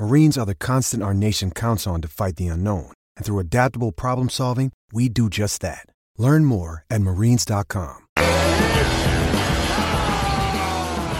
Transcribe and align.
Marines 0.00 0.38
are 0.38 0.46
the 0.46 0.54
constant 0.54 1.02
our 1.02 1.12
nation 1.12 1.50
counts 1.50 1.86
on 1.86 2.00
to 2.00 2.08
fight 2.08 2.36
the 2.36 2.46
unknown. 2.46 2.90
And 3.18 3.26
through 3.26 3.38
adaptable 3.38 3.92
problem 3.92 4.30
solving, 4.30 4.72
we 4.90 5.10
do 5.10 5.28
just 5.28 5.60
that. 5.60 5.84
Learn 6.16 6.46
more 6.46 6.86
at 6.88 7.02
marines.com. 7.02 8.06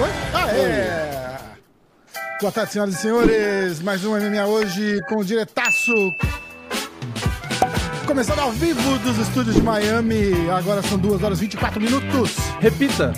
Oi? 0.00 0.10
Ah, 0.32 0.48
é! 0.54 1.38
Boa 2.40 2.50
tarde, 2.50 2.72
senhoras 2.72 2.94
e 2.94 2.96
senhores. 2.96 3.82
Mais 3.82 4.02
um 4.02 4.18
MMA 4.18 4.46
hoje 4.46 5.02
com 5.10 5.16
o 5.16 5.24
diretaço. 5.26 5.92
Começando 8.06 8.38
ao 8.38 8.52
vivo 8.52 8.98
dos 9.00 9.18
estúdios 9.18 9.56
de 9.56 9.62
Miami. 9.62 10.48
Agora 10.48 10.80
são 10.80 10.96
2 10.96 11.22
horas 11.22 11.36
e 11.36 11.42
24 11.42 11.78
minutos. 11.78 12.34
Repita. 12.60 13.12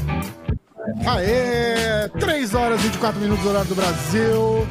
Aê! 1.07 2.09
3 2.19 2.53
horas 2.53 2.81
e 2.81 2.89
24 2.89 3.21
minutos, 3.21 3.47
horário 3.47 3.69
do 3.69 3.77
Brasil. 3.77 4.67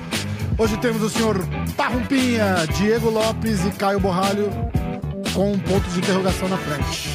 Hoje 0.62 0.78
temos 0.78 1.02
o 1.02 1.10
senhor 1.10 1.38
Parrumpinha, 1.76 2.68
Diego 2.78 3.10
Lopes 3.10 3.66
e 3.66 3.72
Caio 3.72 4.00
Borralho 4.00 4.52
com 5.34 5.54
um 5.54 5.60
ponto 5.60 5.90
de 5.90 5.98
interrogação 5.98 6.48
na 6.48 6.56
frente. 6.56 7.10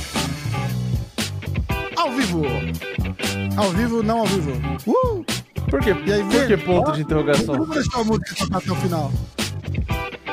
Ao 1.95 2.11
vivo! 2.11 2.43
Ao 3.57 3.71
vivo, 3.71 4.03
não 4.03 4.19
ao 4.19 4.27
vivo. 4.27 4.51
Uh! 4.85 5.25
Por 5.71 5.81
que, 5.81 5.91
E 5.91 6.13
aí, 6.13 6.25
por 6.25 6.33
vem? 6.33 6.49
que 6.49 6.57
ponto 6.57 6.91
Ó, 6.91 6.93
de 6.93 7.03
interrogação? 7.03 7.55
Vamos 7.55 7.71
deixar 7.71 8.01
a 8.01 8.05
música 8.05 8.35
até 8.53 8.73
o 8.73 8.75
final. 8.75 9.13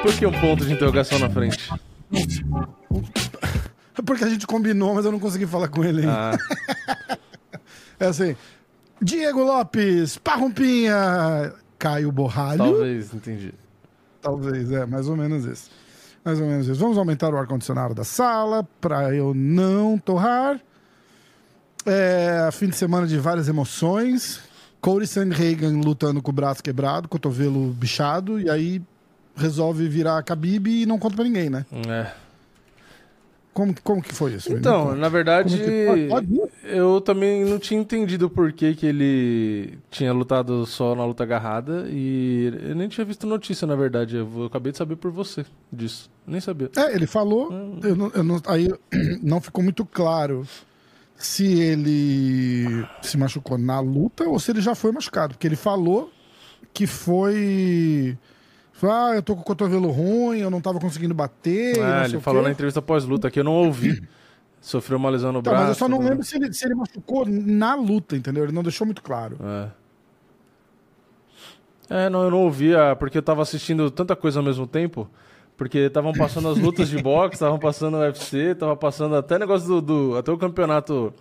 Por 0.02 0.12
que 0.16 0.26
um 0.26 0.32
ponto 0.32 0.66
de 0.66 0.74
interrogação 0.74 1.20
na 1.20 1.30
frente? 1.30 1.70
Porque 4.04 4.24
a 4.24 4.30
gente 4.30 4.48
combinou, 4.48 4.96
mas 4.96 5.06
eu 5.06 5.12
não 5.12 5.20
consegui 5.20 5.46
falar 5.46 5.68
com 5.68 5.84
ele 5.84 6.00
ainda. 6.00 6.32
Ah, 6.32 7.18
É 8.00 8.08
assim. 8.08 8.36
Diego 9.00 9.44
Lopes, 9.44 10.18
Parrumpinha, 10.18 11.54
Caio 11.84 12.14
Borralho. 12.14 12.60
talvez, 12.60 13.14
entendi. 13.14 13.54
Talvez, 14.22 14.72
é, 14.72 14.86
mais 14.86 15.10
ou 15.10 15.18
menos 15.18 15.44
isso. 15.44 15.70
Mais 16.24 16.40
ou 16.40 16.48
menos 16.48 16.66
isso. 16.66 16.80
Vamos 16.80 16.98
aumentar 16.98 17.34
o 17.34 17.38
ar-condicionado 17.38 17.94
da 17.94 18.06
sala 18.06 18.66
para 18.80 19.14
eu 19.14 19.34
não 19.34 19.98
torrar. 19.98 20.62
É, 21.86 22.48
fim 22.54 22.70
de 22.70 22.78
semana 22.78 23.06
de 23.06 23.18
várias 23.18 23.50
emoções. 23.50 24.40
Corey 24.80 25.06
Sandhagen 25.06 25.82
lutando 25.82 26.22
com 26.22 26.32
o 26.32 26.34
braço 26.34 26.64
quebrado, 26.64 27.10
cotovelo 27.10 27.74
bichado, 27.74 28.40
e 28.40 28.50
aí 28.50 28.82
resolve 29.36 29.86
virar 29.90 30.24
Khabib 30.24 30.68
e 30.68 30.86
não 30.86 30.98
conta 30.98 31.18
pra 31.18 31.26
ninguém, 31.26 31.50
né? 31.50 31.66
É. 31.86 32.12
Como, 33.54 33.76
como 33.84 34.02
que 34.02 34.14
foi 34.16 34.34
isso? 34.34 34.52
Então, 34.52 34.96
na 34.96 35.08
verdade, 35.10 35.58
que 35.60 36.08
pode- 36.10 36.42
eu 36.64 37.00
também 37.00 37.46
não 37.46 37.60
tinha 37.60 37.80
entendido 37.80 38.28
por 38.30 38.52
que, 38.52 38.74
que 38.74 38.86
ele 38.86 39.78
tinha 39.92 40.12
lutado 40.12 40.66
só 40.66 40.96
na 40.96 41.06
luta 41.06 41.22
agarrada 41.24 41.86
e 41.90 42.52
eu 42.68 42.76
nem 42.76 42.88
tinha 42.88 43.06
visto 43.06 43.28
notícia, 43.28 43.68
na 43.68 43.76
verdade. 43.76 44.16
Eu, 44.18 44.46
acabei 44.46 44.72
de 44.72 44.78
saber 44.80 44.96
por 44.96 45.12
você 45.12 45.46
disso. 45.72 46.10
Nem 46.26 46.42
sabia. 46.42 46.72
É, 46.76 46.96
ele 46.96 47.06
falou, 47.06 47.52
eu 47.84 47.96
não- 47.96 48.12
eu 48.16 48.24
não- 48.24 48.42
aí 48.48 48.68
não 49.22 49.40
ficou 49.40 49.64
muito 49.64 49.86
claro 49.86 50.48
se 51.16 51.46
ele 51.62 52.86
se 53.04 53.18
machucou 53.18 53.58
na 53.58 53.80
luta 53.80 54.24
ou 54.28 54.40
se 54.40 54.52
ele 54.52 54.62
já 54.62 54.74
foi 54.74 54.92
machucado, 54.92 55.36
porque 55.36 55.46
ele 55.48 55.56
falou 55.56 56.12
que 56.74 56.88
foi, 56.88 58.18
ah, 58.90 59.12
eu 59.16 59.22
tô 59.24 59.36
com 59.36 59.42
o 59.42 59.46
cotovelo 59.46 59.90
ruim, 59.92 60.40
eu 60.40 60.50
não 60.50 60.60
tava 60.62 60.80
conseguindo 60.80 61.14
bater, 61.14 61.80
Ah, 61.82 62.06
sei 62.06 62.16
ele 62.16 62.22
falou 62.22 62.42
na 62.42 62.52
entrevista 62.52 62.82
pós-luta 62.82 63.30
que 63.32 63.40
eu 63.40 63.44
não 63.44 63.54
ouvi. 63.54 64.02
Sofreu 64.62 64.98
uma 64.98 65.10
lesão 65.10 65.32
no 65.34 65.42
Tá, 65.42 65.52
braço. 65.52 65.66
mas 65.66 65.70
eu 65.76 65.80
só 65.80 65.90
não 65.90 66.02
né? 66.02 66.10
lembro 66.12 66.24
se 66.24 66.38
ele, 66.38 66.54
se 66.54 66.66
ele 66.66 66.74
machucou 66.76 67.26
na 67.26 67.76
luta, 67.76 68.16
entendeu? 68.16 68.44
Ele 68.46 68.54
não 68.54 68.64
deixou 68.64 68.86
muito 68.86 69.02
claro. 69.04 69.38
É. 69.42 69.68
É, 71.90 72.10
não, 72.10 72.24
eu 72.24 72.32
não 72.32 72.40
ouvia, 72.44 72.96
porque 72.98 73.18
eu 73.18 73.22
tava 73.22 73.42
assistindo 73.42 73.92
tanta 73.92 74.16
coisa 74.16 74.40
ao 74.40 74.44
mesmo 74.46 74.66
tempo. 74.66 75.10
Porque 75.56 75.78
estavam 75.80 76.14
passando 76.14 76.48
as 76.50 76.58
lutas 76.58 76.90
de 76.90 76.98
boxe, 77.04 77.36
estavam 77.36 77.60
passando 77.60 77.96
o 77.98 78.00
UFC, 78.00 78.56
tava 78.56 78.76
passando 78.76 79.16
até 79.16 79.38
negócio 79.38 79.68
do. 79.68 79.82
do- 79.82 80.18
até 80.18 80.32
o 80.32 80.38
campeonato. 80.38 81.14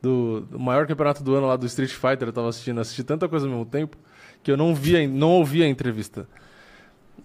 Do, 0.00 0.42
do 0.42 0.60
maior 0.60 0.86
campeonato 0.86 1.24
do 1.24 1.34
ano 1.34 1.48
lá 1.48 1.56
do 1.56 1.66
Street 1.66 1.90
Fighter, 1.90 2.28
eu 2.28 2.32
tava 2.32 2.48
assistindo, 2.48 2.80
assisti 2.80 3.02
tanta 3.02 3.28
coisa 3.28 3.46
ao 3.46 3.50
mesmo 3.50 3.64
tempo 3.66 3.96
que 4.44 4.50
eu 4.52 4.56
não 4.56 4.72
via, 4.72 5.08
não 5.08 5.30
ouvia 5.32 5.64
a 5.64 5.68
entrevista. 5.68 6.28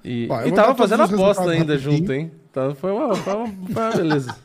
E, 0.03 0.27
Ó, 0.29 0.41
e 0.43 0.51
tava 0.51 0.75
fazendo 0.75 1.03
os 1.03 1.13
aposta 1.13 1.43
ainda 1.43 1.73
rapidinho. 1.73 1.97
junto, 1.97 2.13
hein? 2.13 2.31
Então 2.49 2.75
foi 2.75 2.91
uma, 2.91 3.15
foi 3.15 3.33
uma, 3.33 3.47
foi 3.47 3.83
uma 3.83 3.91
beleza. 3.91 4.35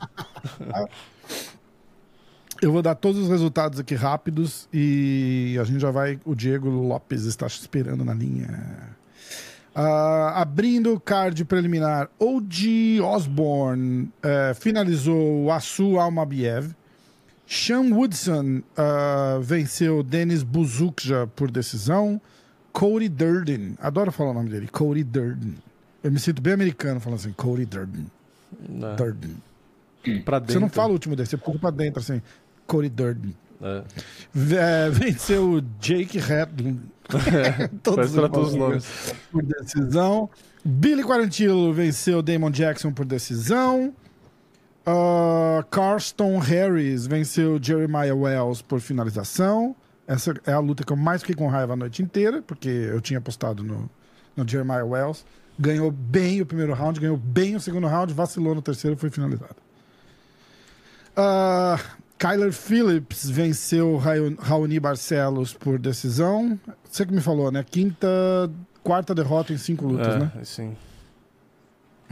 Eu 2.61 2.73
vou 2.73 2.83
dar 2.83 2.97
todos 2.97 3.23
os 3.23 3.29
resultados 3.29 3.79
aqui 3.79 3.95
rápidos 3.95 4.69
e 4.73 5.57
a 5.61 5.65
gente 5.65 5.81
já 5.81 5.93
vai. 5.93 6.19
O 6.25 6.35
Diego 6.35 6.69
Lopes 6.69 7.25
está 7.25 7.47
esperando 7.47 8.05
na 8.05 8.13
linha. 8.13 8.97
Ah, 9.75 10.41
abrindo 10.41 10.93
o 10.93 10.99
card 10.99 11.45
preliminar, 11.45 12.11
O.G. 12.19 13.01
Osborne 13.01 14.11
eh, 14.21 14.53
finalizou 14.59 15.45
o 15.45 15.53
Asu 15.53 16.01
Almabiev. 16.01 16.75
Sean 17.47 17.95
Woodson 17.95 18.63
ah, 18.77 19.39
venceu 19.41 20.03
Denis 20.03 20.43
Buzukja 20.43 21.29
por 21.37 21.49
decisão. 21.53 22.21
Cody 22.79 23.09
Durden, 23.09 23.77
adoro 23.81 24.13
falar 24.13 24.31
o 24.31 24.35
nome 24.35 24.51
dele, 24.51 24.69
Cody 24.69 25.03
Durden. 25.03 25.57
Eu 26.01 26.13
me 26.13 26.21
sinto 26.21 26.41
bem 26.41 26.53
americano 26.53 27.01
falando 27.01 27.19
assim, 27.19 27.33
Cody 27.33 27.65
Durden. 27.65 28.07
né? 28.69 28.95
Durden. 28.95 29.37
Pra 30.25 30.39
dentro. 30.39 30.53
Você 30.53 30.61
não 30.61 30.69
fala 30.69 30.91
o 30.91 30.93
último 30.93 31.17
desse, 31.17 31.31
você 31.31 31.37
puxa 31.37 31.59
pra 31.59 31.71
dentro 31.71 31.99
assim, 31.99 32.23
Cody 32.69 32.89
Durden. 32.89 33.35
É. 33.61 33.83
É, 34.87 34.91
venceu 34.91 35.55
o 35.55 35.61
Jake 35.81 36.19
Hedlund. 36.19 36.79
Parece 37.83 38.15
pra 38.15 38.29
todos 38.29 38.51
os 38.51 38.55
nomes. 38.55 39.13
Por 39.33 39.43
decisão. 39.43 40.31
Billy 40.65 41.03
Quarantillo 41.03 41.73
venceu 41.75 42.23
Damon 42.23 42.53
Jackson 42.53 42.93
por 42.93 43.05
decisão. 43.05 43.93
Uh, 44.87 45.65
Carston 45.69 46.39
Harris 46.39 47.09
venceu 47.09 47.59
Jeremiah 47.61 48.15
Wells 48.15 48.63
por 48.63 48.79
finalização. 48.79 49.75
Essa 50.09 50.35
é 50.47 50.53
a 50.53 50.59
luta 50.59 50.83
que 50.83 50.91
eu 50.91 50.97
mais 50.97 51.21
fiquei 51.21 51.37
com 51.37 51.47
raiva 51.49 51.75
a 51.75 51.77
noite 51.77 52.03
inteira, 52.03 52.41
porque 52.41 52.67
eu 52.67 52.99
tinha 52.99 53.19
apostado 53.19 53.63
no, 53.63 53.91
no 54.35 54.49
Jeremiah 54.49 54.83
Wells. 54.83 55.23
Ganhou 55.59 55.91
bem 55.91 56.41
o 56.41 56.47
primeiro 56.47 56.73
round, 56.73 56.99
ganhou 56.99 57.19
bem 57.19 57.55
o 57.55 57.61
segundo 57.61 57.87
round, 57.87 58.15
vacilou 58.15 58.55
no 58.55 58.63
terceiro 58.63 58.97
e 58.97 58.99
foi 58.99 59.11
finalizado. 59.11 59.57
Uh, 61.13 61.79
Kyler 62.19 62.55
Phillips 62.55 63.29
venceu 63.29 63.99
Raoni 64.39 64.81
Barcelos 64.81 65.53
por 65.53 65.79
decisão. 65.79 66.59
Você 66.89 67.05
que 67.05 67.13
me 67.13 67.21
falou, 67.21 67.53
né? 67.53 67.63
Quinta, 67.63 68.09
quarta 68.83 69.15
derrota 69.15 69.53
em 69.53 69.59
cinco 69.59 69.87
lutas, 69.87 70.15
é, 70.15 70.19
né? 70.19 70.33
sim. 70.43 70.77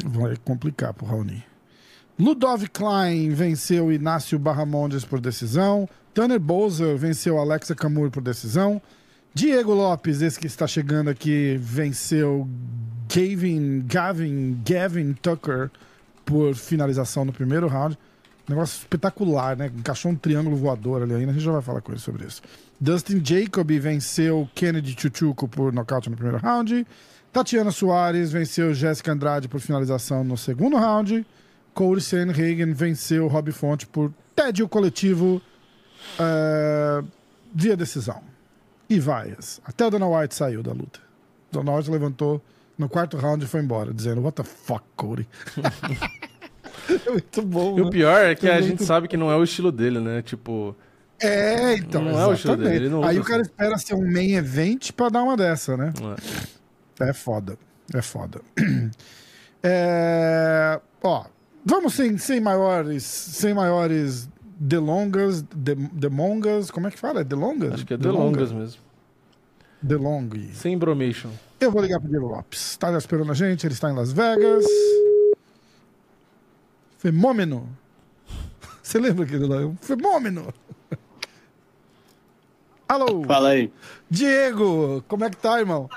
Vai 0.04 0.36
complicar 0.36 0.92
pro 0.92 1.06
Raoni. 1.06 1.42
Ludov 2.18 2.66
Klein 2.72 3.30
venceu 3.30 3.92
Inácio 3.92 4.38
Barramondes 4.38 5.04
por 5.04 5.20
decisão. 5.20 5.88
Tanner 6.14 6.40
Bowser 6.40 6.96
venceu 6.96 7.38
Alexa 7.38 7.74
Camur 7.74 8.10
por 8.10 8.22
decisão. 8.22 8.80
Diego 9.34 9.74
Lopes, 9.74 10.22
esse 10.22 10.40
que 10.40 10.46
está 10.46 10.66
chegando 10.66 11.10
aqui, 11.10 11.58
venceu 11.60 12.48
Gavin, 13.14 13.84
Gavin, 13.86 14.62
Gavin 14.66 15.12
Tucker 15.12 15.70
por 16.24 16.54
finalização 16.54 17.26
no 17.26 17.34
primeiro 17.34 17.68
round. 17.68 17.98
Negócio 18.48 18.78
espetacular, 18.78 19.54
né? 19.54 19.70
Encaixou 19.76 20.10
um 20.10 20.16
triângulo 20.16 20.56
voador 20.56 21.02
ali 21.02 21.14
ainda. 21.14 21.32
A 21.32 21.34
gente 21.34 21.44
já 21.44 21.52
vai 21.52 21.60
falar 21.60 21.82
com 21.82 21.92
ele 21.92 22.00
sobre 22.00 22.26
isso. 22.26 22.40
Dustin 22.80 23.20
Jacob 23.22 23.70
venceu 23.78 24.48
Kennedy 24.54 24.96
Chuchuco 24.98 25.46
por 25.46 25.70
nocaute 25.70 26.08
no 26.08 26.16
primeiro 26.16 26.38
round. 26.38 26.86
Tatiana 27.30 27.70
Soares 27.70 28.32
venceu 28.32 28.72
Jéssica 28.72 29.12
Andrade 29.12 29.48
por 29.48 29.60
finalização 29.60 30.24
no 30.24 30.38
segundo 30.38 30.76
round. 30.78 31.26
Corey 31.76 32.00
Sanhagen 32.00 32.72
venceu 32.72 33.28
Rob 33.28 33.52
Fonte 33.52 33.86
por 33.86 34.10
tédio 34.34 34.66
coletivo 34.66 35.42
eh, 36.18 37.04
via 37.54 37.76
decisão. 37.76 38.22
E 38.88 38.98
vaias. 38.98 39.60
Até 39.62 39.84
o 39.86 39.90
Dana 39.90 40.06
White 40.08 40.34
saiu 40.34 40.62
da 40.62 40.72
luta. 40.72 41.00
Dana 41.52 41.74
White 41.76 41.90
levantou 41.90 42.40
no 42.78 42.88
quarto 42.88 43.18
round 43.18 43.44
e 43.44 43.46
foi 43.46 43.60
embora, 43.60 43.92
dizendo: 43.92 44.22
What 44.22 44.36
the 44.36 44.42
fuck, 44.42 44.82
Corey? 44.96 45.28
é 47.06 47.10
muito 47.12 47.42
bom. 47.42 47.76
E 47.78 47.82
o 47.82 47.84
né? 47.84 47.90
pior 47.90 48.24
é 48.24 48.34
que 48.34 48.48
a 48.48 48.54
Muito 48.54 48.66
gente 48.68 48.84
sabe 48.84 49.06
que 49.06 49.16
não 49.18 49.30
é 49.30 49.36
o 49.36 49.44
estilo 49.44 49.70
dele, 49.70 50.00
né? 50.00 50.22
Tipo, 50.22 50.74
É, 51.20 51.74
então. 51.74 52.00
Não 52.02 52.18
é 52.18 52.26
o 52.26 52.32
estilo 52.32 52.54
exatamente. 52.54 52.88
dele, 52.88 53.04
Aí 53.04 53.18
o 53.18 53.22
cara 53.24 53.42
assim. 53.42 53.50
espera 53.50 53.76
ser 53.78 53.94
um 53.96 54.10
main 54.10 54.32
event 54.36 54.92
pra 54.92 55.10
dar 55.10 55.22
uma 55.22 55.36
dessa, 55.36 55.76
né? 55.76 55.92
é. 57.00 57.08
É 57.10 57.12
foda. 57.12 57.58
É 57.92 58.00
foda. 58.00 58.40
É, 59.68 60.80
ó, 61.02 61.24
vamos 61.66 61.94
sem, 61.94 62.16
sem 62.16 62.40
maiores, 62.40 63.02
sem 63.02 63.52
maiores 63.52 64.28
delongas, 64.58 65.42
de, 65.42 65.74
demongas, 65.74 66.70
como 66.70 66.86
é 66.86 66.90
que 66.90 66.98
fala? 66.98 67.20
É 67.20 67.24
delongas? 67.24 67.74
Acho 67.74 67.84
que 67.84 67.94
é 67.94 67.96
delongas 67.96 68.52
mesmo. 68.52 68.80
Delong. 69.82 70.50
Sem 70.54 70.78
bromation. 70.78 71.30
Eu 71.60 71.70
vou 71.70 71.82
ligar 71.82 72.00
pro 72.00 72.08
Diego 72.08 72.28
Lopes. 72.28 72.70
Está 72.70 72.96
esperando 72.96 73.30
a 73.30 73.34
gente, 73.34 73.66
ele 73.66 73.74
está 73.74 73.90
em 73.90 73.94
Las 73.94 74.12
Vegas. 74.12 74.64
Fenômeno. 76.98 77.68
Você 78.82 78.98
lembra 78.98 79.24
aquele 79.24 79.46
lá? 79.46 79.70
Fenômeno. 79.80 80.54
Alô, 82.88 83.24
Fala 83.24 83.50
aí. 83.50 83.72
Diego, 84.08 85.04
como 85.08 85.24
é 85.24 85.30
que 85.30 85.36
tá, 85.36 85.58
irmão? 85.58 85.90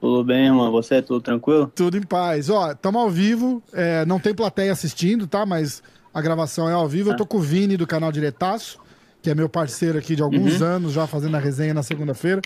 Tudo 0.00 0.24
bem, 0.24 0.46
irmão? 0.46 0.70
Você, 0.72 1.00
tudo 1.02 1.20
tranquilo? 1.20 1.72
Tudo 1.74 1.96
em 1.96 2.02
paz. 2.02 2.50
Ó, 2.50 2.72
estamos 2.72 3.00
ao 3.00 3.10
vivo, 3.10 3.62
é, 3.72 4.04
não 4.04 4.18
tem 4.20 4.34
plateia 4.34 4.72
assistindo, 4.72 5.26
tá? 5.26 5.44
Mas 5.46 5.82
a 6.12 6.20
gravação 6.20 6.68
é 6.68 6.72
ao 6.72 6.88
vivo. 6.88 7.10
Eu 7.10 7.16
tô 7.16 7.26
com 7.26 7.38
o 7.38 7.40
Vini 7.40 7.76
do 7.76 7.86
canal 7.86 8.12
Diretaço, 8.12 8.78
que 9.22 9.30
é 9.30 9.34
meu 9.34 9.48
parceiro 9.48 9.98
aqui 9.98 10.14
de 10.14 10.22
alguns 10.22 10.60
anos, 10.62 10.92
já 10.92 11.06
fazendo 11.06 11.36
a 11.36 11.40
resenha 11.40 11.72
na 11.74 11.82
segunda-feira. 11.82 12.40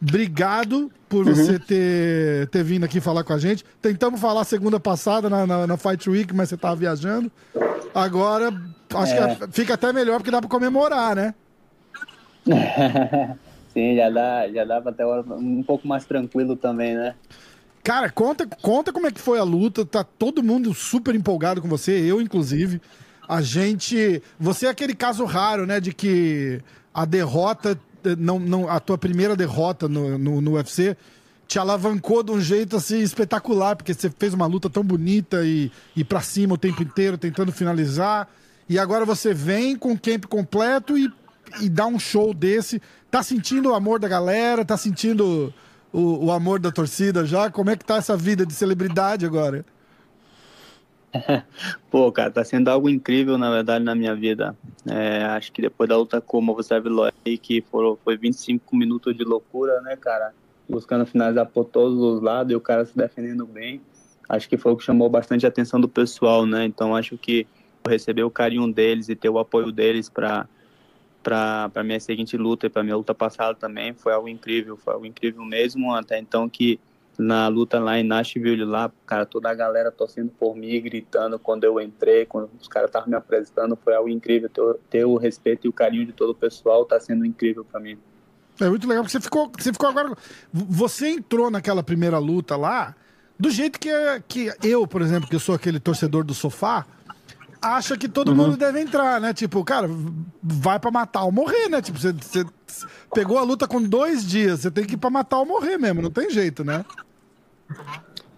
Obrigado 0.00 0.90
por 1.08 1.24
você 1.24 1.58
ter, 1.60 2.48
ter 2.48 2.64
vindo 2.64 2.84
aqui 2.84 3.00
falar 3.00 3.22
com 3.22 3.32
a 3.32 3.38
gente. 3.38 3.64
Tentamos 3.80 4.20
falar 4.20 4.42
segunda 4.44 4.80
passada 4.80 5.30
na, 5.30 5.46
na, 5.46 5.66
na 5.66 5.76
Fight 5.76 6.08
Week, 6.10 6.34
mas 6.34 6.48
você 6.48 6.56
tava 6.56 6.74
viajando. 6.76 7.30
Agora, 7.94 8.52
acho 8.94 9.12
É. 9.14 9.36
que 9.36 9.52
fica 9.52 9.74
até 9.74 9.92
melhor 9.92 10.16
porque 10.18 10.30
dá 10.30 10.40
pra 10.40 10.48
comemorar, 10.50 11.14
né? 11.14 11.34
Sim, 13.72 13.96
já 13.96 14.10
dá, 14.10 14.48
já 14.48 14.80
pra 14.80 14.90
até 14.90 15.06
um 15.06 15.62
pouco 15.62 15.88
mais 15.88 16.04
tranquilo 16.04 16.56
também, 16.56 16.94
né? 16.94 17.14
Cara, 17.82 18.10
conta, 18.10 18.46
conta 18.46 18.92
como 18.92 19.06
é 19.06 19.10
que 19.10 19.20
foi 19.20 19.38
a 19.38 19.42
luta. 19.42 19.84
Tá 19.84 20.04
todo 20.04 20.42
mundo 20.42 20.72
super 20.74 21.14
empolgado 21.14 21.60
com 21.60 21.68
você, 21.68 21.92
eu 21.92 22.20
inclusive. 22.20 22.80
A 23.28 23.40
gente, 23.40 24.22
você 24.38 24.66
é 24.66 24.70
aquele 24.70 24.94
caso 24.94 25.24
raro, 25.24 25.66
né, 25.66 25.80
de 25.80 25.92
que 25.92 26.60
a 26.92 27.04
derrota, 27.04 27.78
não, 28.18 28.38
não, 28.38 28.68
a 28.68 28.78
tua 28.78 28.98
primeira 28.98 29.34
derrota 29.34 29.88
no, 29.88 30.18
no, 30.18 30.40
no 30.40 30.52
UFC 30.52 30.96
te 31.48 31.58
alavancou 31.58 32.22
de 32.22 32.30
um 32.30 32.40
jeito 32.40 32.76
assim 32.76 33.00
espetacular, 33.00 33.76
porque 33.76 33.94
você 33.94 34.10
fez 34.10 34.32
uma 34.32 34.46
luta 34.46 34.70
tão 34.70 34.82
bonita 34.82 35.44
e, 35.44 35.70
e 35.96 36.04
para 36.04 36.20
cima 36.20 36.54
o 36.54 36.58
tempo 36.58 36.82
inteiro, 36.82 37.18
tentando 37.18 37.52
finalizar. 37.52 38.28
E 38.68 38.78
agora 38.78 39.04
você 39.04 39.34
vem 39.34 39.76
com 39.76 39.92
o 39.92 39.98
camp 39.98 40.26
completo 40.26 40.96
e, 40.96 41.10
e 41.60 41.68
dá 41.68 41.86
um 41.86 41.98
show 41.98 42.32
desse. 42.32 42.80
Tá 43.10 43.22
sentindo 43.22 43.70
o 43.70 43.74
amor 43.74 43.98
da 43.98 44.08
galera? 44.08 44.64
Tá 44.64 44.76
sentindo 44.76 45.52
o, 45.92 46.26
o 46.26 46.32
amor 46.32 46.58
da 46.58 46.70
torcida 46.70 47.24
já? 47.24 47.50
Como 47.50 47.70
é 47.70 47.76
que 47.76 47.84
tá 47.84 47.96
essa 47.96 48.16
vida 48.16 48.46
de 48.46 48.52
celebridade 48.52 49.26
agora? 49.26 49.64
Pô, 51.90 52.10
cara, 52.10 52.30
tá 52.30 52.42
sendo 52.42 52.68
algo 52.68 52.88
incrível, 52.88 53.36
na 53.36 53.50
verdade, 53.50 53.84
na 53.84 53.94
minha 53.94 54.14
vida. 54.14 54.56
É, 54.88 55.24
acho 55.24 55.52
que 55.52 55.60
depois 55.60 55.88
da 55.88 55.96
luta 55.96 56.20
com 56.20 56.38
o 56.38 56.42
Movasev 56.42 56.86
aí, 57.24 57.36
que 57.36 57.60
foram, 57.70 57.96
foi 58.02 58.16
25 58.16 58.74
minutos 58.74 59.16
de 59.16 59.24
loucura, 59.24 59.80
né, 59.82 59.96
cara? 59.96 60.32
Buscando 60.68 61.04
finalizar 61.04 61.46
por 61.46 61.66
todos 61.66 61.98
os 61.98 62.22
lados 62.22 62.52
e 62.52 62.56
o 62.56 62.60
cara 62.60 62.84
se 62.86 62.96
defendendo 62.96 63.46
bem. 63.46 63.80
Acho 64.28 64.48
que 64.48 64.56
foi 64.56 64.72
o 64.72 64.76
que 64.76 64.84
chamou 64.84 65.10
bastante 65.10 65.44
a 65.44 65.48
atenção 65.48 65.80
do 65.80 65.88
pessoal, 65.88 66.46
né? 66.46 66.64
Então 66.64 66.96
acho 66.96 67.18
que 67.18 67.46
receber 67.86 68.22
o 68.22 68.30
carinho 68.30 68.72
deles 68.72 69.08
e 69.08 69.14
ter 69.14 69.28
o 69.28 69.38
apoio 69.38 69.72
deles 69.72 70.08
para 70.08 70.46
para 71.22 71.84
minha 71.84 72.00
seguinte 72.00 72.36
luta 72.36 72.66
e 72.66 72.70
para 72.70 72.82
minha 72.82 72.96
luta 72.96 73.14
passada 73.14 73.54
também 73.54 73.92
foi 73.94 74.12
algo 74.12 74.28
incrível, 74.28 74.76
foi 74.76 74.94
algo 74.94 75.06
incrível 75.06 75.44
mesmo 75.44 75.94
até 75.94 76.18
então 76.18 76.48
que 76.48 76.80
na 77.18 77.48
luta 77.48 77.78
lá 77.78 77.98
em 77.98 78.02
Nashville 78.02 78.64
lá, 78.64 78.90
cara, 79.06 79.26
toda 79.26 79.50
a 79.50 79.54
galera 79.54 79.90
torcendo 79.90 80.30
por 80.30 80.56
mim, 80.56 80.80
gritando 80.80 81.38
quando 81.38 81.64
eu 81.64 81.80
entrei, 81.80 82.24
quando 82.24 82.50
os 82.60 82.66
caras 82.66 82.88
estavam 82.88 83.08
me 83.08 83.16
apresentando, 83.16 83.76
foi 83.76 83.94
algo 83.94 84.08
incrível 84.08 84.48
ter, 84.48 84.76
ter 84.90 85.04
o 85.04 85.16
respeito 85.16 85.66
e 85.66 85.68
o 85.68 85.72
carinho 85.72 86.06
de 86.06 86.12
todo 86.12 86.30
o 86.30 86.34
pessoal, 86.34 86.84
tá 86.84 86.98
sendo 86.98 87.24
incrível 87.24 87.64
para 87.64 87.80
mim. 87.80 87.98
É 88.60 88.68
muito 88.68 88.86
legal, 88.88 89.02
porque 89.02 89.12
você 89.12 89.20
ficou, 89.20 89.50
você 89.56 89.72
ficou 89.72 89.88
agora. 89.88 90.14
Você 90.52 91.08
entrou 91.08 91.50
naquela 91.50 91.82
primeira 91.82 92.18
luta 92.18 92.56
lá 92.56 92.94
do 93.38 93.50
jeito 93.50 93.80
que, 93.80 93.90
que 94.28 94.52
eu, 94.62 94.86
por 94.86 95.02
exemplo, 95.02 95.28
que 95.28 95.34
eu 95.34 95.40
sou 95.40 95.54
aquele 95.54 95.80
torcedor 95.80 96.22
do 96.22 96.34
sofá, 96.34 96.86
acha 97.62 97.96
que 97.96 98.08
todo 98.08 98.34
mundo 98.34 98.56
deve 98.56 98.80
entrar, 98.80 99.20
né? 99.20 99.32
Tipo, 99.32 99.64
cara, 99.64 99.88
vai 100.42 100.78
pra 100.78 100.90
matar 100.90 101.24
ou 101.24 101.32
morrer, 101.32 101.68
né? 101.68 101.80
Tipo, 101.80 101.98
você, 101.98 102.12
você 102.12 102.44
pegou 103.14 103.38
a 103.38 103.42
luta 103.42 103.68
com 103.68 103.80
dois 103.80 104.26
dias, 104.26 104.60
você 104.60 104.70
tem 104.70 104.84
que 104.84 104.94
ir 104.94 104.98
pra 104.98 105.08
matar 105.08 105.38
ou 105.38 105.46
morrer 105.46 105.78
mesmo, 105.78 106.02
não 106.02 106.10
tem 106.10 106.28
jeito, 106.28 106.64
né? 106.64 106.84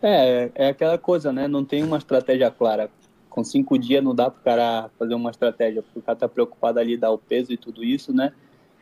É, 0.03 0.51
é 0.55 0.69
aquela 0.69 0.99
coisa, 0.99 1.33
né? 1.33 1.49
Não 1.49 1.65
tem 1.65 1.83
uma 1.83 1.97
estratégia 1.97 2.51
clara. 2.51 2.91
Com 3.31 3.43
cinco 3.43 3.79
dias 3.79 4.05
não 4.05 4.15
dá 4.15 4.31
pro 4.31 4.43
cara 4.45 4.91
fazer 4.99 5.15
uma 5.15 5.31
estratégia, 5.31 5.83
porque 5.83 5.99
o 5.99 6.03
cara 6.03 6.17
tá 6.17 6.29
preocupado 6.29 6.79
ali 6.79 6.97
dar 6.97 7.11
o 7.11 7.19
peso 7.19 7.53
e 7.53 7.57
tudo 7.57 7.83
isso, 7.83 8.13
né? 8.13 8.33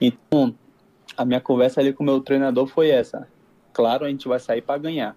Então, 0.00 0.54
a 1.16 1.24
minha 1.24 1.40
conversa 1.40 1.80
ali 1.80 1.92
com 1.92 2.02
o 2.02 2.06
meu 2.06 2.20
treinador 2.20 2.66
foi 2.66 2.90
essa. 2.90 3.28
Claro, 3.72 4.04
a 4.04 4.08
gente 4.08 4.26
vai 4.26 4.40
sair 4.40 4.60
para 4.60 4.78
ganhar. 4.78 5.16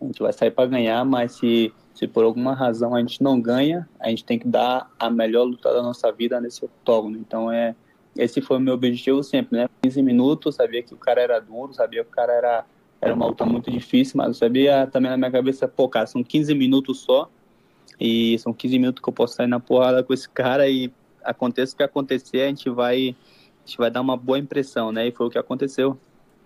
A 0.00 0.04
gente 0.04 0.22
vai 0.22 0.32
sair 0.32 0.50
para 0.50 0.68
ganhar, 0.68 1.04
mas 1.04 1.32
se, 1.32 1.72
se 1.98 2.06
por 2.06 2.22
alguma 2.22 2.54
razão 2.54 2.94
a 2.94 3.00
gente 3.00 3.20
não 3.20 3.40
ganha, 3.40 3.88
a 3.98 4.08
gente 4.08 4.24
tem 4.24 4.38
que 4.38 4.46
dar 4.46 4.88
a 5.00 5.10
melhor 5.10 5.42
luta 5.42 5.72
da 5.72 5.82
nossa 5.82 6.12
vida 6.12 6.40
nesse 6.40 6.64
octógono. 6.64 7.18
Então, 7.18 7.50
é, 7.50 7.74
esse 8.16 8.40
foi 8.40 8.58
o 8.58 8.60
meu 8.60 8.74
objetivo 8.74 9.20
sempre, 9.24 9.58
né? 9.58 9.68
15 9.82 10.00
minutos, 10.00 10.54
sabia 10.54 10.80
que 10.80 10.94
o 10.94 10.96
cara 10.96 11.20
era 11.20 11.40
duro, 11.40 11.74
sabia 11.74 12.04
que 12.04 12.10
o 12.10 12.12
cara 12.12 12.32
era, 12.32 12.64
era 13.00 13.12
uma 13.12 13.26
luta 13.26 13.44
muito 13.44 13.68
difícil, 13.68 14.16
mas 14.16 14.28
eu 14.28 14.34
sabia 14.34 14.86
também 14.86 15.10
na 15.10 15.16
minha 15.16 15.30
cabeça, 15.30 15.66
pô, 15.66 15.88
cara, 15.88 16.06
são 16.06 16.22
15 16.22 16.54
minutos 16.54 17.00
só, 17.00 17.28
e 17.98 18.38
são 18.38 18.52
15 18.52 18.78
minutos 18.78 19.02
que 19.02 19.08
eu 19.08 19.12
posso 19.12 19.34
sair 19.34 19.48
na 19.48 19.58
porrada 19.58 20.04
com 20.04 20.14
esse 20.14 20.28
cara 20.28 20.68
e 20.68 20.92
aconteça 21.24 21.74
o 21.74 21.78
que 21.78 21.82
acontecer, 21.82 22.42
a 22.42 22.46
gente 22.46 22.70
vai, 22.70 23.16
a 23.64 23.66
gente 23.66 23.76
vai 23.76 23.90
dar 23.90 24.02
uma 24.02 24.16
boa 24.16 24.38
impressão, 24.38 24.92
né? 24.92 25.08
E 25.08 25.10
foi 25.10 25.26
o 25.26 25.30
que 25.30 25.38
aconteceu. 25.38 25.98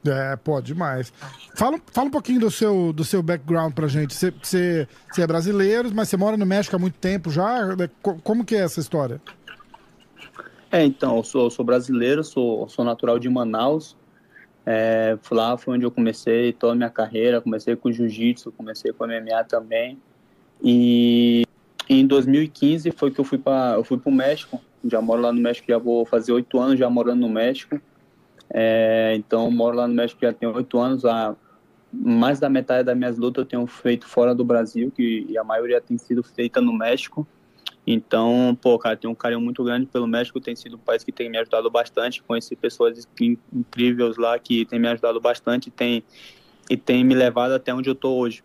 É, 0.05 0.35
pô, 0.37 0.61
demais. 0.61 1.13
Fala, 1.55 1.79
fala 1.93 2.09
um 2.09 2.11
pouquinho 2.11 2.41
do 2.41 2.51
seu, 2.51 2.93
do 2.93 3.05
seu 3.05 3.23
background 3.23 3.73
pra 3.73 3.87
gente. 3.87 4.15
Você, 4.15 4.89
é 5.19 5.27
brasileiro, 5.27 5.91
mas 5.95 6.09
você 6.09 6.17
mora 6.17 6.37
no 6.37 6.45
México 6.45 6.75
há 6.75 6.79
muito 6.79 6.99
tempo 6.99 7.31
já. 7.31 7.61
Co- 8.03 8.19
Como 8.23 8.45
que 8.45 8.57
é 8.57 8.61
essa 8.61 8.81
história? 8.81 9.21
É, 10.73 10.85
então, 10.85 11.19
eu 11.19 11.23
sou, 11.23 11.51
sou 11.51 11.65
brasileiro, 11.65 12.25
sou, 12.25 12.69
sou 12.69 12.85
natural 12.85 13.19
de 13.19 13.29
Manaus. 13.29 13.97
É, 14.65 15.17
lá 15.31 15.57
foi 15.57 15.75
onde 15.75 15.85
eu 15.85 15.91
comecei 15.91 16.53
toda 16.53 16.73
a 16.73 16.77
minha 16.77 16.91
carreira. 16.91 17.41
Comecei 17.41 17.77
com 17.77 17.93
jiu-jitsu, 17.93 18.51
comecei 18.53 18.93
com 18.93 19.05
MMA 19.05 19.45
também. 19.45 20.01
E 20.63 21.43
em 21.89 22.07
2015 22.07 22.91
foi 22.93 23.11
que 23.11 23.21
eu 23.21 23.25
fui 23.25 23.39
para 23.39 23.75
eu 23.75 23.85
fui 23.85 23.99
para 23.99 24.11
o 24.11 24.15
México. 24.15 24.61
Já 24.85 25.01
moro 25.01 25.23
lá 25.23 25.33
no 25.33 25.41
México, 25.41 25.67
já 25.69 25.79
vou 25.79 26.05
fazer 26.05 26.33
oito 26.33 26.59
anos 26.59 26.79
já 26.79 26.89
morando 26.91 27.21
no 27.21 27.29
México. 27.29 27.81
É, 28.55 29.15
então, 29.17 29.51
moro 29.51 29.77
lá 29.77 29.89
no 29.89 29.95
México 29.95 30.21
já 30.23 30.33
tem 30.33 30.49
oito 30.49 30.79
anos. 30.79 31.05
A, 31.05 31.35
mais 31.93 32.41
da 32.41 32.49
metade 32.49 32.85
das 32.85 32.97
minhas 32.97 33.19
lutas 33.19 33.43
eu 33.43 33.49
tenho 33.49 33.67
feito 33.67 34.07
fora 34.07 34.35
do 34.35 34.45
Brasil, 34.45 34.91
que 34.91 35.27
e 35.29 35.37
a 35.37 35.45
maioria 35.45 35.81
tem 35.81 35.99
sido 35.99 36.23
feita 36.23 36.61
no 36.61 36.73
México. 36.73 37.27
Então, 37.87 38.57
pô, 38.61 38.79
cara, 38.79 38.97
tenho 38.97 39.13
um 39.13 39.17
carinho 39.17 39.41
muito 39.41 39.63
grande 39.65 39.87
pelo 39.87 40.07
México, 40.07 40.41
tem 40.41 40.55
sido 40.55 40.77
um 40.77 40.79
país 40.79 41.03
que 41.03 41.11
tem 41.11 41.29
me 41.29 41.37
ajudado 41.39 41.69
bastante, 41.71 42.23
conheci 42.23 42.55
pessoas 42.55 43.07
in- 43.21 43.37
incríveis 43.53 44.17
lá 44.17 44.39
que 44.39 44.65
tem 44.65 44.79
me 44.79 44.89
ajudado 44.89 45.21
bastante 45.21 45.71
tem, 45.71 46.05
e 46.71 46.77
tem 46.77 47.05
me 47.05 47.15
levado 47.15 47.53
até 47.53 47.75
onde 47.75 47.91
eu 47.91 47.95
tô 47.95 48.17
hoje. 48.17 48.45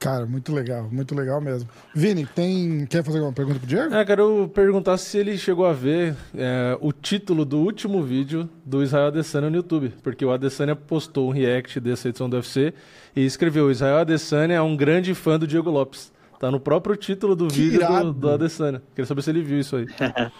Cara, 0.00 0.24
muito 0.24 0.50
legal, 0.54 0.88
muito 0.90 1.14
legal 1.14 1.42
mesmo. 1.42 1.68
Vini, 1.94 2.24
tem. 2.24 2.86
Quer 2.86 3.04
fazer 3.04 3.18
alguma 3.18 3.34
pergunta 3.34 3.58
pro 3.58 3.68
Diego? 3.68 3.94
É, 3.94 4.02
quero 4.02 4.48
perguntar 4.48 4.96
se 4.96 5.18
ele 5.18 5.36
chegou 5.36 5.66
a 5.66 5.74
ver 5.74 6.16
é, 6.34 6.74
o 6.80 6.90
título 6.90 7.44
do 7.44 7.58
último 7.58 8.02
vídeo 8.02 8.48
do 8.64 8.82
Israel 8.82 9.08
Adesanya 9.08 9.50
no 9.50 9.56
YouTube. 9.56 9.92
Porque 10.02 10.24
o 10.24 10.32
Adesanya 10.32 10.74
postou 10.74 11.28
um 11.28 11.30
react 11.30 11.78
dessa 11.78 12.08
edição 12.08 12.30
do 12.30 12.36
UFC 12.36 12.72
e 13.14 13.26
escreveu: 13.26 13.70
Israel 13.70 13.98
Adesanya 13.98 14.54
é 14.54 14.62
um 14.62 14.74
grande 14.74 15.14
fã 15.14 15.38
do 15.38 15.46
Diego 15.46 15.70
Lopes. 15.70 16.10
Tá 16.38 16.50
no 16.50 16.58
próprio 16.58 16.96
título 16.96 17.36
do 17.36 17.48
Que 17.48 17.60
vídeo 17.60 17.80
irado. 17.80 18.14
do, 18.14 18.20
do 18.20 18.30
Adesanya. 18.30 18.82
Queria 18.94 19.04
saber 19.04 19.20
se 19.20 19.28
ele 19.28 19.42
viu 19.42 19.60
isso 19.60 19.76
aí. 19.76 19.86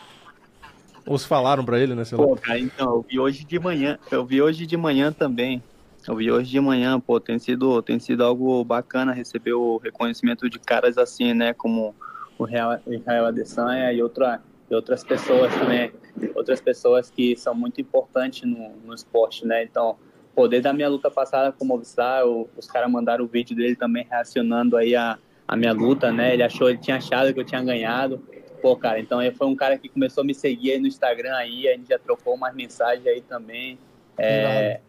Ou 1.06 1.18
se 1.18 1.26
falaram 1.26 1.66
pra 1.66 1.78
ele, 1.78 1.94
né? 1.94 2.04
Sei 2.04 2.16
lá. 2.16 2.26
Pô, 2.26 2.34
cara, 2.34 2.58
então, 2.58 2.94
eu 2.94 3.04
vi 3.06 3.20
hoje 3.20 3.44
de 3.44 3.58
manhã, 3.58 3.98
eu 4.10 4.24
vi 4.24 4.40
hoje 4.40 4.64
de 4.64 4.76
manhã 4.78 5.12
também. 5.12 5.62
Eu 6.08 6.16
vi 6.16 6.30
hoje 6.30 6.50
de 6.50 6.60
manhã, 6.60 6.98
pô, 6.98 7.20
tem 7.20 7.38
sido, 7.38 7.82
tem 7.82 7.98
sido 7.98 8.24
algo 8.24 8.64
bacana 8.64 9.12
receber 9.12 9.52
o 9.52 9.76
reconhecimento 9.76 10.48
de 10.48 10.58
caras 10.58 10.96
assim, 10.98 11.34
né, 11.34 11.52
como 11.52 11.94
o 12.38 12.92
Israel 12.94 13.26
Adesanya 13.26 13.92
e, 13.92 14.02
outra, 14.02 14.40
e 14.70 14.74
outras 14.74 15.04
pessoas 15.04 15.54
também, 15.54 15.92
outras 16.34 16.60
pessoas 16.60 17.10
que 17.10 17.36
são 17.36 17.54
muito 17.54 17.80
importantes 17.80 18.42
no, 18.48 18.70
no 18.84 18.94
esporte, 18.94 19.46
né, 19.46 19.62
então, 19.62 19.96
poder 20.34 20.62
da 20.62 20.72
minha 20.72 20.88
luta 20.88 21.10
passada 21.10 21.52
com 21.52 21.64
o 21.64 21.68
Movistar, 21.68 22.26
o- 22.26 22.48
os 22.56 22.66
caras 22.66 22.90
mandaram 22.90 23.24
o 23.24 23.28
vídeo 23.28 23.54
dele 23.54 23.76
também 23.76 24.06
reacionando 24.08 24.76
aí 24.78 24.96
a, 24.96 25.18
a 25.46 25.54
minha 25.56 25.72
luta, 25.72 26.10
né, 26.10 26.32
ele 26.32 26.42
achou, 26.42 26.70
ele 26.70 26.78
tinha 26.78 26.96
achado 26.96 27.32
que 27.34 27.38
eu 27.40 27.44
tinha 27.44 27.62
ganhado, 27.62 28.24
pô, 28.62 28.74
cara, 28.74 28.98
então 28.98 29.20
ele 29.22 29.34
foi 29.36 29.46
um 29.46 29.54
cara 29.56 29.76
que 29.76 29.88
começou 29.88 30.22
a 30.22 30.24
me 30.24 30.34
seguir 30.34 30.72
aí 30.72 30.78
no 30.78 30.86
Instagram 30.86 31.34
aí, 31.34 31.68
a 31.68 31.72
gente 31.72 31.88
já 31.90 31.98
trocou 31.98 32.34
umas 32.34 32.54
mensagens 32.54 33.06
aí 33.06 33.20
também, 33.20 33.78
é, 34.16 34.80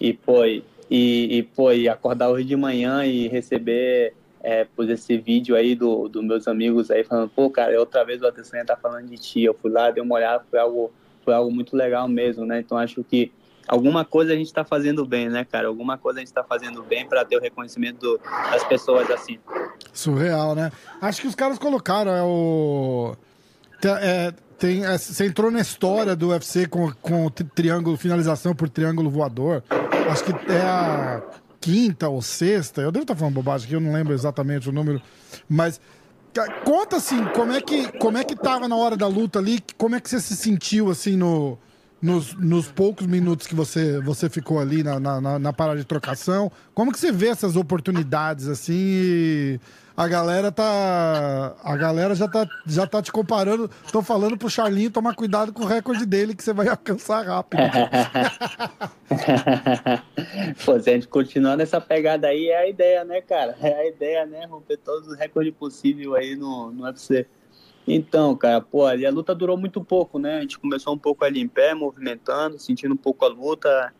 e, 0.00 0.12
pô, 0.12 0.44
e, 0.44 0.62
E, 0.90 1.42
pô, 1.54 1.70
e 1.70 1.88
acordar 1.88 2.30
hoje 2.30 2.46
de 2.46 2.56
manhã 2.56 3.04
e 3.04 3.28
receber 3.28 4.14
é, 4.42 4.64
por 4.64 4.88
esse 4.88 5.18
vídeo 5.18 5.54
aí 5.54 5.74
dos 5.74 6.10
do 6.10 6.22
meus 6.22 6.48
amigos 6.48 6.90
aí 6.90 7.04
falando, 7.04 7.28
pô, 7.28 7.50
cara, 7.50 7.78
outra 7.78 8.04
vez 8.04 8.22
o 8.22 8.26
Adesanya 8.26 8.64
tá 8.64 8.76
falando 8.76 9.06
de 9.08 9.18
ti. 9.18 9.42
Eu 9.42 9.54
fui 9.54 9.70
lá, 9.70 9.90
dei 9.90 10.02
uma 10.02 10.14
olhada, 10.14 10.44
foi 10.50 10.58
algo, 10.58 10.90
foi 11.24 11.34
algo 11.34 11.50
muito 11.50 11.76
legal 11.76 12.08
mesmo, 12.08 12.46
né? 12.46 12.60
Então 12.60 12.78
acho 12.78 13.04
que 13.04 13.30
alguma 13.66 14.04
coisa 14.04 14.32
a 14.32 14.36
gente 14.36 14.46
está 14.46 14.64
fazendo 14.64 15.04
bem, 15.04 15.28
né, 15.28 15.44
cara? 15.44 15.68
Alguma 15.68 15.98
coisa 15.98 16.18
a 16.18 16.20
gente 16.20 16.28
está 16.28 16.42
fazendo 16.42 16.82
bem 16.82 17.06
para 17.06 17.24
ter 17.24 17.36
o 17.36 17.40
reconhecimento 17.40 17.98
do, 17.98 18.20
das 18.50 18.64
pessoas 18.64 19.10
assim. 19.10 19.38
Surreal, 19.92 20.54
né? 20.54 20.72
Acho 21.02 21.20
que 21.20 21.26
os 21.26 21.34
caras 21.34 21.58
colocaram 21.58 22.12
é 22.12 22.22
o. 22.22 23.14
É, 23.84 24.32
tem, 24.58 24.84
é, 24.84 24.98
você 24.98 25.26
entrou 25.26 25.50
na 25.50 25.60
história 25.60 26.16
do 26.16 26.28
UFC 26.28 26.66
com, 26.66 26.92
com 27.00 27.30
triângulo, 27.30 27.96
finalização 27.96 28.54
por 28.54 28.68
triângulo 28.68 29.08
voador. 29.08 29.62
Acho 30.10 30.24
que 30.24 30.32
é 30.52 30.60
a 30.60 31.22
quinta 31.60 32.08
ou 32.08 32.20
sexta. 32.20 32.80
Eu 32.80 32.90
devo 32.90 33.04
estar 33.04 33.14
falando 33.14 33.34
bobagem 33.34 33.66
aqui, 33.66 33.74
eu 33.74 33.80
não 33.80 33.92
lembro 33.92 34.12
exatamente 34.12 34.68
o 34.68 34.72
número. 34.72 35.00
Mas 35.48 35.80
conta 36.64 36.96
assim, 36.96 37.24
como 37.26 37.52
é 37.52 37.60
que 37.60 37.90
como 37.98 38.18
é 38.18 38.24
que 38.24 38.34
tava 38.34 38.66
na 38.68 38.76
hora 38.76 38.96
da 38.96 39.06
luta 39.06 39.38
ali? 39.38 39.62
Como 39.76 39.94
é 39.94 40.00
que 40.00 40.08
você 40.08 40.20
se 40.20 40.36
sentiu 40.36 40.90
assim 40.90 41.16
no 41.16 41.58
nos, 42.00 42.34
nos 42.34 42.68
poucos 42.68 43.06
minutos 43.06 43.46
que 43.46 43.54
você, 43.54 44.00
você 44.00 44.28
ficou 44.28 44.60
ali 44.60 44.82
na, 44.82 45.00
na, 45.00 45.38
na, 45.38 45.52
parada 45.52 45.78
de 45.78 45.84
trocação. 45.84 46.50
Como 46.72 46.92
que 46.92 46.98
você 46.98 47.10
vê 47.10 47.28
essas 47.28 47.56
oportunidades 47.56 48.46
assim? 48.46 48.72
E 48.76 49.60
a 49.98 50.06
galera 50.06 50.52
tá. 50.52 51.56
A 51.64 51.76
galera 51.76 52.14
já 52.14 52.28
tá, 52.28 52.48
já 52.64 52.86
tá 52.86 53.02
te 53.02 53.10
comparando. 53.10 53.68
Estão 53.84 54.00
falando 54.00 54.38
pro 54.38 54.48
Charlinho 54.48 54.92
tomar 54.92 55.16
cuidado 55.16 55.52
com 55.52 55.64
o 55.64 55.66
recorde 55.66 56.06
dele, 56.06 56.36
que 56.36 56.44
você 56.44 56.52
vai 56.52 56.68
alcançar 56.68 57.26
rápido. 57.26 57.58
Pô, 60.64 60.78
se 60.78 60.88
a 60.88 60.92
gente 60.92 61.08
continuar 61.08 61.56
nessa 61.56 61.80
pegada 61.80 62.28
aí, 62.28 62.46
é 62.46 62.58
a 62.58 62.68
ideia, 62.68 63.04
né, 63.04 63.20
cara? 63.20 63.56
É 63.60 63.74
a 63.74 63.88
ideia, 63.88 64.24
né? 64.24 64.46
Romper 64.46 64.76
todos 64.76 65.08
os 65.08 65.18
recordes 65.18 65.52
possíveis 65.52 66.08
aí 66.14 66.36
no, 66.36 66.70
no 66.70 66.84
UFC. 66.84 67.26
Então, 67.84 68.36
cara, 68.36 68.60
pô, 68.60 68.86
ali 68.86 69.04
a 69.04 69.10
luta 69.10 69.34
durou 69.34 69.56
muito 69.56 69.82
pouco, 69.82 70.20
né? 70.20 70.38
A 70.38 70.42
gente 70.42 70.60
começou 70.60 70.94
um 70.94 70.98
pouco 70.98 71.24
ali 71.24 71.40
em 71.40 71.48
pé, 71.48 71.74
movimentando, 71.74 72.56
sentindo 72.56 72.94
um 72.94 72.98
pouco 72.98 73.24
a 73.24 73.28
luta. 73.28 73.92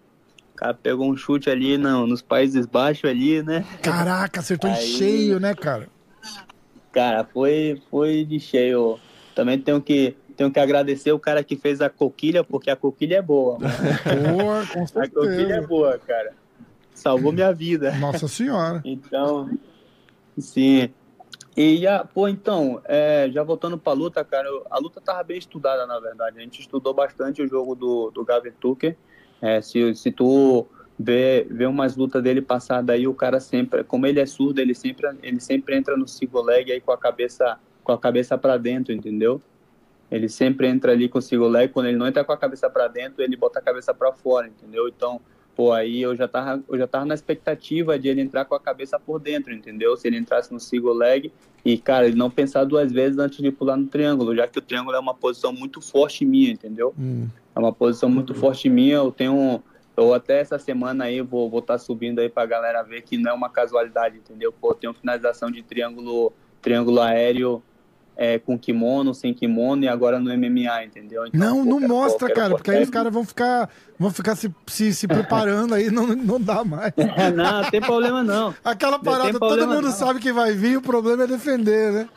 O 0.59 0.61
cara 0.61 0.75
pegou 0.75 1.09
um 1.09 1.17
chute 1.17 1.49
ali 1.49 1.79
no, 1.79 2.05
nos 2.05 2.21
Países 2.21 2.67
Baixos 2.67 3.09
ali, 3.09 3.41
né? 3.45 3.65
Caraca, 3.81 4.41
acertou 4.41 4.69
Aí... 4.69 4.77
em 4.77 4.81
cheio, 4.81 5.39
né, 5.39 5.55
cara? 5.55 5.89
Cara, 6.91 7.23
foi, 7.23 7.81
foi 7.89 8.25
de 8.25 8.41
cheio. 8.41 8.99
Também 9.37 9.57
tenho 9.57 9.81
que, 9.81 10.17
tenho 10.37 10.51
que 10.51 10.59
agradecer 10.59 11.13
o 11.13 11.19
cara 11.19 11.45
que 11.45 11.55
fez 11.55 11.81
a 11.81 11.89
coquilha, 11.89 12.43
porque 12.43 12.71
a 12.71 12.75
coquilha 12.75 13.19
é 13.19 13.23
boa. 13.23 13.57
Boa, 13.57 14.67
com 14.67 14.85
certeza. 14.85 15.05
A 15.05 15.09
coquilha 15.09 15.55
é 15.55 15.61
boa, 15.61 15.97
cara. 15.97 16.33
Salvou 16.93 17.31
minha 17.31 17.53
vida. 17.53 17.93
Nossa 17.93 18.27
senhora. 18.27 18.83
Então, 18.85 19.49
sim. 20.37 20.91
E, 21.57 21.87
a, 21.87 22.05
pô, 22.05 22.27
então, 22.27 22.83
é, 22.85 23.31
já 23.31 23.45
voltando 23.45 23.79
pra 23.79 23.93
luta, 23.93 24.25
cara, 24.25 24.49
a 24.69 24.79
luta 24.81 25.01
tava 25.01 25.23
bem 25.23 25.39
estudada, 25.39 25.87
na 25.87 26.01
verdade. 26.01 26.37
A 26.37 26.41
gente 26.41 26.61
estudou 26.61 26.93
bastante 26.93 27.41
o 27.43 27.47
jogo 27.47 27.77
do, 27.77 28.11
do 28.11 28.25
Gavin 28.25 28.51
Tucker. 28.59 28.97
É, 29.41 29.61
se, 29.61 29.95
se 29.95 30.11
tu 30.11 30.67
vê, 30.99 31.47
vê 31.49 31.67
umas 31.67 31.97
lutas 31.97 32.23
dele 32.23 32.43
passada 32.43 32.93
aí, 32.93 33.07
o 33.07 33.15
cara 33.15 33.39
sempre, 33.39 33.85
como 33.85 34.07
ele 34.07 34.21
é 34.21 34.27
surdo, 34.27 34.61
ele 34.61 34.75
sempre, 34.75 35.07
ele 35.23 35.41
sempre 35.41 35.77
entra 35.77 35.97
no 35.97 36.09
single 36.09 36.45
leg 36.45 36.73
aí 36.73 36.81
com 36.81 36.93
a 36.93 36.99
cabeça, 36.99 37.59
com 37.85 37.93
a 37.93 37.99
cabeça 37.99 38.37
para 38.37 38.57
dentro, 38.57 38.93
entendeu? 38.93 39.41
Ele 40.11 40.29
sempre 40.29 40.67
entra 40.67 40.93
ali 40.93 41.09
com 41.09 41.19
o 41.19 41.23
single 41.23 41.49
leg, 41.49 41.69
quando 41.71 41.87
ele 41.87 41.99
não 41.99 42.07
entra 42.07 42.25
com 42.25 42.33
a 42.33 42.37
cabeça 42.37 42.69
para 42.69 42.89
dentro, 42.89 43.23
ele 43.23 43.37
bota 43.37 43.59
a 43.59 43.63
cabeça 43.63 43.95
para 43.95 44.13
fora, 44.13 44.49
entendeu? 44.49 44.89
Então, 44.89 45.21
pô, 45.55 45.73
aí 45.73 46.01
eu 46.01 46.17
já 46.17 46.27
tava, 46.27 46.63
eu 46.69 46.79
já 46.79 46.87
tava 46.87 47.05
na 47.05 47.15
expectativa 47.15 47.99
de 47.99 48.09
ele 48.09 48.21
entrar 48.21 48.45
com 48.45 48.55
a 48.55 48.61
cabeça 48.61 48.99
por 48.99 49.21
dentro, 49.21 49.53
entendeu? 49.53 49.97
Se 49.97 50.09
ele 50.09 50.17
entrasse 50.17 50.53
no 50.53 50.59
single 50.59 50.95
leg 50.95 51.31
e, 51.65 51.77
cara, 51.77 52.07
ele 52.07 52.17
não 52.17 52.31
pensar 52.31 52.65
duas 52.65 52.91
vezes 52.91 53.19
antes 53.19 53.39
de 53.39 53.51
pular 53.51 53.77
no 53.77 53.87
triângulo, 53.87 54.35
já 54.35 54.49
que 54.49 54.59
o 54.59 54.63
triângulo 54.63 54.97
é 54.97 55.01
uma 55.01 55.15
posição 55.15 55.53
muito 55.53 55.81
forte 55.81 56.25
minha, 56.25 56.51
entendeu? 56.51 56.95
Hum. 56.99 57.27
É 57.59 57.61
uma 57.61 57.73
posição 57.73 58.09
muito 58.09 58.35
forte 58.35 58.71
minha, 58.71 58.95
eu 58.95 59.11
tenho, 59.11 59.61
eu 59.97 60.15
até 60.15 60.41
essa 60.41 60.61
semana 60.61 61.05
aí 61.07 61.21
vou 61.21 61.51
vou 61.51 61.59
estar 61.59 61.75
tá 61.75 61.79
subindo 61.79 62.21
aí 62.21 62.29
pra 62.29 62.47
galera 62.47 62.85
ver 62.85 63.03
que 63.03 63.19
não 63.19 63.33
é 63.33 63.35
uma 63.35 63.51
casualidade, 63.51 64.17
entendeu? 64.17 64.53
Pô, 64.53 64.71
eu 64.71 64.75
tenho 64.75 64.95
finalização 64.95 65.51
de 65.51 65.61
triângulo, 65.61 66.33
triângulo 66.63 67.01
aéreo 67.01 67.61
é, 68.17 68.39
com 68.39 68.57
kimono, 68.57 69.13
sem 69.13 69.35
kimono 69.35 69.83
e 69.83 69.89
agora 69.89 70.21
no 70.21 70.31
MMA, 70.37 70.85
entendeu? 70.85 71.27
Então, 71.27 71.41
não, 71.41 71.65
não 71.65 71.81
mostra, 71.81 72.33
cara, 72.33 72.55
porque 72.55 72.71
aí 72.71 72.85
os 72.85 72.91
caras 72.91 73.13
vão 73.13 73.25
ficar, 73.25 73.69
vão 73.99 74.13
ficar 74.13 74.37
se, 74.37 74.55
se, 74.69 74.95
se 74.95 75.09
preparando 75.09 75.75
aí, 75.75 75.91
não, 75.91 76.07
não 76.07 76.41
dá 76.41 76.63
mais. 76.63 76.93
não, 77.35 77.63
não 77.63 77.71
tem 77.71 77.81
problema 77.81 78.23
não. 78.23 78.55
Aquela 78.65 79.01
parada, 79.01 79.37
todo 79.37 79.67
mundo 79.67 79.83
não. 79.83 79.93
sabe 79.93 80.21
que 80.21 80.33
vai 80.33 80.53
vir, 80.53 80.77
o 80.77 80.83
problema 80.83 81.25
é 81.25 81.27
defender, 81.27 81.93
né? 81.93 82.09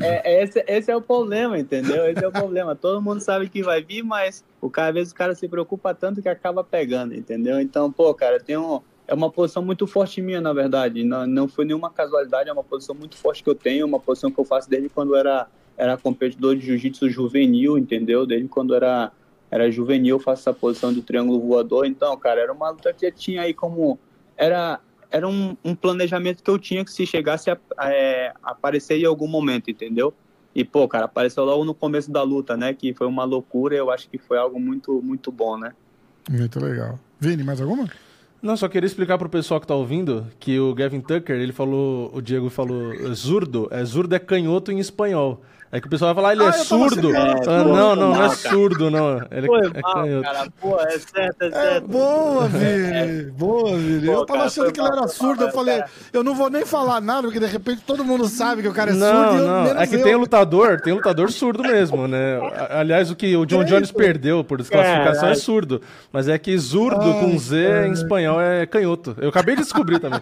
É, 0.00 0.42
esse, 0.42 0.64
esse 0.66 0.90
é 0.90 0.96
o 0.96 1.00
problema, 1.00 1.58
entendeu? 1.58 2.06
Esse 2.10 2.24
é 2.24 2.28
o 2.28 2.32
problema. 2.32 2.74
Todo 2.74 3.02
mundo 3.02 3.20
sabe 3.20 3.48
que 3.48 3.62
vai 3.62 3.82
vir, 3.82 4.02
mas 4.02 4.44
o 4.60 4.70
cara, 4.70 4.88
às 4.88 4.94
vezes 4.94 5.12
o 5.12 5.16
cara 5.16 5.34
se 5.34 5.48
preocupa 5.48 5.94
tanto 5.94 6.22
que 6.22 6.28
acaba 6.28 6.64
pegando, 6.64 7.14
entendeu? 7.14 7.60
Então, 7.60 7.90
pô, 7.90 8.12
cara, 8.14 8.40
tem 8.40 8.56
um 8.56 8.80
é 9.06 9.14
uma 9.14 9.30
posição 9.30 9.62
muito 9.62 9.86
forte 9.86 10.22
minha, 10.22 10.40
na 10.40 10.52
verdade. 10.52 11.04
Não, 11.04 11.26
não 11.26 11.48
foi 11.48 11.64
nenhuma 11.64 11.90
casualidade, 11.90 12.48
é 12.48 12.52
uma 12.52 12.64
posição 12.64 12.94
muito 12.94 13.16
forte 13.16 13.42
que 13.42 13.50
eu 13.50 13.54
tenho, 13.54 13.86
uma 13.86 14.00
posição 14.00 14.30
que 14.30 14.38
eu 14.38 14.44
faço 14.44 14.68
desde 14.68 14.88
quando 14.88 15.14
era, 15.14 15.46
era 15.76 15.96
competidor 15.96 16.56
de 16.56 16.64
jiu-jitsu 16.64 17.10
juvenil, 17.10 17.76
entendeu? 17.76 18.26
Desde 18.26 18.48
quando 18.48 18.74
era, 18.74 19.12
era 19.50 19.70
juvenil 19.70 20.16
eu 20.16 20.20
faço 20.20 20.42
essa 20.42 20.58
posição 20.58 20.92
de 20.92 21.02
triângulo 21.02 21.38
voador. 21.40 21.86
Então, 21.86 22.16
cara, 22.16 22.40
era 22.40 22.52
uma 22.52 22.70
luta 22.70 22.92
que 22.92 23.10
tinha 23.12 23.42
aí 23.42 23.52
como... 23.52 23.98
Era, 24.36 24.80
era 25.14 25.28
um, 25.28 25.56
um 25.64 25.76
planejamento 25.76 26.42
que 26.42 26.50
eu 26.50 26.58
tinha 26.58 26.84
que 26.84 26.90
se 26.90 27.06
chegasse 27.06 27.48
a 27.48 27.56
é, 27.82 28.32
aparecer 28.42 28.98
em 28.98 29.04
algum 29.04 29.28
momento, 29.28 29.70
entendeu? 29.70 30.12
E, 30.52 30.64
pô, 30.64 30.88
cara, 30.88 31.04
apareceu 31.04 31.44
logo 31.44 31.64
no 31.64 31.72
começo 31.72 32.10
da 32.10 32.20
luta, 32.22 32.56
né? 32.56 32.74
Que 32.74 32.92
foi 32.92 33.06
uma 33.06 33.22
loucura 33.22 33.76
eu 33.76 33.92
acho 33.92 34.10
que 34.10 34.18
foi 34.18 34.36
algo 34.36 34.58
muito, 34.58 35.00
muito 35.00 35.30
bom, 35.30 35.56
né? 35.56 35.72
Muito 36.28 36.58
legal. 36.58 36.98
Vini, 37.20 37.44
mais 37.44 37.60
alguma? 37.60 37.88
Não, 38.42 38.56
só 38.56 38.68
queria 38.68 38.88
explicar 38.88 39.16
pro 39.16 39.28
pessoal 39.28 39.60
que 39.60 39.68
tá 39.68 39.74
ouvindo 39.76 40.26
que 40.40 40.58
o 40.58 40.74
Gavin 40.74 41.00
Tucker, 41.00 41.36
ele 41.36 41.52
falou, 41.52 42.10
o 42.12 42.20
Diego 42.20 42.50
falou 42.50 42.92
zurdo, 43.14 43.68
é 43.70 43.84
zurdo 43.84 44.16
é 44.16 44.18
canhoto 44.18 44.72
em 44.72 44.80
espanhol. 44.80 45.42
É 45.74 45.80
que 45.80 45.88
o 45.88 45.90
pessoal 45.90 46.14
vai 46.14 46.22
falar, 46.22 46.34
ele 46.34 46.44
ah, 46.44 46.50
é 46.50 46.52
surdo. 46.52 47.12
É, 47.12 47.18
ah, 47.18 47.64
não, 47.64 47.96
não, 47.96 48.14
não 48.14 48.22
é 48.22 48.28
surdo, 48.28 48.92
não. 48.92 49.20
Ele 49.28 49.48
foi 49.48 49.58
é, 49.58 49.80
mal, 49.82 49.94
canhoto. 49.94 50.22
Cara, 50.22 50.48
pô, 50.60 50.80
é 50.80 50.98
certo, 51.00 51.42
é, 51.42 51.46
é 51.48 51.50
certo. 51.50 51.56
É, 51.56 51.80
boa, 51.80 52.46
Vini. 52.46 53.22
Boa, 53.32 53.76
Vini. 53.76 54.06
eu 54.06 54.24
tava 54.24 54.38
cara, 54.38 54.44
achando 54.44 54.72
que 54.72 54.80
ele 54.80 54.86
era 54.86 55.08
surdo. 55.08 55.40
Mal, 55.40 55.48
eu 55.48 55.52
falei, 55.52 55.78
cara. 55.78 55.90
eu 56.12 56.22
não 56.22 56.36
vou 56.36 56.48
nem 56.48 56.64
falar 56.64 57.00
nada, 57.00 57.22
porque 57.22 57.40
de 57.40 57.46
repente 57.46 57.82
todo 57.84 58.04
mundo 58.04 58.28
sabe 58.28 58.62
que 58.62 58.68
o 58.68 58.72
cara 58.72 58.92
é 58.92 58.94
não, 58.94 59.30
surdo. 59.30 59.44
Não, 59.44 59.64
não. 59.64 59.80
É 59.80 59.84
que 59.84 59.96
eu. 59.96 60.04
tem 60.04 60.14
lutador, 60.14 60.80
tem 60.80 60.92
lutador 60.92 61.32
surdo 61.32 61.64
mesmo, 61.64 62.06
né? 62.06 62.38
Aliás, 62.70 63.10
o 63.10 63.16
que 63.16 63.36
o 63.36 63.44
John 63.44 63.64
Jones 63.64 63.90
perdeu 63.90 64.44
por 64.44 64.58
desclassificação 64.58 65.28
é 65.28 65.34
surdo. 65.34 65.82
Mas 66.12 66.28
é 66.28 66.38
que 66.38 66.56
zurdo 66.56 67.02
Ai, 67.02 67.18
com 67.20 67.36
Z 67.36 67.88
em 67.88 67.92
espanhol 67.92 68.40
é 68.40 68.64
canhoto. 68.64 69.16
Eu 69.18 69.30
acabei 69.30 69.56
de 69.56 69.62
descobrir 69.62 69.98
também. 69.98 70.20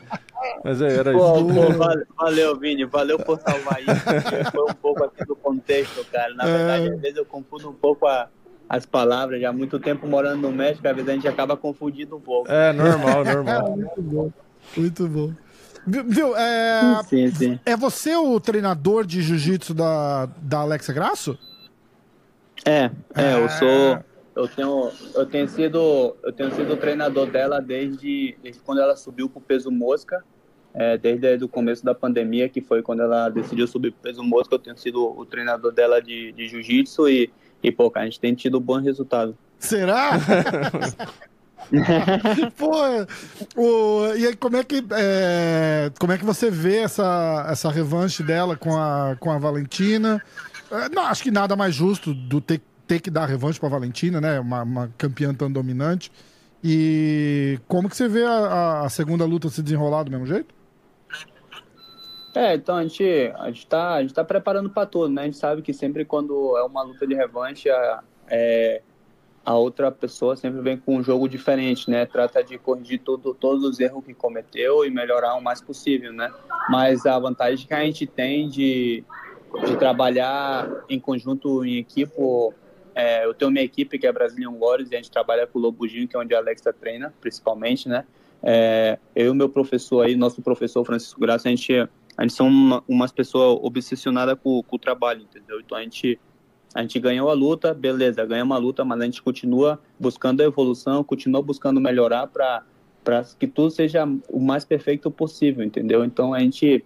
Mas 0.65 0.81
é, 0.81 0.97
era 0.97 1.13
pô, 1.13 1.37
isso. 1.37 1.47
Pô, 1.47 2.15
valeu, 2.17 2.59
Vini. 2.59 2.85
Valeu 2.85 3.19
por 3.19 3.39
salvar 3.41 3.81
isso. 3.81 4.51
Foi 4.51 4.71
um 4.71 4.75
pouco 4.75 5.05
aqui 5.05 5.25
do 5.25 5.37
contexto, 5.37 6.05
cara. 6.11 6.35
Na 6.35 6.45
verdade, 6.45 6.89
é... 6.89 6.95
às 6.95 7.01
vezes 7.01 7.17
eu 7.17 7.25
confundo 7.25 7.71
um 7.71 7.75
pouco 7.75 8.07
a, 8.07 8.29
as 8.69 8.87
palavras. 8.87 9.41
Já 9.41 9.51
há 9.51 9.53
muito 9.53 9.79
tempo 9.79 10.07
morando 10.07 10.43
no 10.43 10.53
México, 10.53 10.87
às 10.87 10.95
vezes 10.95 11.09
a 11.09 11.15
gente 11.15 11.29
acaba 11.29 11.57
confundindo 11.57 12.17
um 12.17 12.21
pouco. 12.21 12.51
É, 12.51 12.73
normal, 12.73 13.25
normal. 13.25 13.77
muito 13.77 14.03
bom. 14.03 14.33
Muito 14.77 15.09
bom. 15.09 15.33
Viu, 15.85 16.37
é, 16.37 17.03
sim, 17.09 17.29
sim. 17.33 17.61
é 17.67 17.77
você 17.77 18.15
o 18.15 18.39
treinador 18.39 19.05
de 19.05 19.21
jiu-jitsu 19.21 19.75
da, 19.75 20.27
da 20.41 20.61
Alexa 20.61 20.93
Grasso? 20.93 21.37
É, 22.65 22.91
é, 23.17 23.35
eu 23.35 23.47
é. 23.47 23.49
sou. 23.49 24.05
Eu 24.35 24.49
tenho, 24.49 24.91
eu 25.15 25.27
tenho 25.27 25.49
sido, 25.49 26.17
eu 26.23 26.33
tenho 26.33 26.55
sido 26.55 26.77
treinador 26.77 27.27
dela 27.27 27.61
desde, 27.61 28.39
desde 28.43 28.63
quando 28.63 28.81
ela 28.81 28.97
subiu 28.97 29.29
pro 29.29 29.41
peso 29.43 29.71
mosca 29.71 30.25
é, 30.75 30.97
desde 30.97 31.45
o 31.45 31.49
começo 31.49 31.85
da 31.85 31.95
pandemia, 31.95 32.49
que 32.49 32.61
foi 32.61 32.83
quando 32.83 33.03
ela 33.03 33.29
decidiu 33.29 33.67
subir 33.67 33.93
peso 33.93 34.23
mosca, 34.23 34.55
eu 34.55 34.59
tenho 34.59 34.77
sido 34.77 35.05
o 35.05 35.25
treinador 35.27 35.73
dela 35.73 36.01
de, 36.01 36.33
de 36.33 36.49
jiu-jitsu 36.49 37.09
e, 37.09 37.31
e, 37.63 37.71
pô, 37.71 37.93
a 37.95 38.05
gente 38.05 38.19
tem 38.19 38.35
tido 38.35 38.59
bom 38.59 38.81
resultado. 38.81 39.37
Será? 39.59 40.13
pô, 42.57 42.73
o, 43.57 44.15
e 44.17 44.27
aí 44.27 44.37
como 44.37 44.57
é 44.57 44.65
que 44.65 44.85
é, 44.93 45.93
como 45.99 46.13
é 46.13 46.19
que 46.19 46.25
você 46.25 46.51
vê 46.51 46.79
essa, 46.79 47.47
essa 47.49 47.71
revanche 47.71 48.23
dela 48.23 48.57
com 48.57 48.77
a, 48.77 49.17
com 49.21 49.31
a 49.31 49.39
Valentina? 49.39 50.23
É, 50.71 50.89
não, 50.89 51.07
acho 51.07 51.23
que 51.23 51.31
nada 51.31 51.55
mais 51.55 51.75
justo 51.75 52.15
do 52.15 52.41
ter, 52.41 52.63
ter 52.87 52.99
que 52.99 53.11
dar 53.11 53.27
revanche 53.27 53.61
para 53.61 53.69
a 53.69 53.73
Valentina, 53.73 54.21
né? 54.21 54.41
Uma, 54.41 54.63
uma 54.63 54.93
campeã 54.97 55.35
tão 55.35 55.53
dominante. 55.53 56.11
E 56.65 57.59
como 57.69 57.89
que 57.89 57.97
você 57.97 58.09
vê 58.09 58.25
a, 58.25 58.83
a 58.83 58.89
segunda 58.89 59.25
luta 59.25 59.49
se 59.49 59.63
desenrolar 59.63 60.05
do 60.05 60.11
mesmo 60.11 60.27
jeito? 60.27 60.62
É, 62.35 62.55
então 62.55 62.77
a 62.77 62.83
gente 62.83 63.33
a 63.37 63.47
gente 63.49 63.67
tá, 63.67 63.95
a 63.95 64.01
gente 64.03 64.15
tá 64.15 64.25
preparando 64.25 64.71
para 64.71 64.87
tudo, 64.87 65.09
né? 65.09 65.23
A 65.23 65.25
gente 65.27 65.37
sabe 65.37 65.61
que 65.61 65.73
sempre 65.73 66.05
quando 66.05 66.57
é 66.57 66.63
uma 66.63 66.83
luta 66.83 67.07
de 67.07 67.15
revanche, 67.15 67.69
é, 68.29 68.81
a 69.45 69.55
outra 69.55 69.91
pessoa 69.91 70.37
sempre 70.37 70.61
vem 70.61 70.77
com 70.77 70.97
um 70.97 71.03
jogo 71.03 71.29
diferente, 71.29 71.91
né? 71.91 72.07
Trata 72.07 72.43
de 72.43 72.57
corrigir 72.59 73.01
todo, 73.01 73.35
todos 73.35 73.65
os 73.65 73.81
erros 73.81 74.05
que 74.05 74.15
cometeu 74.15 74.85
e 74.85 74.91
melhorar 74.91 75.35
o 75.35 75.43
mais 75.43 75.61
possível, 75.61 76.13
né? 76.13 76.33
Mas 76.71 77.05
a 77.05 77.19
vantagem 77.19 77.67
que 77.67 77.75
a 77.75 77.85
gente 77.85 78.07
tem 78.07 78.49
de, 78.49 79.05
de 79.67 79.77
trabalhar 79.77 80.71
em 80.89 80.99
conjunto, 80.99 81.65
em 81.65 81.77
equipe, 81.77 82.15
é, 82.95 83.25
eu 83.25 83.35
tenho 83.35 83.51
minha 83.51 83.65
equipe 83.65 83.99
que 83.99 84.07
é 84.07 84.13
Brazilian 84.13 84.53
Warriors 84.53 84.91
e 84.91 84.95
a 84.95 84.99
gente 84.99 85.11
trabalha 85.11 85.47
com 85.47 85.59
o 85.59 85.63
Lobujinho, 85.63 86.07
que 86.07 86.17
é 86.17 86.21
onde 86.21 86.35
a 86.35 86.39
Alexa 86.39 86.73
treina, 86.73 87.13
principalmente, 87.21 87.89
né? 87.89 88.05
É, 88.43 88.99
eu 89.15 89.27
e 89.27 89.31
o 89.31 89.35
meu 89.35 89.49
professor 89.49 90.05
aí, 90.05 90.17
nosso 90.17 90.43
professor 90.43 90.85
Francisco 90.85 91.21
Graça, 91.21 91.49
a 91.49 91.51
gente, 91.51 91.89
a 92.17 92.23
gente 92.23 92.35
são 92.35 92.49
uma, 92.49 92.85
umas 92.87 93.13
pessoas 93.13 93.59
obsessionadas 93.63 94.37
com, 94.43 94.63
com 94.63 94.77
o 94.77 94.79
trabalho, 94.79 95.23
entendeu? 95.23 95.61
Então 95.61 95.77
a 95.77 95.83
gente 95.83 96.19
a 96.75 96.81
gente 96.81 96.99
ganhou 96.99 97.29
a 97.29 97.35
luta, 97.35 97.75
beleza, 97.75 98.25
ganhamos 98.25 98.55
uma 98.55 98.59
luta, 98.59 98.83
mas 98.83 98.99
a 99.01 99.05
gente 99.05 99.21
continua 99.23 99.79
buscando 100.01 100.41
a 100.41 100.45
evolução, 100.45 101.05
continua 101.05 101.43
buscando 101.43 101.79
melhorar 101.79 102.27
para 102.29 102.65
que 103.39 103.47
tudo 103.47 103.71
seja 103.71 104.09
o 104.29 104.41
mais 104.41 104.65
perfeito 104.65 105.11
possível, 105.11 105.63
entendeu? 105.63 106.03
Então 106.03 106.33
a 106.33 106.41
gente 106.41 106.83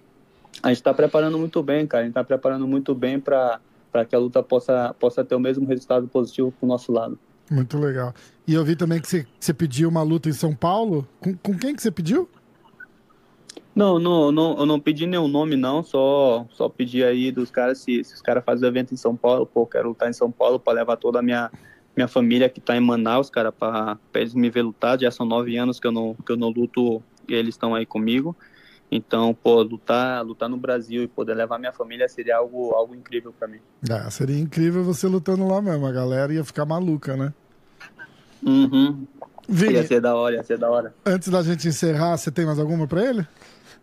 a 0.62 0.68
gente 0.68 0.78
está 0.78 0.92
preparando 0.92 1.38
muito 1.38 1.62
bem, 1.62 1.87
cara. 1.87 2.02
A 2.02 2.04
gente 2.04 2.12
está 2.12 2.25
preparando 2.25 2.66
muito 2.66 2.95
bem 2.95 3.21
para 3.21 3.61
que 4.09 4.14
a 4.14 4.18
luta 4.18 4.42
possa, 4.42 4.95
possa 4.99 5.25
ter 5.25 5.35
o 5.35 5.40
mesmo 5.40 5.66
resultado 5.66 6.09
positivo 6.09 6.50
para 6.50 6.64
o 6.64 6.68
nosso 6.68 6.90
lado. 6.92 7.18
Muito 7.50 7.78
legal. 7.78 8.12
E 8.47 8.54
eu 8.54 8.64
vi 8.64 8.75
também 8.75 9.00
que 9.00 9.06
você, 9.06 9.26
você 9.38 9.54
pediu 9.54 9.88
uma 9.88 10.02
luta 10.02 10.28
em 10.28 10.33
São 10.33 10.54
Paulo. 10.54 11.06
Com, 11.21 11.37
com 11.37 11.56
quem 11.56 11.75
que 11.75 11.83
você 11.83 11.90
pediu? 11.90 12.28
Não, 13.76 13.99
não, 13.99 14.33
não, 14.33 14.59
eu 14.59 14.64
não 14.64 14.80
pedi 14.80 15.06
nenhum 15.06 15.28
nome, 15.28 15.54
não. 15.54 15.83
Só, 15.85 16.47
só 16.50 16.66
pedi 16.66 17.04
aí 17.04 17.30
dos 17.30 17.50
caras, 17.50 17.76
se, 17.80 18.02
se 18.02 18.14
os 18.14 18.23
caras 18.23 18.42
fazem 18.42 18.66
evento 18.66 18.95
em 18.95 18.97
São 18.97 19.14
Paulo, 19.14 19.45
pô, 19.45 19.66
quero 19.66 19.88
lutar 19.88 20.09
em 20.09 20.14
São 20.14 20.33
Paulo 20.33 20.59
para 20.59 20.73
levar 20.73 20.97
toda 20.97 21.18
a 21.18 21.23
minha, 21.23 21.50
minha 21.95 22.09
família 22.09 22.49
que 22.49 22.59
tá 22.59 22.75
em 22.75 22.80
Manaus, 22.80 23.28
cara, 23.28 23.52
para 23.52 23.99
eles 24.14 24.33
me 24.33 24.49
ver 24.49 24.62
lutar. 24.62 24.99
Já 24.99 25.11
são 25.11 25.26
nove 25.26 25.59
anos 25.59 25.78
que 25.78 25.87
eu 25.87 25.92
não, 25.92 26.14
que 26.14 26.33
eu 26.33 26.38
não 26.38 26.49
luto 26.49 27.02
e 27.28 27.35
eles 27.35 27.54
estão 27.54 27.75
aí 27.75 27.85
comigo. 27.85 28.35
Então, 28.90 29.35
pô, 29.35 29.61
lutar, 29.61 30.25
lutar 30.25 30.49
no 30.49 30.56
Brasil 30.56 31.02
e 31.02 31.06
poder 31.09 31.35
levar 31.35 31.59
minha 31.59 31.73
família 31.73 32.09
seria 32.09 32.38
algo, 32.38 32.73
algo 32.73 32.95
incrível 32.95 33.35
para 33.38 33.47
mim. 33.47 33.61
Ah, 33.90 34.11
seria 34.11 34.38
incrível 34.38 34.85
você 34.85 35.06
lutando 35.06 35.47
lá 35.47 35.61
mesmo. 35.61 35.85
A 35.85 35.92
galera 35.92 36.33
ia 36.33 36.45
ficar 36.45 36.64
maluca, 36.64 37.14
né? 37.14 37.30
Uhum. 38.42 39.06
Vini, 39.47 39.75
ia 39.75 39.87
ser 39.87 40.00
da 40.00 40.14
hora, 40.14 40.37
ia 40.37 40.42
ser 40.42 40.56
da 40.56 40.71
hora. 40.71 40.95
Antes 41.04 41.28
da 41.28 41.42
gente 41.42 41.68
encerrar, 41.68 42.16
você 42.16 42.30
tem 42.30 42.47
mais 42.47 42.59
alguma 42.59 42.87
para 42.87 43.04
ele? 43.04 43.26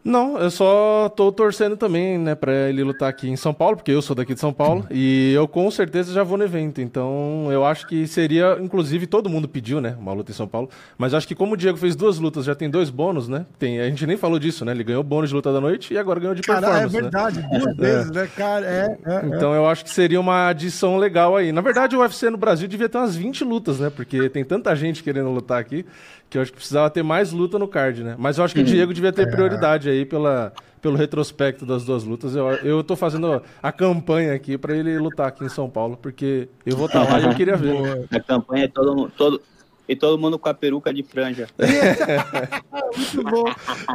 Não, 0.03 0.37
eu 0.37 0.51
só 0.51 1.07
tô 1.15 1.31
torcendo 1.31 1.77
também, 1.77 2.17
né, 2.17 2.35
pra 2.35 2.69
ele 2.69 2.83
lutar 2.83 3.09
aqui 3.09 3.29
em 3.29 3.37
São 3.37 3.53
Paulo, 3.53 3.77
porque 3.77 3.91
eu 3.91 4.01
sou 4.01 4.13
daqui 4.15 4.33
de 4.33 4.39
São 4.39 4.51
Paulo, 4.51 4.85
e 4.91 5.31
eu 5.33 5.47
com 5.47 5.71
certeza 5.71 6.11
já 6.11 6.23
vou 6.23 6.37
no 6.37 6.43
evento. 6.43 6.81
Então, 6.81 7.47
eu 7.49 7.65
acho 7.65 7.87
que 7.87 8.05
seria, 8.05 8.57
inclusive, 8.59 9.07
todo 9.07 9.29
mundo 9.29 9.47
pediu, 9.47 9.79
né, 9.79 9.95
uma 9.97 10.11
luta 10.11 10.31
em 10.31 10.33
São 10.33 10.47
Paulo. 10.47 10.69
Mas 10.97 11.13
acho 11.13 11.27
que 11.27 11.33
como 11.33 11.53
o 11.53 11.57
Diego 11.57 11.77
fez 11.77 11.95
duas 11.95 12.19
lutas, 12.19 12.43
já 12.43 12.53
tem 12.53 12.69
dois 12.69 12.89
bônus, 12.89 13.29
né? 13.29 13.45
Tem, 13.57 13.79
a 13.79 13.87
gente 13.87 14.05
nem 14.05 14.17
falou 14.17 14.39
disso, 14.39 14.65
né? 14.65 14.73
Ele 14.73 14.83
ganhou 14.83 15.03
bônus 15.03 15.29
de 15.29 15.35
luta 15.35 15.53
da 15.53 15.61
noite 15.61 15.93
e 15.93 15.97
agora 15.97 16.19
ganhou 16.19 16.35
de 16.35 16.41
Cara, 16.41 16.59
performance. 16.59 16.97
é 16.97 17.01
verdade, 17.01 17.39
né? 17.39 17.59
duas 17.59 17.77
vezes, 17.77 18.11
né, 18.11 18.29
cara? 18.35 18.65
É, 18.65 18.97
é, 19.05 19.25
então, 19.27 19.53
eu 19.53 19.65
acho 19.67 19.85
que 19.85 19.89
seria 19.89 20.19
uma 20.19 20.49
adição 20.49 20.97
legal 20.97 21.37
aí. 21.37 21.51
Na 21.51 21.61
verdade, 21.61 21.95
o 21.95 21.99
UFC 21.99 22.29
no 22.29 22.37
Brasil 22.37 22.67
devia 22.67 22.89
ter 22.89 22.97
umas 22.97 23.15
20 23.15 23.43
lutas, 23.45 23.79
né? 23.79 23.89
Porque 23.89 24.29
tem 24.29 24.43
tanta 24.43 24.75
gente 24.75 25.01
querendo 25.01 25.29
lutar 25.29 25.59
aqui 25.59 25.85
que 26.33 26.37
eu 26.39 26.41
acho 26.41 26.51
que 26.51 26.57
precisava 26.57 26.89
ter 26.89 27.03
mais 27.03 27.31
luta 27.31 27.59
no 27.59 27.67
card, 27.67 28.03
né? 28.03 28.15
Mas 28.17 28.39
eu 28.39 28.43
acho 28.43 28.55
que 28.55 28.61
o 28.61 28.63
Diego 28.63 28.91
devia 28.91 29.13
ter 29.13 29.29
prioridade 29.29 29.87
aí 29.87 29.92
pela, 30.05 30.53
pelo 30.81 30.95
retrospecto 30.95 31.65
das 31.65 31.85
duas 31.85 32.03
lutas. 32.03 32.35
Eu, 32.35 32.47
eu 32.57 32.83
tô 32.83 32.95
fazendo 32.95 33.41
a 33.61 33.71
campanha 33.71 34.33
aqui 34.33 34.57
para 34.57 34.75
ele 34.75 34.97
lutar 34.99 35.27
aqui 35.27 35.45
em 35.45 35.49
São 35.49 35.69
Paulo, 35.69 35.97
porque 35.97 36.49
eu 36.65 36.75
vou 36.75 36.87
estar 36.87 37.03
lá 37.03 37.19
e 37.19 37.25
eu 37.25 37.33
queria 37.35 37.55
ver. 37.55 37.79
Né? 37.81 38.05
A 38.11 38.19
campanha 38.19 38.65
é 38.65 38.67
todo, 38.67 39.09
todo, 39.17 39.41
e 39.87 39.95
todo 39.95 40.19
mundo 40.19 40.39
com 40.39 40.49
a 40.49 40.53
peruca 40.53 40.93
de 40.93 41.03
franja. 41.03 41.47
muito 42.95 43.23
bom, 43.23 43.43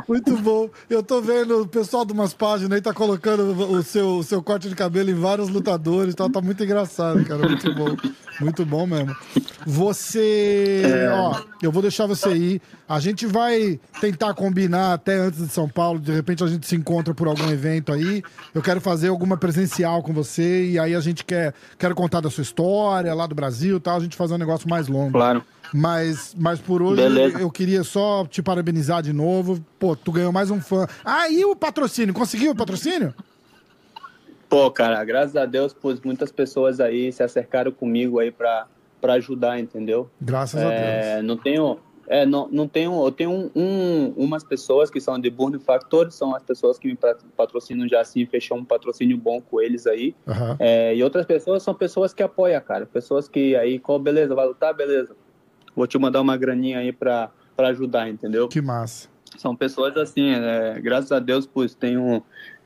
muito 0.09 0.37
bom. 0.39 0.71
Eu 0.89 1.03
tô 1.03 1.21
vendo 1.21 1.63
o 1.63 1.67
pessoal 1.67 2.05
de 2.05 2.13
umas 2.13 2.35
páginas 2.35 2.73
aí 2.73 2.81
tá 2.81 2.93
colocando 2.93 3.43
o 3.73 3.83
seu, 3.83 4.19
o 4.19 4.23
seu 4.23 4.43
corte 4.43 4.69
de 4.69 4.75
cabelo 4.75 5.11
em 5.11 5.15
vários 5.15 5.49
lutadores, 5.49 6.15
tá, 6.15 6.29
tá 6.29 6.41
muito 6.41 6.63
engraçado, 6.63 7.25
cara. 7.25 7.49
Muito 7.49 7.75
bom. 7.75 7.97
Muito 8.41 8.65
bom 8.65 8.87
mesmo. 8.87 9.17
Você. 9.67 10.83
É... 10.85 11.11
Ó, 11.11 11.41
eu 11.63 11.73
vou 11.73 11.83
deixar 11.83 12.07
você 12.07 12.31
ir. 12.37 12.63
A 12.89 13.01
gente 13.01 13.27
vai 13.27 13.81
tentar 14.01 14.33
combinar 14.35 14.95
até 14.95 15.17
antes 15.17 15.41
de 15.41 15.49
São 15.49 15.69
Paulo. 15.69 15.99
De 15.99 16.13
repente 16.13 16.45
a 16.45 16.47
gente 16.47 16.67
se 16.67 16.77
encontra 16.77 17.13
por 17.13 17.27
algum 17.27 17.51
evento 17.51 17.93
aí. 17.93 18.23
Eu 18.55 18.63
quero 18.63 18.81
fazer 18.81 19.09
alguma 19.09 19.37
presencial 19.37 20.03
com 20.03 20.13
você. 20.13 20.71
E 20.71 20.79
aí 20.79 20.95
a 20.95 21.01
gente 21.01 21.25
quer 21.25 21.53
quero 21.77 21.95
contar 21.95 22.21
da 22.21 22.31
sua 22.31 22.43
história 22.43 23.13
lá 23.13 23.27
do 23.27 23.35
Brasil 23.35 23.79
e 23.79 23.81
tal. 23.81 23.97
A 23.97 24.01
gente 24.01 24.17
fazer 24.17 24.35
um 24.35 24.39
negócio 24.39 24.69
mais 24.69 24.87
longo. 24.87 25.13
Claro. 25.13 25.43
Mas, 25.73 26.35
mas 26.39 26.61
por 26.61 26.83
hoje 26.83 27.03
Beleza. 27.03 27.41
eu 27.41 27.51
queria 27.51 27.85
só 27.85 28.25
te 28.27 28.43
parabenizar 28.43 29.03
de 29.03 29.13
novo. 29.13 29.65
Pô, 29.79 29.95
tu 29.95 30.13
ganhou 30.13 30.33
mais 30.33 30.51
um 30.51 30.61
fã. 30.61 30.87
Ah, 31.05 31.29
e 31.29 31.45
o 31.45 31.55
patrocínio? 31.55 32.15
Conseguiu 32.15 32.53
o 32.53 32.57
patrocínio? 32.57 33.15
Pô, 34.49 34.71
cara, 34.71 35.05
graças 35.05 35.37
a 35.37 35.45
Deus, 35.45 35.75
pois 35.75 36.01
muitas 36.01 36.33
pessoas 36.33 36.81
aí 36.81 37.13
se 37.13 37.23
acercaram 37.23 37.71
comigo 37.71 38.19
aí 38.19 38.31
pra, 38.31 38.67
pra 39.01 39.15
ajudar, 39.15 39.61
entendeu? 39.61 40.11
Graças 40.21 40.61
é, 40.61 40.65
a 40.65 41.15
Deus. 41.17 41.27
Não 41.27 41.37
tenho. 41.37 41.79
É, 42.11 42.25
não, 42.25 42.49
não 42.51 42.67
tenho, 42.67 43.05
eu 43.05 43.13
tenho 43.13 43.31
um, 43.31 43.51
um, 43.55 44.15
umas 44.17 44.43
pessoas 44.43 44.91
que 44.91 44.99
são 44.99 45.21
de 45.21 45.29
Burn 45.29 45.59
Factor, 45.59 46.11
são 46.11 46.35
as 46.35 46.43
pessoas 46.43 46.79
que 46.79 46.89
me 46.89 46.97
patrocinam 47.37 47.87
já 47.87 48.01
assim, 48.01 48.25
fechou 48.25 48.57
um 48.57 48.65
patrocínio 48.65 49.19
bom 49.19 49.43
com 49.43 49.61
eles 49.61 49.87
aí. 49.87 50.17
Uhum. 50.27 50.57
É, 50.59 50.97
e 50.97 51.03
outras 51.03 51.27
pessoas 51.27 51.63
são 51.63 51.75
pessoas 51.75 52.15
que 52.15 52.23
apoiam, 52.23 52.63
cara. 52.63 52.87
Pessoas 52.87 53.29
que 53.29 53.55
aí, 53.57 53.79
qual, 53.79 53.99
beleza, 53.99 54.35
vai 54.35 54.47
lutar, 54.47 54.73
beleza 54.73 55.15
vou 55.79 55.87
te 55.87 55.97
mandar 55.97 56.21
uma 56.21 56.37
graninha 56.37 56.81
aí 56.81 56.93
para 56.93 57.31
ajudar, 57.57 58.11
entendeu? 58.11 58.49
Que 58.49 58.61
massa. 58.61 59.09
São 59.37 59.55
pessoas 59.55 59.97
assim, 59.97 60.31
é, 60.31 60.81
graças 60.81 61.13
a 61.13 61.21
Deus, 61.21 61.47
pois 61.47 61.75
tenho, 61.75 62.23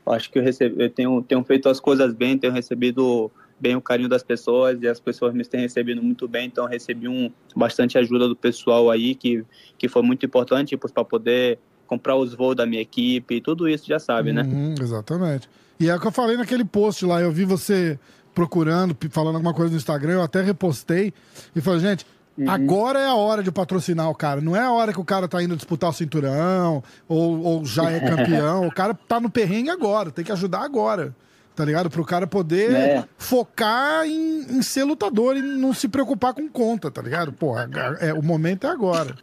acho 0.07 0.31
que 0.31 0.39
eu, 0.39 0.43
recebi, 0.43 0.83
eu 0.83 0.91
tenho, 0.91 1.23
tenho 1.23 1.45
feito 1.45 1.69
as 1.69 1.79
coisas 1.79 2.15
bem, 2.15 2.39
tenho 2.39 2.53
recebido 2.53 3.31
bem 3.61 3.77
o 3.77 3.83
carinho 3.83 4.09
das 4.09 4.23
pessoas 4.23 4.81
e 4.83 4.89
as 4.89 4.99
pessoas 4.99 5.35
me 5.35 5.45
têm 5.45 5.61
recebido 5.61 6.03
muito 6.03 6.27
bem, 6.27 6.47
então 6.47 6.67
recebi 6.67 7.07
um, 7.07 7.31
bastante 7.55 7.99
ajuda 7.99 8.27
do 8.27 8.35
pessoal 8.35 8.91
aí, 8.91 9.15
que, 9.15 9.45
que 9.77 9.89
foi 9.89 10.03
muito 10.03 10.25
importante 10.25 10.77
para 10.77 11.05
poder 11.05 11.59
comprar 11.87 12.17
os 12.17 12.35
voos 12.35 12.57
da 12.57 12.65
minha 12.65 12.81
equipe, 12.81 13.41
tudo 13.41 13.69
isso 13.69 13.87
já 13.87 13.99
sabe, 13.99 14.33
né? 14.33 14.43
uhum, 14.43 14.69
né? 14.71 14.75
Exatamente. 14.81 15.49
E 15.79 15.89
é 15.89 15.95
o 15.95 16.01
que 16.01 16.07
eu 16.07 16.13
falei 16.13 16.37
naquele 16.37 16.65
post 16.65 17.05
lá, 17.05 17.21
eu 17.21 17.31
vi 17.31 17.45
você 17.45 17.99
procurando, 18.35 18.97
falando 19.11 19.35
alguma 19.35 19.53
coisa 19.53 19.71
no 19.71 19.77
Instagram, 19.77 20.15
eu 20.15 20.23
até 20.23 20.41
repostei 20.41 21.13
e 21.55 21.61
falei, 21.61 21.81
gente, 21.81 22.07
Uhum. 22.37 22.49
Agora 22.49 22.99
é 22.99 23.07
a 23.07 23.15
hora 23.15 23.43
de 23.43 23.53
patrocinar 23.53 24.09
o 24.09 24.15
cara. 24.15 24.41
Não 24.41 24.57
é 24.57 24.61
a 24.61 24.73
hora 24.73 24.93
que 24.93 25.01
o 25.01 25.05
cara 25.05 25.29
tá 25.29 25.43
indo 25.43 25.55
disputar 25.55 25.91
o 25.91 25.93
cinturão 25.93 26.83
ou, 27.07 27.43
ou 27.43 27.65
já 27.65 27.91
é 27.91 28.01
campeão. 28.01 28.67
o 28.69 28.73
cara 28.73 28.95
tá 28.95 29.21
no 29.21 29.31
perrengue 29.31 29.71
agora, 29.71 30.11
tem 30.11 30.25
que 30.25 30.33
ajudar 30.33 30.63
agora. 30.63 31.15
Tá 31.55 31.65
ligado? 31.67 31.91
Pro 31.91 32.05
cara 32.05 32.27
poder 32.27 32.73
é. 32.73 33.05
focar 33.19 34.07
em, 34.07 34.57
em, 34.57 34.63
ser 34.63 34.85
lutador 34.85 35.37
e 35.37 35.43
não 35.43 35.75
se 35.75 35.87
preocupar 35.87 36.33
com 36.33 36.49
conta, 36.49 36.91
tá 36.91 37.03
ligado? 37.03 37.31
Pô, 37.31 37.59
é, 37.59 37.69
é 38.09 38.15
o 38.15 38.23
momento 38.23 38.67
é 38.67 38.71
agora. 38.71 39.15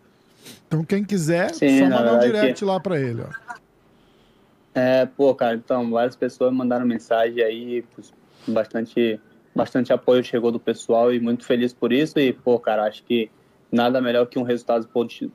Então 0.68 0.84
quem 0.84 1.04
quiser, 1.04 1.54
Sim, 1.56 1.80
só 1.80 1.86
mandar 1.86 2.14
um 2.14 2.20
direct 2.20 2.60
que... 2.60 2.66
lá 2.66 2.80
pra 2.80 3.00
ele, 3.00 3.24
ó. 3.24 3.56
É, 4.76 5.08
pô, 5.08 5.34
cara, 5.34 5.56
então 5.56 5.90
várias 5.90 6.16
pessoas 6.16 6.54
mandaram 6.54 6.86
mensagem 6.86 7.44
aí, 7.44 7.84
bastante 8.48 9.20
bastante 9.60 9.92
apoio 9.92 10.24
chegou 10.24 10.52
do 10.52 10.60
pessoal 10.60 11.14
e 11.14 11.20
muito 11.20 11.44
feliz 11.44 11.74
por 11.74 11.92
isso. 11.92 12.18
E, 12.18 12.32
pô, 12.32 12.58
cara, 12.58 12.86
acho 12.86 13.04
que 13.04 13.30
nada 13.70 14.02
melhor 14.02 14.26
que 14.26 14.40
um 14.40 14.44
resultado 14.44 14.88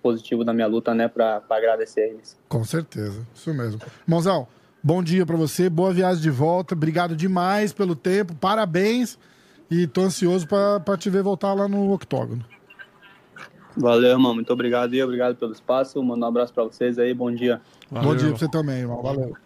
positivo 0.02 0.44
da 0.44 0.52
minha 0.52 0.66
luta, 0.66 0.94
né, 0.94 1.08
para 1.08 1.42
agradecer 1.50 2.08
eles. 2.08 2.36
Com 2.48 2.64
certeza, 2.64 3.24
isso 3.34 3.52
mesmo. 3.52 3.80
Mãozão, 4.06 4.48
bom 4.82 5.02
dia 5.02 5.24
para 5.26 5.36
você, 5.36 5.68
boa 5.68 5.92
viagem 5.92 6.22
de 6.22 6.30
volta, 6.30 6.74
obrigado 6.74 7.14
demais 7.14 7.72
pelo 7.72 7.94
tempo, 7.94 8.34
parabéns 8.34 9.18
e 9.70 9.86
tô 9.86 10.00
ansioso 10.00 10.48
para 10.48 10.96
te 10.96 11.10
ver 11.10 11.22
voltar 11.22 11.52
lá 11.52 11.68
no 11.68 11.92
octógono. 11.92 12.44
Valeu, 13.76 14.10
irmão, 14.10 14.34
muito 14.34 14.52
obrigado 14.52 14.94
e 14.94 15.02
obrigado 15.02 15.36
pelo 15.36 15.52
espaço, 15.52 16.02
mando 16.02 16.24
um 16.24 16.28
abraço 16.28 16.52
para 16.52 16.64
vocês 16.64 16.98
aí, 16.98 17.12
bom 17.12 17.30
dia. 17.30 17.60
Valeu. 17.90 18.08
Bom 18.08 18.16
dia 18.16 18.28
para 18.28 18.38
você 18.38 18.48
também, 18.48 18.78
irmão, 18.78 19.02
valeu. 19.02 19.36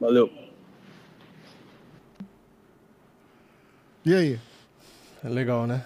Valeu. 0.00 0.43
E 4.04 4.14
aí? 4.14 4.38
É 5.24 5.28
legal, 5.28 5.66
né? 5.66 5.82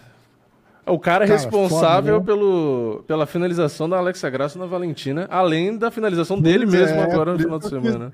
O 0.85 0.98
cara, 0.98 1.24
é 1.24 1.28
responsável 1.28 2.14
foda, 2.14 2.18
né? 2.18 2.24
pelo, 2.26 3.04
pela 3.07 3.26
finalização 3.26 3.88
da 3.88 3.98
Alexa 3.98 4.28
Graça 4.31 4.59
na 4.59 4.66
Valentina, 4.66 5.26
além 5.31 5.76
da 5.76 5.90
finalização 5.90 6.40
dele 6.40 6.66
pois 6.66 6.78
mesmo 6.78 6.96
é, 6.96 7.02
agora 7.02 7.33
no 7.35 7.38
final 7.38 7.59
de 7.59 7.68
semana. 7.68 8.12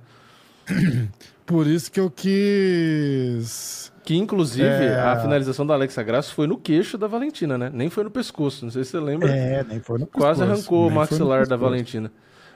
Por 1.46 1.66
isso 1.66 1.90
que 1.92 2.00
eu 2.00 2.10
quis. 2.10 3.92
Que, 4.02 4.16
inclusive, 4.16 4.66
é... 4.66 5.00
a 5.00 5.16
finalização 5.20 5.66
da 5.66 5.74
Alexa 5.74 6.02
Graça 6.02 6.32
foi 6.32 6.46
no 6.46 6.58
queixo 6.58 6.98
da 6.98 7.06
Valentina, 7.06 7.56
né? 7.56 7.70
Nem 7.72 7.88
foi 7.88 8.04
no 8.04 8.10
pescoço. 8.10 8.64
Não 8.64 8.72
sei 8.72 8.84
se 8.84 8.90
você 8.90 9.00
lembra. 9.00 9.30
É, 9.30 9.64
nem 9.64 9.80
foi 9.80 9.98
no 9.98 10.06
pescoço. 10.06 10.24
Quase 10.24 10.42
arrancou 10.42 10.86
o 10.86 10.90
maxilar 10.90 11.46
da 11.46 11.56
Valentina. 11.56 12.10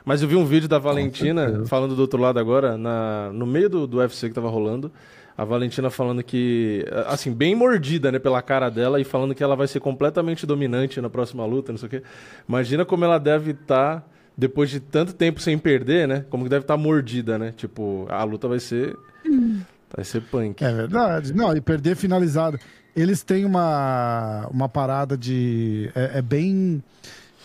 Mas 0.05 0.23
eu 0.23 0.29
vi 0.29 0.37
um 0.37 0.45
vídeo 0.45 0.69
da 0.69 0.79
Valentina, 0.79 1.65
falando 1.67 1.95
do 1.95 2.01
outro 2.01 2.21
lado 2.21 2.39
agora, 2.39 2.79
na, 2.79 3.31
no 3.33 3.47
meio 3.47 3.69
do, 3.69 3.87
do 3.87 3.99
UFC 3.99 4.29
que 4.29 4.35
tava 4.35 4.49
rolando. 4.49 4.91
A 5.39 5.45
Valentina 5.45 5.89
falando 5.89 6.21
que. 6.21 6.85
Assim, 7.07 7.33
bem 7.33 7.55
mordida, 7.55 8.11
né, 8.11 8.19
pela 8.19 8.43
cara 8.43 8.69
dela 8.69 9.01
e 9.01 9.05
falando 9.05 9.37
que 9.37 9.43
ela 9.45 9.55
vai 9.55 9.69
ser 9.69 9.79
completamente 9.79 10.45
dominante 10.45 11.01
na 11.01 11.09
próxima 11.09 11.47
luta, 11.47 11.71
não 11.71 11.79
sei 11.79 11.87
o 11.87 11.91
quê. 11.91 12.03
Imagina 12.49 12.85
como 12.85 13.05
ela 13.05 13.19
deve 13.19 13.53
estar, 13.53 14.01
tá, 14.01 14.05
depois 14.37 14.69
de 14.69 14.81
tanto 14.81 15.13
tempo 15.13 15.41
sem 15.41 15.57
perder, 15.57 16.09
né? 16.09 16.25
Como 16.29 16.43
que 16.43 16.51
deve 16.51 16.65
estar 16.65 16.75
tá 16.75 16.83
mordida, 16.83 17.39
né? 17.39 17.55
Tipo, 17.57 18.05
a 18.11 18.25
luta 18.25 18.49
vai 18.49 18.59
ser. 18.59 18.97
Vai 19.95 20.05
ser 20.05 20.23
punk. 20.23 20.65
É 20.65 20.73
verdade. 20.73 21.33
Não, 21.33 21.57
e 21.57 21.61
perder 21.61 21.95
finalizado. 21.95 22.59
Eles 22.97 23.23
têm 23.23 23.45
uma, 23.45 24.49
uma 24.51 24.69
parada 24.69 25.17
de. 25.17 25.89
É, 25.95 26.19
é 26.19 26.23
bem. 26.23 26.83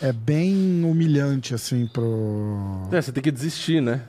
É 0.01 0.12
bem 0.12 0.84
humilhante, 0.84 1.53
assim, 1.53 1.86
pro. 1.86 2.89
É, 2.91 2.99
você 2.99 3.12
tem 3.12 3.21
que 3.21 3.32
desistir, 3.32 3.84
né? 3.84 4.01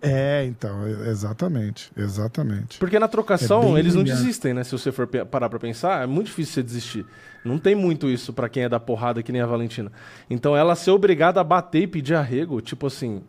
É, 0.00 0.44
então, 0.44 0.86
exatamente, 1.06 1.90
exatamente. 1.96 2.78
Porque 2.78 2.98
na 2.98 3.08
trocação 3.08 3.76
é 3.76 3.80
eles 3.80 3.96
não 3.96 4.04
desistem, 4.04 4.54
né? 4.54 4.62
Se 4.62 4.70
você 4.70 4.92
for 4.92 5.06
parar 5.06 5.48
pra 5.48 5.58
pensar, 5.58 6.04
é 6.04 6.06
muito 6.06 6.26
difícil 6.26 6.54
você 6.54 6.62
desistir. 6.62 7.06
Não 7.44 7.58
tem 7.58 7.74
muito 7.74 8.08
isso 8.08 8.32
para 8.32 8.48
quem 8.48 8.64
é 8.64 8.68
da 8.68 8.78
porrada 8.78 9.22
que 9.22 9.32
nem 9.32 9.40
a 9.40 9.46
Valentina. 9.46 9.90
Então 10.30 10.56
ela 10.56 10.76
ser 10.76 10.92
obrigada 10.92 11.40
a 11.40 11.44
bater 11.44 11.82
e 11.82 11.86
pedir 11.86 12.14
arrego, 12.14 12.60
tipo 12.60 12.86
assim, 12.86 13.22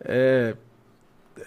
é... 0.00 0.54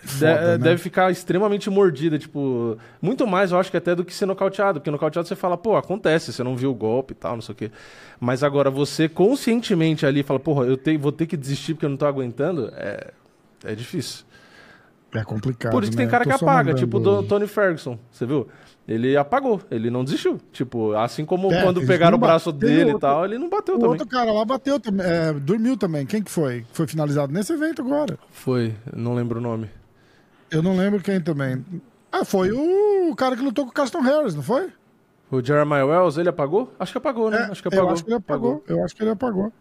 Foda, 0.04 0.34
de, 0.34 0.46
né? 0.46 0.58
Deve 0.58 0.78
ficar 0.78 1.12
extremamente 1.12 1.70
mordida, 1.70 2.18
tipo, 2.18 2.78
muito 3.02 3.26
mais, 3.26 3.52
eu 3.52 3.60
acho 3.60 3.72
que 3.72 3.78
até 3.78 3.96
do 3.96 4.04
que 4.04 4.14
ser 4.14 4.26
nocauteado, 4.26 4.80
porque 4.80 4.92
nocauteado 4.92 5.28
você 5.28 5.36
fala, 5.36 5.58
pô, 5.58 5.78
acontece, 5.78 6.34
você 6.34 6.44
não 6.44 6.56
viu 6.56 6.72
o 6.72 6.76
golpe 6.76 7.14
e 7.14 7.16
tal, 7.16 7.36
não 7.36 7.42
sei 7.42 7.54
o 7.54 7.56
quê. 7.56 7.72
Mas 8.20 8.44
agora 8.44 8.70
você 8.70 9.08
conscientemente 9.08 10.06
ali 10.06 10.22
fala, 10.24 10.40
porra, 10.40 10.66
eu 10.66 10.76
te, 10.76 10.98
vou 10.98 11.12
ter 11.12 11.28
que 11.28 11.38
desistir 11.38 11.76
porque 11.76 11.86
eu 11.86 11.90
não 11.90 11.98
tô 11.98 12.06
aguentando, 12.08 12.74
é, 12.76 13.12
é 13.64 13.76
difícil. 13.76 14.26
É 15.14 15.24
complicado. 15.24 15.72
Por 15.72 15.84
isso 15.84 15.92
que 15.92 15.98
né? 15.98 16.04
tem 16.04 16.12
cara 16.12 16.26
que 16.26 16.32
apaga, 16.32 16.74
tipo 16.74 16.98
o 16.98 17.24
Tony 17.24 17.48
Ferguson, 17.48 17.98
você 18.12 18.26
viu? 18.26 18.48
Ele 18.88 19.18
apagou, 19.18 19.62
ele 19.72 19.90
não 19.90 20.04
desistiu. 20.04 20.40
Tipo, 20.52 20.94
assim 20.94 21.26
como 21.26 21.52
é, 21.52 21.64
quando 21.64 21.86
pegaram 21.86 22.18
o 22.18 22.20
braço 22.20 22.52
dele 22.52 22.92
outro, 22.92 22.98
e 22.98 23.02
tal, 23.02 23.26
ele 23.26 23.38
não 23.38 23.50
bateu 23.50 23.76
o 23.76 23.80
também. 23.80 23.92
outro 23.92 24.08
cara 24.08 24.32
lá 24.32 24.46
bateu 24.46 24.80
também, 24.80 25.06
é, 25.06 25.34
dormiu 25.34 25.76
também. 25.76 26.06
Quem 26.06 26.22
que 26.22 26.30
foi? 26.30 26.66
Foi 26.72 26.86
finalizado 26.86 27.34
nesse 27.34 27.52
evento 27.54 27.82
agora. 27.82 28.18
Foi, 28.30 28.76
não 28.96 29.16
lembro 29.16 29.40
o 29.40 29.42
nome. 29.42 29.70
Eu 30.52 30.62
não 30.62 30.76
lembro 30.76 31.02
quem 31.02 31.20
também. 31.20 31.66
Ah, 32.12 32.24
foi 32.24 32.52
o 32.52 33.16
cara 33.16 33.36
que 33.36 33.42
lutou 33.42 33.66
com 33.66 33.72
o 33.72 33.74
Caston 33.74 34.02
Harris, 34.02 34.36
não 34.36 34.44
foi? 34.44 34.72
O 35.32 35.42
Jeremiah 35.42 35.86
Wells, 35.86 36.18
ele 36.20 36.30
apagou? 36.30 36.72
Acho 36.80 36.92
que 36.92 36.98
apagou, 37.00 37.32
né? 37.32 37.40
É, 37.40 37.52
acho 37.52 37.62
que 37.62 37.68
apagou. 37.68 37.88
Eu 37.88 37.94
acho 37.94 38.04
que 38.04 38.10
ele 38.10 38.18
apagou. 38.18 38.56
apagou. 38.56 38.78
Eu 38.78 38.84
acho 38.86 38.96
que 38.96 39.04
ele 39.04 39.12
apagou. 39.12 39.54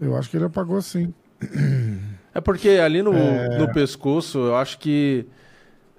Eu 0.00 0.16
acho 0.16 0.30
que 0.30 0.36
ele 0.36 0.44
apagou 0.44 0.82
sim. 0.82 1.14
É 2.38 2.40
porque 2.40 2.68
ali 2.68 3.02
no, 3.02 3.12
é... 3.12 3.58
no 3.58 3.72
pescoço, 3.72 4.38
eu 4.38 4.56
acho 4.56 4.78
que. 4.78 5.26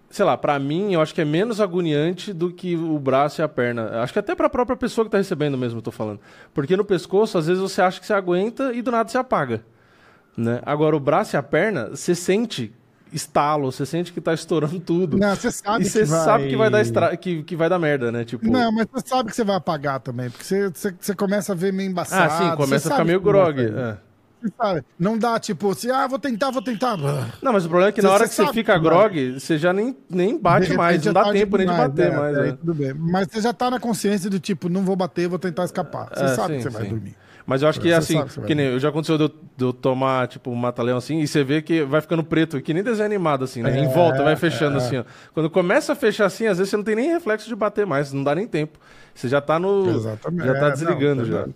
Sei 0.09 0.23
lá, 0.23 0.37
para 0.37 0.57
mim, 0.57 0.93
eu 0.93 1.01
acho 1.01 1.13
que 1.13 1.19
é 1.19 1.25
menos 1.25 1.59
agoniante 1.59 2.31
do 2.33 2.49
que 2.49 2.75
o 2.75 2.97
braço 2.97 3.41
e 3.41 3.43
a 3.43 3.47
perna. 3.47 4.01
Acho 4.01 4.13
que 4.13 4.19
até 4.19 4.33
para 4.33 4.47
a 4.47 4.49
própria 4.49 4.77
pessoa 4.77 5.03
que 5.03 5.11
tá 5.11 5.17
recebendo 5.17 5.57
mesmo, 5.57 5.79
eu 5.79 5.83
tô 5.83 5.91
falando. 5.91 6.19
Porque 6.53 6.75
no 6.77 6.85
pescoço, 6.85 7.37
às 7.37 7.45
vezes 7.45 7.61
você 7.61 7.81
acha 7.81 7.99
que 7.99 8.07
você 8.07 8.13
aguenta 8.13 8.73
e 8.73 8.81
do 8.81 8.89
nada 8.89 9.07
você 9.07 9.17
apaga. 9.17 9.61
Né? 10.35 10.61
Agora, 10.65 10.95
o 10.95 10.99
braço 10.99 11.35
e 11.35 11.37
a 11.37 11.43
perna, 11.43 11.89
você 11.89 12.15
sente 12.15 12.73
estalo, 13.11 13.71
você 13.71 13.85
sente 13.85 14.11
que 14.13 14.21
tá 14.21 14.33
estourando 14.33 14.79
tudo. 14.79 15.17
Não, 15.17 15.35
você 15.35 15.51
sabe 15.51 15.83
e 15.83 15.89
você 15.89 16.05
vai... 16.05 16.25
sabe 16.25 16.47
que 16.47 16.55
vai 16.55 16.69
dar 16.71 16.81
estra... 16.81 17.17
que, 17.17 17.43
que 17.43 17.55
vai 17.55 17.69
dar 17.69 17.77
merda, 17.77 18.11
né? 18.11 18.23
Tipo... 18.23 18.49
Não, 18.49 18.71
mas 18.71 18.87
você 18.91 19.07
sabe 19.09 19.29
que 19.29 19.35
você 19.35 19.43
vai 19.43 19.57
apagar 19.57 19.99
também, 19.99 20.29
porque 20.29 20.45
você, 20.45 20.69
você, 20.69 20.95
você 20.99 21.13
começa 21.13 21.51
a 21.51 21.55
ver 21.55 21.73
meio 21.73 21.91
embaçado. 21.91 22.33
Ah, 22.33 22.49
sim, 22.51 22.55
começa 22.55 22.87
a 22.87 22.91
ficar 22.93 23.05
meio 23.05 23.19
grog. 23.19 23.61
É. 23.61 24.08
Não 24.97 25.17
dá 25.17 25.39
tipo 25.39 25.71
assim, 25.71 25.89
ah, 25.89 26.07
vou 26.07 26.19
tentar, 26.19 26.51
vou 26.51 26.61
tentar. 26.61 26.97
Não, 27.41 27.53
mas 27.53 27.65
o 27.65 27.69
problema 27.69 27.89
é 27.89 27.91
que 27.91 28.01
na 28.01 28.11
hora 28.11 28.27
que 28.27 28.33
você 28.33 28.47
fica 28.53 28.77
grog, 28.77 29.39
você 29.39 29.57
já 29.57 29.73
nem, 29.73 29.95
nem 30.09 30.37
bate 30.37 30.73
mais, 30.73 31.03
não 31.05 31.13
dá 31.13 31.25
tá 31.25 31.31
tempo 31.31 31.57
nem 31.57 31.67
de 31.67 31.73
bater 31.73 32.11
é, 32.11 32.15
mais. 32.15 32.37
É, 32.37 32.47
é. 32.49 32.51
Tudo 32.53 32.73
bem. 32.73 32.93
Mas 32.93 33.27
você 33.27 33.41
já 33.41 33.53
tá 33.53 33.69
na 33.69 33.79
consciência 33.79 34.29
do 34.29 34.39
tipo, 34.39 34.69
não 34.69 34.83
vou 34.83 34.95
bater, 34.95 35.27
vou 35.27 35.39
tentar 35.39 35.65
escapar. 35.65 36.09
Você 36.13 36.23
é, 36.23 36.27
sabe 36.29 36.57
que 36.57 36.63
você 36.63 36.69
vai 36.69 36.87
dormir. 36.87 37.15
Mas 37.49 37.63
eu 37.63 37.67
acho 37.67 37.81
que 37.81 37.91
é 37.91 37.95
assim, 37.95 38.23
que 38.45 38.53
nem, 38.53 38.77
já 38.79 38.89
aconteceu 38.89 39.17
de 39.17 39.33
eu, 39.59 39.73
tomar, 39.73 40.27
tipo, 40.27 40.51
um 40.51 40.55
mata-leão 40.55 40.99
assim, 40.99 41.19
e 41.19 41.27
você 41.27 41.43
vê 41.43 41.63
que 41.63 41.83
vai 41.83 41.99
ficando 41.99 42.23
preto, 42.23 42.61
que 42.61 42.75
nem 42.75 42.83
desenho 42.83 43.07
animado, 43.07 43.43
assim, 43.43 43.63
né? 43.63 43.79
Em 43.79 43.87
volta, 43.87 44.23
vai 44.23 44.35
fechando 44.35 44.77
assim, 44.77 44.97
ó. 44.97 45.03
Quando 45.33 45.49
começa 45.49 45.93
a 45.93 45.95
fechar 45.95 46.27
assim, 46.27 46.45
às 46.45 46.59
vezes 46.59 46.69
você 46.69 46.77
não 46.77 46.83
tem 46.83 46.95
nem 46.95 47.09
reflexo 47.11 47.47
de 47.47 47.55
bater 47.55 47.87
mais, 47.87 48.13
não 48.13 48.23
dá 48.23 48.35
nem 48.35 48.45
tempo. 48.45 48.77
Você 49.15 49.27
já 49.27 49.41
tá 49.41 49.57
no. 49.57 49.89
Exatamente. 49.89 50.45
Já 50.45 50.59
tá 50.59 50.69
desligando 50.69 51.25
já. 51.25 51.47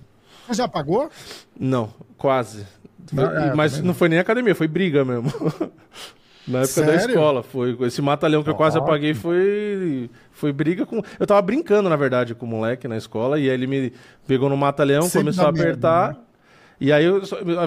Você 0.48 0.56
já 0.56 0.68
pagou? 0.68 1.10
Não, 1.60 1.94
quase. 2.18 2.66
Foi, 3.14 3.24
é, 3.24 3.54
mas 3.54 3.82
não 3.82 3.94
foi 3.94 4.10
nem 4.10 4.20
academia, 4.20 4.56
foi 4.56 4.68
briga 4.68 5.04
mesmo. 5.04 5.32
Na 6.46 6.60
época 6.60 6.74
Sério? 6.74 6.92
da 6.92 7.06
escola, 7.06 7.42
foi. 7.42 7.78
Esse 7.82 8.02
mata-leão 8.02 8.44
que 8.44 8.50
eu 8.50 8.56
quase 8.56 8.78
apaguei 8.78 9.14
foi. 9.14 10.10
Foi 10.32 10.52
briga 10.52 10.86
com. 10.86 11.02
Eu 11.18 11.26
tava 11.26 11.42
brincando, 11.42 11.90
na 11.90 11.96
verdade, 11.96 12.36
com 12.36 12.46
o 12.46 12.50
moleque 12.50 12.86
na 12.88 12.98
escola, 12.98 13.40
e 13.40 13.50
aí 13.50 13.54
ele 13.54 13.66
me 13.66 13.94
pegou 14.28 14.50
no 14.50 14.58
mata-leão, 14.58 15.10
começou 15.10 15.46
a 15.46 15.50
apertar. 15.50 16.08
Mesmo, 16.10 16.20
né? 16.20 16.28
E 16.82 16.92
aí 16.92 17.06
eu, 17.06 17.22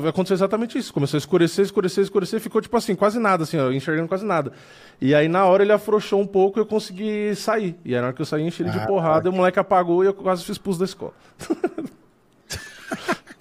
aconteceu 0.07 0.35
exatamente 0.35 0.77
isso. 0.77 0.93
Começou 0.93 1.17
a 1.17 1.21
escurecer, 1.21 1.65
escurecer, 1.65 2.05
escurecer, 2.05 2.39
ficou 2.39 2.61
tipo 2.61 2.77
assim, 2.77 2.95
quase 2.95 3.19
nada, 3.19 3.45
assim, 3.45 3.57
ó, 3.57 3.71
enxergando 3.71 4.09
quase 4.09 4.27
nada. 4.27 4.53
E 5.01 5.15
aí 5.15 5.27
na 5.27 5.47
hora 5.47 5.63
ele 5.63 5.73
afrouxou 5.73 6.21
um 6.21 6.27
pouco 6.27 6.59
e 6.59 6.61
eu 6.61 6.67
consegui 6.67 7.35
sair. 7.35 7.79
E 7.83 7.95
aí 7.95 8.01
na 8.01 8.09
hora 8.09 8.15
que 8.15 8.21
eu 8.21 8.27
saí, 8.27 8.43
enchi 8.43 8.63
ele 8.63 8.69
ah, 8.71 8.79
de 8.79 8.87
porrada, 8.87 9.27
e 9.27 9.31
o 9.31 9.33
moleque 9.33 9.59
apagou 9.59 10.05
e 10.05 10.09
eu 10.09 10.13
quase 10.13 10.45
fui 10.45 10.53
expulso 10.53 10.79
da 10.79 10.85
escola. 10.85 11.15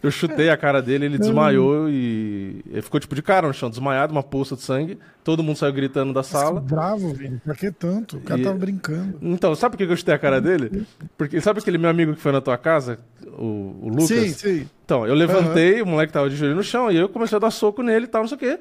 Eu 0.04 0.12
chutei 0.12 0.50
a 0.50 0.58
cara 0.58 0.82
dele, 0.82 1.06
ele 1.06 1.18
desmaiou 1.18 1.90
e 1.90 2.62
ele 2.70 2.82
ficou 2.84 3.00
tipo 3.00 3.16
de 3.16 3.24
cara 3.24 3.48
no 3.48 3.54
chão, 3.54 3.70
desmaiado, 3.70 4.12
uma 4.12 4.22
poça 4.22 4.56
de 4.56 4.62
sangue. 4.62 5.00
Todo 5.24 5.42
mundo 5.42 5.56
saiu 5.56 5.74
gritando 5.74 6.14
da 6.14 6.22
sala. 6.22 6.62
Bravo, 6.62 7.12
velho. 7.14 7.42
Pra 7.44 7.56
que 7.56 7.72
tanto? 7.72 8.18
O 8.18 8.22
cara 8.22 8.40
e... 8.40 8.44
tava 8.44 8.58
brincando. 8.58 9.18
Então, 9.20 9.56
sabe 9.56 9.76
por 9.76 9.86
que 9.86 9.92
eu 9.92 9.98
chutei 9.98 10.14
a 10.14 10.20
cara 10.20 10.40
dele? 10.40 10.86
Porque 11.18 11.42
sabe 11.42 11.60
aquele 11.60 11.80
meu 11.80 11.90
amigo 11.90 12.14
que 12.14 12.22
foi 12.22 12.32
na 12.32 12.40
tua 12.40 12.58
casa, 12.58 13.00
o, 13.26 13.76
o 13.82 13.90
Lucas? 13.90 14.08
Sim, 14.08 14.30
sim. 14.30 14.70
Então, 14.86 15.08
eu 15.08 15.16
levantei, 15.16 15.82
uhum. 15.82 15.88
o 15.88 15.92
moleque 15.92 16.14
tava 16.14 16.30
de 16.30 16.36
joelho 16.36 16.56
no 16.56 16.64
chão, 16.64 16.92
e 16.92 16.98
eu 16.98 17.10
comecei 17.10 17.36
a 17.38 17.40
dar 17.40 17.50
soco 17.50 17.82
nele 17.82 18.06
e 18.06 18.08
tal, 18.08 18.22
não 18.22 18.28
sei 18.28 18.36
o 18.36 18.40
quê. 18.40 18.60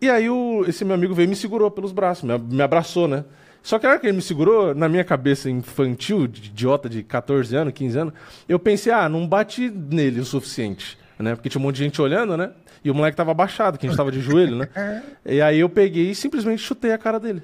E 0.00 0.08
aí 0.08 0.30
o, 0.30 0.64
esse 0.66 0.84
meu 0.84 0.94
amigo 0.94 1.12
veio 1.14 1.26
e 1.26 1.28
me 1.28 1.36
segurou 1.36 1.70
pelos 1.70 1.92
braços, 1.92 2.24
me, 2.24 2.38
me 2.38 2.62
abraçou, 2.62 3.06
né? 3.06 3.24
Só 3.68 3.78
que 3.78 3.86
a 3.86 3.90
hora 3.90 3.98
que 3.98 4.06
ele 4.06 4.16
me 4.16 4.22
segurou, 4.22 4.74
na 4.74 4.88
minha 4.88 5.04
cabeça 5.04 5.50
infantil, 5.50 6.26
de 6.26 6.46
idiota 6.46 6.88
de 6.88 7.02
14 7.02 7.54
anos, 7.54 7.74
15 7.74 7.98
anos, 7.98 8.14
eu 8.48 8.58
pensei, 8.58 8.90
ah, 8.90 9.08
não 9.08 9.26
bati 9.26 9.68
nele 9.68 10.20
o 10.20 10.24
suficiente 10.24 10.96
né? 11.18 11.34
Porque 11.34 11.48
tinha 11.48 11.60
um 11.60 11.62
monte 11.62 11.76
de 11.76 11.84
gente 11.84 12.00
olhando, 12.00 12.36
né? 12.36 12.52
E 12.84 12.90
o 12.90 12.94
moleque 12.94 13.16
tava 13.16 13.32
abaixado, 13.32 13.76
que 13.76 13.86
a 13.86 13.88
gente 13.88 13.96
tava 13.96 14.12
de 14.12 14.20
joelho, 14.20 14.56
né? 14.56 14.68
E 15.26 15.40
aí 15.42 15.58
eu 15.58 15.68
peguei 15.68 16.10
e 16.10 16.14
simplesmente 16.14 16.62
chutei 16.62 16.92
a 16.92 16.98
cara 16.98 17.18
dele. 17.18 17.42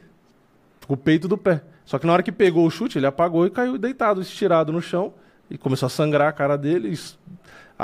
Com 0.86 0.94
o 0.94 0.96
peito 0.96 1.26
do 1.26 1.36
pé. 1.36 1.60
Só 1.84 1.98
que 1.98 2.06
na 2.06 2.12
hora 2.12 2.22
que 2.22 2.32
pegou 2.32 2.66
o 2.66 2.70
chute, 2.70 2.98
ele 2.98 3.06
apagou 3.06 3.46
e 3.46 3.50
caiu 3.50 3.76
deitado, 3.76 4.20
estirado 4.20 4.72
no 4.72 4.80
chão. 4.80 5.12
E 5.50 5.58
começou 5.58 5.86
a 5.86 5.90
sangrar 5.90 6.28
a 6.28 6.32
cara 6.32 6.56
dele. 6.56 6.98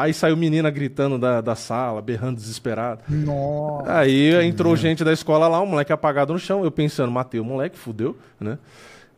Aí 0.00 0.14
saiu 0.14 0.36
menina 0.36 0.70
gritando 0.70 1.18
da, 1.18 1.40
da 1.40 1.54
sala, 1.54 2.00
berrando 2.00 2.36
desesperado. 2.36 3.02
Nossa. 3.08 3.98
Aí 3.98 4.32
entrou 4.44 4.76
gente 4.76 5.04
da 5.04 5.12
escola 5.12 5.46
lá, 5.48 5.60
o 5.60 5.66
moleque 5.66 5.92
apagado 5.92 6.32
no 6.32 6.38
chão. 6.38 6.64
Eu 6.64 6.70
pensando, 6.70 7.10
matei 7.10 7.40
o 7.40 7.44
moleque, 7.44 7.78
fudeu, 7.78 8.16
né? 8.38 8.58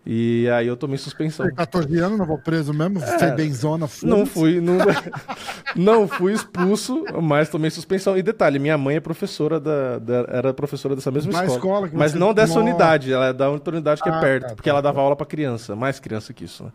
E 0.05 0.49
aí 0.51 0.67
eu 0.67 0.77
tomei 0.77 0.99
suspensão. 0.99 1.49
14 1.55 1.99
anos, 2.01 2.19
não 2.19 2.27
vou 2.27 2.37
preso 2.37 2.75
mesmo? 2.75 3.01
É, 3.01 3.19
Foi 3.19 3.31
benzona, 3.33 3.89
Não 4.03 4.27
fui, 4.27 4.61
não, 4.61 4.79
não 5.77 6.09
fui 6.09 6.33
expulso, 6.33 7.05
mas 7.23 7.49
tomei 7.49 7.71
suspensão. 7.71 8.19
E 8.19 8.23
detalhe, 8.23 8.59
minha 8.59 8.77
mãe 8.77 8.97
é 8.97 9.01
professora 9.01 9.61
da, 9.61 10.01
da 10.01 10.27
era 10.29 10.53
professora 10.53 10.97
dessa 10.97 11.11
mesma 11.13 11.31
escola. 11.33 11.87
escola 11.87 11.91
mas 11.93 12.15
não 12.15 12.35
dessa 12.35 12.55
Nossa. 12.55 12.69
unidade, 12.69 13.13
ela 13.13 13.27
é 13.27 13.33
da 13.33 13.49
outra 13.49 13.75
unidade 13.75 14.03
que 14.03 14.09
é 14.09 14.13
ah, 14.13 14.17
é 14.17 14.21
perto, 14.21 14.49
tá, 14.49 14.55
porque 14.57 14.69
tá, 14.69 14.71
ela 14.71 14.83
dava 14.83 14.97
tá. 14.97 15.03
aula 15.03 15.15
para 15.15 15.27
criança, 15.27 15.77
mais 15.77 16.01
criança 16.01 16.33
que 16.33 16.45
isso. 16.47 16.65
Né? 16.65 16.73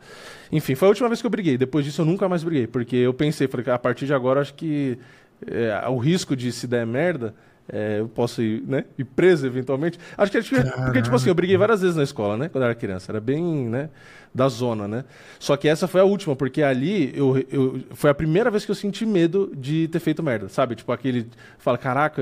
Enfim, 0.54 0.74
foi 0.74 0.88
a 0.88 0.90
última 0.90 1.10
vez 1.10 1.20
que 1.20 1.28
eu 1.28 1.32
briguei. 1.32 1.58
Depois 1.58 1.84
disso 1.84 2.02
eu 2.02 2.06
nunca 2.06 2.30
mais 2.30 2.46
briguei, 2.46 2.66
porque 2.66 2.96
eu 2.96 3.14
pensei, 3.14 3.50
falei, 3.50 3.66
a 3.70 3.78
partir 3.78 4.06
de 4.06 4.14
agora 4.14 4.40
acho 4.40 4.54
que 4.54 4.98
é, 5.46 5.86
o 5.90 5.98
risco 5.98 6.34
de 6.34 6.50
se 6.54 6.66
der 6.66 6.86
merda 6.86 7.36
é, 7.70 8.00
eu 8.00 8.08
posso 8.08 8.42
ir, 8.42 8.64
né, 8.66 8.86
ir 8.98 9.04
preso 9.04 9.46
eventualmente. 9.46 10.00
Acho 10.18 10.32
que 10.32 10.38
é 10.38 10.42
porque, 10.42 11.02
tipo 11.02 11.16
assim, 11.16 11.30
eu 11.30 11.36
briguei 11.36 11.58
várias 11.58 11.82
vezes 11.82 11.96
na 11.96 12.04
escola, 12.04 12.38
né? 12.38 12.50
Quando 12.50 12.64
eu 12.64 12.70
era 12.70 12.76
criança. 12.76 13.12
Era 13.12 13.20
bem, 13.20 13.44
né? 13.44 13.90
Da 14.34 14.48
zona, 14.48 14.88
né? 14.88 15.04
Só 15.40 15.58
que 15.58 15.68
essa 15.68 15.88
foi 15.88 16.00
a 16.00 16.04
última, 16.04 16.36
porque 16.36 16.62
ali 16.62 17.12
eu, 17.16 17.46
eu, 17.52 17.82
foi 17.92 18.10
a 18.10 18.14
primeira 18.14 18.52
vez 18.52 18.66
que 18.66 18.72
eu 18.72 18.76
senti 18.76 19.06
medo 19.06 19.52
de 19.56 19.88
ter 19.88 20.00
feito 20.00 20.22
merda, 20.22 20.48
sabe? 20.48 20.76
Tipo, 20.76 20.92
aquele. 20.92 21.28
Fala, 21.58 21.78
caraca, 21.78 22.22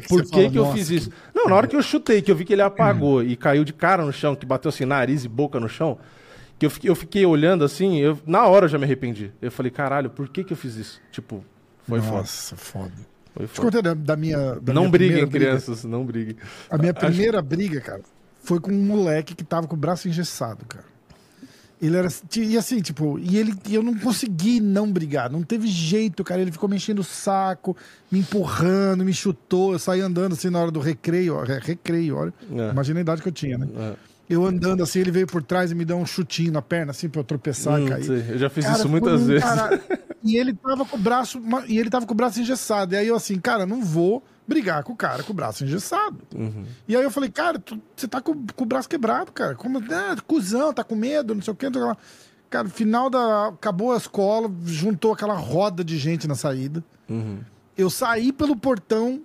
que 0.00 0.08
por 0.08 0.22
que, 0.22 0.28
fala, 0.28 0.50
que 0.50 0.58
eu 0.58 0.72
fiz 0.72 0.90
isso? 0.90 1.10
Que... 1.10 1.16
Não, 1.34 1.48
na 1.48 1.56
hora 1.56 1.66
que 1.66 1.76
eu 1.76 1.82
chutei, 1.82 2.22
que 2.22 2.30
eu 2.30 2.36
vi 2.36 2.44
que 2.44 2.52
ele 2.52 2.62
apagou 2.62 3.22
e 3.22 3.36
caiu 3.36 3.64
de 3.64 3.72
cara 3.72 4.04
no 4.04 4.12
chão, 4.12 4.36
que 4.36 4.46
bateu 4.46 4.68
assim, 4.68 4.84
nariz 4.84 5.24
e 5.24 5.28
boca 5.28 5.58
no 5.58 5.68
chão, 5.68 5.98
que 6.58 6.64
eu 6.64 6.70
fiquei, 6.70 6.90
eu 6.90 6.94
fiquei 6.94 7.26
olhando 7.26 7.64
assim, 7.64 7.98
eu, 7.98 8.18
na 8.24 8.46
hora 8.46 8.66
eu 8.66 8.68
já 8.68 8.78
me 8.78 8.84
arrependi. 8.84 9.32
Eu 9.42 9.50
falei, 9.50 9.70
caralho, 9.70 10.08
por 10.08 10.28
que, 10.28 10.44
que 10.44 10.52
eu 10.52 10.56
fiz 10.56 10.76
isso? 10.76 11.00
Tipo, 11.10 11.44
foi 11.86 11.98
Nossa, 11.98 12.10
foda. 12.10 12.20
Nossa, 12.20 12.56
foda. 12.56 13.15
Foi 13.36 13.46
Te 13.46 13.60
contei 13.60 13.82
da, 13.82 13.92
da 13.92 14.16
minha. 14.16 14.54
Da 14.60 14.72
não 14.72 14.82
minha 14.82 14.92
briguem, 14.92 15.28
crianças, 15.28 15.80
briga. 15.80 15.96
não 15.96 16.06
briguem. 16.06 16.36
A 16.70 16.78
minha 16.78 16.94
primeira 16.94 17.38
Acho... 17.38 17.46
briga, 17.46 17.80
cara, 17.80 18.00
foi 18.42 18.58
com 18.58 18.72
um 18.72 18.82
moleque 18.82 19.34
que 19.34 19.44
tava 19.44 19.66
com 19.66 19.76
o 19.76 19.78
braço 19.78 20.08
engessado, 20.08 20.64
cara. 20.66 20.84
Ele 21.80 21.94
era. 21.94 22.08
E 22.34 22.56
assim, 22.56 22.80
tipo, 22.80 23.18
e 23.18 23.36
ele 23.36 23.54
e 23.68 23.74
eu 23.74 23.82
não 23.82 23.94
consegui 23.98 24.60
não 24.60 24.90
brigar. 24.90 25.30
Não 25.30 25.42
teve 25.42 25.68
jeito, 25.68 26.24
cara. 26.24 26.40
Ele 26.40 26.50
ficou 26.50 26.68
me 26.68 26.76
enchendo 26.76 27.02
o 27.02 27.04
saco, 27.04 27.76
me 28.10 28.20
empurrando, 28.20 29.04
me 29.04 29.12
chutou. 29.12 29.72
Eu 29.72 29.78
saí 29.78 30.00
andando 30.00 30.32
assim 30.32 30.48
na 30.48 30.58
hora 30.58 30.70
do 30.70 30.80
recreio. 30.80 31.36
Ó, 31.36 31.42
recreio, 31.42 32.16
olha. 32.16 32.32
É. 32.50 32.70
Imagina 32.70 33.00
a 33.00 33.02
idade 33.02 33.20
que 33.20 33.28
eu 33.28 33.32
tinha, 33.32 33.58
né? 33.58 33.68
É. 33.76 33.94
Eu 34.28 34.44
andando 34.44 34.82
assim, 34.82 34.98
ele 35.00 35.10
veio 35.10 35.26
por 35.26 35.42
trás 35.42 35.70
e 35.70 35.74
me 35.74 35.84
deu 35.84 35.96
um 35.96 36.04
chutinho 36.06 36.50
na 36.52 36.60
perna, 36.60 36.90
assim, 36.90 37.08
pra 37.08 37.20
eu 37.20 37.24
tropeçar 37.24 37.80
Hum, 37.80 37.86
e 37.86 37.88
cair. 37.88 38.04
sei. 38.04 38.24
Eu 38.30 38.38
já 38.38 38.50
fiz 38.50 38.64
Cara, 38.64 38.78
isso 38.78 38.88
muitas 38.88 39.20
um 39.22 39.26
vezes. 39.26 39.44
cara- 39.44 39.80
E 40.24 40.36
ele 40.36 40.52
tava 40.54 40.84
com 40.84 40.96
o 40.96 41.00
braço. 41.00 41.40
E 41.68 41.78
ele 41.78 41.88
tava 41.90 42.04
com 42.06 42.12
o 42.12 42.16
braço 42.16 42.40
engessado. 42.40 42.94
E 42.94 42.98
aí 42.98 43.06
eu 43.06 43.14
assim, 43.14 43.38
cara, 43.38 43.64
não 43.64 43.84
vou 43.84 44.24
brigar 44.48 44.82
com 44.82 44.92
o 44.92 44.96
cara 44.96 45.22
com 45.22 45.32
o 45.32 45.36
braço 45.36 45.64
engessado. 45.64 46.18
Uhum. 46.34 46.64
E 46.88 46.96
aí 46.96 47.02
eu 47.04 47.10
falei, 47.10 47.30
cara, 47.30 47.58
tu- 47.60 47.80
você 47.94 48.08
tá 48.08 48.20
com, 48.20 48.34
com 48.54 48.64
o 48.64 48.66
braço 48.66 48.88
quebrado, 48.88 49.30
cara. 49.30 49.54
Como. 49.54 49.78
Ah, 49.92 50.16
cuzão, 50.26 50.72
tá 50.72 50.82
com 50.82 50.96
medo, 50.96 51.32
não 51.34 51.42
sei 51.42 51.52
o 51.52 51.56
que, 51.56 51.70
não. 51.70 51.96
Cara, 52.50 52.68
final 52.68 53.08
da. 53.08 53.48
Acabou 53.48 53.92
a 53.92 53.96
escola, 53.96 54.50
juntou 54.64 55.12
aquela 55.12 55.34
roda 55.34 55.84
de 55.84 55.96
gente 55.98 56.26
na 56.26 56.34
saída. 56.34 56.82
Uhum. 57.08 57.38
Eu 57.78 57.88
saí 57.90 58.32
pelo 58.32 58.56
portão, 58.56 59.20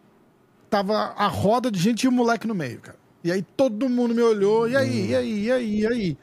tava 0.69 1.13
a 1.17 1.27
roda 1.27 1.71
de 1.71 1.79
gente 1.79 2.03
e 2.03 2.07
o 2.07 2.11
moleque 2.11 2.45
no 2.47 2.53
meio, 2.55 2.79
cara. 2.79 2.97
E 3.23 3.31
aí 3.31 3.41
todo 3.41 3.87
mundo 3.87 4.15
me 4.15 4.21
olhou, 4.21 4.67
e 4.67 4.75
aí, 4.75 5.09
e 5.09 5.15
aí, 5.15 5.43
e 5.45 5.51
aí, 5.51 5.79
e 5.81 5.87
aí? 5.87 6.17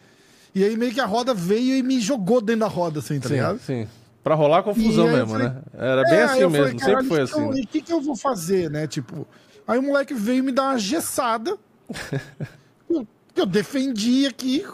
E 0.55 0.65
aí 0.65 0.77
meio 0.77 0.93
que 0.93 1.01
a 1.01 1.07
roda 1.07 1.33
veio 1.33 1.77
e 1.77 1.83
me 1.83 2.01
jogou 2.01 2.41
dentro 2.41 2.61
da 2.61 2.67
roda, 2.67 2.99
assim, 2.99 3.21
tá 3.21 3.29
Sim, 3.29 3.35
ligado? 3.35 3.61
sim. 3.61 3.87
Pra 4.25 4.35
rolar 4.35 4.63
confusão 4.63 5.07
mesmo, 5.07 5.29
falei- 5.29 5.49
né? 5.49 5.57
Era 5.75 6.03
bem 6.05 6.15
É, 6.19 6.23
assim 6.25 6.39
mesmo, 6.41 6.51
falei, 6.57 6.67
sempre 6.73 6.85
"Caralho, 6.87 7.09
foi 7.09 7.21
assim. 7.21 7.41
eu- 7.41 7.51
né? 7.51 7.59
E 7.61 7.63
o 7.63 7.67
que, 7.69 7.81
que 7.81 7.93
eu 7.93 8.01
vou 8.01 8.17
fazer, 8.17 8.69
né? 8.71 8.87
Tipo, 8.87 9.27
aí 9.67 9.79
o 9.79 9.83
moleque 9.83 10.13
veio 10.13 10.43
me 10.43 10.51
dar 10.53 10.65
uma 10.71 10.79
gessada. 10.79 11.57
eu, 12.91 13.07
eu 13.37 13.47
defendi 13.47 14.27
aqui, 14.27 14.65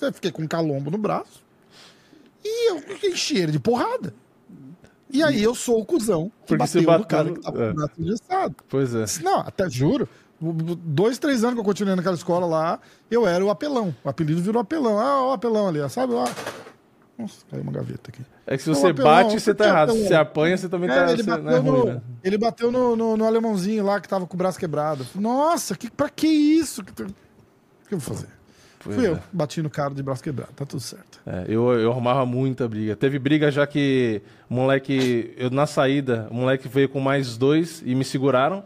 eu 0.00 0.12
fiquei 0.12 0.30
com 0.30 0.42
um 0.42 0.46
calombo 0.46 0.90
no 0.90 0.98
braço. 0.98 1.42
E 2.44 2.70
eu 2.70 2.82
enchi 3.10 3.38
ele 3.38 3.52
de 3.52 3.58
porrada. 3.58 4.14
E 5.10 5.22
aí 5.22 5.42
eu 5.42 5.54
sou 5.54 5.80
o 5.80 5.84
cuzão 5.84 6.30
que 6.46 6.56
Porque 6.56 6.66
você 6.66 6.80
bateu 6.80 6.82
no 6.82 6.98
bateu 7.04 7.06
cara 7.06 7.24
no- 7.30 7.34
que 7.34 7.40
tava 7.42 7.62
é. 7.62 7.66
com 7.66 7.72
o 7.72 7.74
braço 7.74 7.92
engessado. 7.98 8.54
Pois 8.68 8.94
é. 8.94 9.04
Não, 9.22 9.40
até 9.40 9.68
juro. 9.68 10.08
Dois, 10.52 11.18
três 11.18 11.42
anos 11.44 11.54
que 11.54 11.60
eu 11.60 11.64
continuei 11.64 11.94
naquela 11.96 12.14
escola 12.14 12.46
lá, 12.46 12.80
eu 13.10 13.26
era 13.26 13.44
o 13.44 13.50
apelão. 13.50 13.94
O 14.04 14.08
apelido 14.08 14.40
virou 14.42 14.60
apelão. 14.60 14.98
Ah, 14.98 15.28
o 15.28 15.32
apelão 15.32 15.68
ali, 15.68 15.88
sabe? 15.88 16.12
Ó. 16.14 16.26
Nossa, 17.16 17.44
caiu 17.50 17.62
uma 17.62 17.70
gaveta 17.72 18.10
aqui. 18.10 18.22
É 18.46 18.56
que 18.56 18.62
se 18.64 18.68
Não, 18.68 18.74
você 18.74 18.88
apelão, 18.88 19.10
bate, 19.10 19.40
você 19.40 19.54
tá 19.54 19.64
que 19.64 19.70
errado. 19.70 19.92
Se 19.92 20.08
você 20.08 20.14
apanha, 20.14 20.56
você 20.56 20.68
também 20.68 20.90
É, 20.90 20.94
tá. 20.94 21.12
ele 21.12 21.22
você- 21.22 21.30
bateu, 21.30 21.48
é 21.50 21.60
no, 21.60 21.70
ruim, 21.70 21.86
né? 21.92 22.00
ele 22.24 22.38
bateu 22.38 22.72
no, 22.72 22.96
no, 22.96 23.16
no 23.16 23.24
alemãozinho 23.24 23.84
lá 23.84 24.00
que 24.00 24.08
tava 24.08 24.26
com 24.26 24.34
o 24.34 24.36
braço 24.38 24.58
quebrado. 24.58 25.06
Nossa, 25.14 25.76
que, 25.76 25.90
pra 25.90 26.08
que 26.08 26.26
isso? 26.26 26.82
que 26.82 26.90
O 26.90 26.94
que 27.88 27.94
eu 27.94 27.98
vou 27.98 28.00
fazer? 28.00 28.28
Pois 28.80 28.96
Fui 28.96 29.06
é. 29.06 29.10
eu, 29.10 29.18
bati 29.32 29.62
no 29.62 29.70
cara 29.70 29.94
de 29.94 30.02
braço 30.02 30.22
quebrado, 30.22 30.52
tá 30.54 30.66
tudo 30.66 30.80
certo. 30.80 31.18
É, 31.24 31.44
eu, 31.48 31.72
eu 31.72 31.90
arrumava 31.90 32.26
muita 32.26 32.68
briga. 32.68 32.94
Teve 32.94 33.18
briga 33.18 33.50
já 33.50 33.66
que 33.66 34.20
o 34.50 34.54
moleque, 34.54 35.32
eu 35.38 35.48
na 35.50 35.66
saída, 35.66 36.26
o 36.30 36.34
moleque 36.34 36.68
veio 36.68 36.88
com 36.88 37.00
mais 37.00 37.38
dois 37.38 37.80
e 37.86 37.94
me 37.94 38.04
seguraram. 38.04 38.62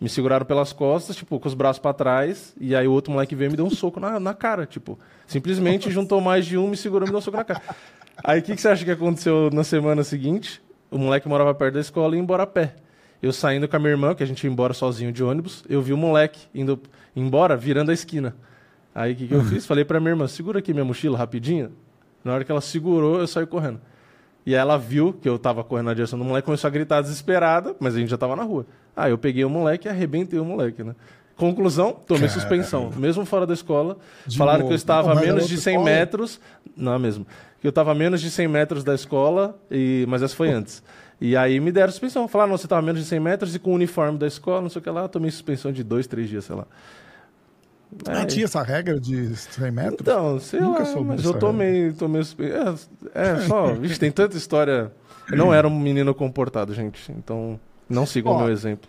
Me 0.00 0.08
seguraram 0.08 0.46
pelas 0.46 0.72
costas, 0.72 1.14
tipo, 1.14 1.38
com 1.38 1.46
os 1.46 1.52
braços 1.52 1.78
pra 1.78 1.92
trás. 1.92 2.54
E 2.58 2.74
aí 2.74 2.88
o 2.88 2.92
outro 2.92 3.12
moleque 3.12 3.34
veio 3.34 3.48
e 3.48 3.50
me 3.50 3.56
deu 3.56 3.66
um 3.66 3.70
soco 3.70 4.00
na, 4.00 4.18
na 4.18 4.32
cara, 4.32 4.64
tipo. 4.64 4.98
Simplesmente 5.26 5.90
juntou 5.90 6.20
mais 6.20 6.46
de 6.46 6.56
um, 6.56 6.68
me 6.68 6.76
segurou 6.76 7.06
e 7.06 7.08
me 7.08 7.12
deu 7.12 7.18
um 7.18 7.22
soco 7.22 7.36
na 7.36 7.44
cara. 7.44 7.60
Aí 8.24 8.40
o 8.40 8.42
que, 8.42 8.54
que 8.54 8.60
você 8.60 8.68
acha 8.68 8.84
que 8.84 8.90
aconteceu 8.90 9.50
na 9.52 9.62
semana 9.62 10.02
seguinte? 10.02 10.62
O 10.90 10.98
moleque 10.98 11.28
morava 11.28 11.54
perto 11.54 11.74
da 11.74 11.80
escola 11.80 12.14
e 12.14 12.18
ia 12.18 12.22
embora 12.22 12.44
a 12.44 12.46
pé. 12.46 12.74
Eu 13.22 13.32
saindo 13.32 13.68
com 13.68 13.76
a 13.76 13.78
minha 13.78 13.90
irmã, 13.90 14.14
que 14.14 14.22
a 14.22 14.26
gente 14.26 14.42
ia 14.42 14.50
embora 14.50 14.72
sozinho 14.72 15.12
de 15.12 15.22
ônibus, 15.22 15.62
eu 15.68 15.82
vi 15.82 15.92
o 15.92 15.96
moleque 15.96 16.40
indo 16.54 16.80
embora, 17.14 17.54
virando 17.54 17.90
a 17.90 17.94
esquina. 17.94 18.34
Aí 18.94 19.12
o 19.12 19.16
que, 19.16 19.28
que 19.28 19.34
eu 19.34 19.44
fiz? 19.44 19.66
Falei 19.66 19.84
pra 19.84 20.00
minha 20.00 20.12
irmã, 20.12 20.26
segura 20.26 20.58
aqui 20.58 20.72
minha 20.72 20.84
mochila 20.84 21.18
rapidinho. 21.18 21.72
Na 22.24 22.34
hora 22.34 22.44
que 22.44 22.50
ela 22.50 22.60
segurou, 22.60 23.20
eu 23.20 23.26
saí 23.26 23.46
correndo. 23.46 23.80
E 24.44 24.54
ela 24.54 24.76
viu 24.78 25.12
que 25.12 25.28
eu 25.28 25.38
tava 25.38 25.62
correndo 25.62 25.86
na 25.86 25.94
direção 25.94 26.18
do 26.18 26.24
moleque, 26.24 26.46
começou 26.46 26.68
a 26.68 26.70
gritar 26.70 27.00
desesperada, 27.02 27.74
mas 27.78 27.94
a 27.94 27.98
gente 27.98 28.08
já 28.08 28.16
tava 28.16 28.34
na 28.34 28.42
rua. 28.42 28.66
Aí 28.96 29.10
eu 29.12 29.18
peguei 29.18 29.44
o 29.44 29.50
moleque 29.50 29.86
e 29.86 29.90
arrebentei 29.90 30.38
o 30.38 30.44
moleque, 30.44 30.82
né? 30.82 30.94
Conclusão, 31.36 31.92
tomei 32.06 32.28
suspensão. 32.28 32.90
Mesmo 32.96 33.24
fora 33.24 33.46
da 33.46 33.54
escola, 33.54 33.96
De 34.26 34.36
falaram 34.36 34.58
novo. 34.60 34.68
que 34.68 34.74
eu 34.74 34.76
estava 34.76 35.12
a 35.12 35.14
Mas 35.14 35.24
era 35.24 35.32
menos 35.32 35.48
de 35.48 35.54
outra 35.54 35.64
100 35.64 35.74
escola? 35.74 35.90
metros. 35.90 36.40
Não, 36.76 36.98
mesmo. 36.98 37.26
Que 37.60 37.66
eu 37.66 37.70
estava 37.70 37.92
a 37.92 37.94
menos 37.94 38.20
de 38.20 38.30
100 38.30 38.48
metros 38.48 38.84
da 38.84 38.94
escola, 38.94 39.58
e... 39.70 40.04
mas 40.08 40.22
essa 40.22 40.34
foi 40.36 40.50
antes. 40.50 40.82
E 41.20 41.36
aí 41.36 41.60
me 41.60 41.70
deram 41.70 41.90
suspensão. 41.90 42.26
Falaram, 42.28 42.50
não, 42.50 42.58
você 42.58 42.66
estava 42.66 42.80
a 42.80 42.84
menos 42.84 43.00
de 43.02 43.06
100 43.06 43.20
metros 43.20 43.54
e 43.54 43.58
com 43.58 43.70
o 43.72 43.74
uniforme 43.74 44.18
da 44.18 44.26
escola, 44.26 44.62
não 44.62 44.68
sei 44.70 44.80
o 44.80 44.82
que 44.82 44.90
lá. 44.90 45.06
Tomei 45.08 45.30
suspensão 45.30 45.70
de 45.72 45.82
dois, 45.82 46.06
três 46.06 46.28
dias, 46.28 46.44
sei 46.44 46.56
lá. 46.56 46.66
Ah, 48.06 48.20
Aí- 48.20 48.26
tinha 48.26 48.44
essa 48.44 48.62
regra 48.62 48.98
de 49.00 49.34
100 49.36 49.70
metros? 49.70 49.98
então, 50.00 50.38
sei 50.38 50.60
Nunca 50.60 50.78
lá, 50.80 50.84
soube 50.86 51.08
mas 51.08 51.24
eu 51.24 51.34
tomei, 51.34 51.92
tomei 51.92 52.22
É, 53.14 53.32
é 53.32 53.36
só, 53.46 53.72
vixe, 53.74 53.98
tem 53.98 54.10
tanta 54.12 54.36
história. 54.36 54.92
Eu 55.30 55.36
não 55.36 55.52
era 55.54 55.66
um 55.68 55.78
menino 55.78 56.14
comportado, 56.14 56.72
gente. 56.74 57.10
Então, 57.12 57.58
não 57.88 58.06
sigam 58.06 58.32
o 58.32 58.38
meu 58.38 58.48
exemplo. 58.50 58.88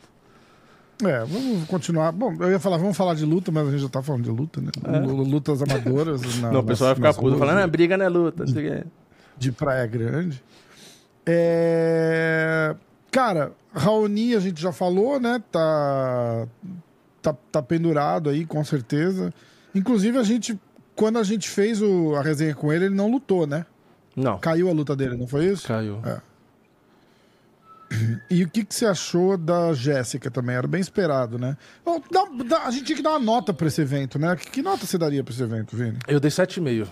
É, 1.04 1.20
vamos 1.26 1.68
continuar. 1.68 2.12
Bom, 2.12 2.34
eu 2.40 2.52
ia 2.52 2.60
falar, 2.60 2.78
vamos 2.78 2.96
falar 2.96 3.16
de 3.16 3.26
luta, 3.26 3.52
mas 3.52 3.68
a 3.68 3.72
gente 3.72 3.82
já 3.82 3.90
tá 3.90 4.04
falando 4.04 4.24
de 4.24 4.30
luta, 4.30 4.62
né? 4.62 4.70
Lu- 5.02 5.24
Lutas 5.24 5.62
amadoras. 5.64 6.22
na- 6.40 6.52
não, 6.52 6.60
o 6.60 6.64
pessoal 6.64 6.90
vai 6.90 6.96
ficar 6.96 7.14
puto 7.20 7.38
falando, 7.38 7.58
de- 7.58 7.64
ah, 7.64 7.68
briga 7.68 7.98
não 7.98 8.06
é 8.06 8.10
luta. 8.10 8.46
não 8.46 8.54
quê. 8.54 8.84
de 9.38 9.52
Praia 9.52 9.86
Grande. 9.88 10.44
É... 11.26 12.76
Cara, 13.12 13.52
Raoni 13.74 14.36
a 14.36 14.40
gente 14.40 14.62
já 14.62 14.72
falou, 14.72 15.20
né? 15.20 15.42
Tá... 15.52 16.48
tá, 17.22 17.34
tá 17.52 17.62
pendurado 17.62 18.30
aí, 18.30 18.46
com 18.46 18.64
certeza. 18.64 19.34
Inclusive, 19.76 20.18
a 20.18 20.24
gente, 20.24 20.60
quando 20.96 21.18
a 21.20 21.24
gente 21.24 21.50
fez 21.50 21.82
o- 21.82 22.16
a 22.16 22.22
resenha 22.22 22.54
com 22.56 22.72
ele, 22.74 22.86
ele 22.86 22.96
não 22.96 23.10
lutou, 23.12 23.46
né? 23.48 23.66
Não, 24.16 24.38
Caiu 24.40 24.70
a 24.70 24.74
luta 24.74 24.96
dele, 24.96 25.16
não 25.16 25.28
foi 25.28 25.46
isso? 25.46 25.68
caiu. 25.68 26.02
E 28.30 28.44
o 28.44 28.50
que, 28.50 28.64
que 28.64 28.74
você 28.74 28.86
achou 28.86 29.38
da 29.38 29.74
Jéssica 29.74 30.32
também? 30.32 30.56
Era 30.56 30.66
bem 30.68 30.80
esperado, 30.80 31.38
né? 31.38 31.58
Bom, 31.84 32.02
dá- 32.10 32.26
dá- 32.46 32.64
a 32.66 32.72
gente 32.72 32.86
tinha 32.86 32.96
que 32.96 33.02
dar 33.04 33.10
uma 33.12 33.20
nota 33.20 33.54
pra 33.54 33.68
esse 33.68 33.82
evento, 33.82 34.18
né? 34.18 34.34
Que, 34.38 34.50
que 34.50 34.62
nota 34.62 34.86
você 34.86 34.98
daria 34.98 35.22
pra 35.24 35.34
esse 35.34 35.44
evento, 35.44 35.76
Vini? 35.76 35.98
Eu 36.08 36.18
dei 36.20 36.32
7,5. 36.32 36.88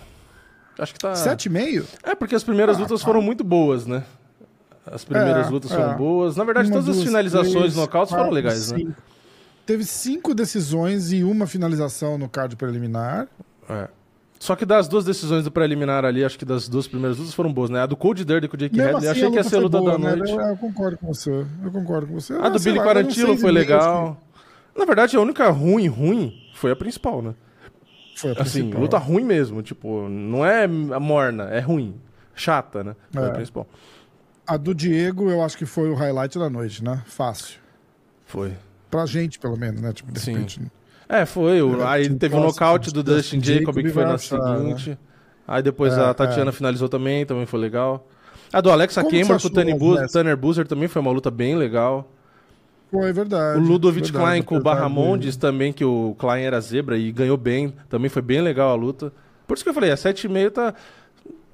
Acho 0.78 0.94
que 0.94 1.00
tá. 1.00 1.14
7,5? 1.14 1.86
É, 2.04 2.14
porque 2.16 2.36
as 2.36 2.44
primeiras 2.44 2.76
Ah, 2.78 2.82
lutas 2.82 3.00
tá. 3.00 3.06
foram 3.06 3.22
muito 3.22 3.46
boas, 3.46 3.86
né? 3.86 4.04
As 4.86 5.06
primeiras 5.06 5.48
É, 5.48 5.50
lutas 5.50 5.72
é. 5.72 5.76
foram 5.76 5.96
boas. 5.96 6.36
Na 6.36 6.44
verdade, 6.44 6.68
Uma, 6.68 6.74
todas 6.76 6.90
as 6.90 6.96
duas, 6.96 7.08
finalizações 7.08 7.54
três, 7.54 7.76
nocautes 7.76 8.14
foram 8.14 8.30
legais, 8.32 8.72
né? 8.74 8.80
Teve 9.70 9.84
cinco 9.84 10.34
decisões 10.34 11.12
e 11.12 11.24
uma 11.24 11.46
finalização 11.46 12.18
no 12.18 12.28
card 12.28 12.56
preliminar. 12.56 13.28
É. 13.70 13.88
Só 14.40 14.56
que 14.56 14.66
das 14.66 14.88
duas 14.88 15.06
decisões 15.06 15.44
do 15.44 15.52
preliminar 15.52 16.04
ali, 16.04 16.26
acho 16.26 16.40
que 16.40 16.46
das 16.46 16.68
duas 16.68 16.88
primeiras 16.88 17.20
lutas 17.20 17.36
foram 17.36 17.54
boas, 17.54 17.70
né? 17.70 17.82
A 17.82 17.86
do 17.86 17.96
Cold 17.96 18.26
Dirty 18.26 18.48
com 18.48 18.56
o 18.56 18.60
Jake 18.60 18.76
Mesmo 18.76 18.96
Hadley, 18.96 19.08
assim, 19.12 19.20
achei 19.20 19.30
que 19.30 19.36
ia 19.38 19.44
ser 19.44 19.58
a 19.58 19.60
luta 19.60 19.78
boa, 19.78 19.92
da 19.92 19.98
né? 20.00 20.16
noite. 20.16 20.32
Eu, 20.32 20.40
eu 20.42 20.58
concordo 20.58 20.98
com 20.98 21.14
você. 21.14 21.46
Eu 21.64 21.72
concordo 21.72 22.08
com 22.08 22.14
você. 22.20 22.34
A 22.34 22.50
do 22.50 22.56
Ah, 22.56 22.60
sei 22.60 22.72
Billy 22.72 22.84
lá, 22.84 22.90
era 22.90 23.00
Quarantilo 23.04 23.28
seis 23.28 23.42
foi 23.42 23.52
legal. 23.52 24.18
Na 24.76 24.86
verdade, 24.86 25.16
a 25.16 25.22
única 25.22 25.48
ruim, 25.52 25.86
ruim 25.88 26.34
foi 26.56 26.72
a 26.72 26.76
principal, 26.76 27.22
né? 27.22 27.36
Foi 28.16 28.32
a 28.32 28.42
Assim, 28.42 28.62
principal. 28.62 28.82
luta 28.82 28.98
ruim 28.98 29.24
mesmo. 29.24 29.62
Tipo, 29.62 30.10
não 30.10 30.44
é 30.44 30.66
morna, 30.68 31.44
é 31.44 31.60
ruim. 31.60 31.94
Chata, 32.34 32.84
né? 32.84 32.96
Foi 33.12 33.22
É. 33.22 33.28
a 33.28 33.30
principal. 33.30 33.68
A 34.48 34.58
do 34.58 34.74
Diego, 34.74 35.30
eu 35.30 35.44
acho 35.44 35.56
que 35.56 35.66
foi 35.68 35.92
o 35.92 35.94
highlight 35.94 36.40
da 36.40 36.50
noite, 36.50 36.84
né? 36.84 37.04
Fácil. 37.06 37.60
Foi. 38.26 38.54
Pra 38.90 39.06
gente, 39.06 39.38
pelo 39.40 39.58
menos, 39.58 39.82
né? 39.82 39.94
Tipo, 39.94 40.12
de 40.12 40.20
Sim. 40.20 40.34
repente. 40.34 40.62
É, 41.08 41.26
foi. 41.26 41.62
o- 41.62 41.82
É, 41.82 41.88
aí 41.88 42.04
tinha 42.06 42.18
teve 42.18 42.36
o 42.36 42.42
posse 42.42 42.54
nocaute 42.60 42.94
do 42.94 43.02
Dustin 43.04 43.42
Jacob, 43.44 43.76
que 43.76 43.90
foi 43.90 44.04
na 44.04 44.14
achar, 44.14 44.58
seguinte. 44.58 44.98
Aí 45.48 45.62
depois 45.64 45.94
É, 45.98 46.02
a 46.02 46.14
Tatiana 46.14 46.50
é. 46.50 46.54
finalizou 46.54 46.88
também, 46.90 47.26
também 47.26 47.46
foi 47.46 47.60
legal. 47.60 48.08
A 48.54 48.62
do 48.62 48.72
Alexa 48.72 49.04
Cameron 49.04 49.40
você 49.40 49.48
com 49.48 49.48
o 49.48 49.56
Tanner 49.56 49.76
achou, 49.76 49.80
Boozer, 49.88 50.02
Jéssica? 50.04 50.20
Tanner 50.20 50.38
Boozer 50.38 50.68
também 50.68 50.88
foi 50.88 51.02
uma 51.02 51.12
luta 51.12 51.30
bem 51.32 51.56
legal. 51.56 52.12
Foi 52.92 53.14
verdade. 53.14 53.60
O 53.60 53.64
Ludovic 53.64 54.12
verdade, 54.12 54.26
Klein 54.26 54.42
com 54.42 54.58
o 54.58 54.62
Barramondes 54.62 55.38
também, 55.38 55.72
que 55.72 55.86
o 55.86 56.16
Klein 56.18 56.44
era 56.44 56.60
zebra 56.60 56.98
e 56.98 57.12
ganhou 57.12 57.38
bem. 57.38 57.74
Também 57.88 58.10
foi 58.10 58.22
bem 58.24 58.42
legal 58.42 58.72
a 58.72 58.76
luta. 58.76 59.14
Por 59.48 59.54
isso 59.56 59.64
que 59.64 59.70
eu 59.70 59.74
falei, 59.74 59.92
a 59.92 59.96
7,5 59.98 60.50
tá. 60.52 60.74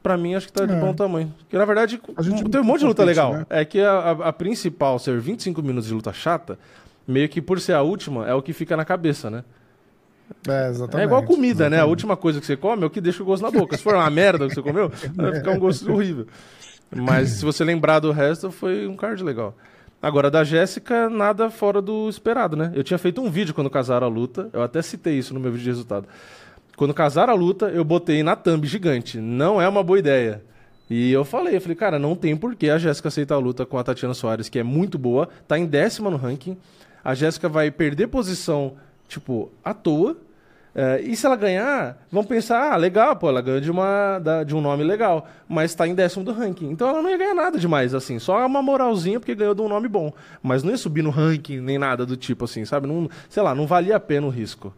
Pra 0.02 0.18
mim, 0.18 0.36
acho 0.36 0.48
que 0.48 0.54
tá 0.54 0.66
de 0.66 0.74
É. 0.74 0.80
bom 0.80 0.94
tamanho. 0.94 1.34
Porque, 1.40 1.58
na 1.58 1.66
verdade, 1.66 2.00
A 2.16 2.22
gente 2.22 2.44
não 2.44 2.50
tem 2.50 2.62
um 2.62 2.64
monte 2.64 2.80
de 2.82 2.86
luta 2.86 3.04
legal. 3.04 3.34
né? 3.34 3.46
É 3.50 3.66
que 3.66 3.80
a, 3.82 3.92
a- 3.92 4.28
a 4.30 4.34
principal 4.34 5.00
ser 5.00 5.20
25 5.20 5.62
minutos 5.64 5.88
de 5.88 5.94
luta 5.96 6.14
chata, 6.14 6.60
meio 7.08 7.30
que 7.30 7.42
por 7.42 7.60
ser 7.60 7.74
a 7.74 7.82
última, 7.82 8.28
é 8.28 8.34
o 8.34 8.42
que 8.42 8.54
fica 8.54 8.76
na 8.76 8.86
cabeça, 8.86 9.30
né? 9.30 9.44
É, 10.48 10.70
exatamente. 10.70 11.04
É 11.04 11.06
igual 11.06 11.24
comida, 11.24 11.70
né? 11.70 11.78
A 11.78 11.80
exatamente. 11.80 11.90
última 11.90 12.18
coisa 12.18 12.40
que 12.40 12.46
você 12.46 12.58
come 12.58 12.84
é 12.84 12.86
o 12.86 12.90
que 12.90 13.02
deixa 13.02 13.22
o 13.22 13.26
gosto 13.26 13.44
na 13.44 13.52
boca. 13.52 13.78
Se 13.78 13.84
for 13.84 13.94
uma 13.94 14.10
merda 14.10 14.48
que 14.48 14.56
você 14.56 14.62
comeu, 14.62 14.90
vai 15.16 15.36
ficar 15.36 15.52
um 15.52 15.60
gosto 15.60 15.92
horrível. 15.92 16.28
Mas 16.96 17.30
se 17.30 17.46
você 17.46 17.64
lembrar 17.64 18.00
do 18.00 18.12
resto, 18.12 18.52
foi 18.52 18.88
um 18.88 18.96
card 18.96 19.24
legal. 19.24 19.56
Agora, 20.02 20.30
da 20.30 20.44
Jéssica, 20.44 21.10
nada 21.10 21.50
fora 21.50 21.82
do 21.82 22.08
esperado, 22.10 22.56
né? 22.56 22.72
Eu 22.76 22.84
tinha 22.84 22.98
feito 22.98 23.22
um 23.22 23.30
vídeo 23.30 23.54
quando 23.54 23.70
casaram 23.70 24.06
a 24.06 24.10
luta, 24.10 24.50
eu 24.54 24.62
até 24.62 24.82
citei 24.82 25.18
isso 25.18 25.34
no 25.34 25.40
meu 25.40 25.52
vídeo 25.52 25.64
de 25.64 25.70
resultado. 25.70 26.08
Quando 26.76 26.94
casaram 26.94 27.34
a 27.34 27.36
luta, 27.36 27.68
eu 27.70 27.84
botei 27.84 28.22
na 28.22 28.36
thumb 28.36 28.68
gigante. 28.68 29.18
Não 29.20 29.62
é 29.62 29.68
uma 29.68 29.84
boa 29.84 29.98
ideia. 29.98 30.44
E 30.90 31.12
eu 31.12 31.26
falei, 31.26 31.56
eu 31.56 31.62
falei, 31.62 31.76
cara, 31.76 31.98
não 31.98 32.16
tem 32.16 32.36
porquê 32.36 32.70
a 32.70 32.78
Jéssica 32.78 33.08
aceitar 33.08 33.36
a 33.36 33.40
luta 33.40 33.66
com 33.66 33.78
a 33.78 33.84
Tatiana 33.84 34.14
Soares, 34.14 34.50
que 34.50 34.60
é 34.60 34.64
muito 34.64 35.00
boa, 35.00 35.28
tá 35.48 35.58
em 35.58 35.66
décima 35.66 36.12
no 36.12 36.18
ranking. 36.18 36.56
A 37.06 37.14
Jéssica 37.14 37.48
vai 37.48 37.70
perder 37.72 38.08
posição, 38.08 38.74
tipo, 39.08 39.52
à 39.64 39.74
toa. 39.74 40.18
É, 40.78 41.00
e 41.02 41.16
se 41.16 41.26
ela 41.26 41.38
ganhar, 41.38 42.06
vão 42.12 42.22
pensar, 42.24 42.74
ah, 42.74 42.76
legal, 42.76 43.16
pô, 43.16 43.30
ela 43.30 43.42
ganhou 43.42 43.62
de, 43.62 43.72
uma, 43.72 44.20
da- 44.20 44.44
de 44.44 44.54
um 44.54 44.60
nome 44.60 44.84
legal, 44.84 45.26
mas 45.48 45.74
tá 45.74 45.88
em 45.88 45.96
décimo 45.96 46.26
do 46.26 46.34
ranking. 46.34 46.70
Então 46.70 46.90
ela 46.90 47.02
não 47.02 47.10
ia 47.10 47.18
ganhar 47.18 47.34
nada 47.34 47.58
demais, 47.58 47.94
assim, 47.94 48.20
só 48.20 48.46
uma 48.46 48.62
moralzinha 48.62 49.18
porque 49.18 49.34
ganhou 49.36 49.56
de 49.56 49.62
um 49.62 49.70
nome 49.70 49.88
bom. 49.88 50.12
Mas 50.44 50.64
não 50.64 50.72
ia 50.72 50.78
subir 50.78 51.02
no 51.02 51.12
ranking 51.12 51.62
nem 51.62 51.78
nada 51.78 52.06
do 52.06 52.18
tipo, 52.18 52.44
assim, 52.44 52.66
sabe? 52.66 52.88
Não, 52.88 53.10
sei 53.30 53.42
lá, 53.42 53.56
não 53.56 53.66
valia 53.66 53.96
a 53.96 54.00
pena 54.02 54.28
o 54.28 54.30
risco. 54.30 54.74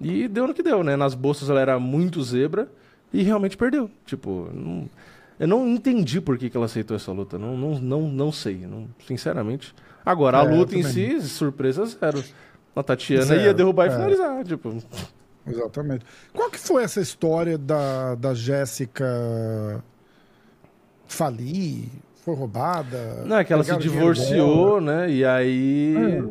E 0.00 0.26
deu 0.26 0.46
no 0.46 0.54
que 0.54 0.62
deu, 0.62 0.82
né? 0.82 0.96
Nas 0.96 1.14
bolsas 1.14 1.50
ela 1.50 1.60
era 1.60 1.78
muito 1.78 2.22
zebra 2.22 2.66
e 3.12 3.22
realmente 3.22 3.54
perdeu. 3.56 3.90
Tipo, 4.06 4.48
não, 4.54 4.88
eu 5.38 5.46
não 5.46 5.68
entendi 5.68 6.18
por 6.18 6.38
que, 6.38 6.48
que 6.48 6.56
ela 6.56 6.64
aceitou 6.66 6.96
essa 6.96 7.12
luta. 7.12 7.36
Não, 7.38 7.56
não, 7.58 7.78
não, 7.78 8.00
não 8.08 8.32
sei, 8.32 8.56
não, 8.66 8.86
sinceramente. 9.06 9.74
Agora, 10.04 10.40
a 10.40 10.44
É, 10.44 10.48
luta 10.48 10.76
em 10.76 10.82
si, 10.82 11.20
surpresa 11.22 11.84
zero. 11.86 12.22
A 12.74 12.82
Tatiana 12.82 13.24
Zero, 13.24 13.40
ia 13.42 13.54
derrubar 13.54 13.86
e 13.86 13.88
é. 13.90 13.92
finalizar, 13.92 14.44
tipo. 14.44 14.76
Exatamente. 15.46 16.04
Qual 16.32 16.50
que 16.50 16.58
foi 16.58 16.82
essa 16.84 17.00
história 17.00 17.58
da, 17.58 18.14
da 18.14 18.32
Jéssica 18.34 19.84
falir? 21.06 21.88
Foi 22.24 22.34
roubada? 22.34 23.24
Não, 23.26 23.36
é 23.36 23.44
que 23.44 23.52
ela 23.52 23.64
se 23.64 23.76
divorciou, 23.78 24.80
né? 24.80 25.10
E 25.10 25.24
aí. 25.24 25.94
É, 25.96 26.22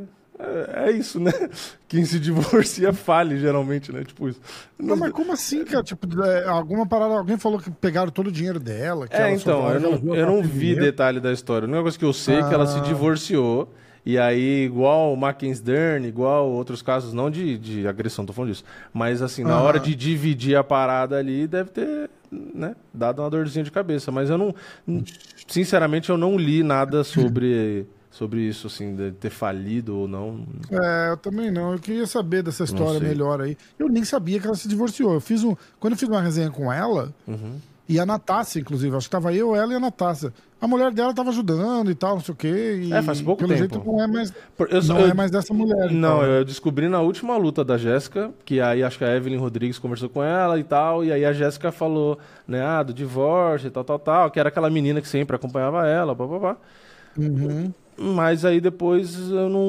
é 0.87 0.91
isso, 0.91 1.19
né? 1.19 1.31
Quem 1.87 2.05
se 2.05 2.19
divorcia 2.19 2.93
fale, 2.93 3.37
geralmente, 3.39 3.91
né? 3.91 4.03
Tipo 4.03 4.29
isso. 4.29 4.39
Não, 4.79 4.95
mas 4.95 5.11
como 5.11 5.31
assim, 5.33 5.63
cara? 5.65 5.83
Tipo, 5.83 6.07
é, 6.23 6.47
alguma 6.47 6.85
parada, 6.87 7.13
alguém 7.15 7.37
falou 7.37 7.59
que 7.59 7.69
pegaram 7.69 8.11
todo 8.11 8.27
o 8.27 8.31
dinheiro 8.31 8.59
dela. 8.59 9.07
Que 9.07 9.15
É, 9.15 9.33
então, 9.33 9.69
eu 9.69 9.79
não, 9.79 10.15
eu 10.15 10.25
não 10.25 10.41
vi 10.43 10.59
dinheiro. 10.59 10.81
detalhe 10.81 11.19
da 11.19 11.31
história. 11.31 11.65
A 11.65 11.67
única 11.67 11.81
coisa 11.83 11.99
que 11.99 12.05
eu 12.05 12.13
sei 12.13 12.39
é 12.39 12.43
que 12.43 12.53
ela 12.53 12.65
se 12.65 12.77
Ah. 12.77 12.81
divorciou. 12.81 13.71
E 14.03 14.17
aí, 14.17 14.63
igual 14.65 15.13
o 15.13 15.15
Mackenzie 15.15 15.63
igual 16.07 16.49
outros 16.49 16.81
casos, 16.81 17.13
não 17.13 17.29
de, 17.29 17.55
de 17.59 17.87
agressão, 17.87 18.25
tô 18.25 18.33
falando 18.33 18.49
disso. 18.49 18.63
Mas 18.91 19.21
assim, 19.21 19.43
na 19.43 19.53
Aham. 19.53 19.61
hora 19.63 19.79
de 19.79 19.93
dividir 19.93 20.55
a 20.55 20.63
parada 20.63 21.17
ali, 21.19 21.45
deve 21.45 21.69
ter, 21.69 22.09
né, 22.31 22.75
dado 22.91 23.21
uma 23.21 23.29
dorzinha 23.29 23.63
de 23.63 23.69
cabeça. 23.69 24.11
Mas 24.11 24.29
eu 24.31 24.39
não. 24.39 24.55
Sinceramente, 25.47 26.09
eu 26.09 26.17
não 26.17 26.35
li 26.37 26.63
nada 26.63 27.03
sobre, 27.03 27.85
sobre 28.11 28.41
isso, 28.41 28.67
assim, 28.67 28.95
de 28.95 29.11
ter 29.13 29.29
falido 29.29 29.97
ou 29.97 30.07
não. 30.07 30.45
É, 30.69 31.11
eu 31.11 31.17
também 31.17 31.49
não. 31.49 31.71
Eu 31.73 31.79
queria 31.79 32.05
saber 32.05 32.43
dessa 32.43 32.63
história 32.65 32.99
melhor 32.99 33.41
aí. 33.41 33.57
Eu 33.79 33.87
nem 33.87 34.03
sabia 34.03 34.39
que 34.39 34.45
ela 34.45 34.55
se 34.55 34.67
divorciou. 34.67 35.13
Eu 35.13 35.21
fiz 35.21 35.43
um. 35.43 35.55
Quando 35.79 35.93
eu 35.93 35.97
fiz 35.97 36.07
uma 36.09 36.21
resenha 36.21 36.51
com 36.51 36.71
ela, 36.71 37.13
Uhum. 37.27 37.55
e 37.87 37.99
a 37.99 38.05
Natácia, 38.05 38.59
inclusive, 38.59 38.95
acho 38.95 39.07
que 39.07 39.11
tava 39.11 39.33
eu, 39.33 39.55
ela 39.55 39.71
e 39.73 39.75
a 39.75 39.79
Natácia. 39.79 40.33
A 40.59 40.67
mulher 40.67 40.91
dela 40.91 41.11
tava 41.11 41.29
ajudando 41.31 41.89
e 41.89 41.95
tal, 41.95 42.13
não 42.15 42.21
sei 42.21 42.33
o 42.33 42.37
quê. 42.37 42.81
E 42.83 42.93
É, 42.93 43.01
faz 43.01 43.19
pouco 43.19 43.39
pelo 43.39 43.49
tempo. 43.57 43.73
jeito 43.73 43.83
não 43.83 43.99
é 43.99 44.05
mais, 44.05 44.31
eu 44.69 44.83
não 44.83 44.99
eu- 44.99 45.07
é 45.07 45.13
mais 45.15 45.31
dessa 45.31 45.51
mulher. 45.55 45.89
Não, 45.89 46.17
então. 46.17 46.23
eu 46.23 46.45
descobri 46.45 46.87
na 46.87 46.99
última 47.01 47.35
luta 47.35 47.63
da 47.65 47.79
Jéssica, 47.79 48.29
que 48.45 48.61
aí 48.61 48.83
acho 48.83 48.95
que 48.99 49.03
a 49.03 49.15
Evelyn 49.15 49.39
Rodrigues 49.39 49.79
conversou 49.79 50.07
com 50.07 50.21
ela 50.21 50.59
e 50.59 50.63
tal, 50.63 51.03
e 51.03 51.11
aí 51.11 51.25
a 51.25 51.33
Jéssica 51.33 51.71
falou, 51.71 52.19
né, 52.47 52.61
ah, 52.63 52.83
do 52.83 52.93
divórcio 52.93 53.67
e 53.69 53.71
tal, 53.71 53.83
tal, 53.83 53.97
tal, 53.97 54.29
que 54.29 54.39
era 54.39 54.49
aquela 54.49 54.69
menina 54.69 55.01
que 55.01 55.07
sempre 55.07 55.35
acompanhava 55.35 55.87
ela, 55.87 56.15
papapá. 56.15 56.57
Uhum. 57.17 57.73
Mas 58.01 58.45
aí 58.45 58.61
depois 58.61 59.15
eu 59.29 59.49
não, 59.49 59.65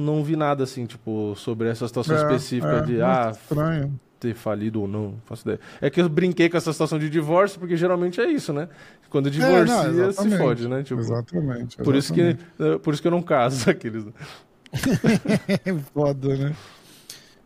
não 0.00 0.24
vi 0.24 0.36
nada 0.36 0.64
assim, 0.64 0.86
tipo, 0.86 1.34
sobre 1.36 1.68
essa 1.68 1.86
situação 1.86 2.16
É, 2.16 2.18
específica 2.18 2.78
é, 2.78 2.82
de, 2.82 3.02
ah, 3.02 3.30
estranho. 3.32 4.00
ter 4.18 4.34
falido 4.34 4.80
ou 4.82 4.88
não, 4.88 5.02
não 5.12 5.20
faço 5.24 5.42
ideia. 5.42 5.60
É 5.80 5.90
que 5.90 6.00
eu 6.00 6.08
brinquei 6.08 6.48
com 6.48 6.56
essa 6.56 6.72
situação 6.72 6.98
de 6.98 7.10
divórcio, 7.10 7.60
porque 7.60 7.76
geralmente 7.76 8.20
é 8.20 8.30
isso, 8.30 8.52
né? 8.52 8.68
Quando 9.10 9.28
É, 9.28 9.30
divorcia, 9.30 9.64
não, 9.64 9.82
se 9.94 10.00
exatamente. 10.00 10.38
fode, 10.38 10.68
né? 10.68 10.82
Tipo, 10.82 11.00
Exatamente. 11.00 11.76
por, 11.76 11.94
isso 11.94 12.12
que, 12.12 12.20
exatamente. 12.20 12.80
por 12.82 12.92
isso 12.94 13.02
que 13.02 13.08
eu 13.08 13.12
não 13.12 13.22
caso, 13.22 13.68
aqueles... 13.70 14.04
É 15.64 15.74
foda, 15.94 16.36
né? 16.36 16.52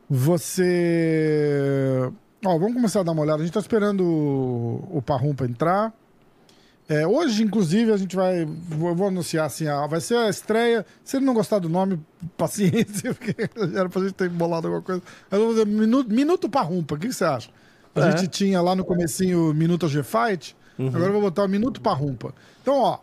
Você. 0.08 2.10
Ó, 2.44 2.58
vamos 2.58 2.74
começar 2.74 3.00
a 3.00 3.02
dar 3.02 3.12
uma 3.12 3.22
olhada. 3.22 3.42
A 3.42 3.44
gente 3.44 3.54
tá 3.54 3.60
esperando 3.60 4.04
o, 4.04 4.98
o 4.98 5.02
Parrumpa 5.02 5.44
entrar. 5.44 5.92
É, 6.92 7.06
hoje, 7.06 7.44
inclusive, 7.44 7.92
a 7.92 7.96
gente 7.96 8.16
vai. 8.16 8.44
Vou, 8.44 8.92
vou 8.96 9.06
anunciar 9.06 9.46
assim: 9.46 9.68
ah, 9.68 9.86
vai 9.86 10.00
ser 10.00 10.16
a 10.16 10.28
estreia. 10.28 10.84
Se 11.04 11.16
ele 11.16 11.24
não 11.24 11.32
gostar 11.34 11.60
do 11.60 11.68
nome, 11.68 12.00
paciência, 12.36 13.14
porque 13.14 13.36
era 13.76 13.88
pra 13.88 14.02
gente 14.02 14.14
ter 14.14 14.28
bolado 14.28 14.66
alguma 14.66 14.82
coisa. 14.82 15.00
Mas 15.30 15.38
vamos 15.40 15.54
fazer 15.54 15.66
Minuto, 15.68 16.10
Minuto 16.12 16.48
Parrumpa. 16.50 16.96
O 16.96 16.98
que 16.98 17.06
que 17.06 17.14
você 17.14 17.24
acha? 17.24 17.48
A 17.94 18.00
É. 18.08 18.10
gente 18.16 18.26
tinha 18.28 18.60
lá 18.60 18.74
no 18.74 18.84
comecinho 18.84 19.54
Minuto 19.54 19.86
G-Fight. 19.86 20.56
Agora 20.78 21.04
eu 21.06 21.12
vou 21.12 21.20
botar 21.20 21.44
o 21.44 21.48
Minuto 21.48 21.80
Parrumpa. 21.80 22.34
Então, 22.60 22.74
ó. 22.76 22.98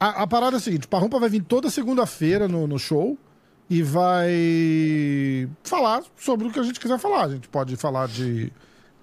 A, 0.00 0.22
a 0.22 0.26
parada 0.26 0.56
é 0.56 0.58
a 0.58 0.60
seguinte: 0.60 0.88
Parrumpa 0.88 1.20
vai 1.20 1.28
vir 1.28 1.42
toda 1.44 1.70
segunda-feira 1.70 2.48
no, 2.48 2.66
no 2.66 2.78
show 2.80 3.16
e 3.70 3.80
vai 3.82 5.48
falar 5.62 6.02
sobre 6.16 6.48
o 6.48 6.50
que 6.50 6.58
a 6.58 6.62
gente 6.64 6.80
quiser 6.80 6.98
falar. 6.98 7.26
A 7.26 7.28
gente 7.28 7.48
pode 7.48 7.76
falar 7.76 8.08
de. 8.08 8.52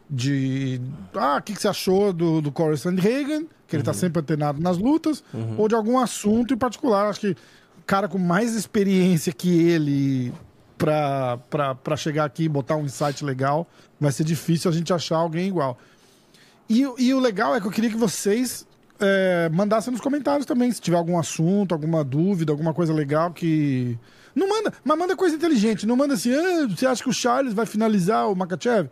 De 0.09 0.79
ah, 1.15 1.37
o 1.39 1.41
que, 1.41 1.53
que 1.53 1.61
você 1.61 1.67
achou 1.67 2.13
do, 2.13 2.41
do 2.41 2.51
Corey 2.51 2.77
Sandhagen, 2.77 3.47
que 3.67 3.75
ele 3.75 3.83
tá 3.83 3.93
sempre 3.93 4.21
antenado 4.21 4.61
nas 4.61 4.77
lutas, 4.77 5.23
ou 5.57 5.67
de 5.67 5.75
algum 5.75 5.97
assunto 5.97 6.53
em 6.53 6.57
particular. 6.57 7.09
Acho 7.09 7.19
que 7.21 7.31
o 7.31 7.83
cara 7.85 8.07
com 8.07 8.17
mais 8.17 8.55
experiência 8.55 9.33
que 9.33 9.49
ele 9.69 10.33
pra, 10.77 11.37
pra, 11.49 11.73
pra 11.75 11.95
chegar 11.95 12.25
aqui 12.25 12.43
e 12.43 12.49
botar 12.49 12.75
um 12.75 12.85
insight 12.85 13.23
legal, 13.23 13.67
vai 13.99 14.11
ser 14.11 14.23
difícil 14.23 14.69
a 14.69 14.73
gente 14.73 14.91
achar 14.93 15.17
alguém 15.17 15.47
igual. 15.47 15.77
E, 16.69 16.85
o- 16.85 16.95
e 16.97 17.13
o 17.13 17.19
legal 17.19 17.55
é 17.55 17.61
que 17.61 17.67
eu 17.67 17.71
queria 17.71 17.89
que 17.89 17.97
vocês 17.97 18.67
é, 18.99 19.49
mandassem 19.53 19.91
nos 19.91 20.01
comentários 20.01 20.45
também, 20.45 20.71
se 20.71 20.79
tiver 20.81 20.97
algum 20.97 21.17
assunto, 21.17 21.73
alguma 21.73 22.03
dúvida, 22.03 22.51
alguma 22.51 22.73
coisa 22.73 22.93
legal 22.93 23.31
que. 23.33 23.97
Não 24.35 24.49
manda, 24.49 24.73
mas 24.83 24.97
manda 24.97 25.15
coisa 25.15 25.35
inteligente, 25.35 25.85
não 25.87 25.95
manda 25.95 26.13
assim, 26.13 26.33
ah, 26.33 26.67
você 26.67 26.85
acha 26.85 27.01
que 27.03 27.09
o 27.09 27.13
Charles 27.13 27.53
vai 27.53 27.65
finalizar 27.65 28.29
o 28.29 28.35
Makachev? 28.35 28.89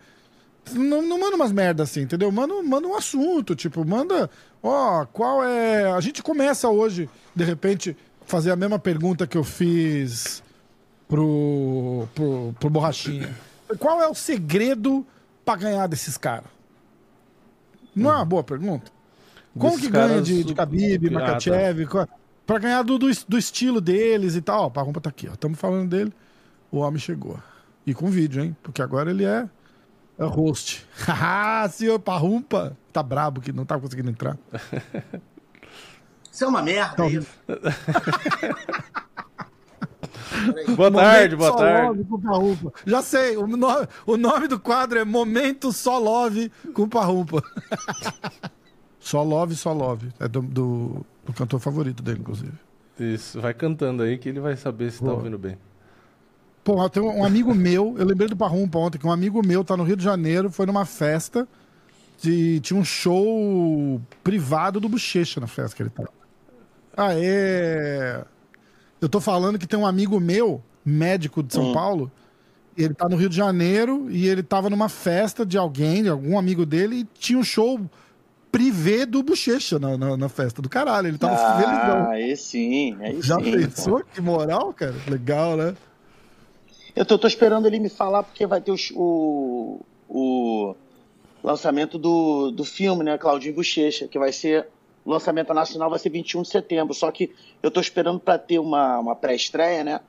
Não, 0.72 1.02
não 1.02 1.20
manda 1.20 1.36
umas 1.36 1.52
merdas 1.52 1.90
assim, 1.90 2.02
entendeu? 2.02 2.32
Manda, 2.32 2.62
manda 2.64 2.88
um 2.88 2.96
assunto, 2.96 3.56
tipo, 3.56 3.86
manda, 3.86 4.30
ó, 4.62 5.06
qual 5.06 5.44
é. 5.44 5.92
A 5.92 6.00
gente 6.00 6.24
começa 6.24 6.70
hoje, 6.70 7.10
de 7.36 7.44
repente, 7.44 7.98
fazer 8.26 8.52
a 8.52 8.56
mesma 8.56 8.80
pergunta 8.80 9.28
que 9.28 9.38
eu 9.38 9.44
fiz 9.44 10.42
pro, 11.08 12.08
pro, 12.16 12.56
pro 12.60 12.70
Borrachinha. 12.70 13.36
Qual 13.78 14.02
é 14.02 14.08
o 14.08 14.16
segredo 14.16 15.06
pra 15.44 15.56
ganhar 15.56 15.88
desses 15.88 16.18
caras? 16.18 16.50
Não 17.96 18.12
é 18.12 18.16
uma 18.16 18.26
boa 18.26 18.44
pergunta? 18.44 18.92
Como 19.58 19.74
Desses 19.74 19.86
que 19.86 19.92
ganha 19.92 20.22
de, 20.22 20.44
de 20.44 20.54
Khabib, 20.54 21.08
Ah, 21.08 21.12
tá. 21.12 21.20
Makachev? 21.28 21.88
Pra 22.46 22.58
ganhar 22.60 22.82
do, 22.84 22.98
do, 22.98 23.08
do 23.28 23.38
estilo 23.38 23.80
deles 23.80 24.36
e 24.36 24.42
tal. 24.42 24.64
Ó, 24.66 24.70
Parrumpa 24.70 25.00
tá 25.00 25.10
aqui, 25.10 25.28
ó. 25.30 25.34
Estamos 25.34 25.60
falando 25.60 25.90
dele. 25.90 26.12
O 26.72 26.80
homem 26.80 27.00
chegou. 27.00 27.38
E 27.86 27.94
com 27.94 28.08
vídeo, 28.10 28.44
hein? 28.44 28.56
Porque 28.64 28.82
agora 28.82 29.12
ele 29.12 29.24
é, 29.26 29.48
é 30.18 30.24
host. 30.26 30.86
Haha, 31.06 31.68
senhor 31.72 32.00
Parrumpa. 32.00 32.78
Tá 32.92 33.02
brabo 33.04 33.42
que 33.42 33.52
não 33.52 33.66
tá 33.66 33.80
conseguindo 33.80 34.10
entrar. 34.10 34.38
Isso 36.32 36.44
é 36.44 36.48
uma 36.48 36.62
merda, 36.62 36.94
Então, 36.94 37.10
isso. 37.10 37.30
Boa 40.76 40.92
tarde, 40.92 41.36
boa 41.36 41.52
Só 41.52 41.58
tarde. 41.58 41.88
Love 41.88 42.04
com 42.06 42.20
Parrumpa. 42.20 42.74
Já 42.86 43.02
sei, 43.02 43.38
o, 43.38 43.46
no- 43.48 43.88
o 44.06 44.18
nome 44.18 44.48
do 44.48 44.60
quadro 44.60 45.00
é 45.00 45.06
Momento 45.06 45.72
Só 45.72 45.98
Love 46.00 46.52
com 46.74 46.88
Parrumpa. 46.90 47.42
só 49.00 49.22
Love, 49.24 49.56
Só 49.56 49.72
Love. 49.74 50.10
É 50.20 50.28
do, 50.28 50.42
do, 50.42 51.06
do 51.26 51.34
cantor 51.34 51.60
favorito 51.60 52.02
dele, 52.04 52.20
inclusive. 52.20 52.54
Isso, 53.00 53.40
vai 53.42 53.54
cantando 53.54 54.04
aí 54.04 54.18
que 54.18 54.28
ele 54.30 54.40
vai 54.40 54.56
saber 54.58 54.92
se 54.92 55.00
tá 55.00 55.06
Boa. 55.06 55.18
ouvindo 55.18 55.38
bem. 55.38 55.58
Pô, 56.64 56.90
tem 56.90 57.04
um 57.04 57.26
amigo 57.26 57.54
meu, 57.54 57.96
eu 57.98 58.06
lembrei 58.06 58.28
do 58.30 58.38
Parrumpa 58.38 58.80
ontem, 58.80 58.98
que 58.98 59.06
um 59.06 59.12
amigo 59.12 59.46
meu 59.46 59.64
tá 59.66 59.76
no 59.76 59.84
Rio 59.84 59.98
de 59.98 60.04
Janeiro, 60.04 60.50
foi 60.50 60.66
numa 60.66 60.86
festa, 60.86 61.46
de, 62.22 62.62
tinha 62.62 62.80
um 62.80 62.86
show 62.86 64.02
privado 64.24 64.80
do 64.80 64.88
Bochecha 64.88 65.42
na 65.42 65.48
festa 65.48 65.76
que 65.76 65.84
ele 65.84 65.90
tava. 65.90 66.10
Ah, 66.96 67.14
é. 67.14 68.24
Eu 69.02 69.10
tô 69.10 69.20
falando 69.20 69.60
que 69.60 69.68
tem 69.68 69.78
um 69.78 69.86
amigo 69.86 70.20
meu, 70.22 70.64
médico 70.86 71.44
de 71.44 71.54
São 71.54 71.74
Paulo, 71.74 72.10
e 72.78 72.84
ele 72.84 72.94
tá 72.94 73.10
no 73.10 73.18
Rio 73.18 73.28
de 73.28 73.36
Janeiro 73.36 74.10
e 74.10 74.28
ele 74.28 74.42
tava 74.42 74.70
numa 74.70 74.88
festa 74.88 75.46
de 75.46 75.58
alguém, 75.58 76.04
de 76.04 76.10
algum 76.10 76.40
amigo 76.40 76.66
dele, 76.66 77.00
e 77.00 77.04
tinha 77.04 77.38
um 77.38 77.44
show 77.44 77.80
privê 78.50 79.06
do 79.06 79.22
Bochecha 79.22 79.78
na, 79.78 79.98
na, 79.98 80.16
na 80.16 80.30
festa 80.30 80.62
do 80.62 80.70
caralho. 80.70 81.08
Ele 81.10 81.18
tava 81.18 81.36
felizão. 81.60 82.10
Ah, 82.10 82.36
sim, 82.38 82.96
aí 83.02 83.22
Já 83.22 83.36
sim. 83.36 83.52
pensou? 83.52 84.04
Que 84.14 84.22
moral, 84.22 84.72
cara? 84.74 84.96
Legal, 85.10 85.58
né? 85.58 85.76
Eu 86.96 87.06
tô, 87.06 87.18
tô 87.18 87.28
esperando 87.28 87.66
ele 87.66 87.80
me 87.80 87.90
falar 87.90 88.24
porque 88.24 88.46
vai 88.46 88.62
ter 88.62 88.72
o, 88.72 88.78
sh- 88.78 88.94
o, 88.96 89.80
o 90.08 90.76
lançamento 91.44 91.98
do, 91.98 92.52
do 92.52 92.64
filme, 92.64 93.04
né, 93.04 93.18
Claudinho 93.18 93.56
Bochecha, 93.56 94.08
que 94.08 94.20
vai 94.20 94.32
ser. 94.32 94.68
O 95.06 95.12
lançamento 95.12 95.54
nacional 95.54 95.90
vai 95.90 96.00
ser 96.00 96.10
21 96.10 96.44
de 96.44 96.48
setembro. 96.50 96.94
Só 96.94 97.12
que 97.12 97.34
eu 97.62 97.70
tô 97.70 97.82
esperando 97.82 98.20
para 98.20 98.38
ter 98.38 98.58
uma, 98.60 99.00
uma 99.00 99.16
pré-estreia, 99.16 99.84
né? 99.84 100.00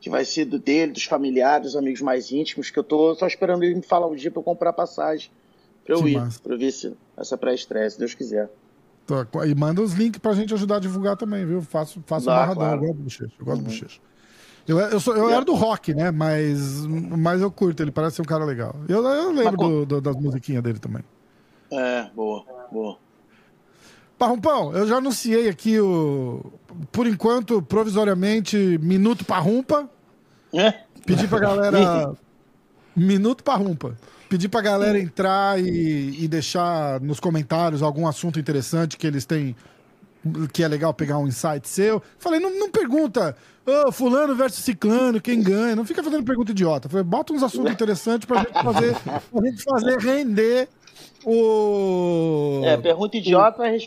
Que 0.00 0.08
vai 0.08 0.24
ser 0.24 0.44
do 0.44 0.60
dele, 0.60 0.92
dos 0.92 1.02
familiares, 1.04 1.66
dos 1.72 1.76
amigos 1.76 2.00
mais 2.00 2.30
íntimos, 2.30 2.70
que 2.70 2.78
eu 2.78 2.84
tô 2.84 3.16
só 3.16 3.26
esperando 3.26 3.64
ele 3.64 3.74
me 3.74 3.82
falar 3.82 4.06
o 4.06 4.14
dia 4.14 4.30
pra 4.30 4.38
eu 4.38 4.44
comprar 4.44 4.72
passagem. 4.72 5.28
Pra 5.84 5.96
eu 5.96 6.02
Que 6.04 6.10
ir, 6.10 6.14
massa. 6.18 6.40
pra 6.40 6.54
eu 6.54 6.58
ver 6.58 6.70
se, 6.70 6.94
essa 7.16 7.36
pré-estreia, 7.36 7.90
se 7.90 7.98
Deus 7.98 8.14
quiser. 8.14 8.48
Tô- 9.06 9.44
E 9.44 9.54
manda 9.56 9.80
os 9.82 9.94
links 9.94 10.20
pra 10.20 10.34
gente 10.34 10.54
ajudar 10.54 10.76
a 10.76 10.80
divulgar 10.80 11.16
também, 11.16 11.44
viu? 11.44 11.60
Faço, 11.62 12.00
faço 12.06 12.26
Dá, 12.26 12.34
amarradão, 12.36 12.54
claro. 12.62 12.76
eu 12.76 12.80
gosto 12.86 12.96
do 12.98 13.02
bochecha. 13.02 13.32
Eu 13.40 13.44
gosto 13.44 13.58
do 13.62 13.64
bochecha. 13.64 14.00
Eu, 14.68 14.78
eu, 14.78 15.00
sou, 15.00 15.16
eu 15.16 15.30
era 15.30 15.44
do 15.44 15.54
rock, 15.54 15.94
né? 15.94 16.10
Mas, 16.10 16.86
mas 16.86 17.40
eu 17.40 17.50
curto, 17.50 17.82
ele 17.82 17.90
parece 17.90 18.16
ser 18.16 18.22
um 18.22 18.26
cara 18.26 18.44
legal. 18.44 18.76
Eu, 18.88 19.02
eu 19.04 19.32
lembro 19.32 19.56
do- 19.56 19.86
do- 19.86 20.00
das 20.00 20.14
musiquinhas 20.16 20.62
dele 20.62 20.78
também. 20.78 21.02
É, 21.72 22.08
boa, 22.14 22.44
boa. 22.70 22.98
Parrumpão, 24.18 24.72
eu 24.74 24.86
já 24.86 24.96
anunciei 24.96 25.48
aqui 25.48 25.80
o. 25.80 26.44
Por 26.92 27.06
enquanto, 27.06 27.62
provisoriamente, 27.62 28.78
Minuto 28.82 29.24
Parrumpa. 29.24 29.88
É? 30.52 30.74
Pedi 31.06 31.26
pra 31.28 31.38
galera 31.38 32.12
Minuto 32.96 33.44
pra 33.44 33.54
rumpa. 33.54 33.96
Pedir 34.28 34.48
pra 34.48 34.60
galera 34.60 34.98
entrar 34.98 35.58
e, 35.58 36.24
e 36.24 36.28
deixar 36.28 37.00
nos 37.00 37.18
comentários 37.20 37.80
algum 37.80 38.06
assunto 38.06 38.38
interessante 38.40 38.96
que 38.98 39.06
eles 39.06 39.24
têm 39.24 39.54
que 40.52 40.62
é 40.62 40.68
legal 40.68 40.92
pegar 40.94 41.18
um 41.18 41.26
insight 41.26 41.68
seu. 41.68 42.02
Falei, 42.18 42.40
não, 42.40 42.58
não 42.58 42.70
pergunta, 42.70 43.36
oh, 43.66 43.92
fulano 43.92 44.34
versus 44.34 44.64
ciclano, 44.64 45.20
quem 45.20 45.42
ganha. 45.42 45.76
Não 45.76 45.84
fica 45.84 46.02
fazendo 46.02 46.24
pergunta 46.24 46.52
idiota. 46.52 46.88
Falei, 46.88 47.04
bota 47.04 47.32
uns 47.32 47.42
assuntos 47.42 47.72
interessantes 47.72 48.26
pra 48.26 48.40
gente 48.40 48.52
fazer, 48.52 48.96
pra 49.00 49.44
gente 49.44 49.62
fazer 49.62 49.98
render 49.98 50.68
o... 51.24 52.62
É, 52.64 52.76
pergunta 52.76 53.16
idiota 53.16 53.58
vai, 53.58 53.78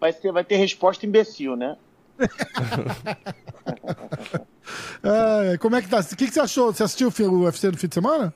vai, 0.00 0.12
ter, 0.12 0.32
vai 0.32 0.44
ter 0.44 0.56
resposta 0.56 1.06
imbecil, 1.06 1.56
né? 1.56 1.76
é, 5.02 5.56
como 5.58 5.76
é 5.76 5.82
que 5.82 5.88
tá? 5.88 6.00
O 6.00 6.16
que, 6.16 6.26
que 6.26 6.32
você 6.32 6.40
achou? 6.40 6.72
Você 6.72 6.82
assistiu 6.82 7.08
o 7.08 7.44
UFC 7.44 7.70
no 7.70 7.78
fim 7.78 7.88
de 7.88 7.94
semana? 7.94 8.34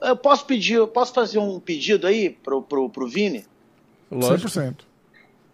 Eu 0.00 0.16
posso 0.16 0.44
pedir, 0.46 0.74
eu 0.74 0.88
posso 0.88 1.14
fazer 1.14 1.38
um 1.38 1.60
pedido 1.60 2.06
aí 2.06 2.30
pro, 2.30 2.60
pro, 2.62 2.90
pro 2.90 3.06
Vini? 3.06 3.46
Lógico. 4.10 4.50
100%. 4.50 4.91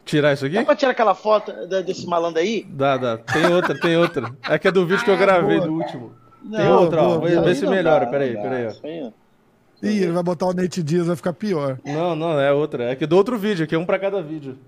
Tirar 0.08 0.32
isso 0.32 0.46
aqui? 0.46 0.54
Dá 0.54 0.64
pra 0.64 0.74
tirar 0.74 0.92
aquela 0.92 1.14
foto 1.14 1.52
desse 1.84 2.06
malandro 2.06 2.40
aí? 2.40 2.64
Dá, 2.68 2.96
dá. 2.96 3.18
Tem 3.18 3.44
outra, 3.52 3.78
tem 3.78 3.94
outra. 3.96 4.34
É 4.48 4.58
que 4.58 4.66
é 4.66 4.72
do 4.72 4.86
vídeo 4.86 5.04
que 5.04 5.10
eu 5.10 5.18
gravei, 5.18 5.60
do 5.60 5.70
último. 5.72 6.12
Tem 6.50 6.64
Não, 6.64 6.80
outra, 6.82 7.02
ó. 7.02 7.18
boa, 7.18 7.28
Vê, 7.28 7.34
boa. 7.34 7.44
vê 7.46 7.54
se 7.54 7.66
melhora. 7.66 8.06
dá, 8.06 8.10
Peraí, 8.10 8.34
dá. 8.34 8.40
peraí, 8.40 8.66
ó. 8.66 9.10
Ih, 9.82 10.02
ele 10.04 10.12
vai 10.12 10.22
botar 10.22 10.46
o 10.46 10.54
Nate 10.54 10.82
Diaz, 10.82 11.06
vai 11.06 11.14
ficar 11.14 11.34
pior. 11.34 11.78
Não, 11.84 12.16
não, 12.16 12.40
é 12.40 12.50
outra. 12.50 12.84
É 12.84 12.96
que 12.96 13.06
do 13.06 13.16
outro 13.16 13.36
vídeo, 13.36 13.64
aqui 13.64 13.74
é 13.74 13.78
um 13.78 13.84
pra 13.84 13.98
cada 13.98 14.22
vídeo. 14.22 14.58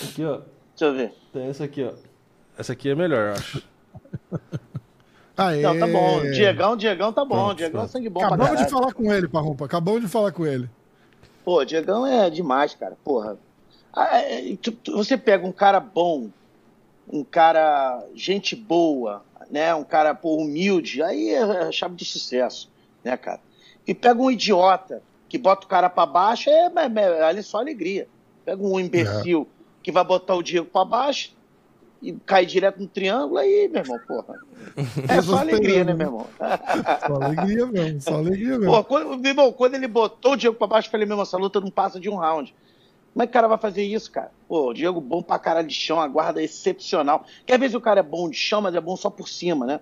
Aqui, 0.00 0.24
ó. 0.24 0.38
Deixa 0.76 0.84
eu 0.84 0.94
ver. 0.94 1.12
Tem 1.32 1.48
essa 1.48 1.64
aqui, 1.64 1.82
ó. 1.84 1.92
Essa 2.56 2.72
aqui 2.72 2.88
é 2.88 2.94
melhor, 2.94 3.26
eu 3.28 3.32
acho. 3.32 3.62
Aê. 5.36 5.60
Não, 5.62 5.76
tá 5.78 5.86
bom. 5.88 6.20
Diegão, 6.30 6.76
Diegão 6.76 7.12
tá 7.12 7.24
bom. 7.24 7.34
Pronto, 7.34 7.56
Diegão 7.56 7.80
é 7.80 7.82
pronto. 7.82 7.90
sangue 7.92 8.08
bom 8.08 8.20
pra 8.20 8.28
Acabamos 8.28 8.60
de 8.64 8.70
falar 8.70 8.92
com 8.92 9.12
ele, 9.12 9.26
Parrumpa. 9.28 9.64
Acabamos 9.64 10.00
de 10.02 10.08
falar 10.08 10.30
com 10.30 10.46
ele. 10.46 10.70
Pô, 11.44 11.64
Diegão 11.64 12.06
é 12.06 12.30
demais, 12.30 12.74
cara. 12.76 12.96
Porra. 13.04 13.36
Ah, 13.96 14.18
é, 14.18 14.56
tu- 14.60 14.76
Você 14.96 15.16
pega 15.16 15.46
um 15.46 15.52
cara 15.52 15.78
bom, 15.80 16.28
um 17.10 17.22
cara 17.22 18.02
gente 18.14 18.56
boa, 18.56 19.22
né? 19.50 19.74
Um 19.74 19.84
cara 19.84 20.14
pô, 20.14 20.36
humilde, 20.36 21.02
aí 21.02 21.30
é 21.30 21.70
chave 21.72 21.94
de 21.94 22.04
sucesso, 22.04 22.70
né, 23.04 23.16
cara? 23.16 23.40
E 23.86 23.94
pega 23.94 24.20
um 24.20 24.30
idiota 24.30 25.02
que 25.28 25.38
bota 25.38 25.66
o 25.66 25.68
cara 25.68 25.88
pra 25.90 26.06
baixo, 26.06 26.48
é, 26.50 26.66
é, 26.66 27.38
é 27.38 27.42
só 27.42 27.58
alegria. 27.58 28.08
Pega 28.44 28.62
um 28.62 28.78
imbecil 28.80 29.48
que 29.82 29.92
vai 29.92 30.04
botar 30.04 30.34
o 30.34 30.42
Diego 30.42 30.66
pra 30.66 30.84
baixo 30.84 31.32
e 32.00 32.12
cai 32.12 32.44
direto 32.46 32.80
no 32.80 32.86
triângulo, 32.88 33.38
aí, 33.38 33.68
meu 33.68 33.82
irmão, 33.82 33.98
porra. 34.06 34.34
É 35.08 35.20
só 35.22 35.36
alegria, 35.38 35.84
né, 35.84 35.92
meu 35.94 36.06
irmão? 36.06 36.26
Só 37.06 37.14
alegria 37.22 37.66
mesmo, 37.66 38.00
só 38.00 38.14
alegria 38.14 38.58
mesmo. 38.58 38.74
Pô, 38.74 38.84
quando, 38.84 39.16
meu 39.18 39.30
irmão, 39.30 39.52
quando 39.52 39.74
ele 39.74 39.86
botou 39.86 40.32
o 40.32 40.36
Diego 40.36 40.56
pra 40.56 40.66
baixo, 40.66 40.88
eu 40.88 40.92
falei, 40.92 41.06
meu 41.06 41.14
irmão, 41.14 41.22
essa 41.22 41.36
luta 41.36 41.60
não 41.60 41.70
passa 41.70 42.00
de 42.00 42.08
um 42.08 42.16
round. 42.16 42.54
Como 43.14 43.22
é 43.22 43.26
que 43.26 43.30
o 43.30 43.32
cara 43.32 43.46
vai 43.46 43.58
fazer 43.58 43.84
isso, 43.84 44.10
cara? 44.10 44.32
Pô, 44.48 44.70
o 44.70 44.74
Diego 44.74 45.00
bom 45.00 45.22
pra 45.22 45.38
caralho 45.38 45.68
de 45.68 45.74
chão, 45.74 46.00
a 46.00 46.08
guarda 46.08 46.40
é 46.40 46.44
excepcional. 46.44 47.24
Que 47.46 47.52
às 47.52 47.60
vezes 47.60 47.76
o 47.76 47.80
cara 47.80 48.00
é 48.00 48.02
bom 48.02 48.28
de 48.28 48.36
chão, 48.36 48.60
mas 48.60 48.74
é 48.74 48.80
bom 48.80 48.96
só 48.96 49.08
por 49.08 49.28
cima, 49.28 49.64
né? 49.64 49.80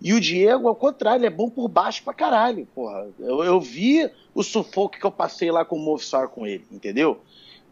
E 0.00 0.12
o 0.12 0.20
Diego, 0.20 0.66
ao 0.66 0.74
contrário, 0.74 1.20
ele 1.20 1.26
é 1.26 1.30
bom 1.30 1.48
por 1.48 1.68
baixo 1.68 2.02
pra 2.02 2.12
caralho, 2.12 2.66
porra. 2.74 3.06
Eu, 3.20 3.44
eu 3.44 3.60
vi 3.60 4.10
o 4.34 4.42
sufoco 4.42 4.98
que 4.98 5.06
eu 5.06 5.12
passei 5.12 5.52
lá 5.52 5.64
com 5.64 5.76
o 5.76 5.78
Movistar 5.78 6.26
com 6.26 6.44
ele, 6.44 6.64
entendeu? 6.72 7.20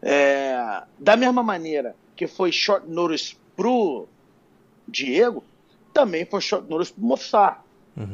É, 0.01 0.83
da 0.97 1.17
mesma 1.17 1.43
maneira 1.43 1.93
que 2.15 2.25
foi 2.25 2.49
short 2.49 2.89
notice 2.89 3.35
pro 3.57 4.07
Diego, 4.87 5.43
também 5.93 6.23
foi 6.23 6.39
short 6.39 6.69
notice 6.69 6.93
pro 6.93 7.03
Movistar. 7.03 7.65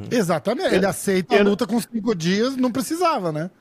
Exatamente. 0.10 0.74
Ele 0.74 0.86
aceita 0.88 1.38
a 1.38 1.44
luta 1.44 1.68
com 1.68 1.80
cinco 1.80 2.16
dias, 2.16 2.56
não 2.56 2.72
precisava, 2.72 3.32
né? 3.32 3.52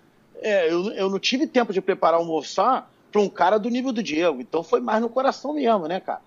É, 0.40 0.70
eu, 0.70 0.90
eu 0.92 1.10
não 1.10 1.18
tive 1.18 1.46
tempo 1.46 1.72
de 1.72 1.82
preparar 1.82 2.20
o 2.20 2.24
Moçar 2.24 2.88
para 3.14 3.22
um 3.22 3.28
cara 3.28 3.58
do 3.58 3.68
nível 3.68 3.92
do 3.92 4.02
Diego. 4.02 4.40
Então 4.40 4.64
foi 4.64 4.80
mais 4.80 5.00
no 5.00 5.08
coração 5.08 5.54
mesmo, 5.54 5.86
né, 5.86 6.00
cara? 6.00 6.20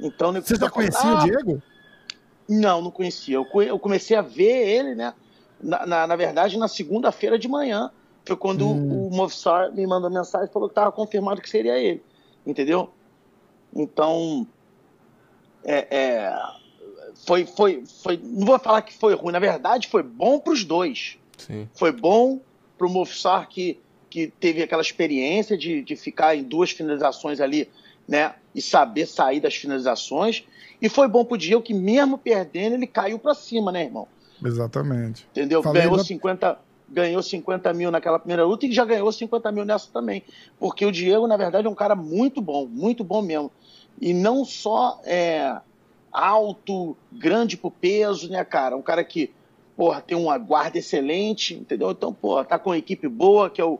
Então, 0.00 0.32
Você 0.32 0.56
já 0.56 0.68
conhecia 0.68 1.08
Ah, 1.08 1.14
o 1.14 1.24
Diego? 1.24 1.62
Não, 2.48 2.82
não 2.82 2.90
conhecia. 2.90 3.36
Eu, 3.36 3.78
comecei 3.78 4.16
a 4.16 4.22
ver 4.22 4.68
ele, 4.68 4.96
né? 4.96 5.14
Na, 5.62 5.86
na, 5.86 6.06
na 6.08 6.16
verdade, 6.16 6.58
na 6.58 6.66
segunda-feira 6.66 7.38
de 7.38 7.46
manhã. 7.46 7.92
Foi 8.26 8.36
quando 8.36 8.68
o 8.68 9.08
Movistar 9.10 9.72
me 9.72 9.86
mandou 9.86 10.10
mensagem 10.10 10.48
e 10.48 10.52
falou 10.52 10.68
que 10.68 10.72
estava 10.72 10.90
confirmado 10.90 11.40
que 11.40 11.48
seria 11.48 11.78
ele. 11.78 12.02
Entendeu? 12.44 12.90
Então. 13.72 14.44
É, 15.64 15.96
é, 15.96 16.42
foi, 17.24 17.46
foi, 17.46 17.84
foi. 18.02 18.20
Não 18.20 18.46
vou 18.46 18.58
falar 18.58 18.82
que 18.82 18.92
foi 18.92 19.14
ruim. 19.14 19.30
Na 19.30 19.38
verdade, 19.38 19.86
foi 19.86 20.02
bom 20.02 20.40
para 20.40 20.52
os 20.52 20.64
dois. 20.64 21.18
Sim. 21.38 21.68
Foi 21.72 21.92
bom 21.92 22.40
para 22.76 22.88
o 22.88 22.90
Mofsar 22.90 23.48
que, 23.48 23.78
que 24.12 24.26
teve 24.38 24.62
aquela 24.62 24.82
experiência 24.82 25.56
de, 25.56 25.80
de 25.80 25.96
ficar 25.96 26.36
em 26.36 26.42
duas 26.42 26.70
finalizações 26.70 27.40
ali, 27.40 27.70
né? 28.06 28.34
E 28.54 28.60
saber 28.60 29.06
sair 29.06 29.40
das 29.40 29.54
finalizações. 29.54 30.44
E 30.82 30.88
foi 30.90 31.08
bom 31.08 31.24
para 31.24 31.36
o 31.36 31.38
Diego 31.38 31.62
que, 31.62 31.72
mesmo 31.72 32.18
perdendo, 32.18 32.74
ele 32.74 32.86
caiu 32.86 33.18
para 33.18 33.32
cima, 33.32 33.72
né, 33.72 33.84
irmão? 33.84 34.06
Exatamente. 34.44 35.26
Entendeu? 35.30 35.62
Falei 35.62 35.82
ganhou, 35.84 35.96
da- 35.96 36.04
50, 36.04 36.58
ganhou 36.90 37.22
50 37.22 37.72
mil 37.72 37.90
naquela 37.90 38.18
primeira 38.18 38.44
luta 38.44 38.66
e 38.66 38.72
já 38.72 38.84
ganhou 38.84 39.10
50 39.10 39.50
mil 39.50 39.64
nessa 39.64 39.88
também. 39.90 40.22
Porque 40.58 40.84
o 40.84 40.92
Diego, 40.92 41.26
na 41.26 41.38
verdade, 41.38 41.66
é 41.66 41.70
um 41.70 41.74
cara 41.74 41.94
muito 41.96 42.42
bom, 42.42 42.66
muito 42.66 43.02
bom 43.02 43.22
mesmo. 43.22 43.50
E 43.98 44.12
não 44.12 44.44
só 44.44 45.00
é, 45.06 45.56
alto, 46.12 46.94
grande 47.10 47.56
pro 47.56 47.70
peso, 47.70 48.30
né, 48.30 48.44
cara? 48.44 48.76
Um 48.76 48.82
cara 48.82 49.02
que, 49.02 49.30
porra, 49.76 50.00
tem 50.00 50.16
uma 50.16 50.38
guarda 50.38 50.78
excelente, 50.78 51.54
entendeu? 51.54 51.90
Então, 51.90 52.12
porra, 52.12 52.44
tá 52.44 52.58
com 52.58 52.70
uma 52.70 52.78
equipe 52.78 53.08
boa, 53.08 53.50
que 53.50 53.60
é 53.60 53.64
o, 53.64 53.78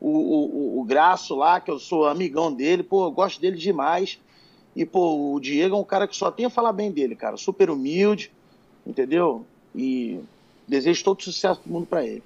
o, 0.00 0.08
o, 0.08 0.80
o 0.80 0.84
Graço 0.84 1.34
lá, 1.34 1.60
que 1.60 1.70
eu 1.70 1.78
sou 1.78 2.06
amigão 2.06 2.52
dele, 2.52 2.82
pô, 2.82 3.06
eu 3.06 3.10
gosto 3.10 3.40
dele 3.40 3.56
demais. 3.56 4.18
E, 4.74 4.84
pô, 4.84 5.34
o 5.34 5.40
Diego 5.40 5.76
é 5.76 5.78
um 5.78 5.84
cara 5.84 6.08
que 6.08 6.16
só 6.16 6.30
tem 6.30 6.46
a 6.46 6.50
falar 6.50 6.72
bem 6.72 6.90
dele, 6.90 7.14
cara. 7.14 7.36
Super 7.36 7.70
humilde, 7.70 8.32
entendeu? 8.84 9.46
E 9.74 10.18
desejo 10.66 11.04
todo 11.04 11.22
sucesso 11.22 11.60
do 11.64 11.72
mundo 11.72 11.86
pra 11.86 12.04
ele. 12.04 12.22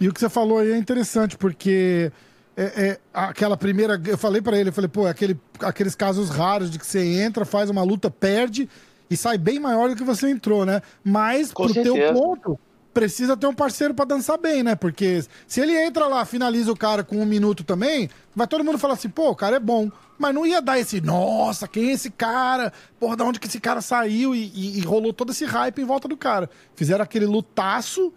E 0.00 0.08
o 0.08 0.12
que 0.12 0.20
você 0.20 0.28
falou 0.28 0.58
aí 0.58 0.72
é 0.72 0.76
interessante, 0.76 1.36
porque 1.36 2.10
é, 2.56 2.64
é, 2.64 2.98
aquela 3.14 3.56
primeira. 3.56 4.00
Eu 4.04 4.18
falei 4.18 4.42
pra 4.42 4.58
ele, 4.58 4.70
eu 4.70 4.72
falei, 4.72 4.88
pô, 4.88 5.06
é 5.06 5.10
aquele, 5.10 5.38
aqueles 5.60 5.94
casos 5.94 6.28
raros 6.28 6.70
de 6.70 6.78
que 6.78 6.86
você 6.86 7.22
entra, 7.22 7.44
faz 7.44 7.70
uma 7.70 7.82
luta, 7.82 8.10
perde 8.10 8.68
e 9.10 9.16
sai 9.16 9.38
bem 9.38 9.58
maior 9.58 9.88
do 9.88 9.96
que 9.96 10.04
você 10.04 10.28
entrou, 10.30 10.64
né? 10.66 10.82
Mas, 11.04 11.52
Com 11.52 11.64
pro 11.64 11.74
teu 11.74 11.94
certeza. 11.94 12.12
ponto, 12.14 12.58
precisa 12.92 13.36
ter 13.36 13.46
um 13.46 13.54
parceiro 13.54 13.92
pra 13.94 14.04
dançar 14.04 14.38
bem, 14.38 14.62
né? 14.62 14.74
Porque 14.74 15.22
se 15.46 15.60
ele 15.60 15.76
entra 15.76 16.06
lá, 16.06 16.24
finaliza 16.24 16.72
o 16.72 16.76
cara 16.76 17.04
com 17.04 17.16
um 17.16 17.26
minuto 17.26 17.62
também, 17.62 18.08
vai 18.34 18.46
todo 18.46 18.64
mundo 18.64 18.78
falar 18.78 18.94
assim, 18.94 19.08
pô, 19.08 19.30
o 19.30 19.36
cara 19.36 19.56
é 19.56 19.60
bom. 19.60 19.90
Mas 20.18 20.34
não 20.34 20.46
ia 20.46 20.62
dar 20.62 20.78
esse, 20.78 20.98
nossa, 21.02 21.68
quem 21.68 21.90
é 21.90 21.92
esse 21.92 22.10
cara? 22.10 22.72
Porra, 22.98 23.16
da 23.16 23.24
onde 23.24 23.38
que 23.38 23.46
esse 23.46 23.60
cara 23.60 23.82
saiu? 23.82 24.34
E, 24.34 24.50
e- 24.54 24.78
e 24.78 24.80
rolou 24.80 25.12
todo 25.12 25.30
esse 25.30 25.44
hype 25.44 25.78
em 25.82 25.84
volta 25.84 26.08
do 26.08 26.16
cara. 26.16 26.48
Fizeram 26.74 27.02
aquele 27.04 27.26
lutaço. 27.26 28.12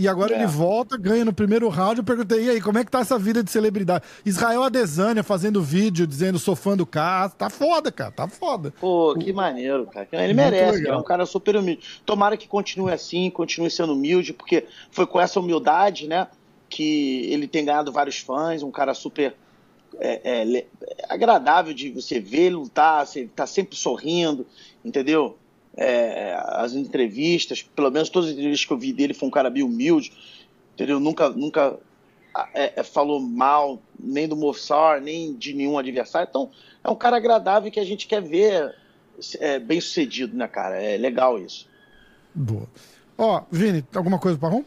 E 0.00 0.08
agora 0.08 0.32
É. 0.32 0.38
ele 0.38 0.46
volta, 0.46 0.96
ganha 0.96 1.26
no 1.26 1.32
primeiro 1.32 1.68
round. 1.68 1.98
Eu 1.98 2.04
perguntei, 2.04 2.44
e 2.44 2.48
aí, 2.48 2.60
como 2.62 2.78
é 2.78 2.84
que 2.86 2.90
tá 2.90 3.00
essa 3.00 3.18
vida 3.18 3.44
de 3.44 3.50
celebridade? 3.50 4.02
Israel 4.24 4.62
Adesanya 4.62 5.22
fazendo 5.22 5.62
vídeo, 5.62 6.06
dizendo, 6.06 6.38
sou 6.38 6.56
fã 6.56 6.74
do 6.74 6.86
cara. 6.86 7.28
Tá 7.28 7.50
foda, 7.50 7.92
cara, 7.92 8.10
tá 8.10 8.26
foda. 8.26 8.72
Pô, 8.80 9.14
que 9.14 9.30
maneiro, 9.30 9.86
cara. 9.86 10.08
Ele 10.12 10.32
merece, 10.32 10.82
cara. 10.84 10.94
É 10.94 10.98
um 10.98 11.02
cara 11.02 11.26
super 11.26 11.54
humilde. 11.54 12.00
Tomara 12.06 12.38
que 12.38 12.48
continue 12.48 12.90
assim, 12.90 13.28
continue 13.28 13.70
sendo 13.70 13.92
humilde, 13.92 14.32
porque 14.32 14.64
foi 14.90 15.06
com 15.06 15.20
essa 15.20 15.38
humildade, 15.38 16.08
né, 16.08 16.28
que 16.70 17.30
ele 17.30 17.46
tem 17.46 17.66
ganhado 17.66 17.92
vários 17.92 18.16
fãs, 18.18 18.62
um 18.62 18.70
cara 18.70 18.94
super 18.94 19.34
é, 19.98 20.20
é, 20.24 20.58
é 20.58 20.66
agradável 21.10 21.74
de 21.74 21.90
você 21.90 22.18
ver 22.18 22.46
ele 22.46 22.54
lutar, 22.54 23.06
você 23.06 23.28
tá 23.36 23.46
sempre 23.46 23.76
sorrindo, 23.76 24.46
entendeu? 24.82 25.36
É, 25.82 26.38
as 26.46 26.74
entrevistas, 26.74 27.62
pelo 27.62 27.90
menos 27.90 28.10
todas 28.10 28.28
as 28.28 28.34
entrevistas 28.34 28.66
que 28.66 28.72
eu 28.72 28.78
vi 28.78 28.92
dele, 28.92 29.14
foi 29.14 29.26
um 29.26 29.30
cara 29.30 29.48
bem 29.48 29.62
humilde, 29.62 30.12
entendeu? 30.74 31.00
Nunca, 31.00 31.30
nunca 31.30 31.78
é, 32.54 32.80
é, 32.80 32.82
falou 32.82 33.18
mal 33.18 33.80
nem 33.98 34.28
do 34.28 34.36
Moçar, 34.36 35.00
nem 35.00 35.34
de 35.34 35.54
nenhum 35.54 35.78
adversário. 35.78 36.28
Então, 36.28 36.50
é 36.84 36.90
um 36.90 36.94
cara 36.94 37.16
agradável 37.16 37.70
que 37.70 37.80
a 37.80 37.84
gente 37.84 38.06
quer 38.06 38.20
ver 38.20 38.74
é, 39.38 39.58
bem 39.58 39.80
sucedido, 39.80 40.36
né, 40.36 40.46
cara? 40.46 40.76
É 40.76 40.98
legal 40.98 41.38
isso. 41.38 41.66
Boa. 42.34 42.68
Ó, 43.16 43.42
Vini, 43.50 43.82
alguma 43.94 44.18
coisa 44.18 44.38
pra 44.38 44.48
rom? 44.48 44.62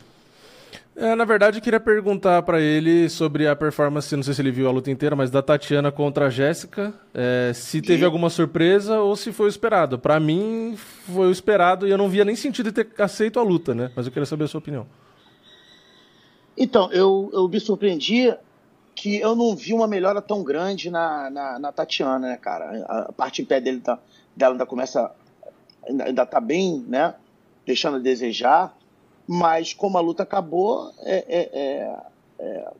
É, 0.95 1.15
na 1.15 1.25
verdade, 1.25 1.57
eu 1.57 1.61
queria 1.61 1.79
perguntar 1.79 2.43
pra 2.43 2.61
ele 2.61 3.09
sobre 3.09 3.47
a 3.47 3.55
performance, 3.55 4.15
não 4.15 4.21
sei 4.21 4.33
se 4.33 4.41
ele 4.41 4.51
viu 4.51 4.67
a 4.67 4.71
luta 4.71 4.91
inteira, 4.91 5.15
mas 5.15 5.31
da 5.31 5.41
Tatiana 5.41 5.91
contra 5.91 6.27
a 6.27 6.29
Jéssica. 6.29 6.93
é, 7.13 7.51
se 7.53 7.81
teve 7.81 8.05
alguma 8.05 8.29
surpresa 8.29 8.99
ou 8.99 9.15
se 9.15 9.31
foi 9.31 9.47
o 9.47 9.49
esperado. 9.49 9.97
Pra 9.97 10.19
mim, 10.19 10.75
foi 10.77 11.27
o 11.27 11.31
esperado 11.31 11.87
e 11.87 11.91
eu 11.91 11.97
não 11.97 12.09
via 12.09 12.23
nem 12.23 12.35
sentido 12.35 12.71
ter 12.71 12.89
aceito 12.99 13.39
a 13.39 13.43
luta, 13.43 13.73
né? 13.73 13.91
Mas 13.95 14.05
eu 14.05 14.11
queria 14.11 14.25
saber 14.25 14.43
a 14.43 14.47
sua 14.47 14.59
opinião. 14.59 14.85
Então, 16.55 16.91
eu, 16.91 17.31
eu 17.33 17.47
me 17.47 17.59
surpreendi 17.59 18.31
que 18.95 19.17
eu 19.17 19.35
não 19.35 19.55
vi 19.55 19.73
uma 19.73 19.87
melhora 19.87 20.21
tão 20.21 20.43
grande 20.43 20.91
na, 20.91 21.27
na, 21.31 21.59
na 21.59 21.71
Tatiana, 21.71 22.19
né, 22.19 22.37
cara? 22.37 22.85
A, 22.87 22.99
a 23.09 23.11
parte 23.11 23.41
em 23.41 23.45
pé 23.45 23.59
dele 23.59 23.79
tá, 23.79 23.97
dela 24.35 24.53
ainda 24.53 24.65
começa. 24.67 25.11
Ainda, 25.89 26.03
ainda 26.03 26.25
tá 26.25 26.39
bem, 26.39 26.85
né? 26.87 27.15
Deixando 27.65 27.97
a 27.97 27.99
desejar. 27.99 28.77
Mas 29.27 29.73
como 29.73 29.97
a 29.97 30.01
luta 30.01 30.23
acabou, 30.23 30.91
é, 30.99 31.25
é, 31.27 31.49
é, 31.53 31.97
é 32.39 32.73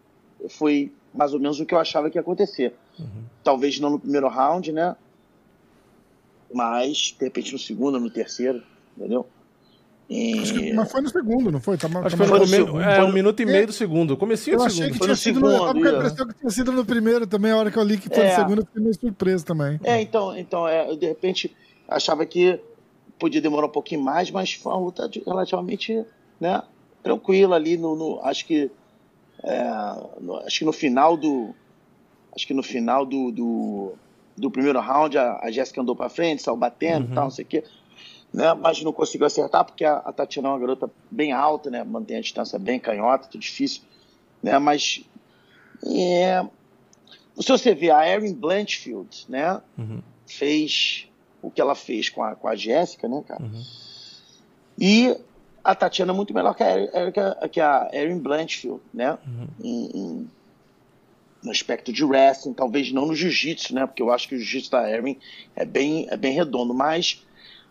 foi 0.50 0.92
mais 1.14 1.34
ou 1.34 1.40
menos 1.40 1.60
o 1.60 1.66
que 1.66 1.74
eu 1.74 1.80
achava 1.80 2.10
que 2.10 2.18
ia 2.18 2.22
acontecer. 2.22 2.74
Uhum. 3.00 3.24
Talvez 3.44 3.80
não 3.80 3.92
no 3.92 4.00
primeiro 4.00 4.28
round, 4.28 4.72
né? 4.72 4.96
Mas, 6.54 7.16
de 7.18 7.26
repente, 7.26 7.52
no 7.52 7.60
segundo, 7.60 8.00
no 8.00 8.10
terceiro, 8.10 8.62
entendeu? 8.98 9.26
E... 10.10 10.74
mas 10.74 10.92
foi 10.92 11.02
no 11.02 11.10
segundo, 11.10 11.52
não 11.52 11.60
foi? 11.62 11.78
Tá, 11.78 11.88
Acho 11.88 12.18
que 12.18 12.26
foi 12.26 12.40
no, 12.40 12.46
segundo. 12.46 12.82
É, 12.82 13.04
um 13.04 13.12
minuto 13.12 13.42
e 13.42 13.46
meio 13.46 13.68
do 13.68 13.74
segundo. 13.74 14.18
Comecinho 14.18 14.58
do 14.58 14.70
segundo. 14.70 14.92
Que 14.92 14.98
foi 14.98 15.08
no 15.08 15.16
segundo. 15.16 15.58
Com 15.58 15.66
a 15.66 15.92
impressão 15.92 16.28
que 16.28 16.34
tinha 16.36 16.50
sido 16.52 16.72
no 16.72 16.86
primeiro 16.86 17.26
também. 17.26 17.52
A 17.52 17.58
hora 17.58 17.72
que 17.72 17.78
eu 17.78 17.84
li 17.84 17.98
que 17.98 18.10
foi 18.10 18.24
é. 18.24 18.30
no 18.30 18.36
segundo, 18.36 18.62
eu 18.62 18.66
fiquei 18.66 18.82
meio 18.82 18.94
surpreso 19.00 19.46
também. 19.46 19.80
É, 19.84 20.02
então, 20.02 20.38
então 20.38 20.68
é, 20.68 20.90
eu 20.90 20.98
de 20.98 21.08
repente 21.08 21.56
achava 21.88 22.26
que 22.26 22.60
podia 23.18 23.42
demorar 23.42 23.68
um 23.68 23.72
pouquinho 23.72 24.02
mais, 24.02 24.30
mas 24.30 24.54
foi 24.54 24.74
uma 24.74 24.82
luta 24.82 25.10
relativamente 25.26 26.06
né, 26.44 26.62
tranquila 27.02 27.56
ali. 27.56 27.78
No, 27.78 27.96
no 27.96 28.20
acho 28.22 28.46
que 28.46 28.70
é, 29.44 29.64
no, 30.22 30.38
acho 30.38 30.60
que 30.60 30.66
no 30.66 30.74
final 30.74 31.18
do 31.18 31.56
acho 32.36 32.46
que 32.46 32.54
no 32.54 32.64
final 32.64 33.06
do, 33.06 33.32
do, 33.32 33.94
do 34.36 34.52
primeiro 34.52 34.80
round 34.80 35.18
a, 35.18 35.40
a 35.42 35.52
Jéssica 35.52 35.82
andou 35.82 35.96
para 35.96 36.10
frente, 36.10 36.42
saiu 36.42 36.58
batendo, 36.58 37.08
uhum. 37.10 37.14
tal, 37.16 37.24
não 37.26 37.32
sei 37.32 37.46
o 37.46 37.48
quê 37.48 37.64
né? 38.34 38.54
Mas 38.56 38.82
não 38.82 38.92
conseguiu 38.92 39.28
acertar 39.28 39.64
porque 39.64 39.86
a, 39.86 39.98
a 39.98 40.12
Tatiana 40.12 40.50
é 40.50 40.52
uma 40.52 40.60
garota 40.60 40.90
bem 41.12 41.32
alta, 41.32 41.70
né? 41.70 41.84
Mantém 41.84 42.18
a 42.18 42.22
distância 42.22 42.58
bem 42.58 42.80
canhota, 42.80 43.28
tudo 43.28 43.42
difícil, 43.42 43.84
né? 44.42 44.58
Mas 44.58 45.06
é... 45.86 46.44
se 47.40 47.48
você 47.48 47.76
vê 47.76 47.92
a 47.92 48.10
Erin 48.10 48.34
Blanchfield, 48.34 49.26
né? 49.30 49.62
Uhum. 49.78 50.02
Fez 50.26 51.08
o 51.42 51.52
que 51.52 51.62
ela 51.62 51.76
fez 51.76 52.10
com 52.10 52.24
a, 52.24 52.36
com 52.36 52.48
a 52.48 52.56
Jéssica, 52.56 53.08
né, 53.08 53.24
cara? 53.28 53.44
Uhum. 53.44 53.64
E 54.80 55.16
a 55.64 55.74
Tatiana 55.74 56.12
é 56.12 56.16
muito 56.16 56.34
melhor 56.34 56.54
que 56.56 56.64
a, 56.64 57.48
que 57.48 57.62
a 57.62 57.90
Erin 57.94 58.20
Blanchfield, 58.20 58.82
né? 58.94 59.18
Uhum. 59.26 59.48
Em, 59.64 59.86
em, 59.98 60.30
no 61.42 61.52
aspecto 61.52 61.94
de 61.94 62.04
wrestling, 62.04 62.54
talvez 62.54 62.92
não 62.92 63.06
no 63.06 63.16
jiu-jitsu, 63.16 63.74
né? 63.74 63.86
Porque 63.86 64.02
eu 64.02 64.12
acho 64.12 64.28
que 64.28 64.36
o 64.36 64.38
jiu-jitsu 64.38 64.72
da 64.72 64.90
Erin 64.90 65.18
é 65.56 65.64
bem, 65.64 66.08
é 66.10 66.18
bem 66.18 66.34
redondo, 66.34 66.74
mas 66.74 67.26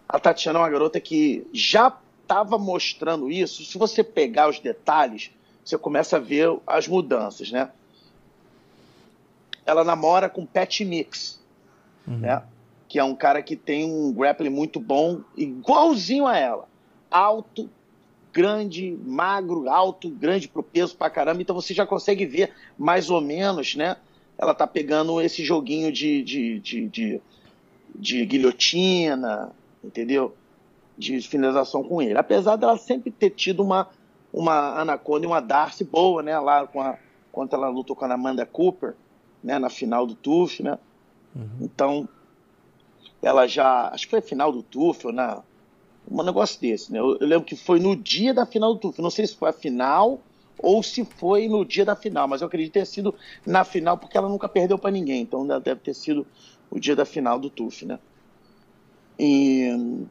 a 0.08 0.18
Tatiana 0.18 0.58
é 0.58 0.62
uma 0.62 0.70
garota 0.70 1.00
que 1.00 1.46
já 1.52 1.94
estava 2.22 2.56
mostrando 2.56 3.30
isso. 3.30 3.64
Se 3.64 3.76
você 3.76 4.02
pegar 4.02 4.48
os 4.48 4.58
detalhes, 4.58 5.30
você 5.62 5.76
começa 5.76 6.16
a 6.16 6.20
ver 6.20 6.48
as 6.66 6.88
mudanças, 6.88 7.50
né? 7.50 7.70
Ela 9.66 9.84
namora 9.84 10.28
com 10.28 10.46
Pat 10.46 10.80
Mix, 10.80 11.40
uhum. 12.06 12.18
né? 12.18 12.42
Que 12.88 12.98
é 12.98 13.04
um 13.04 13.14
cara 13.14 13.42
que 13.42 13.54
tem 13.54 13.84
um 13.84 14.12
grappling 14.12 14.50
muito 14.50 14.80
bom, 14.80 15.20
igualzinho 15.36 16.26
a 16.26 16.36
ela. 16.36 16.68
Alto, 17.10 17.70
grande, 18.32 18.98
magro, 19.04 19.68
alto, 19.68 20.08
grande 20.08 20.48
pro 20.48 20.62
peso 20.62 20.96
pra 20.96 21.10
caramba. 21.10 21.42
Então 21.42 21.54
você 21.54 21.74
já 21.74 21.86
consegue 21.86 22.24
ver 22.24 22.52
mais 22.78 23.10
ou 23.10 23.20
menos, 23.20 23.74
né? 23.74 23.96
Ela 24.38 24.54
tá 24.54 24.66
pegando 24.66 25.20
esse 25.20 25.44
joguinho 25.44 25.92
de, 25.92 26.22
de, 26.22 26.58
de, 26.58 26.88
de, 26.88 27.20
de 27.94 28.26
guilhotina, 28.26 29.52
entendeu? 29.84 30.34
De 30.96 31.20
finalização 31.20 31.84
com 31.84 32.00
ele. 32.00 32.18
Apesar 32.18 32.56
dela 32.56 32.76
sempre 32.78 33.10
ter 33.10 33.30
tido 33.30 33.62
uma, 33.62 33.88
uma 34.32 34.80
Anaconda 34.80 35.26
e 35.26 35.28
uma 35.28 35.40
Darcy 35.40 35.84
boa, 35.84 36.22
né? 36.22 36.38
Lá 36.38 36.66
com 36.66 36.80
a, 36.80 36.96
quando 37.30 37.54
ela 37.54 37.68
lutou 37.68 37.94
com 37.94 38.04
a 38.04 38.14
Amanda 38.14 38.46
Cooper, 38.46 38.94
né? 39.44 39.58
Na 39.58 39.68
final 39.68 40.06
do 40.06 40.14
TUF, 40.14 40.62
né? 40.62 40.78
Uhum. 41.36 41.48
Então, 41.60 42.08
ela 43.22 43.46
já. 43.46 43.88
Acho 43.88 44.06
que 44.06 44.10
foi 44.10 44.18
a 44.18 44.22
final 44.22 44.50
do 44.50 44.62
TUF, 44.62 45.06
ou 45.06 45.12
na. 45.12 45.42
Um 46.12 46.22
negócio 46.22 46.60
desse, 46.60 46.92
né? 46.92 46.98
Eu, 46.98 47.16
eu, 47.18 47.26
lembro 47.26 47.44
que 47.44 47.56
foi 47.56 47.80
no 47.80 47.96
dia 47.96 48.34
da 48.34 48.44
final 48.44 48.74
do 48.74 48.80
TUF. 48.80 49.00
Não 49.00 49.10
sei 49.10 49.26
se 49.26 49.34
foi 49.34 49.48
a 49.48 49.52
final 49.52 50.20
ou 50.58 50.82
se 50.82 51.04
foi 51.04 51.48
no 51.48 51.64
dia 51.64 51.84
da 51.84 51.96
final, 51.96 52.28
mas 52.28 52.40
eu 52.40 52.46
acredito 52.46 52.74
ter 52.74 52.86
sido 52.86 53.14
na 53.44 53.64
final, 53.64 53.96
porque 53.96 54.16
ela 54.16 54.28
nunca 54.28 54.48
perdeu 54.48 54.78
para 54.78 54.90
ninguém. 54.90 55.22
Então 55.22 55.46
deve 55.46 55.80
ter 55.80 55.94
sido 55.94 56.26
o 56.70 56.78
dia 56.78 56.94
da 56.94 57.04
final 57.04 57.38
do 57.38 57.48
TUF, 57.48 57.86
né? 57.86 57.98
E 59.18 60.04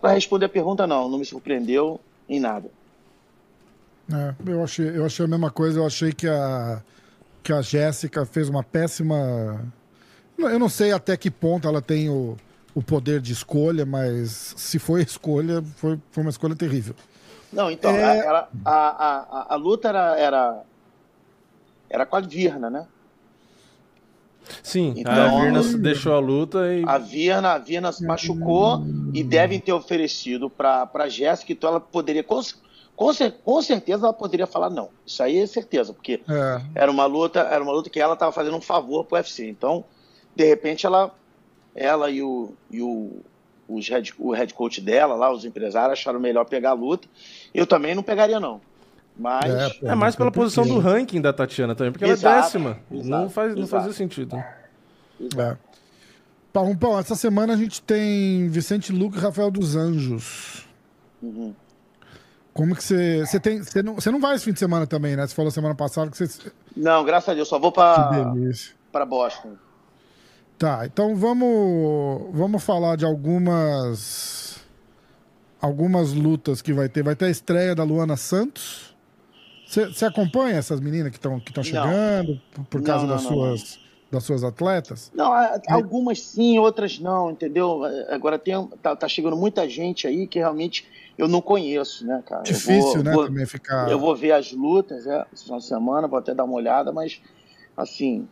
para 0.00 0.12
responder 0.12 0.46
a 0.46 0.48
pergunta, 0.48 0.86
não, 0.86 1.08
não 1.08 1.18
me 1.18 1.24
surpreendeu 1.24 2.00
em 2.28 2.38
nada. 2.38 2.70
É, 4.12 4.34
eu, 4.46 4.62
achei, 4.62 4.88
eu 4.96 5.04
achei 5.04 5.24
a 5.24 5.28
mesma 5.28 5.50
coisa, 5.50 5.80
eu 5.80 5.86
achei 5.86 6.12
que 6.12 6.28
a, 6.28 6.82
que 7.42 7.52
a 7.52 7.60
Jéssica 7.60 8.24
fez 8.24 8.48
uma 8.48 8.62
péssima. 8.62 9.64
Eu 10.38 10.58
não 10.58 10.68
sei 10.68 10.92
até 10.92 11.16
que 11.16 11.30
ponto 11.30 11.66
ela 11.66 11.80
tem 11.82 12.08
o, 12.08 12.36
o 12.74 12.82
poder 12.82 13.20
de 13.20 13.32
escolha, 13.32 13.86
mas 13.86 14.54
se 14.56 14.78
foi 14.78 15.02
escolha, 15.02 15.62
foi, 15.76 15.98
foi 16.10 16.22
uma 16.22 16.30
escolha 16.30 16.56
terrível. 16.56 16.94
Não, 17.52 17.70
então, 17.70 17.92
é... 17.92 18.26
a, 18.26 18.48
a, 18.64 18.74
a, 18.74 19.54
a, 19.54 19.56
luta 19.56 19.88
era, 19.88 20.18
era, 20.18 20.62
era 21.88 22.06
com 22.06 22.16
a 22.16 22.20
Virna, 22.20 22.68
né? 22.68 22.86
Sim, 24.62 24.94
então, 24.96 25.12
a 25.12 25.40
Virna 25.40 25.62
deixou 25.78 26.14
a 26.14 26.18
luta 26.18 26.72
e. 26.72 26.84
A 26.86 26.98
Virna, 26.98 27.52
a 27.52 27.58
Virna 27.58 27.92
se 27.92 28.04
machucou 28.04 28.84
e 29.12 29.22
devem 29.22 29.58
ter 29.58 29.72
oferecido 29.72 30.50
para 30.50 30.90
a 30.92 31.08
Jéssica, 31.08 31.52
então 31.52 31.70
ela 31.70 31.80
poderia. 31.80 32.22
Com, 32.22 32.40
com, 32.94 33.10
com, 33.42 33.62
certeza 33.62 34.04
ela 34.04 34.12
poderia 34.12 34.46
falar 34.46 34.68
não. 34.68 34.90
Isso 35.06 35.22
aí 35.22 35.38
é 35.38 35.46
certeza, 35.46 35.94
porque 35.94 36.20
é. 36.28 36.62
era 36.74 36.90
uma 36.90 37.06
luta, 37.06 37.40
era 37.40 37.62
uma 37.62 37.72
luta 37.72 37.88
que 37.88 38.00
ela 38.00 38.14
estava 38.14 38.32
fazendo 38.32 38.56
um 38.56 38.60
favor 38.60 39.04
pro 39.04 39.16
UFC. 39.16 39.48
Então, 39.48 39.84
de 40.36 40.44
repente, 40.44 40.84
ela, 40.84 41.14
ela 41.74 42.10
e 42.10 42.22
o, 42.22 42.52
e 42.70 42.80
o, 42.80 43.20
os 43.68 43.88
head, 43.88 44.12
o 44.18 44.32
head 44.32 44.54
coach 44.54 44.80
dela, 44.80 45.14
lá, 45.14 45.32
os 45.32 45.44
empresários, 45.44 45.98
acharam 45.98 46.20
melhor 46.20 46.44
pegar 46.44 46.70
a 46.70 46.74
luta. 46.74 47.08
Eu 47.52 47.66
também 47.66 47.94
não 47.94 48.02
pegaria, 48.02 48.38
não. 48.38 48.60
Mas 49.16 49.44
é, 49.82 49.92
é 49.92 49.94
mais 49.94 50.16
pela 50.16 50.30
posição 50.30 50.66
do 50.66 50.78
ranking 50.78 51.20
da 51.20 51.32
Tatiana 51.32 51.74
também, 51.74 51.92
porque 51.92 52.04
exato, 52.04 52.26
ela 52.26 52.36
é 52.36 52.42
décima. 52.42 52.78
Exato, 52.90 53.08
não, 53.08 53.30
faz, 53.30 53.54
não 53.54 53.66
fazia 53.66 53.92
sentido. 53.92 54.36
É. 54.36 55.56
Pão, 56.52 56.98
essa 56.98 57.14
semana 57.14 57.52
a 57.52 57.56
gente 57.56 57.80
tem 57.82 58.48
Vicente 58.48 58.92
Luque 58.92 59.18
e 59.18 59.20
Rafael 59.20 59.50
dos 59.50 59.76
Anjos. 59.76 60.66
Uhum. 61.22 61.54
Como 62.52 62.74
que 62.74 62.82
você. 62.82 63.26
Você 63.26 63.40
tem. 63.40 63.62
Você 63.62 63.82
não, 63.82 63.94
você 63.96 64.10
não 64.10 64.20
vai 64.20 64.36
esse 64.36 64.44
fim 64.44 64.52
de 64.52 64.58
semana 64.60 64.86
também, 64.86 65.16
né? 65.16 65.26
Você 65.26 65.34
falou 65.34 65.50
semana 65.50 65.74
passada 65.74 66.10
que 66.10 66.16
você. 66.16 66.52
Não, 66.76 67.04
graças 67.04 67.28
a 67.28 67.34
Deus, 67.34 67.48
só 67.48 67.58
vou 67.58 67.72
para 67.72 68.32
para 68.92 69.04
Boston. 69.04 69.56
Tá, 70.56 70.86
então 70.86 71.16
vamos 71.16 72.28
vamos 72.32 72.62
falar 72.62 72.96
de 72.96 73.04
algumas 73.04 74.64
algumas 75.64 76.12
lutas 76.12 76.60
que 76.60 76.72
vai 76.72 76.88
ter. 76.88 77.02
Vai 77.02 77.16
ter 77.16 77.26
a 77.26 77.30
estreia 77.30 77.74
da 77.74 77.82
Luana 77.82 78.16
Santos. 78.16 78.94
Você 79.66 80.04
acompanha 80.04 80.56
essas 80.56 80.78
meninas 80.78 81.10
que 81.10 81.16
estão 81.16 81.40
que 81.40 81.62
chegando 81.64 82.40
por, 82.52 82.64
por 82.66 82.82
causa 82.82 83.06
não, 83.06 83.14
das, 83.14 83.24
não, 83.24 83.30
suas, 83.30 83.76
não. 83.76 83.82
das 84.12 84.24
suas 84.24 84.44
atletas? 84.44 85.10
Não, 85.12 85.32
algumas 85.68 86.20
sim, 86.20 86.58
outras 86.58 86.98
não, 87.00 87.30
entendeu? 87.30 87.80
Agora 88.10 88.38
tem, 88.38 88.54
tá, 88.82 88.94
tá, 88.94 89.08
chegando 89.08 89.36
muita 89.36 89.68
gente 89.68 90.06
aí 90.06 90.28
que 90.28 90.38
realmente 90.38 90.86
eu 91.18 91.26
não 91.26 91.40
conheço, 91.40 92.06
né, 92.06 92.22
cara? 92.24 92.42
Difícil, 92.42 92.92
vou, 92.92 93.02
né, 93.02 93.12
vou, 93.12 93.26
também 93.26 93.46
ficar... 93.46 93.90
Eu 93.90 93.98
vou 93.98 94.14
ver 94.14 94.32
as 94.32 94.52
lutas, 94.52 95.06
é, 95.06 95.24
essa 95.32 95.50
uma 95.50 95.60
semana, 95.60 96.06
vou 96.06 96.18
até 96.18 96.32
dar 96.34 96.44
uma 96.44 96.54
olhada, 96.54 96.92
mas, 96.92 97.20
assim, 97.76 98.28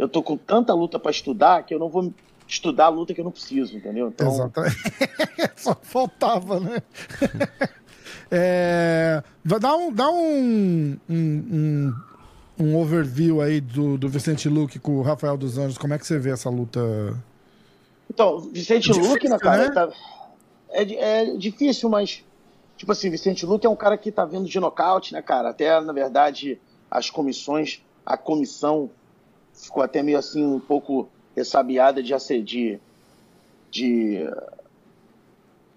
eu 0.00 0.08
tô 0.08 0.22
com 0.22 0.34
tanta 0.34 0.72
luta 0.72 0.98
para 0.98 1.10
estudar 1.10 1.62
que 1.62 1.74
eu 1.74 1.78
não 1.78 1.90
vou 1.90 2.12
estudar 2.48 2.86
a 2.86 2.88
luta 2.88 3.12
que 3.12 3.20
eu 3.20 3.24
não 3.24 3.30
preciso, 3.30 3.76
entendeu? 3.76 4.08
Então... 4.08 4.28
Exatamente. 4.28 4.76
Só 5.56 5.76
faltava, 5.82 6.58
né? 6.58 6.82
É, 8.32 9.24
dá 9.44 9.76
um, 9.76 9.92
dá 9.92 10.08
um, 10.08 10.96
um, 11.08 11.16
um, 11.16 11.94
um, 12.60 12.76
overview 12.76 13.40
aí 13.40 13.60
do, 13.60 13.98
do 13.98 14.08
Vicente 14.08 14.48
Luque 14.48 14.78
com 14.78 14.98
o 14.98 15.02
Rafael 15.02 15.36
dos 15.36 15.58
Anjos. 15.58 15.76
Como 15.76 15.94
é 15.94 15.98
que 15.98 16.06
você 16.06 16.16
vê 16.16 16.30
essa 16.30 16.48
luta? 16.48 16.80
Então, 18.08 18.38
Vicente 18.38 18.84
difícil, 18.84 19.10
Luque, 19.10 19.28
né, 19.28 19.36
cara? 19.36 19.64
Né? 19.64 19.74
Tá, 19.74 19.88
é, 20.70 20.82
é 21.32 21.36
difícil, 21.36 21.90
mas, 21.90 22.24
tipo 22.76 22.92
assim, 22.92 23.10
Vicente 23.10 23.44
Luque 23.44 23.66
é 23.66 23.70
um 23.70 23.74
cara 23.74 23.98
que 23.98 24.12
tá 24.12 24.24
vindo 24.24 24.48
de 24.48 24.60
nocaute, 24.60 25.12
né, 25.12 25.20
cara? 25.20 25.48
Até, 25.50 25.80
na 25.80 25.92
verdade, 25.92 26.60
as 26.88 27.10
comissões, 27.10 27.82
a 28.06 28.16
comissão 28.16 28.90
ficou 29.62 29.82
até 29.82 30.02
meio 30.02 30.18
assim, 30.18 30.44
um 30.44 30.60
pouco 30.60 31.08
ressabiada 31.36 32.02
de, 32.02 32.12
de, 32.42 32.80
de 33.70 34.28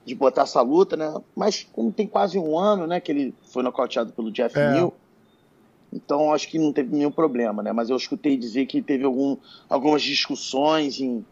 de 0.05 0.15
botar 0.15 0.43
essa 0.43 0.61
luta, 0.61 0.97
né? 0.97 1.13
Mas 1.35 1.65
como 1.71 1.91
tem 1.91 2.05
quase 2.05 2.37
um 2.37 2.57
ano, 2.57 2.85
né, 2.85 2.99
que 2.99 3.11
ele 3.11 3.33
foi 3.51 3.63
nocauteado 3.63 4.11
pelo 4.11 4.31
Jeff 4.31 4.57
é. 4.57 4.71
Neal, 4.71 4.93
então 5.91 6.33
acho 6.33 6.49
que 6.49 6.59
não 6.59 6.73
teve 6.73 6.95
nenhum 6.95 7.11
problema, 7.11 7.61
né? 7.63 7.71
Mas 7.71 7.89
eu 7.89 7.95
escutei 7.95 8.35
dizer 8.35 8.65
que 8.65 8.81
teve 8.81 9.05
algum, 9.05 9.37
algumas 9.69 10.01
discussões 10.01 10.99
em, 10.99 11.23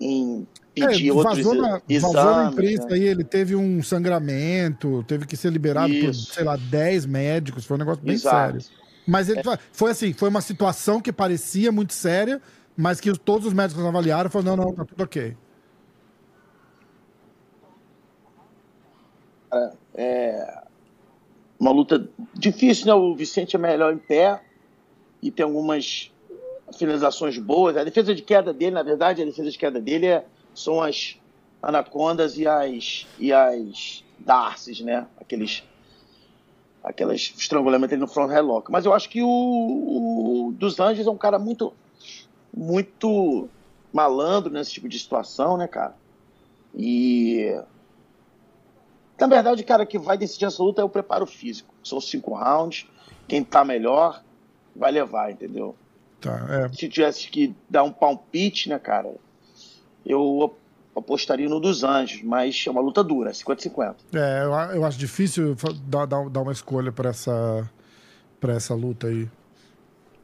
em 0.00 0.46
pedir 0.74 1.08
é, 1.08 1.12
outros 1.12 1.38
na, 1.38 1.80
exames. 1.88 2.14
Vazou 2.14 2.36
na 2.36 2.50
imprensa 2.50 2.86
né? 2.88 2.94
aí, 2.94 3.04
ele 3.04 3.24
teve 3.24 3.56
um 3.56 3.82
sangramento, 3.82 5.02
teve 5.08 5.26
que 5.26 5.36
ser 5.36 5.50
liberado 5.50 5.92
Isso. 5.92 6.26
por, 6.26 6.34
sei 6.34 6.44
lá, 6.44 6.56
10 6.56 7.06
médicos, 7.06 7.64
foi 7.64 7.76
um 7.76 7.80
negócio 7.80 8.02
bem 8.04 8.14
Exato. 8.14 8.60
sério. 8.60 8.85
Mas 9.06 9.28
ele, 9.28 9.40
é. 9.40 9.58
foi 9.72 9.90
assim, 9.90 10.12
foi 10.12 10.28
uma 10.28 10.40
situação 10.40 11.00
que 11.00 11.12
parecia 11.12 11.70
muito 11.70 11.92
séria, 11.92 12.40
mas 12.76 13.00
que 13.00 13.12
todos 13.16 13.46
os 13.46 13.52
médicos 13.52 13.84
avaliaram 13.84 14.28
e 14.28 14.32
falaram, 14.32 14.56
não, 14.56 14.64
não, 14.64 14.74
tá 14.74 14.84
tudo 14.84 15.04
ok. 15.04 15.36
É, 19.94 20.62
uma 21.58 21.70
luta 21.70 22.08
difícil, 22.34 22.86
né? 22.86 22.94
O 22.94 23.14
Vicente 23.14 23.56
é 23.56 23.58
melhor 23.58 23.92
em 23.92 23.98
pé 23.98 24.40
e 25.22 25.30
tem 25.30 25.44
algumas 25.44 26.12
finalizações 26.76 27.38
boas. 27.38 27.76
A 27.76 27.84
defesa 27.84 28.14
de 28.14 28.22
queda 28.22 28.52
dele, 28.52 28.72
na 28.72 28.82
verdade, 28.82 29.22
a 29.22 29.24
defesa 29.24 29.50
de 29.50 29.56
queda 29.56 29.80
dele 29.80 30.06
é, 30.06 30.24
são 30.54 30.82
as 30.82 31.16
anacondas 31.62 32.36
e 32.36 32.46
as 32.46 33.06
e 33.18 33.32
as 33.32 34.04
darces, 34.18 34.80
né? 34.80 35.06
Aqueles 35.18 35.64
aquelas 36.86 37.34
estrangulamentos 37.36 37.98
no 37.98 38.06
front 38.06 38.30
headlock. 38.30 38.70
Mas 38.70 38.86
eu 38.86 38.94
acho 38.94 39.10
que 39.10 39.20
o, 39.20 39.26
o 39.28 40.52
dos 40.52 40.78
Anjos 40.78 41.06
é 41.06 41.10
um 41.10 41.18
cara 41.18 41.38
muito 41.38 41.74
muito 42.56 43.48
malandro 43.92 44.52
nesse 44.52 44.72
tipo 44.72 44.88
de 44.88 44.98
situação, 44.98 45.56
né, 45.56 45.66
cara? 45.66 45.94
E 46.74 47.60
na 49.18 49.26
verdade, 49.26 49.64
cara 49.64 49.84
que 49.84 49.98
vai 49.98 50.16
decidir 50.16 50.44
essa 50.44 50.62
luta 50.62 50.80
é 50.80 50.84
o 50.84 50.88
preparo 50.88 51.26
físico. 51.26 51.74
São 51.82 52.00
cinco 52.00 52.34
rounds. 52.34 52.86
Quem 53.26 53.42
tá 53.42 53.64
melhor 53.64 54.22
vai 54.74 54.92
levar, 54.92 55.32
entendeu? 55.32 55.74
Tá, 56.20 56.46
é. 56.50 56.68
Se 56.72 56.88
tivesse 56.88 57.28
que 57.28 57.54
dar 57.68 57.82
um 57.82 57.92
palpite, 57.92 58.68
né, 58.68 58.78
cara? 58.78 59.14
Eu 60.04 60.54
apostaria 60.96 61.48
no 61.48 61.60
dos 61.60 61.84
Anjos, 61.84 62.22
mas 62.22 62.64
é 62.66 62.70
uma 62.70 62.80
luta 62.80 63.04
dura, 63.04 63.30
50-50. 63.30 63.94
É, 64.14 64.44
eu, 64.44 64.76
eu, 64.76 64.84
acho 64.84 64.98
difícil 64.98 65.56
dar, 65.84 66.06
dar, 66.06 66.28
dar 66.28 66.40
uma 66.40 66.52
escolha 66.52 66.90
para 66.90 67.10
essa, 67.10 67.68
pra 68.40 68.54
essa 68.54 68.74
luta 68.74 69.08
aí. 69.08 69.28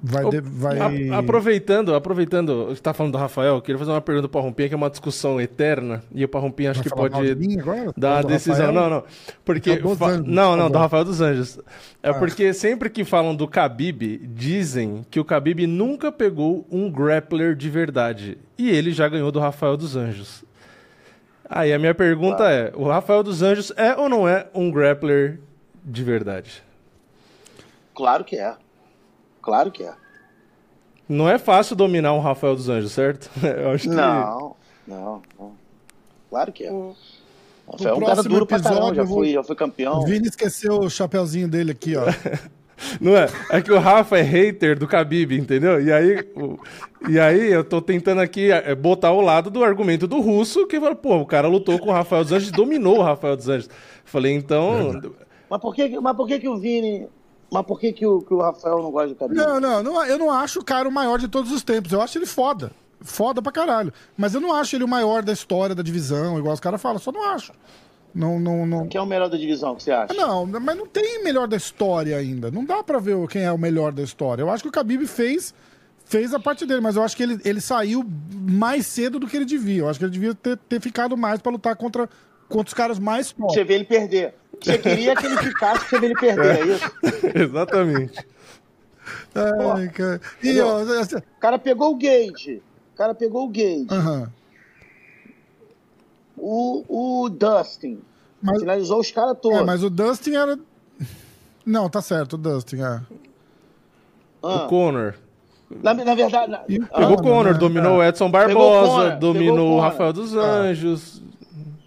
Vai, 0.05 0.29
de, 0.31 0.41
vai... 0.41 0.79
A, 0.81 1.19
aproveitando, 1.19 1.95
aproveitando, 1.95 2.67
você 2.67 2.83
tá 2.83 2.93
falando 2.93 3.13
do 3.13 3.19
Rafael, 3.19 3.55
eu 3.55 3.63
queria 3.63 3.79
fazer 3.79 3.93
uma 3.93 4.01
pergunta 4.01 4.29
para 4.29 4.41
o 4.41 4.43
Parrumpinha, 4.43 4.69
que 4.69 4.75
é 4.75 4.77
uma 4.77 4.91
discussão 4.91 5.41
eterna, 5.41 6.03
e 6.13 6.25
o 6.25 6.29
Parrumpinha 6.29 6.73
acho 6.73 6.81
vai 6.81 6.89
que 6.89 6.97
pode 6.97 7.15
agora? 7.61 7.93
dar 7.97 8.19
a 8.19 8.23
decisão. 8.23 8.67
Rafael? 8.67 8.73
Não, 8.73 8.91
não. 8.91 9.05
Porque. 9.45 9.77
Fa... 9.97 10.19
não, 10.19 10.57
não, 10.57 10.65
tá 10.65 10.71
do 10.71 10.79
Rafael 10.79 11.05
dos 11.05 11.21
Anjos. 11.21 11.61
É 12.03 12.11
ah. 12.11 12.15
porque 12.15 12.53
sempre 12.53 12.91
que 12.91 13.05
falam 13.05 13.33
do 13.33 13.45
Khabib, 13.45 14.19
dizem 14.27 15.07
que 15.09 15.21
o 15.21 15.25
Khabib 15.25 15.69
nunca 15.69 16.11
pegou 16.11 16.67
um 16.69 16.91
grappler 16.91 17.55
de 17.55 17.71
verdade. 17.71 18.39
E 18.59 18.71
ele 18.71 18.91
já 18.91 19.09
ganhou 19.09 19.31
do 19.31 19.39
Rafael 19.39 19.77
dos 19.77 19.95
Anjos. 19.95 20.45
Aí 21.49 21.73
a 21.73 21.79
minha 21.79 21.95
pergunta 21.95 22.39
claro. 22.39 22.55
é: 22.55 22.73
o 22.75 22.85
Rafael 22.85 23.23
dos 23.23 23.43
Anjos 23.43 23.73
é 23.77 23.95
ou 23.97 24.09
não 24.09 24.29
é 24.29 24.47
um 24.55 24.71
grappler 24.71 25.39
de 25.85 26.05
verdade? 26.05 26.63
Claro 27.95 28.25
que 28.25 28.37
é. 28.37 28.55
Claro 29.41 29.71
que 29.71 29.83
é. 29.83 29.93
Não 31.09 31.29
é 31.29 31.39
fácil 31.39 31.77
dominar 31.77 32.15
um 32.15 32.21
Rafael 32.21 32.55
dos 32.55 32.69
Anjos, 32.69 32.93
certo? 32.93 33.31
Eu 33.45 33.71
acho 33.71 33.89
que... 33.89 33.95
Não, 33.95 34.57
não, 34.87 35.23
não. 35.39 35.53
Claro 36.31 36.53
que 36.53 36.65
é. 36.65 36.73
O... 36.73 36.97
Rafael 37.71 37.95
é 37.95 37.99
um 37.99 38.01
cara 38.01 38.23
duro 38.23 38.45
episódio, 38.45 38.63
pra 38.63 38.81
caramba, 38.81 38.95
já 38.95 39.07
fui, 39.07 39.33
já 39.33 39.43
fui 39.43 39.57
campeão. 39.57 40.01
O 40.01 40.07
Vini 40.07 40.29
esqueceu 40.29 40.81
o 40.81 40.91
chapeuzinho 40.91 41.49
dele 41.49 41.73
aqui, 41.73 41.95
ó. 41.97 42.05
Não 43.01 43.17
é? 43.17 43.29
É 43.51 43.61
que 43.61 43.73
o 43.73 43.79
Rafa 43.79 44.19
é 44.19 44.23
hater 44.23 44.79
do 44.79 44.87
Khabib, 44.87 45.33
entendeu? 45.37 45.83
E 45.83 45.93
aí, 45.93 46.29
o, 46.35 46.59
e 47.09 47.19
aí 47.19 47.53
eu 47.53 47.65
tô 47.65 47.81
tentando 47.81 48.21
aqui 48.21 48.51
é, 48.51 48.75
botar 48.75 49.13
o 49.13 49.21
lado 49.21 49.51
do 49.51 49.65
argumento 49.65 50.07
do 50.07 50.21
russo, 50.21 50.67
que 50.67 50.81
fala, 50.81 50.95
pô, 50.95 51.17
o 51.17 51.27
cara 51.27 51.49
lutou 51.49 51.79
com 51.79 51.91
o 51.91 51.93
Rafael 51.93 52.23
dos 52.25 52.33
Anjos, 52.33 52.51
dominou 52.51 52.99
o 52.99 53.03
Rafael 53.03 53.37
dos 53.37 53.49
Anjos. 53.49 53.71
Falei, 54.05 54.33
então. 54.33 55.01
Mas 55.49 55.61
por 55.61 55.75
que, 55.75 56.01
mas 56.01 56.17
por 56.17 56.27
que, 56.27 56.39
que 56.39 56.49
o 56.49 56.59
Vini 56.59 57.09
mas 57.53 57.67
por 57.67 57.79
que, 57.79 57.93
que, 57.93 58.07
o, 58.07 58.23
que 58.23 58.33
o 58.33 58.41
Rafael 58.41 58.83
não 58.83 58.91
gosta 58.91 59.09
do 59.09 59.15
Khabib? 59.15 59.37
Não, 59.37 59.61
não, 59.61 59.83
não, 59.83 60.05
eu 60.07 60.19
não 60.19 60.31
acho 60.31 60.61
o 60.61 60.65
cara 60.65 60.89
o 60.89 60.93
maior 60.93 61.19
de 61.19 61.29
todos 61.29 61.53
os 61.53 61.63
tempos. 61.63 61.93
Eu 61.93 62.01
acho 62.01 62.17
ele 62.17 62.25
foda. 62.25 62.73
Foda 63.03 63.43
pra 63.43 63.53
caralho. 63.53 63.93
Mas 64.17 64.33
eu 64.33 64.41
não 64.41 64.55
acho 64.55 64.75
ele 64.75 64.85
o 64.85 64.89
maior 64.89 65.23
da 65.23 65.35
história 65.35 65.75
da 65.75 65.83
divisão, 65.83 66.39
igual 66.39 66.55
os 66.55 66.61
caras 66.61 66.81
falam. 66.81 66.99
Só 66.99 67.13
não 67.13 67.29
acho. 67.29 67.53
Não, 68.15 68.39
não, 68.39 68.67
não... 68.67 68.87
Quem 68.89 68.99
é 68.99 69.03
o 69.03 69.07
melhor 69.07 69.29
da 69.29 69.37
divisão, 69.37 69.75
que 69.75 69.83
você 69.83 69.91
acha? 69.91 70.13
Não, 70.13 70.45
mas 70.47 70.77
não 70.77 70.87
tem 70.87 71.25
melhor 71.25 71.49
da 71.49 71.57
história 71.57 72.17
ainda. 72.17 72.51
Não 72.51 72.65
dá 72.65 72.83
pra 72.83 72.99
ver 72.99 73.17
quem 73.29 73.43
é 73.43 73.53
o 73.53 73.59
melhor 73.59 73.93
da 73.93 74.03
história. 74.03 74.43
Eu 74.43 74.51
acho 74.51 74.63
que 74.63 74.69
o 74.69 74.73
Khabib 74.73 75.07
fez, 75.07 75.55
fez 76.05 76.35
a 76.35 76.39
parte 76.39 76.67
dele, 76.67 76.81
mas 76.81 76.97
eu 76.97 77.03
acho 77.03 77.17
que 77.17 77.23
ele, 77.23 77.41
ele 77.45 77.61
saiu 77.61 78.05
mais 78.33 78.87
cedo 78.87 79.19
do 79.19 79.27
que 79.27 79.37
ele 79.37 79.47
devia. 79.47 79.83
Eu 79.83 79.89
acho 79.89 79.99
que 79.99 80.05
ele 80.05 80.13
devia 80.13 80.35
ter, 80.35 80.57
ter 80.57 80.81
ficado 80.81 81.17
mais 81.17 81.41
pra 81.41 81.51
lutar 81.51 81.75
contra, 81.75 82.09
contra 82.49 82.69
os 82.69 82.75
caras 82.75 82.99
mais 82.99 83.31
fortes. 83.31 83.55
Você 83.55 83.65
vê 83.65 83.75
ele 83.75 83.85
perder. 83.85 84.35
Você 84.61 84.77
queria 84.77 85.17
que 85.17 85.27
ele 85.27 85.37
ficasse 85.39 85.89
você 85.89 85.99
vê 85.99 86.07
ele 86.07 86.15
perder, 86.15 86.59
é 86.59 86.67
isso? 86.67 86.93
Exatamente. 87.35 88.27
Ai, 89.35 89.89
cara. 89.89 90.21
E, 90.43 90.61
ó, 90.61 90.83
o 90.83 91.41
cara 91.41 91.59
pegou 91.59 91.93
o 91.93 91.97
Gage. 91.97 92.63
O 92.93 92.97
cara 92.97 93.15
pegou 93.15 93.47
o 93.47 93.49
Gage. 93.49 93.87
Uhum. 93.91 94.27
O, 96.45 97.23
o 97.25 97.29
Dustin. 97.29 98.01
Mas, 98.43 98.59
finalizou 98.59 98.99
os 98.99 99.13
caras 99.13 99.39
todos. 99.41 99.61
É, 99.61 99.63
mas 99.63 99.85
o 99.85 99.89
Dustin 99.89 100.35
era. 100.35 100.59
Não, 101.65 101.89
tá 101.89 102.03
certo, 102.03 102.33
o 102.33 102.37
Dustin, 102.37 102.83
é. 102.83 103.01
Ah. 104.43 104.65
O 104.65 104.67
Conor. 104.67 105.15
Na, 105.71 105.95
na 105.95 106.15
verdade. 106.17 106.51
Na... 106.51 106.59
Pegou 106.59 107.13
o 107.13 107.23
Conor, 107.23 107.53
né? 107.53 107.59
dominou 107.59 107.99
o 107.99 108.03
Edson 108.03 108.29
Barbosa, 108.29 109.11
dominou 109.11 109.77
o 109.77 109.81
Rafael 109.81 110.13
dos 110.13 110.35
Anjos. 110.35 111.23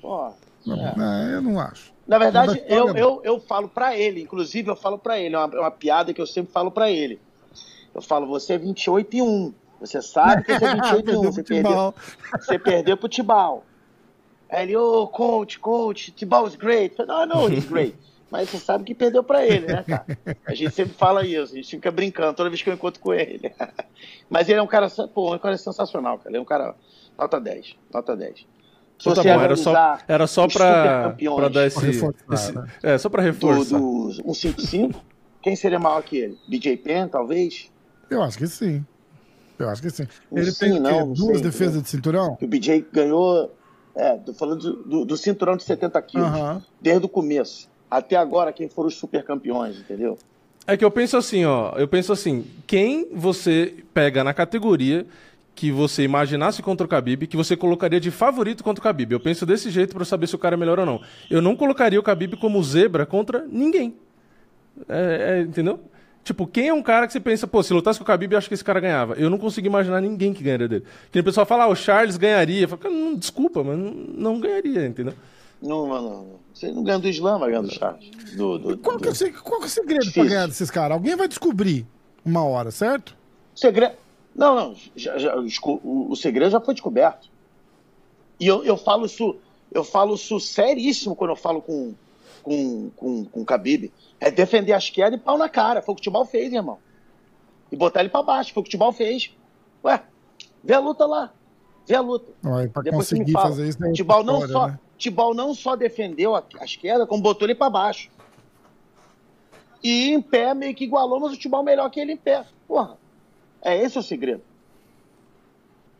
Pô, 0.01 0.29
é. 0.69 1.33
é. 1.33 1.35
eu 1.35 1.41
não 1.41 1.59
acho. 1.59 1.93
Na 2.07 2.17
verdade, 2.17 2.63
eu, 2.67 2.95
eu, 2.95 3.21
eu 3.25 3.39
falo 3.41 3.67
para 3.67 3.97
ele, 3.97 4.21
inclusive 4.21 4.69
eu 4.69 4.75
falo 4.75 4.97
para 4.97 5.19
ele, 5.19 5.35
é 5.35 5.37
uma, 5.37 5.57
é 5.57 5.59
uma 5.59 5.71
piada 5.71 6.13
que 6.13 6.21
eu 6.21 6.27
sempre 6.27 6.53
falo 6.53 6.71
para 6.71 6.89
ele. 6.89 7.19
Eu 7.93 8.01
falo, 8.01 8.25
você 8.25 8.53
é 8.53 8.57
28 8.57 9.17
e 9.17 9.21
1. 9.21 9.53
Você 9.81 10.01
sabe 10.01 10.43
que 10.43 10.57
você 10.57 10.65
é 10.65 10.75
28 10.75 11.11
e 11.11 11.17
1. 11.17 11.21
Você 11.31 11.43
perdeu, 11.43 11.93
você 12.39 12.59
perdeu 12.59 12.97
pro 12.97 13.09
Tibal. 13.09 13.63
Aí 14.49 14.63
ele, 14.63 14.77
ô, 14.77 15.03
oh, 15.03 15.07
coach, 15.07 15.59
coach, 15.59 16.11
Tibal 16.11 16.47
is 16.47 16.55
great. 16.55 16.95
Eu 16.97 17.05
falei, 17.05 17.25
não, 17.27 17.35
não, 17.35 17.53
he's 17.53 17.65
great. 17.65 17.95
Mas 18.31 18.49
você 18.49 18.57
sabe 18.57 18.83
que 18.83 18.95
perdeu 18.95 19.23
para 19.23 19.45
ele, 19.45 19.67
né, 19.67 19.83
cara? 19.87 20.05
A 20.45 20.53
gente 20.53 20.73
sempre 20.73 20.93
fala 20.95 21.25
isso, 21.25 21.53
a 21.53 21.55
gente 21.55 21.69
fica 21.69 21.91
brincando 21.91 22.33
toda 22.33 22.49
vez 22.49 22.61
que 22.61 22.69
eu 22.69 22.73
encontro 22.73 22.99
com 22.99 23.13
ele. 23.13 23.53
Mas 24.29 24.49
ele 24.49 24.59
é 24.59 24.61
um 24.61 24.67
cara, 24.67 24.89
pô, 25.13 25.33
um 25.33 25.39
cara 25.39 25.57
sensacional, 25.57 26.17
cara. 26.17 26.29
Ele 26.29 26.37
é 26.37 26.41
um 26.41 26.45
cara 26.45 26.75
nota 27.17 27.39
10, 27.39 27.75
nota 27.93 28.15
10. 28.15 28.45
Se 28.97 29.13
tá 29.13 29.23
bom, 29.23 29.41
era 29.41 29.55
só, 29.55 29.97
era 30.07 30.27
só 30.27 30.47
pra, 30.47 31.11
pra 31.11 31.49
dar 31.49 31.67
esse. 31.67 31.85
esse 31.87 32.51
né? 32.53 32.67
É, 32.81 32.97
só 32.97 33.09
pra 33.09 33.21
reforçar. 33.21 33.77
Do, 33.77 34.07
do 34.07 34.33
155, 34.33 35.01
quem 35.41 35.55
seria 35.55 35.77
maior 35.77 36.01
que 36.01 36.17
ele? 36.17 36.37
BJ 36.47 36.77
Penn, 36.77 37.07
talvez? 37.07 37.69
Eu 38.09 38.23
acho 38.23 38.37
que 38.37 38.47
sim. 38.47 38.85
Eu 39.59 39.69
acho 39.69 39.81
que 39.81 39.89
sim. 39.89 40.07
Ele 40.31 40.51
sim, 40.51 40.71
tem 40.71 40.79
não, 40.79 41.13
duas 41.13 41.37
sei, 41.37 41.41
defesas 41.41 41.83
de 41.83 41.89
cinturão? 41.89 42.37
O 42.41 42.47
BJ 42.47 42.85
ganhou. 42.91 43.53
É, 43.95 44.17
tô 44.17 44.33
falando 44.33 44.83
do, 44.83 45.05
do 45.05 45.17
cinturão 45.17 45.55
de 45.55 45.63
70 45.63 46.01
quilos. 46.01 46.29
Desde 46.81 47.05
o 47.05 47.09
começo. 47.09 47.69
Até 47.89 48.15
agora, 48.15 48.51
quem 48.51 48.67
foram 48.67 48.89
os 48.89 48.95
super 48.95 49.23
campeões, 49.23 49.79
entendeu? 49.79 50.17
É 50.67 50.75
que 50.75 50.83
eu 50.83 50.91
penso 50.91 51.15
assim, 51.15 51.45
ó. 51.45 51.73
Eu 51.77 51.87
penso 51.87 52.11
assim, 52.11 52.45
quem 52.65 53.07
você 53.13 53.83
pega 53.93 54.23
na 54.23 54.33
categoria 54.33 55.05
que 55.55 55.71
você 55.71 56.03
imaginasse 56.03 56.61
contra 56.61 56.85
o 56.85 56.89
Khabib, 56.89 57.27
que 57.27 57.37
você 57.37 57.55
colocaria 57.55 57.99
de 57.99 58.11
favorito 58.11 58.61
contra 58.61 58.81
o 58.81 58.85
Khabib. 58.85 59.13
Eu 59.13 59.19
penso 59.21 59.45
desse 59.45 59.71
jeito 59.71 59.95
para 59.95 60.03
saber 60.03 60.27
se 60.27 60.35
o 60.35 60.37
cara 60.37 60.55
é 60.55 60.57
melhor 60.57 60.77
ou 60.77 60.85
não. 60.85 61.01
Eu 61.29 61.41
não 61.41 61.55
colocaria 61.55 61.99
o 61.99 62.03
Khabib 62.03 62.35
como 62.35 62.61
zebra 62.61 63.05
contra 63.05 63.45
ninguém. 63.49 63.95
É, 64.89 65.39
é, 65.39 65.41
entendeu? 65.41 65.79
Tipo, 66.25 66.47
quem 66.47 66.69
é 66.69 66.73
um 66.73 66.81
cara 66.81 67.05
que 67.05 67.13
você 67.13 67.19
pensa, 67.19 67.45
pô, 67.45 67.61
se 67.61 67.71
lutasse 67.71 67.99
com 67.99 68.03
o 68.03 68.07
Khabib, 68.07 68.33
eu 68.33 68.39
acho 68.39 68.47
que 68.47 68.55
esse 68.55 68.63
cara 68.63 68.79
ganhava. 68.79 69.13
Eu 69.13 69.29
não 69.29 69.37
consigo 69.37 69.67
imaginar 69.67 70.01
ninguém 70.01 70.33
que 70.33 70.43
ganharia 70.43 70.67
dele. 70.67 70.83
Que 71.11 71.19
o 71.19 71.23
pessoal 71.23 71.45
fala, 71.45 71.65
ah, 71.65 71.67
o 71.67 71.75
Charles 71.75 72.17
ganharia. 72.17 72.67
Falo, 72.67 72.81
não, 72.89 73.15
desculpa, 73.15 73.63
mas 73.63 73.77
não, 73.77 73.91
não 73.91 74.39
ganharia, 74.39 74.87
entendeu? 74.87 75.13
Não, 75.61 75.87
não, 75.87 76.39
Você 76.51 76.71
não 76.71 76.83
ganha 76.83 76.97
do 76.97 77.07
Islã, 77.07 77.37
vai 77.37 77.51
ganhar 77.51 77.61
do 77.61 77.71
Charles. 77.71 78.09
Do, 78.35 78.57
do, 78.57 78.77
qual, 78.79 78.97
que 78.97 79.07
é, 79.07 79.31
qual 79.33 79.59
que 79.59 79.65
é 79.65 79.67
o 79.67 79.69
segredo 79.69 80.01
Difícil. 80.01 80.23
pra 80.23 80.31
ganhar 80.31 80.47
desses 80.47 80.71
caras? 80.71 80.97
Alguém 80.97 81.15
vai 81.15 81.27
descobrir 81.27 81.85
uma 82.25 82.43
hora, 82.43 82.71
certo? 82.71 83.15
Segredo. 83.55 83.93
Não, 84.35 84.55
não. 84.55 84.75
Já, 84.95 85.19
já, 85.19 85.35
o, 85.37 86.11
o, 86.11 86.15
segredo 86.15 86.49
já 86.49 86.59
foi 86.59 86.73
descoberto. 86.73 87.29
E 88.39 88.47
eu, 88.47 88.65
eu 88.65 88.77
falo 88.77 89.05
isso, 89.05 89.35
eu 89.71 89.83
falo 89.83 90.15
isso 90.15 90.39
seríssimo 90.39 91.15
quando 91.15 91.29
eu 91.29 91.35
falo 91.35 91.61
com, 91.61 91.93
com, 92.45 92.91
com, 92.95 93.25
com 93.25 93.41
o 93.41 93.43
Khabib. 93.43 93.91
É 94.19 94.29
defender 94.29 94.71
a 94.71 94.77
esquerda 94.77 95.17
e 95.17 95.19
pau 95.19 95.35
na 95.37 95.49
cara. 95.49 95.81
Foi 95.81 95.93
o 95.93 95.95
que 95.95 96.01
o 96.01 96.03
Tibal 96.03 96.25
fez, 96.25 96.53
irmão. 96.53 96.77
E 97.71 97.75
botar 97.75 98.01
ele 98.01 98.09
pra 98.09 98.21
baixo. 98.21 98.53
Foi 98.53 98.61
o 98.61 98.63
que 98.63 98.69
o 98.69 98.71
Tibal 98.71 98.93
fez. 98.93 99.35
Ué, 99.83 100.01
vê 100.63 100.75
a 100.75 100.79
luta 100.79 101.07
lá. 101.07 101.33
Vê 101.87 101.95
a 101.95 102.01
luta. 102.01 102.31
Ué, 102.45 102.67
pra 102.67 102.83
Depois 102.83 103.09
conseguir 103.09 103.33
fazer 103.33 103.67
isso, 103.67 103.79
Tibal 103.93 104.23
não, 104.23 104.45
história, 104.45 104.53
só, 104.53 104.67
né? 104.67 104.79
Tibal 104.97 105.33
não 105.33 105.55
só 105.55 105.75
defendeu 105.75 106.35
a, 106.35 106.43
a 106.59 106.65
esquerda, 106.65 107.07
como 107.07 107.23
botou 107.23 107.47
ele 107.47 107.55
pra 107.55 107.69
baixo. 107.69 108.11
E 109.83 110.11
em 110.11 110.21
pé 110.21 110.53
meio 110.53 110.75
que 110.75 110.83
igualou, 110.83 111.19
mas 111.19 111.33
o 111.33 111.37
Tibal 111.37 111.63
melhor 111.63 111.89
que 111.89 111.99
ele 111.99 112.13
em 112.13 112.17
pé. 112.17 112.45
Porra. 112.67 112.97
É 113.61 113.75
esse 113.75 113.97
o 113.97 114.03
segredo. 114.03 114.43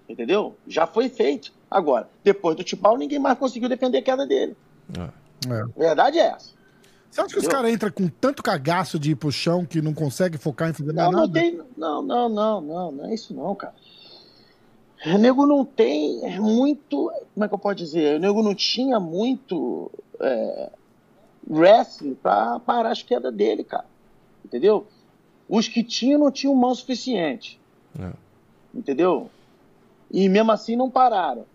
Entendeu? 0.08 0.56
Já 0.68 0.86
foi 0.86 1.10
feito. 1.10 1.52
Agora, 1.70 2.08
depois 2.24 2.56
do 2.56 2.64
Tibau, 2.64 2.96
ninguém 2.96 3.18
mais 3.18 3.38
conseguiu 3.38 3.68
defender 3.68 3.98
a 3.98 4.02
queda 4.04 4.26
dele. 4.26 4.56
É. 4.98 5.25
é. 5.54 5.64
Verdade 5.78 6.20
é 6.20 6.28
essa. 6.28 6.56
Você 7.10 7.22
acha 7.22 7.34
que 7.34 7.40
os 7.40 7.48
caras 7.48 7.72
entram 7.72 7.92
com 7.92 8.10
tanto 8.10 8.44
cagaço 8.44 9.00
de 9.00 9.12
ir 9.12 9.16
pro 9.16 9.32
chão 9.32 9.66
que 9.66 9.82
não 9.82 9.94
consegue 9.94 10.38
focar 10.38 10.70
em 10.70 10.74
fazer 10.74 10.92
não, 10.92 11.12
nada? 11.12 11.18
Não, 11.18 11.32
tem, 11.32 11.62
não, 11.78 12.02
não, 12.02 12.30
não, 12.30 12.62
não, 12.62 12.92
não 12.92 13.06
é 13.06 13.14
isso 13.14 13.34
não, 13.34 13.56
cara. 13.56 13.74
O 15.06 15.18
nego 15.18 15.46
não 15.46 15.64
tem 15.64 16.38
muito. 16.40 17.12
Como 17.34 17.46
é 17.46 17.48
que 17.48 17.54
eu 17.54 17.60
posso 17.60 17.76
dizer? 17.76 18.18
O 18.18 18.20
nego 18.20 18.42
não 18.42 18.56
tinha 18.56 19.00
muito. 19.00 19.92
É, 20.20 20.70
wrestling 21.50 22.16
pra 22.16 22.60
parar 22.60 22.92
as 22.92 23.04
quedas 23.04 23.34
dele, 23.34 23.64
cara. 23.64 23.86
Entendeu? 24.44 24.88
Os 25.48 25.68
que 25.68 25.84
tinham 25.84 26.20
não 26.20 26.32
tinham 26.32 26.56
mão 26.56 26.74
suficiente. 26.74 27.60
É. 28.00 28.12
Entendeu? 28.74 29.30
E 30.12 30.28
mesmo 30.28 30.52
assim 30.52 30.76
não 30.76 30.90
pararam. 30.90 31.46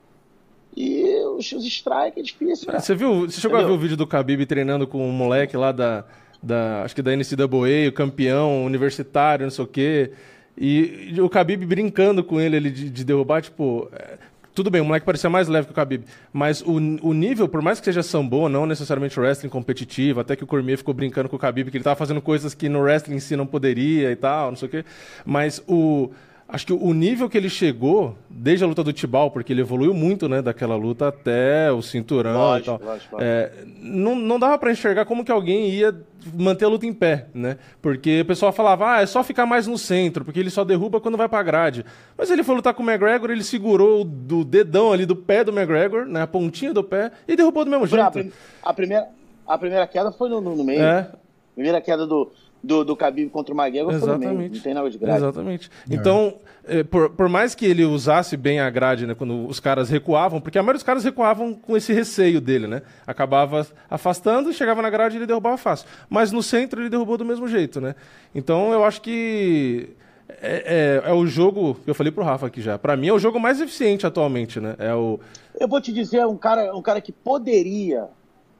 E 0.77 1.05
os, 1.37 1.51
os 1.53 1.65
strike 1.65 2.21
é 2.21 2.23
difícil. 2.23 2.67
Cara. 2.67 2.81
Você 2.81 2.95
viu? 2.95 3.23
Você 3.29 3.41
chegou 3.41 3.59
Entendeu? 3.59 3.75
a 3.75 3.77
ver 3.77 3.79
o 3.79 3.83
vídeo 3.83 3.97
do 3.97 4.05
Khabib 4.05 4.47
treinando 4.47 4.87
com 4.87 5.07
um 5.07 5.13
moleque 5.13 5.57
lá 5.57 5.73
da, 5.73 6.05
da 6.43 6.83
acho 6.85 6.95
que 6.95 7.03
da 7.03 7.15
NCAA, 7.15 7.89
o 7.89 7.93
campeão 7.93 8.65
universitário, 8.65 9.45
não 9.45 9.51
sei 9.51 9.65
o 9.65 9.69
quê. 9.69 10.13
E 10.57 11.15
o 11.19 11.27
Khabib 11.27 11.65
brincando 11.65 12.23
com 12.23 12.41
ele, 12.41 12.57
ele 12.57 12.71
de, 12.71 12.91
de 12.91 13.05
derrubar, 13.05 13.41
tipo, 13.41 13.89
é, 13.93 14.19
tudo 14.55 14.71
bem, 14.71 14.81
o 14.81 14.85
moleque 14.85 15.07
parecia 15.07 15.31
mais 15.31 15.49
leve 15.49 15.69
que 15.69 15.73
o 15.73 15.77
Khabib, 15.77 16.05
mas 16.33 16.61
o, 16.61 16.75
o 16.75 17.15
nível, 17.15 17.49
por 17.49 17.63
mais 17.63 17.79
que 17.79 17.87
seja 17.87 18.03
sambo, 18.03 18.49
não 18.49 18.67
necessariamente 18.67 19.19
wrestling 19.19 19.49
competitivo, 19.49 20.21
até 20.21 20.37
que 20.37 20.45
o 20.45 20.47
Cormier 20.47 20.77
ficou 20.77 20.93
brincando 20.93 21.29
com 21.29 21.37
o 21.37 21.39
Khabib, 21.39 21.71
que 21.71 21.77
ele 21.77 21.83
estava 21.83 21.97
fazendo 21.97 22.21
coisas 22.21 22.53
que 22.53 22.69
no 22.69 22.81
wrestling 22.81 23.17
em 23.17 23.21
si 23.21 23.37
não 23.37 23.47
poderia 23.47 24.11
e 24.11 24.17
tal, 24.17 24.51
não 24.51 24.57
sei 24.57 24.69
o 24.69 24.71
quê, 24.71 24.85
mas 25.25 25.63
o 25.67 26.11
acho 26.53 26.67
que 26.67 26.73
o 26.73 26.93
nível 26.93 27.29
que 27.29 27.39
ele 27.39 27.49
chegou, 27.49 28.17
desde 28.29 28.65
a 28.65 28.69
luta 28.69 28.83
do 28.83 28.93
Tibal, 28.93 29.31
porque 29.31 29.53
ele 29.53 29.61
evoluiu 29.61 29.95
muito, 29.95 30.29
né, 30.29 30.43
daquela 30.43 30.77
luta 30.77 31.09
até 31.09 31.71
o 31.71 31.81
cinturão 31.81 32.33
lógico, 32.33 32.63
e 32.63 32.79
tal. 32.79 32.89
Lógico, 32.89 33.17
lógico. 33.17 33.17
É, 33.21 33.53
não, 33.81 34.17
não 34.17 34.39
dava 34.39 34.59
para 34.59 34.73
enxergar 34.73 35.05
como 35.05 35.25
que 35.25 35.31
alguém 35.31 35.71
ia 35.71 35.95
manter 36.35 36.65
a 36.65 36.69
luta 36.69 36.87
em 36.87 36.93
pé, 36.93 37.27
né? 37.33 37.57
Porque 37.81 38.21
o 38.21 38.25
pessoal 38.25 38.53
falava, 38.53 38.97
ah, 38.97 39.03
é 39.03 39.07
só 39.07 39.23
ficar 39.23 39.47
mais 39.47 39.67
no 39.67 39.79
centro, 39.79 40.25
porque 40.25 40.41
ele 40.41 40.51
só 40.51 40.65
derruba 40.65 41.01
quando 41.01 41.17
vai 41.17 41.29
pra 41.29 41.43
grade. 41.43 41.85
Mas 42.17 42.31
ele 42.31 42.43
foi 42.43 42.55
lutar 42.55 42.75
com 42.75 42.83
o 42.83 42.91
McGregor, 42.91 43.31
ele 43.31 43.45
segurou 43.45 44.05
do 44.05 44.45
dedão 44.45 44.93
ali 44.93 45.07
do 45.07 45.17
pé 45.17 45.45
do 45.45 45.53
McGregor, 45.53 46.05
né, 46.05 46.23
a 46.23 46.27
pontinha 46.27 46.75
do 46.75 46.83
pé, 46.83 47.13
e 47.29 47.37
derrubou 47.37 47.65
do 47.65 47.71
mesmo 47.71 47.87
jeito. 47.87 48.03
A, 48.03 48.11
prim 48.11 48.33
a 48.63 48.75
primeira, 48.75 49.09
a 49.47 49.59
primeira 49.59 49.87
queda 49.87 50.11
foi 50.13 50.29
no, 50.29 50.41
no 50.41 50.65
meio. 50.65 50.83
É. 50.83 51.11
Primeira 51.55 51.81
queda 51.81 52.07
do, 52.07 52.31
do, 52.63 52.85
do 52.85 52.95
Khabib 52.95 53.31
contra 53.31 53.55
o 53.55 53.59
McGregor 53.59 53.93
Exatamente. 53.93 54.23
foi 54.23 54.33
no 54.33 54.39
meio, 54.39 54.53
não 54.53 54.61
tem 54.61 54.75
nada 54.75 54.91
de 54.91 54.99
grade. 54.99 55.19
Exatamente. 55.19 55.71
Então, 55.91 56.35
é, 56.65 56.83
por, 56.83 57.11
por 57.11 57.29
mais 57.29 57.55
que 57.55 57.65
ele 57.65 57.85
usasse 57.85 58.37
bem 58.37 58.61
a 58.61 58.69
grade, 58.69 59.07
né, 59.07 59.15
quando 59.15 59.47
os 59.47 59.59
caras 59.59 59.89
recuavam, 59.89 60.41
porque 60.41 60.59
a 60.59 60.63
maioria 60.63 60.79
dos 60.79 60.83
caras 60.83 61.05
recuavam 61.05 61.55
com 61.55 61.77
esse 61.77 61.93
receio 61.93 62.41
dele, 62.41 62.67
né? 62.67 62.83
Acabava 63.07 63.67
afastando, 63.89 64.53
chegava 64.53 64.83
na 64.83 64.91
grade 64.91 65.17
e 65.17 65.19
ele 65.19 65.27
derrubava 65.27 65.57
fácil. 65.57 65.89
Mas 66.09 66.31
no 66.33 66.43
centro 66.43 66.81
ele 66.81 66.91
derrubou 66.91 67.17
do 67.17 67.25
mesmo 67.25 67.49
jeito, 67.49 67.81
né? 67.81 67.95
Então 68.35 68.73
eu 68.73 68.85
acho 68.85 69.01
que 69.01 69.97
é, 70.41 71.01
é, 71.07 71.11
é, 71.11 71.13
o 71.13 71.27
jogo 71.27 71.75
que 71.75 71.91
eu 71.91 71.95
falei 71.95 72.13
pro 72.13 72.23
Rafa 72.23 72.47
aqui 72.47 72.61
já. 72.61 72.79
Para 72.79 72.97
mim 72.97 73.09
é 73.09 73.13
o 73.13 73.19
jogo 73.19 73.41
mais 73.41 73.61
eficiente 73.61 74.07
atualmente, 74.07 74.61
né? 74.61 74.77
É 74.79 74.95
o. 74.95 75.19
Eu 75.59 75.67
vou 75.67 75.81
te 75.81 75.93
dizer 75.93 76.25
um 76.27 76.37
cara, 76.37 76.75
um 76.77 76.83
cara 76.83 77.01
que 77.01 77.11
poderia, 77.11 78.09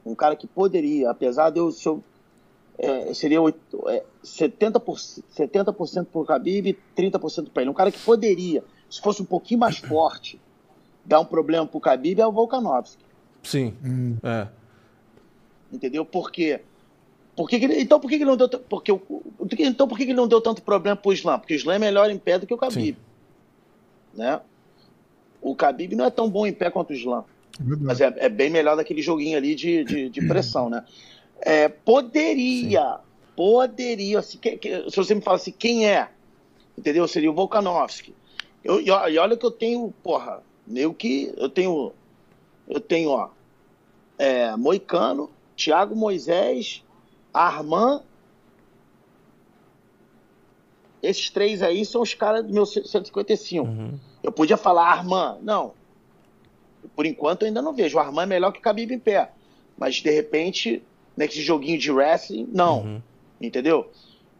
um 0.05 0.15
cara 0.15 0.35
que 0.35 0.47
poderia, 0.47 1.09
apesar 1.09 1.49
de 1.49 1.59
eu, 1.59 1.71
se 1.71 1.87
eu 1.87 2.03
é, 2.77 3.13
seria 3.13 3.41
8, 3.41 3.89
é, 3.89 4.03
70%, 4.23 5.23
70 5.29 5.73
pro 5.73 6.23
Khabib 6.23 6.69
e 6.69 7.01
30% 7.01 7.49
para 7.49 7.63
ele. 7.63 7.71
Um 7.71 7.75
cara 7.75 7.91
que 7.91 7.99
poderia, 7.99 8.63
se 8.89 9.01
fosse 9.01 9.21
um 9.21 9.25
pouquinho 9.25 9.59
mais 9.59 9.77
forte, 9.79 10.39
dar 11.05 11.19
um 11.19 11.25
problema 11.25 11.65
pro 11.65 11.79
Khabib 11.79 12.19
é 12.19 12.25
o 12.25 12.31
Volkanovski. 12.31 13.03
Sim. 13.43 13.73
Hum. 13.83 14.17
É. 14.23 14.47
Entendeu? 15.71 16.05
Por 16.05 16.31
quê? 16.31 16.61
Por 17.35 17.49
que 17.49 17.59
que 17.59 17.65
ele, 17.65 17.81
então 17.81 17.99
por 17.99 18.09
que, 18.09 18.17
que 18.17 18.23
ele 18.23 18.29
não 18.29 18.37
deu 18.37 18.49
porque 18.49 18.91
então 19.59 19.87
por 19.87 19.97
que, 19.97 20.05
que 20.05 20.11
ele 20.11 20.17
não 20.17 20.27
deu 20.27 20.41
tanto 20.41 20.61
problema 20.61 20.97
pro 20.97 21.13
Islam? 21.13 21.39
Porque 21.39 21.53
o 21.53 21.55
Islam 21.55 21.75
é 21.75 21.79
melhor 21.79 22.09
em 22.09 22.17
pé 22.17 22.37
do 22.37 22.45
que 22.45 22.53
o 22.53 22.57
Khabib. 22.57 22.97
Sim. 22.97 22.97
Né? 24.13 24.41
O 25.41 25.55
Khabib 25.55 25.95
não 25.95 26.05
é 26.05 26.09
tão 26.09 26.29
bom 26.29 26.45
em 26.45 26.53
pé 26.53 26.69
quanto 26.69 26.91
o 26.91 26.93
Islam. 26.93 27.23
Mas 27.59 28.01
é, 28.01 28.13
é, 28.17 28.29
bem 28.29 28.49
melhor 28.49 28.75
daquele 28.75 29.01
joguinho 29.01 29.37
ali 29.37 29.55
de, 29.55 29.83
de, 29.83 30.09
de 30.09 30.27
pressão, 30.27 30.69
né? 30.69 30.83
É, 31.41 31.67
poderia, 31.67 32.97
Sim. 32.97 33.31
poderia, 33.35 34.21
se, 34.21 34.37
que, 34.37 34.57
que, 34.57 34.89
se 34.89 34.95
você 34.95 35.15
me 35.15 35.21
fala 35.21 35.37
assim, 35.37 35.51
quem 35.51 35.89
é? 35.89 36.09
Entendeu? 36.77 37.07
Seria 37.07 37.31
o 37.31 37.33
Volkanovski. 37.33 38.13
Eu, 38.63 38.79
e, 38.79 38.87
e 38.87 39.17
olha 39.17 39.35
que 39.35 39.45
eu 39.45 39.51
tenho, 39.51 39.91
porra, 40.03 40.43
eu 40.73 40.93
que 40.93 41.33
eu 41.35 41.49
tenho, 41.49 41.91
eu 42.67 42.79
tenho, 42.79 43.09
ó, 43.09 43.29
é, 44.19 44.55
Moicano, 44.55 45.31
Thiago 45.55 45.95
Moisés, 45.95 46.83
Armand. 47.33 48.03
Esses 51.01 51.31
três 51.31 51.63
aí 51.63 51.83
são 51.83 52.03
os 52.03 52.13
caras 52.13 52.45
do 52.45 52.53
meu 52.53 52.65
155. 52.65 53.67
Uhum. 53.67 53.99
Eu 54.21 54.31
podia 54.31 54.57
falar 54.57 54.91
Armand, 54.91 55.39
não. 55.41 55.73
Por 56.95 57.07
enquanto 57.07 57.41
eu 57.41 57.47
ainda 57.47 57.63
não 57.63 57.73
vejo. 57.73 57.97
O 57.97 57.99
Armand 57.99 58.23
é 58.23 58.27
melhor 58.27 58.51
que 58.51 58.59
o 58.59 58.61
Khabib 58.61 58.93
em 58.93 58.99
pé. 58.99 59.31
Mas 59.75 59.95
de 59.95 60.11
repente 60.11 60.83
nesse 61.15 61.41
joguinho 61.41 61.77
de 61.77 61.91
wrestling, 61.91 62.47
não. 62.51 62.81
Uhum. 62.81 63.01
Entendeu? 63.39 63.89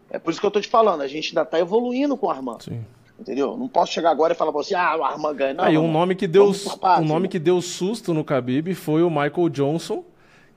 É 0.09 0.19
por 0.19 0.31
isso 0.31 0.39
que 0.39 0.45
eu 0.45 0.51
tô 0.51 0.59
te 0.59 0.67
falando, 0.67 1.01
a 1.01 1.07
gente 1.07 1.29
ainda 1.29 1.45
tá 1.45 1.59
evoluindo 1.59 2.17
com 2.17 2.27
o 2.27 2.29
Armand. 2.29 2.59
Sim. 2.61 2.83
Entendeu? 3.19 3.55
Não 3.55 3.67
posso 3.67 3.93
chegar 3.93 4.09
agora 4.09 4.33
e 4.33 4.35
falar 4.35 4.51
pra 4.51 4.63
você, 4.63 4.73
ah, 4.73 4.97
o 4.97 5.03
Armand 5.03 5.35
ganha. 5.35 5.53
Não, 5.53 5.63
Aí, 5.63 5.77
um 5.77 5.91
nome 5.91 6.15
que 6.15 6.27
deu, 6.27 6.51
um 6.99 7.05
nome 7.05 7.27
que 7.27 7.37
deu 7.37 7.61
susto 7.61 8.13
no 8.13 8.21
Khabib 8.21 8.73
foi 8.73 9.03
o 9.03 9.09
Michael 9.09 9.49
Johnson, 9.49 10.03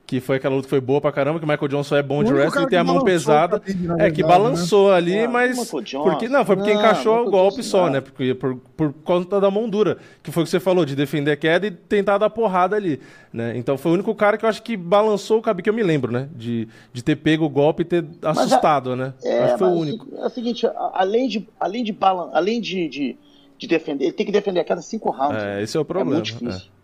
que 0.05 0.19
foi 0.19 0.35
aquela 0.35 0.55
luta 0.55 0.67
que 0.67 0.69
foi 0.69 0.79
boa 0.79 1.01
pra 1.01 1.11
caramba, 1.11 1.39
que 1.39 1.45
o 1.45 1.47
Michael 1.47 1.67
Johnson 1.67 1.95
é 1.95 2.03
bom 2.03 2.23
de 2.23 2.31
wrestling, 2.31 2.67
tem 2.67 2.77
a 2.77 2.83
mão 2.83 3.03
pesada. 3.03 3.61
é, 3.97 4.11
que 4.11 4.21
balançou 4.21 4.91
né? 4.91 4.97
ali, 4.97 5.19
ah, 5.19 5.29
mas. 5.29 5.57
Porque, 5.67 6.29
não, 6.29 6.45
foi 6.45 6.55
porque 6.55 6.73
não, 6.73 6.79
encaixou 6.79 7.25
o 7.25 7.31
golpe 7.31 7.57
Johnson, 7.57 7.69
só, 7.69 7.89
né? 7.89 8.01
Porque, 8.01 8.35
por, 8.35 8.55
por 8.77 8.93
conta 9.03 9.41
da 9.41 9.49
mão 9.49 9.67
dura. 9.67 9.97
Que 10.21 10.31
foi 10.31 10.43
o 10.43 10.45
que 10.45 10.51
você 10.51 10.59
falou, 10.59 10.85
de 10.85 10.95
defender 10.95 11.31
a 11.31 11.35
queda 11.35 11.65
e 11.65 11.71
tentar 11.71 12.19
dar 12.19 12.29
porrada 12.29 12.75
ali. 12.75 12.99
Né? 13.33 13.57
Então 13.57 13.77
foi 13.77 13.91
o 13.91 13.93
único 13.95 14.13
cara 14.13 14.37
que 14.37 14.45
eu 14.45 14.49
acho 14.49 14.61
que 14.61 14.77
balançou 14.77 15.39
o 15.39 15.41
cabelo, 15.41 15.63
que 15.63 15.69
eu 15.69 15.73
me 15.73 15.83
lembro, 15.83 16.11
né? 16.11 16.29
De, 16.35 16.67
de 16.93 17.03
ter 17.03 17.15
pego 17.15 17.45
o 17.45 17.49
golpe 17.49 17.81
e 17.81 17.85
ter 17.85 18.05
assustado, 18.21 18.91
a, 18.91 18.95
né? 18.95 19.13
É, 19.23 19.43
acho 19.43 19.53
que 19.53 19.59
foi 19.59 19.67
o 19.67 19.71
único. 19.71 20.07
É 20.17 20.25
o 20.25 20.29
seguinte, 20.29 20.67
além 20.93 21.27
de, 21.27 21.47
além 21.59 21.83
de, 21.83 21.91
balan 21.91 22.29
além 22.31 22.61
de, 22.61 22.87
de, 22.87 23.17
de 23.57 23.67
defender, 23.67 24.05
ele 24.05 24.13
tem 24.13 24.25
que 24.25 24.31
defender 24.31 24.59
a 24.59 24.63
cada 24.63 24.81
cinco 24.81 25.09
rounds. 25.09 25.41
É, 25.41 25.63
esse 25.63 25.75
é 25.75 25.79
o 25.79 25.85
problema. 25.85 26.11
É 26.11 26.13
muito 26.13 26.25
difícil. 26.25 26.69
É. 26.71 26.75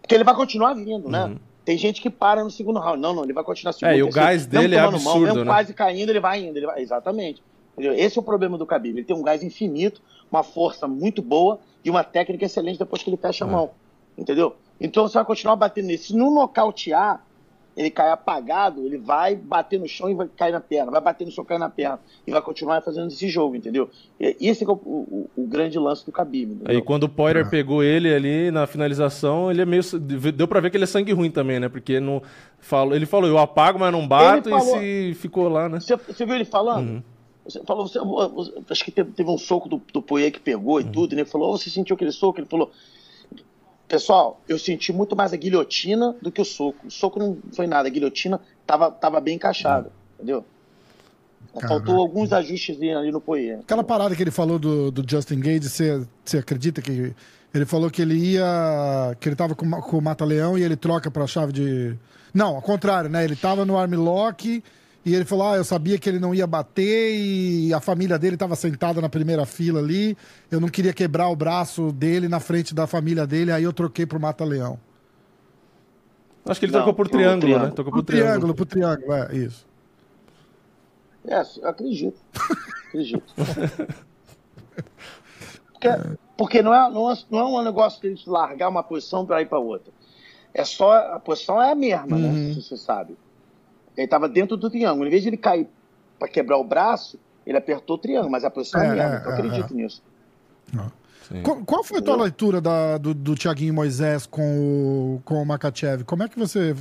Porque 0.00 0.14
ele 0.14 0.24
vai 0.24 0.34
continuar 0.34 0.72
vindo, 0.72 1.08
né? 1.08 1.24
Uhum. 1.24 1.36
Tem 1.66 1.76
gente 1.76 2.00
que 2.00 2.08
para 2.08 2.44
no 2.44 2.50
segundo 2.50 2.78
round. 2.78 3.02
Não, 3.02 3.12
não, 3.12 3.24
ele 3.24 3.32
vai 3.32 3.42
continuar 3.42 3.72
segundo. 3.72 3.92
É, 3.92 3.98
e 3.98 4.02
o 4.04 4.08
gás 4.08 4.46
dele 4.46 4.76
é 4.76 4.78
absurdo, 4.78 5.04
mão, 5.04 5.20
mesmo 5.20 5.40
né? 5.40 5.44
quase 5.46 5.74
caindo, 5.74 6.10
ele 6.10 6.20
vai 6.20 6.40
indo. 6.40 6.56
Ele 6.56 6.64
vai... 6.64 6.80
Exatamente. 6.80 7.42
Entendeu? 7.72 7.92
Esse 7.92 8.16
é 8.16 8.20
o 8.20 8.24
problema 8.24 8.56
do 8.56 8.64
Khabib. 8.64 8.96
Ele 8.96 9.04
tem 9.04 9.16
um 9.16 9.22
gás 9.22 9.42
infinito, 9.42 10.00
uma 10.30 10.44
força 10.44 10.86
muito 10.86 11.20
boa 11.20 11.58
e 11.84 11.90
uma 11.90 12.04
técnica 12.04 12.44
excelente 12.44 12.78
depois 12.78 13.02
que 13.02 13.10
ele 13.10 13.16
fecha 13.16 13.44
a 13.44 13.48
é. 13.48 13.50
mão. 13.50 13.72
Entendeu? 14.16 14.54
Então 14.80 15.08
você 15.08 15.14
vai 15.14 15.24
continuar 15.24 15.56
batendo 15.56 15.86
nele. 15.86 15.98
Se 15.98 16.14
não 16.14 16.32
nocautear, 16.32 17.25
ele 17.76 17.90
cai 17.90 18.10
apagado, 18.10 18.86
ele 18.86 18.96
vai 18.96 19.36
bater 19.36 19.78
no 19.78 19.86
chão 19.86 20.08
e 20.08 20.14
vai 20.14 20.28
cair 20.34 20.52
na 20.52 20.60
perna, 20.60 20.90
vai 20.90 21.00
bater 21.00 21.26
no 21.26 21.30
chão 21.30 21.44
e 21.44 21.46
cair 21.46 21.58
na 21.58 21.68
perna, 21.68 22.00
e 22.26 22.30
vai 22.30 22.40
continuar 22.40 22.80
fazendo 22.80 23.08
esse 23.08 23.28
jogo, 23.28 23.54
entendeu? 23.54 23.90
E 24.18 24.48
esse 24.48 24.64
é 24.64 24.66
o, 24.66 24.72
o, 24.72 25.30
o, 25.36 25.46
grande 25.46 25.78
lance 25.78 26.04
do 26.04 26.10
Khabib. 26.10 26.62
Aí 26.64 26.80
quando 26.80 27.04
o 27.04 27.08
Poirier 27.08 27.46
ah. 27.46 27.50
pegou 27.50 27.82
ele 27.82 28.12
ali 28.12 28.50
na 28.50 28.66
finalização, 28.66 29.50
ele 29.50 29.60
é 29.60 29.66
meio 29.66 29.82
deu 30.34 30.48
para 30.48 30.60
ver 30.60 30.70
que 30.70 30.78
ele 30.78 30.84
é 30.84 30.86
sangue 30.86 31.12
ruim 31.12 31.30
também, 31.30 31.60
né? 31.60 31.68
Porque 31.68 32.00
não 32.00 32.22
falou, 32.58 32.96
ele 32.96 33.04
falou, 33.04 33.28
eu 33.28 33.38
apago, 33.38 33.78
mas 33.78 33.92
não 33.92 34.08
bato 34.08 34.48
falou, 34.48 34.82
e 34.82 35.12
se 35.12 35.20
ficou 35.20 35.48
lá, 35.48 35.68
né? 35.68 35.78
Você, 35.78 35.96
você 35.96 36.24
viu 36.24 36.34
ele 36.34 36.46
falando? 36.46 36.88
Uhum. 36.88 37.02
Você 37.44 37.62
falou, 37.64 37.86
você, 37.86 38.00
acho 38.70 38.84
que 38.84 38.90
teve, 38.90 39.30
um 39.30 39.38
soco 39.38 39.68
do, 39.68 39.80
do 39.92 40.00
Poirier 40.00 40.32
que 40.32 40.40
pegou 40.40 40.80
e 40.80 40.84
uhum. 40.84 40.90
tudo, 40.90 41.12
e 41.12 41.16
ele 41.16 41.24
falou, 41.26 41.52
oh, 41.52 41.58
você 41.58 41.68
sentiu 41.68 41.94
aquele 41.94 42.10
soco? 42.10 42.40
Ele 42.40 42.46
falou, 42.46 42.72
Pessoal, 43.88 44.40
eu 44.48 44.58
senti 44.58 44.92
muito 44.92 45.14
mais 45.14 45.32
a 45.32 45.36
guilhotina 45.36 46.16
do 46.20 46.32
que 46.32 46.40
o 46.40 46.44
soco. 46.44 46.86
O 46.86 46.90
soco 46.90 47.18
não 47.18 47.38
foi 47.52 47.66
nada, 47.66 47.88
a 47.88 47.90
guilhotina 47.90 48.40
tava, 48.66 48.90
tava 48.90 49.20
bem 49.20 49.36
encaixada, 49.36 49.92
entendeu? 50.14 50.44
Caraca. 51.54 51.68
Faltou 51.68 52.00
alguns 52.00 52.32
ajustes 52.32 52.76
ali 52.80 53.12
no 53.12 53.20
poiê. 53.20 53.54
Aquela 53.54 53.84
parada 53.84 54.14
que 54.14 54.22
ele 54.22 54.30
falou 54.30 54.58
do, 54.58 54.90
do 54.90 55.08
Justin 55.08 55.40
Gage, 55.40 55.68
você, 55.68 56.06
você 56.24 56.38
acredita 56.38 56.82
que 56.82 57.14
ele 57.54 57.64
falou 57.64 57.90
que 57.90 58.02
ele 58.02 58.14
ia. 58.14 59.16
que 59.18 59.28
ele 59.28 59.36
tava 59.36 59.54
com, 59.54 59.70
com 59.70 59.98
o 59.98 60.02
Mata-Leão 60.02 60.58
e 60.58 60.62
ele 60.62 60.76
troca 60.76 61.10
pra 61.10 61.26
chave 61.26 61.52
de. 61.52 61.96
Não, 62.34 62.56
ao 62.56 62.62
contrário, 62.62 63.08
né? 63.08 63.24
Ele 63.24 63.36
tava 63.36 63.64
no 63.64 63.78
armlock 63.78 64.62
e 65.06 65.14
ele 65.14 65.24
falou: 65.24 65.46
Ah, 65.46 65.56
eu 65.56 65.62
sabia 65.62 65.96
que 65.98 66.08
ele 66.08 66.18
não 66.18 66.34
ia 66.34 66.48
bater 66.48 67.14
e 67.14 67.72
a 67.72 67.80
família 67.80 68.18
dele 68.18 68.34
estava 68.34 68.56
sentada 68.56 69.00
na 69.00 69.08
primeira 69.08 69.46
fila 69.46 69.78
ali. 69.78 70.18
Eu 70.50 70.58
não 70.58 70.68
queria 70.68 70.92
quebrar 70.92 71.28
o 71.28 71.36
braço 71.36 71.92
dele 71.92 72.28
na 72.28 72.40
frente 72.40 72.74
da 72.74 72.88
família 72.88 73.24
dele, 73.24 73.52
aí 73.52 73.62
eu 73.62 73.72
troquei 73.72 74.04
pro 74.04 74.18
Mata-Leão. 74.18 74.80
Acho 76.44 76.58
que 76.58 76.66
ele 76.66 76.72
não, 76.72 76.80
trocou 76.80 76.94
por 76.94 77.08
triângulo, 77.08 77.40
triângulo, 77.40 77.68
né? 77.68 77.74
Trocou 77.74 77.92
por 77.92 78.02
triângulo. 78.02 78.54
Por 78.54 78.66
triângulo, 78.66 79.12
é, 79.12 79.36
isso. 79.36 79.64
É, 81.24 81.40
eu 81.40 81.68
acredito. 81.68 82.20
acredito. 82.88 83.34
porque, 85.72 85.88
porque 86.36 86.62
não, 86.62 86.74
é, 86.74 86.90
não, 86.90 87.12
é, 87.12 87.18
não 87.30 87.38
é 87.38 87.44
um 87.44 87.62
negócio 87.62 88.00
de 88.12 88.28
largar 88.28 88.68
uma 88.68 88.82
posição 88.82 89.24
para 89.24 89.40
ir 89.40 89.46
para 89.46 89.60
outra. 89.60 89.92
É 90.52 90.64
só. 90.64 90.92
A 91.14 91.20
posição 91.20 91.62
é 91.62 91.70
a 91.70 91.76
mesma, 91.76 92.18
né? 92.18 92.28
uhum. 92.28 92.48
né? 92.48 92.54
Você 92.54 92.76
sabe. 92.76 93.16
Ele 93.96 94.04
estava 94.04 94.28
dentro 94.28 94.56
do 94.56 94.68
triângulo. 94.68 95.06
Em 95.06 95.10
vez 95.10 95.22
de 95.22 95.28
ele 95.28 95.36
cair 95.36 95.68
para 96.18 96.28
quebrar 96.28 96.58
o 96.58 96.64
braço, 96.64 97.18
ele 97.46 97.56
apertou 97.56 97.96
o 97.96 97.98
triângulo, 97.98 98.30
mas 98.30 98.44
a 98.44 98.50
posição 98.50 98.80
é, 98.80 98.86
é 98.86 98.90
mesmo. 98.90 99.16
Então, 99.16 99.22
eu 99.24 99.32
acredito 99.32 99.72
é. 99.72 99.76
nisso. 99.76 100.02
Qual, 101.42 101.64
qual, 101.64 101.84
foi 101.84 101.98
a 101.98 102.02
tua 102.02 102.16
leitura 102.16 102.60
da, 102.60 102.98
do, 102.98 103.12
do 103.12 103.34
Thiaguinho 103.34 103.74
Moisés 103.74 104.26
com 104.26 105.16
o, 105.16 105.22
com 105.24 105.42
o 105.42 105.46
Makachev? 105.46 106.04
Como 106.04 106.22
é 106.22 106.28
que 106.28 106.38
você 106.38 106.74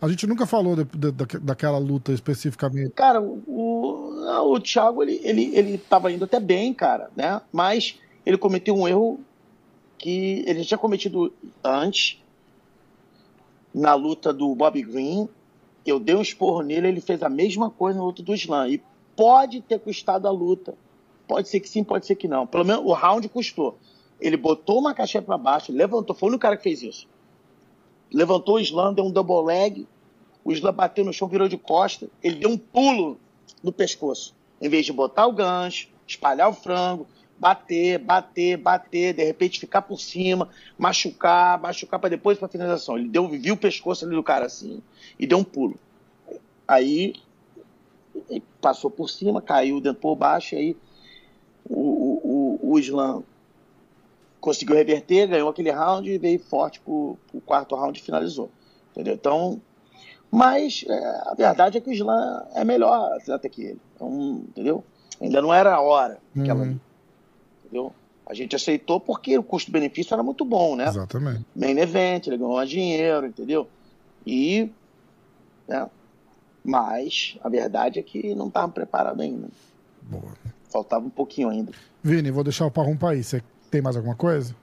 A 0.00 0.08
gente 0.08 0.26
nunca 0.26 0.46
falou 0.46 0.76
de, 0.76 0.84
de, 0.84 1.12
de, 1.12 1.38
daquela 1.40 1.78
luta 1.78 2.12
especificamente. 2.12 2.90
Cara, 2.90 3.20
o, 3.20 4.54
o 4.54 4.60
Thiago, 4.60 5.02
ele, 5.02 5.20
ele, 5.22 5.54
ele 5.54 5.78
tava 5.78 6.10
indo 6.10 6.24
até 6.24 6.40
bem, 6.40 6.72
cara, 6.72 7.10
né? 7.14 7.40
Mas 7.52 7.98
ele 8.24 8.38
cometeu 8.38 8.74
um 8.74 8.88
erro 8.88 9.20
que 9.98 10.42
ele 10.46 10.64
tinha 10.64 10.78
cometido 10.78 11.32
antes, 11.62 12.20
na 13.74 13.94
luta 13.94 14.32
do 14.32 14.54
Bob 14.54 14.82
Green. 14.82 15.28
Eu 15.84 15.98
dei 15.98 16.14
um 16.14 16.22
esporro 16.22 16.62
nele, 16.62 16.88
ele 16.88 17.00
fez 17.00 17.22
a 17.22 17.28
mesma 17.28 17.70
coisa 17.70 17.98
na 17.98 18.04
luta 18.04 18.22
do 18.22 18.34
Slam. 18.34 18.68
E 18.68 18.82
pode 19.16 19.60
ter 19.60 19.78
custado 19.80 20.28
a 20.28 20.30
luta. 20.30 20.74
Pode 21.26 21.48
ser 21.48 21.60
que 21.60 21.68
sim, 21.68 21.82
pode 21.82 22.06
ser 22.06 22.14
que 22.14 22.28
não. 22.28 22.46
Pelo 22.46 22.64
menos 22.64 22.84
o 22.84 22.92
round 22.92 23.28
custou. 23.28 23.78
Ele 24.20 24.36
botou 24.36 24.78
uma 24.78 24.94
caixinha 24.94 25.22
para 25.22 25.36
baixo, 25.36 25.72
levantou. 25.72 26.14
Foi 26.14 26.32
o 26.32 26.38
cara 26.38 26.56
que 26.56 26.62
fez 26.62 26.82
isso. 26.82 27.08
Levantou 28.12 28.56
o 28.56 28.60
Slam, 28.60 28.92
deu 28.92 29.04
um 29.04 29.10
double 29.10 29.44
leg. 29.44 29.86
O 30.44 30.52
Slam 30.52 30.72
bateu 30.72 31.04
no 31.04 31.12
chão, 31.12 31.26
virou 31.26 31.48
de 31.48 31.56
costa. 31.56 32.08
Ele 32.22 32.36
deu 32.36 32.50
um 32.50 32.58
pulo 32.58 33.18
no 33.62 33.72
pescoço. 33.72 34.34
Em 34.60 34.68
vez 34.68 34.86
de 34.86 34.92
botar 34.92 35.26
o 35.26 35.32
gancho, 35.32 35.88
espalhar 36.06 36.48
o 36.48 36.52
frango, 36.52 37.06
bater, 37.42 37.98
bater, 37.98 38.56
bater, 38.56 39.12
de 39.12 39.24
repente 39.24 39.58
ficar 39.58 39.82
por 39.82 39.98
cima, 39.98 40.48
machucar, 40.78 41.60
machucar 41.60 41.98
para 41.98 42.10
depois 42.10 42.38
para 42.38 42.46
finalização. 42.46 42.96
Ele 42.96 43.08
deu, 43.08 43.28
viu 43.28 43.54
o 43.54 43.56
pescoço 43.56 44.04
ali 44.04 44.14
do 44.14 44.22
cara 44.22 44.46
assim 44.46 44.80
e 45.18 45.26
deu 45.26 45.38
um 45.38 45.42
pulo. 45.42 45.74
Aí 46.68 47.14
passou 48.60 48.88
por 48.88 49.10
cima, 49.10 49.42
caiu 49.42 49.80
dentro 49.80 50.00
por 50.00 50.14
baixo, 50.14 50.54
aí 50.54 50.76
o, 51.68 52.60
o, 52.62 52.74
o, 52.74 52.78
Islam 52.78 53.24
conseguiu 54.40 54.76
reverter, 54.76 55.26
ganhou 55.26 55.48
aquele 55.48 55.72
round 55.72 56.08
e 56.08 56.18
veio 56.18 56.38
forte 56.38 56.78
pro, 56.78 57.18
pro 57.28 57.40
quarto 57.40 57.74
round 57.74 57.98
e 57.98 58.02
finalizou. 58.02 58.52
Entendeu? 58.92 59.14
Então, 59.14 59.60
mas 60.30 60.84
é, 60.88 61.22
a 61.26 61.34
verdade 61.34 61.76
é 61.76 61.80
que 61.80 61.90
o 61.90 61.92
Islam 61.92 62.46
é 62.54 62.64
melhor 62.64 63.14
atleta 63.14 63.48
que 63.48 63.62
ele. 63.64 63.80
Então, 63.96 64.44
entendeu? 64.48 64.84
Ainda 65.20 65.42
não 65.42 65.52
era 65.52 65.74
a 65.74 65.80
hora. 65.80 66.18
Uhum. 66.36 66.78
Entendeu? 67.72 67.90
A 68.26 68.34
gente 68.34 68.54
aceitou 68.54 69.00
porque 69.00 69.36
o 69.38 69.42
custo-benefício 69.42 70.12
era 70.12 70.22
muito 70.22 70.44
bom, 70.44 70.76
né? 70.76 70.88
Exatamente. 70.88 71.46
Main 71.56 71.78
event, 71.78 72.26
ele 72.26 72.36
ganhou 72.36 72.64
dinheiro, 72.66 73.26
entendeu? 73.26 73.66
E. 74.26 74.70
Né? 75.66 75.88
Mas 76.62 77.38
a 77.42 77.48
verdade 77.48 77.98
é 77.98 78.02
que 78.02 78.34
não 78.34 78.48
estava 78.48 78.70
preparado 78.70 79.22
ainda. 79.22 79.48
Boa. 80.02 80.34
Faltava 80.68 81.04
um 81.04 81.10
pouquinho 81.10 81.48
ainda. 81.48 81.72
Vini, 82.02 82.30
vou 82.30 82.44
deixar 82.44 82.66
o 82.66 82.70
Parrum 82.70 82.96
para 82.96 83.10
aí. 83.10 83.24
Você 83.24 83.42
tem 83.70 83.80
mais 83.80 83.96
alguma 83.96 84.14
coisa? 84.14 84.54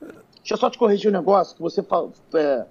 Deixa 0.00 0.54
eu 0.54 0.58
só 0.58 0.68
te 0.68 0.78
corrigir 0.78 1.10
um 1.10 1.14
negócio 1.14 1.56
que 1.56 1.62
você 1.62 1.82
falou. 1.82 2.12
É, 2.34 2.66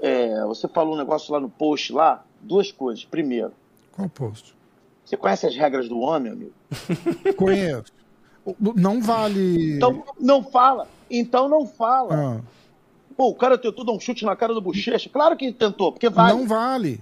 é, 0.00 0.44
você 0.46 0.66
falou 0.66 0.94
um 0.94 0.98
negócio 0.98 1.32
lá 1.32 1.38
no 1.38 1.50
post 1.50 1.92
lá. 1.92 2.24
Duas 2.40 2.72
coisas. 2.72 3.04
Primeiro. 3.04 3.52
Qual 3.92 4.08
post? 4.08 4.56
Você 5.04 5.16
conhece 5.16 5.46
as 5.46 5.54
regras 5.56 5.88
do 5.88 5.98
homem, 6.00 6.32
amigo? 6.32 6.52
Conheço. 7.36 7.97
Não 8.76 9.00
vale. 9.00 9.76
Então 9.76 10.04
não 10.18 10.42
fala. 10.42 10.88
Então 11.10 11.48
não 11.48 11.66
fala. 11.66 12.14
Ah. 12.14 12.40
Pô, 13.16 13.28
o 13.30 13.34
cara 13.34 13.58
tentou 13.58 13.84
dar 13.84 13.92
um 13.92 14.00
chute 14.00 14.24
na 14.24 14.36
cara 14.36 14.54
do 14.54 14.60
Bochecha. 14.60 15.10
Claro 15.10 15.36
que 15.36 15.52
tentou, 15.52 15.92
porque 15.92 16.08
vale. 16.08 16.32
Não 16.32 16.46
vale. 16.46 17.00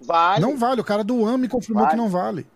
Vale. 0.00 0.40
Não 0.40 0.56
vale. 0.56 0.80
O 0.80 0.84
cara 0.84 1.04
do 1.04 1.24
AME 1.24 1.48
confirmou 1.48 1.84
vale. 1.84 1.94
que 1.94 2.02
não 2.02 2.08
vale. 2.08 2.46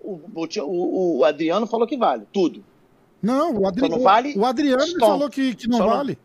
O, 0.00 0.20
o, 0.34 1.18
o, 1.18 1.24
Adriano 1.24 1.66
falou 1.66 1.86
que 1.86 1.96
vale. 1.96 2.24
Tudo. 2.32 2.64
Não, 3.20 3.52
o, 3.52 3.66
Adri... 3.66 3.88
não 3.88 4.00
vale, 4.00 4.38
o 4.38 4.44
Adriano 4.44 4.98
falou 5.00 5.28
que, 5.28 5.54
que 5.54 5.68
não 5.68 5.78
Só 5.78 5.86
vale. 5.88 6.18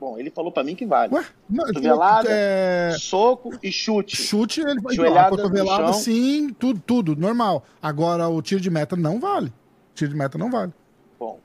Não... 0.00 0.08
Bom, 0.08 0.18
ele 0.18 0.30
falou 0.30 0.52
pra 0.52 0.62
mim 0.62 0.74
que 0.74 0.84
vale. 0.84 1.14
Ué? 1.14 1.24
cotovelada, 1.56 2.28
é... 2.30 2.94
soco 2.98 3.58
e 3.62 3.72
chute. 3.72 4.16
Chute, 4.16 4.60
ele 4.60 4.80
Joelhada 4.92 5.30
cotovelada, 5.30 5.92
sim, 5.94 6.50
tudo, 6.52 6.80
tudo, 6.80 7.16
normal. 7.16 7.64
Agora, 7.80 8.28
o 8.28 8.42
tiro 8.42 8.60
de 8.60 8.70
meta 8.70 8.94
não 8.94 9.18
vale. 9.18 9.48
O 9.48 9.94
tiro 9.94 10.10
de 10.10 10.16
meta 10.16 10.36
não 10.36 10.50
vale. 10.50 10.72
Bom, 11.18 11.38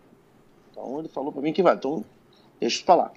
então 0.70 1.00
ele 1.00 1.08
falou 1.08 1.32
pra 1.32 1.42
mim 1.42 1.54
que 1.54 1.64
vale. 1.64 1.78
Então, 1.78 2.04
deixa 2.60 2.82
eu 2.82 2.86
falar. 2.86 3.14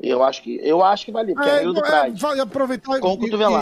Eu 0.00 0.22
acho 0.22 0.42
que, 0.42 0.58
eu 0.62 0.82
acho 0.82 1.04
que 1.04 1.12
vale, 1.12 1.34
porque 1.34 1.50
é, 1.50 1.62
é 1.62 1.64
do 1.64 1.74
Pride. 1.74 2.20
Vai 2.20 2.38
aproveitar 2.38 2.98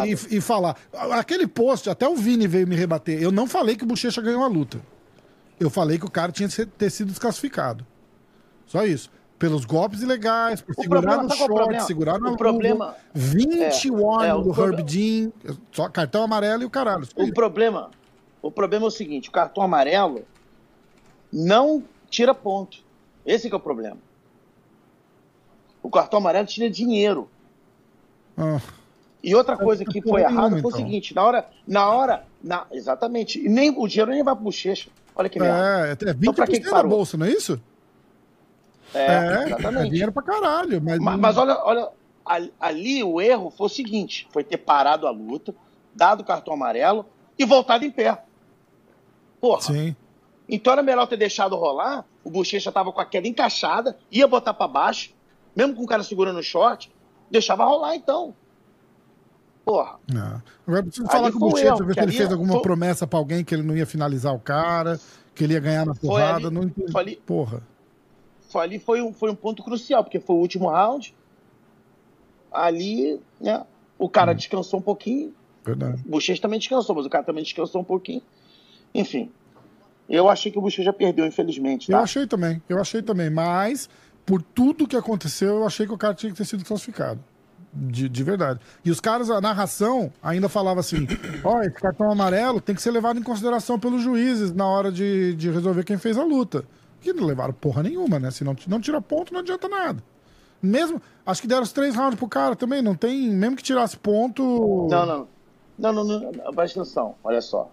e, 0.07 0.12
e, 0.12 0.37
e, 0.37 0.41
falar. 0.41 0.76
Aquele 0.93 1.49
post, 1.49 1.91
até 1.91 2.07
o 2.07 2.14
Vini 2.14 2.47
veio 2.47 2.68
me 2.68 2.76
rebater. 2.76 3.20
Eu 3.20 3.33
não 3.33 3.47
falei 3.49 3.76
que 3.76 3.83
o 3.83 3.87
Bochecha 3.87 4.20
ganhou 4.20 4.45
a 4.45 4.47
luta. 4.47 4.81
Eu 5.59 5.68
falei 5.70 5.99
que 5.99 6.05
o 6.05 6.11
cara 6.11 6.31
tinha 6.31 6.49
que 6.49 6.66
ter 6.66 6.91
sido 6.91 7.09
desclassificado. 7.09 7.85
Só 8.66 8.85
isso 8.85 9.11
pelos 9.39 9.64
golpes 9.64 10.03
ilegais, 10.03 10.61
por 10.61 10.74
o 10.76 10.82
segurar 10.82 11.03
problema, 11.03 11.22
no 11.22 11.36
short, 11.36 11.82
segurar 11.84 12.18
no 12.18 12.32
o 12.32 12.36
problema 12.36 12.97
20 13.14 13.61
é, 13.61 13.66
é, 14.26 14.32
do 14.32 14.51
Herb 14.51 14.82
Dean, 14.82 15.30
só 15.70 15.89
cartão 15.89 16.24
amarelo 16.24 16.62
e 16.62 16.66
o 16.66 16.70
caralho. 16.70 17.07
O 17.16 17.32
problema, 17.32 17.91
o 18.43 18.51
problema 18.51 18.86
é 18.86 18.89
o 18.89 18.91
seguinte, 18.91 19.28
o 19.28 19.32
cartão 19.32 19.62
amarelo 19.62 20.24
não 21.32 21.84
tira 22.11 22.34
ponto. 22.34 22.78
Esse 23.24 23.51
é 23.51 23.55
o 23.55 23.61
problema. 23.61 23.99
O 25.82 25.91
cartão 25.91 26.18
amarelo 26.18 26.47
tira 26.47 26.68
dinheiro. 26.68 27.28
Ah. 28.36 28.61
E 29.22 29.34
outra 29.34 29.57
coisa 29.57 29.84
que 29.84 30.01
foi 30.01 30.22
errada 30.22 30.51
foi 30.51 30.57
o 30.57 30.59
então. 30.59 30.70
seguinte, 30.70 31.14
na 31.14 31.22
hora, 31.22 31.49
na 31.66 31.91
hora, 31.91 32.24
na, 32.43 32.66
exatamente, 32.72 33.41
nem 33.49 33.70
o 33.70 33.86
dinheiro 33.86 34.11
nem 34.11 34.22
vai 34.22 34.34
pro 34.34 34.45
bochecha. 34.45 34.91
Olha 35.14 35.28
que 35.28 35.39
merda. 35.39 35.89
É, 35.89 36.11
é 36.11 36.14
20% 36.14 36.16
então, 36.20 36.47
que 36.47 36.61
que 36.61 36.82
bolsa, 36.84 37.16
não 37.16 37.26
é 37.26 37.30
isso? 37.30 37.61
É, 38.95 39.07
é, 39.07 39.43
exatamente. 39.47 39.86
É 39.86 39.91
dinheiro 39.91 40.12
pra 40.12 40.22
caralho. 40.22 40.80
Mas, 40.82 40.99
mas, 40.99 41.18
mas, 41.18 41.36
olha, 41.36 41.59
olha, 41.64 41.91
ali 42.61 43.03
o 43.03 43.20
erro 43.20 43.51
foi 43.51 43.66
o 43.66 43.70
seguinte: 43.70 44.28
foi 44.30 44.45
ter 44.45 44.59
parado 44.59 45.07
a 45.07 45.11
luta, 45.11 45.55
dado 45.95 46.20
o 46.20 46.24
cartão 46.24 46.55
amarelo 46.55 47.07
e 47.39 47.45
voltado 47.45 47.84
em 47.84 47.91
pé. 47.91 48.22
Porra. 49.41 49.62
Sim. 49.62 49.97
Então 50.49 50.72
era 50.72 50.82
melhor 50.82 51.07
ter 51.07 51.16
deixado 51.16 51.57
rolar. 51.57 52.05
O 52.24 52.30
Bochecha 52.30 52.72
tava 52.72 52.93
com 52.93 53.01
a 53.01 53.05
queda 53.05 53.28
encaixada, 53.28 53.97
ia 54.11 54.26
botar 54.26 54.55
para 54.55 54.68
baixo, 54.68 55.14
mesmo 55.55 55.74
com 55.74 55.84
o 55.84 55.86
cara 55.86 56.03
segurando 56.03 56.39
o 56.39 56.43
short, 56.43 56.93
deixava 57.30 57.64
rolar 57.64 57.95
então. 57.95 58.34
Porra. 59.64 59.97
Não. 60.11 60.43
Agora 60.66 60.82
preciso 60.82 61.07
ali 61.07 61.12
falar 61.12 61.32
com 61.32 61.36
o 61.36 61.51
Bochecha, 61.51 61.84
ver 61.84 61.95
se 61.95 62.01
ele 62.01 62.12
fez 62.12 62.32
alguma 62.32 62.55
foi... 62.55 62.62
promessa 62.62 63.07
para 63.07 63.18
alguém 63.18 63.45
que 63.45 63.55
ele 63.55 63.62
não 63.62 63.76
ia 63.76 63.86
finalizar 63.86 64.34
o 64.34 64.41
cara, 64.41 64.99
que 65.34 65.45
ele 65.45 65.53
ia 65.53 65.61
ganhar 65.61 65.84
na 65.84 65.95
porrada. 65.95 66.49
Ali, 66.49 66.55
não 66.55 66.62
entendi. 66.62 66.97
Ali... 66.97 67.16
Porra 67.16 67.62
foi, 68.49 68.62
ali 68.62 68.78
foi 68.78 69.03
um, 69.03 69.12
foi 69.12 69.30
um 69.30 69.34
ponto 69.34 69.62
crucial, 69.62 70.03
porque 70.03 70.18
foi 70.18 70.36
o 70.36 70.38
último 70.38 70.68
round. 70.68 71.14
Ali, 72.51 73.20
né, 73.40 73.64
o 73.99 74.09
cara 74.09 74.32
hum. 74.32 74.34
descansou 74.34 74.80
um 74.80 74.82
pouquinho. 74.82 75.34
Verdade. 75.64 76.03
O 76.07 76.11
Bochecha 76.11 76.40
também 76.40 76.59
descansou, 76.59 76.96
mas 76.96 77.05
o 77.05 77.11
cara 77.11 77.24
também 77.24 77.44
descansou 77.44 77.80
um 77.80 77.84
pouquinho. 77.84 78.22
Enfim, 78.94 79.30
eu 80.09 80.28
achei 80.28 80.51
que 80.51 80.59
o 80.59 80.62
Bochecha 80.62 80.82
já 80.82 80.92
perdeu, 80.92 81.26
infelizmente. 81.26 81.88
Tá? 81.88 81.99
Eu 81.99 82.03
achei 82.03 82.26
também, 82.26 82.62
eu 82.68 82.80
achei 82.80 83.03
também, 83.03 83.28
mas 83.28 83.88
por 84.24 84.40
tudo 84.40 84.88
que 84.88 84.96
aconteceu, 84.96 85.57
eu 85.57 85.66
achei 85.66 85.86
que 85.86 85.92
o 85.92 85.99
cara 85.99 86.14
tinha 86.14 86.32
que 86.32 86.38
ter 86.38 86.44
sido 86.46 86.64
classificado. 86.64 87.20
De, 87.70 88.09
de 88.09 88.24
verdade. 88.24 88.61
E 88.82 88.90
os 88.90 88.99
caras, 88.99 89.28
a 89.28 89.42
narração 89.42 90.11
ainda 90.22 90.49
falava 90.49 90.80
assim: 90.80 91.07
ó, 91.44 91.59
oh, 91.59 91.61
esse 91.61 91.74
cartão 91.74 92.11
amarelo 92.11 92.62
tem 92.62 92.74
que 92.74 92.80
ser 92.80 92.90
levado 92.90 93.20
em 93.20 93.22
consideração 93.22 93.78
pelos 93.78 94.01
juízes 94.01 94.55
na 94.55 94.66
hora 94.66 94.90
de, 94.90 95.34
de 95.34 95.51
resolver 95.51 95.84
quem 95.84 95.99
fez 95.99 96.16
a 96.16 96.24
luta. 96.24 96.64
Que 97.01 97.12
não 97.12 97.24
levaram 97.24 97.53
porra 97.53 97.82
nenhuma, 97.82 98.18
né? 98.18 98.30
Se 98.30 98.44
não, 98.44 98.57
não 98.66 98.80
tira 98.80 99.01
ponto, 99.01 99.32
não 99.32 99.40
adianta 99.40 99.68
nada. 99.68 100.03
Mesmo. 100.61 101.01
Acho 101.24 101.42
que 101.42 101.49
deram 101.49 101.62
os 101.62 101.72
três 101.72 101.94
rounds 101.94 102.18
pro 102.18 102.28
cara 102.28 102.57
também. 102.57 102.82
Não 102.82 102.94
tem. 102.94 103.30
Mesmo 103.30 103.57
que 103.57 103.62
tirasse 103.62 103.96
ponto. 103.96 104.88
Não, 104.90 105.07
não. 105.07 105.28
Não, 105.78 105.92
não, 105.92 106.05
não. 106.05 106.32
não 106.32 106.55
presta 106.55 106.80
atenção. 106.80 107.14
Olha 107.22 107.40
só. 107.40 107.70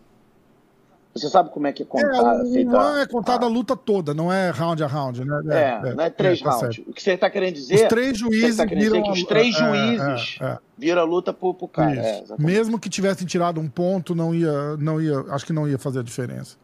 Você 1.16 1.30
sabe 1.30 1.50
como 1.50 1.66
é 1.66 1.72
que 1.72 1.84
é 1.84 1.86
contada? 1.86 2.46
É, 2.46 2.52
feita, 2.52 2.72
não 2.72 2.98
é 2.98 3.08
contada 3.08 3.46
a... 3.46 3.48
a 3.48 3.50
luta 3.50 3.74
toda, 3.74 4.14
não 4.14 4.32
é 4.32 4.50
round 4.50 4.84
a 4.84 4.88
round, 4.88 5.24
né? 5.24 5.42
É, 5.48 5.56
é, 5.56 5.92
é 5.92 5.96
não 5.96 6.04
é 6.04 6.10
três 6.10 6.42
é, 6.42 6.44
tá 6.44 6.50
rounds. 6.52 6.84
o 6.86 6.92
que 6.92 7.02
você 7.02 7.12
está 7.12 7.30
querendo 7.30 7.54
dizer? 7.54 7.76
Os 7.76 7.82
três 7.84 8.18
juízes 8.18 8.58
tá 8.58 8.66
viram 8.66 9.02
que 9.02 9.12
os 9.12 9.24
três 9.24 9.56
é, 9.56 9.58
juízes 9.58 10.38
viram 10.78 11.02
a 11.02 11.06
luta 11.06 11.32
pro, 11.32 11.54
pro 11.54 11.70
cara. 11.70 12.22
Mesmo 12.38 12.78
que 12.78 12.90
tivessem 12.90 13.26
tirado 13.26 13.62
um 13.62 13.70
ponto, 13.70 14.14
não 14.14 14.36
ia, 14.36 14.76
não 14.76 15.02
ia, 15.02 15.18
acho 15.30 15.46
que 15.46 15.54
não 15.54 15.66
ia 15.66 15.80
fazer 15.80 16.00
a 16.00 16.04
diferença. 16.04 16.58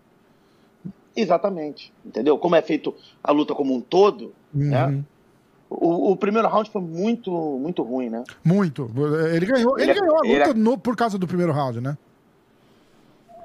Exatamente. 1.15 1.93
Entendeu? 2.05 2.37
Como 2.37 2.55
é 2.55 2.61
feito 2.61 2.93
a 3.23 3.31
luta 3.31 3.53
como 3.53 3.73
um 3.73 3.81
todo, 3.81 4.33
uhum. 4.53 4.69
né? 4.69 5.03
O, 5.69 6.11
o, 6.11 6.15
primeiro 6.17 6.49
round 6.49 6.69
foi 6.69 6.81
muito, 6.81 7.31
muito 7.31 7.81
ruim, 7.81 8.09
né? 8.09 8.25
Muito. 8.43 8.91
Ele 9.33 9.45
ganhou, 9.45 9.79
ele, 9.79 9.91
ele 9.91 9.99
ganhou 10.01 10.17
a 10.17 10.21
luta 10.21 10.49
ele... 10.49 10.59
no, 10.59 10.77
por 10.77 10.97
causa 10.97 11.17
do 11.17 11.25
primeiro 11.25 11.53
round, 11.53 11.79
né? 11.79 11.97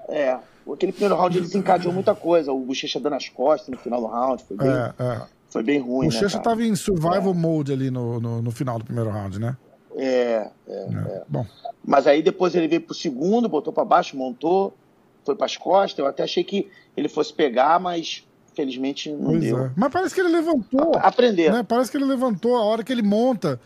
É. 0.08 0.36
Aquele 0.72 0.90
primeiro 0.90 1.14
round 1.14 1.36
ele 1.36 1.46
desencadeou 1.46 1.92
muita 1.92 2.16
coisa. 2.16 2.52
O 2.52 2.58
Bochecha 2.58 2.98
dando 2.98 3.14
as 3.14 3.28
costas 3.28 3.68
no 3.68 3.78
final 3.78 4.00
do 4.00 4.08
round. 4.08 4.42
Foi 4.42 4.56
bem, 4.56 4.68
é, 4.68 4.94
é. 4.98 5.22
Foi 5.48 5.62
bem 5.62 5.78
ruim. 5.78 6.08
O 6.08 6.10
né, 6.10 6.14
Bochecha 6.16 6.38
né, 6.38 6.42
tava 6.42 6.64
em 6.64 6.74
survival 6.74 7.30
é. 7.30 7.34
mode 7.34 7.72
ali 7.72 7.92
no, 7.92 8.18
no, 8.18 8.42
no, 8.42 8.50
final 8.50 8.76
do 8.78 8.84
primeiro 8.84 9.10
round, 9.10 9.38
né? 9.38 9.56
É, 9.94 10.02
é, 10.02 10.50
é, 10.68 10.94
é. 10.94 11.22
Bom. 11.28 11.46
Mas 11.84 12.08
aí 12.08 12.22
depois 12.22 12.56
ele 12.56 12.66
veio 12.66 12.80
pro 12.80 12.94
segundo, 12.94 13.48
botou 13.48 13.72
para 13.72 13.84
baixo, 13.84 14.16
montou 14.16 14.74
foi 15.26 15.34
para 15.36 15.44
as 15.46 15.56
costas. 15.56 15.98
Eu 15.98 16.06
até 16.06 16.22
achei 16.22 16.42
que 16.44 16.68
ele 16.96 17.08
fosse 17.08 17.34
pegar, 17.34 17.78
mas 17.78 18.24
infelizmente 18.52 19.10
não 19.10 19.32
Pois 19.32 19.40
deu. 19.40 19.58
é. 19.66 19.70
Mas 19.76 19.92
parece 19.92 20.14
que 20.14 20.20
ele 20.22 20.30
levantou. 20.30 20.92
Aprender. 20.96 21.52
né? 21.52 21.62
Parece 21.62 21.90
que 21.90 21.96
ele 21.98 22.06
levantou 22.06 22.56
a 22.56 22.64
hora 22.64 22.82
que 22.82 22.92
ele 22.92 23.02
monta. 23.02 23.60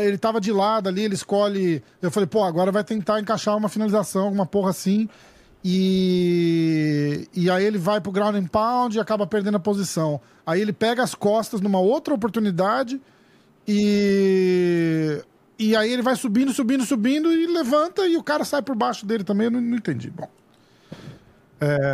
Ele 0.00 0.18
tava 0.18 0.40
de 0.40 0.52
lado 0.52 0.88
ali, 0.88 1.02
ele 1.02 1.14
escolhe. 1.14 1.82
Eu 2.02 2.10
falei, 2.10 2.26
pô, 2.26 2.42
agora 2.44 2.70
vai 2.70 2.84
tentar 2.84 3.18
encaixar 3.20 3.56
uma 3.56 3.68
finalização, 3.68 4.24
alguma 4.26 4.44
porra 4.46 4.70
assim. 4.70 5.08
E, 5.64 7.28
e 7.34 7.50
aí 7.50 7.64
ele 7.64 7.78
vai 7.78 8.00
pro 8.00 8.12
ground 8.12 8.36
and 8.36 8.46
pound 8.46 8.96
e 8.96 9.00
acaba 9.00 9.26
perdendo 9.26 9.56
a 9.56 9.60
posição. 9.60 10.20
Aí 10.46 10.60
ele 10.60 10.72
pega 10.72 11.02
as 11.02 11.14
costas 11.14 11.60
numa 11.60 11.80
outra 11.80 12.14
oportunidade 12.14 13.00
e. 13.66 15.20
E 15.58 15.74
aí 15.74 15.90
ele 15.90 16.02
vai 16.02 16.14
subindo, 16.16 16.52
subindo, 16.52 16.84
subindo 16.84 17.32
e 17.32 17.46
levanta 17.46 18.06
e 18.06 18.16
o 18.16 18.22
cara 18.22 18.44
sai 18.44 18.60
por 18.60 18.76
baixo 18.76 19.06
dele 19.06 19.24
também. 19.24 19.46
Eu 19.46 19.52
não, 19.52 19.60
não 19.60 19.76
entendi. 19.76 20.10
Bom. 20.10 20.28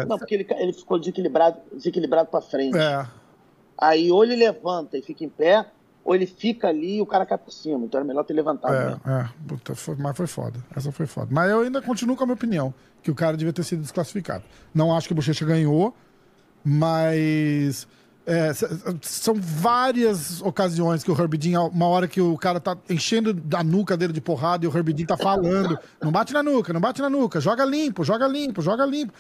Não, 0.09 0.19
porque 0.19 0.35
ele, 0.35 0.47
ele 0.59 0.73
ficou 0.73 0.99
desequilibrado, 0.99 1.59
desequilibrado 1.73 2.29
pra 2.29 2.41
frente. 2.41 2.77
É. 2.77 3.07
Aí 3.79 4.11
ou 4.11 4.23
ele 4.25 4.37
levanta 4.37 4.97
e 4.99 5.03
fica 5.03 5.25
em 5.25 5.29
pé, 5.29 5.67
ou 6.05 6.15
ele 6.15 6.27
fica 6.27 6.69
ali 6.69 6.97
e 6.97 7.01
o 7.03 7.07
cara 7.07 7.25
cai 7.25 7.39
por 7.39 7.53
cima. 7.53 7.85
Então 7.85 7.99
era 7.99 8.07
melhor 8.07 8.25
ter 8.25 8.33
levantado. 8.35 8.75
É, 8.75 8.87
né? 8.91 9.01
é. 9.07 9.29
Puta, 9.49 9.75
foi- 9.75 9.97
mas 9.97 10.17
foi 10.17 10.27
foda. 10.27 10.59
Essa 10.77 10.91
foi 10.93 11.07
foda. 11.07 11.29
Mas 11.31 11.51
eu 11.51 11.61
ainda 11.61 11.81
continuo 11.83 12.17
com 12.17 12.25
a 12.25 12.27
minha 12.27 12.35
opinião, 12.35 12.75
que 13.03 13.11
o 13.11 13.15
cara 13.15 13.37
devia 13.37 13.53
ter 13.53 13.63
sido 13.65 13.81
desclassificado. 13.83 14.45
Não 14.75 14.95
acho 14.97 15.07
que 15.09 15.13
o 15.13 15.17
Bochecha 15.17 15.45
ganhou, 15.45 15.95
mas. 16.65 17.87
é, 18.27 18.53
são 19.03 19.35
várias 19.35 20.41
ocasiões 20.43 21.03
que 21.03 21.11
o 21.11 21.21
Herbie 21.21 21.39
Dean, 21.39 21.63
uma 21.63 21.87
hora 21.87 22.07
que 22.07 22.21
o 22.21 22.37
cara 22.39 22.61
tá 22.61 22.77
enchendo 22.89 23.37
a 23.57 23.65
nuca 23.65 23.97
dele 23.97 24.13
de 24.13 24.21
porrada 24.21 24.65
e 24.65 24.69
o 24.69 24.77
Herbie 24.77 24.93
Dean 24.93 25.07
tá 25.07 25.17
falando: 25.17 25.79
não 26.01 26.13
bate 26.13 26.33
na 26.33 26.43
nuca, 26.43 26.73
não 26.73 26.81
bate 26.81 27.01
na 27.03 27.11
nuca, 27.11 27.41
joga 27.41 27.65
limpo, 27.65 28.05
joga 28.05 28.27
limpo, 28.27 28.63
joga 28.63 28.85
limpo. 28.87 29.13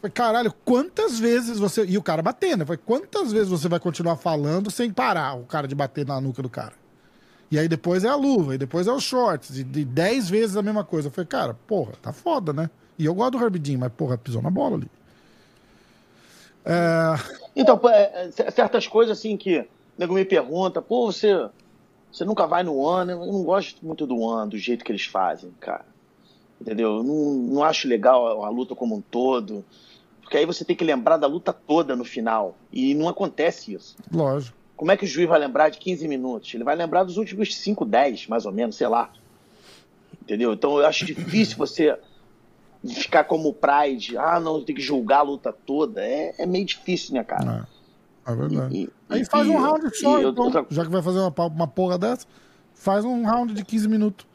Falei, 0.00 0.12
caralho, 0.12 0.54
quantas 0.64 1.18
vezes 1.18 1.58
você. 1.58 1.84
E 1.84 1.98
o 1.98 2.02
cara 2.02 2.22
batendo. 2.22 2.64
Falei, 2.64 2.80
quantas 2.84 3.32
vezes 3.32 3.48
você 3.48 3.68
vai 3.68 3.78
continuar 3.78 4.16
falando 4.16 4.70
sem 4.70 4.90
parar 4.90 5.34
o 5.34 5.44
cara 5.44 5.68
de 5.68 5.74
bater 5.74 6.06
na 6.06 6.20
nuca 6.20 6.42
do 6.42 6.48
cara? 6.48 6.72
E 7.50 7.58
aí 7.58 7.68
depois 7.68 8.04
é 8.04 8.08
a 8.08 8.14
luva, 8.14 8.54
e 8.54 8.58
depois 8.58 8.86
é 8.86 8.92
os 8.92 9.02
shorts, 9.02 9.58
e 9.58 9.64
de 9.64 9.84
10 9.84 10.30
vezes 10.30 10.56
a 10.56 10.62
mesma 10.62 10.84
coisa. 10.84 11.08
Eu 11.08 11.12
falei, 11.12 11.26
cara, 11.26 11.54
porra, 11.66 11.92
tá 12.00 12.12
foda, 12.12 12.52
né? 12.52 12.70
E 12.96 13.04
eu 13.04 13.14
gosto 13.14 13.32
do 13.32 13.44
Herbie 13.44 13.58
Dean, 13.58 13.78
mas, 13.78 13.92
porra, 13.92 14.16
pisou 14.16 14.40
na 14.40 14.50
bola 14.50 14.76
ali. 14.76 14.90
É, 16.64 17.14
Então, 17.56 17.80
é, 17.88 18.30
é, 18.38 18.50
certas 18.50 18.86
coisas 18.86 19.18
assim 19.18 19.36
que 19.36 19.58
o 19.58 19.66
nego 19.98 20.14
me 20.14 20.24
pergunta, 20.24 20.80
pô, 20.80 21.10
você, 21.10 21.48
você 22.12 22.24
nunca 22.24 22.46
vai 22.46 22.62
no 22.62 22.86
ano, 22.86 23.12
eu 23.12 23.26
não 23.26 23.42
gosto 23.42 23.84
muito 23.84 24.06
do 24.06 24.28
ano, 24.28 24.52
do 24.52 24.58
jeito 24.58 24.84
que 24.84 24.92
eles 24.92 25.04
fazem, 25.04 25.50
cara. 25.58 25.84
Entendeu? 26.60 26.98
Eu 26.98 27.02
não, 27.02 27.32
não 27.54 27.64
acho 27.64 27.88
legal 27.88 28.44
a 28.44 28.48
luta 28.50 28.74
como 28.74 28.94
um 28.94 29.00
todo. 29.00 29.64
Porque 30.30 30.38
aí 30.38 30.46
você 30.46 30.64
tem 30.64 30.76
que 30.76 30.84
lembrar 30.84 31.16
da 31.16 31.26
luta 31.26 31.52
toda 31.52 31.96
no 31.96 32.04
final. 32.04 32.56
E 32.72 32.94
não 32.94 33.08
acontece 33.08 33.74
isso. 33.74 33.96
lógico. 34.12 34.56
Como 34.76 34.92
é 34.92 34.96
que 34.96 35.04
o 35.04 35.08
juiz 35.08 35.28
vai 35.28 35.40
lembrar 35.40 35.70
de 35.70 35.78
15 35.78 36.06
minutos? 36.06 36.54
Ele 36.54 36.62
vai 36.62 36.76
lembrar 36.76 37.02
dos 37.02 37.16
últimos 37.16 37.52
5, 37.56 37.84
10, 37.84 38.28
mais 38.28 38.46
ou 38.46 38.52
menos, 38.52 38.76
sei 38.76 38.86
lá. 38.86 39.10
Entendeu? 40.22 40.52
Então 40.52 40.78
eu 40.78 40.86
acho 40.86 41.04
difícil 41.04 41.56
você 41.58 41.98
ficar 42.86 43.24
como 43.24 43.48
o 43.48 43.52
Pride. 43.52 44.16
Ah, 44.16 44.38
não, 44.38 44.62
tem 44.62 44.72
que 44.74 44.80
julgar 44.80 45.18
a 45.18 45.22
luta 45.22 45.52
toda. 45.52 46.00
É, 46.00 46.32
é 46.38 46.46
meio 46.46 46.64
difícil, 46.64 47.12
né, 47.14 47.24
cara? 47.24 47.66
É, 48.24 48.30
é 48.32 48.36
verdade. 48.36 48.76
E- 48.76 48.90
aí 49.08 49.22
e- 49.22 49.24
faz 49.24 49.48
um 49.48 49.56
round 49.58 49.98
só, 49.98 50.20
e 50.20 50.22
eu- 50.22 50.30
então. 50.30 50.44
outra- 50.44 50.64
Já 50.70 50.84
que 50.84 50.90
vai 50.90 51.02
fazer 51.02 51.18
uma, 51.18 51.46
uma 51.46 51.66
porra 51.66 51.98
dessa, 51.98 52.24
faz 52.80 53.04
um 53.04 53.22
round 53.24 53.52
de 53.54 53.64
15 53.64 53.88
minutos. 53.88 54.26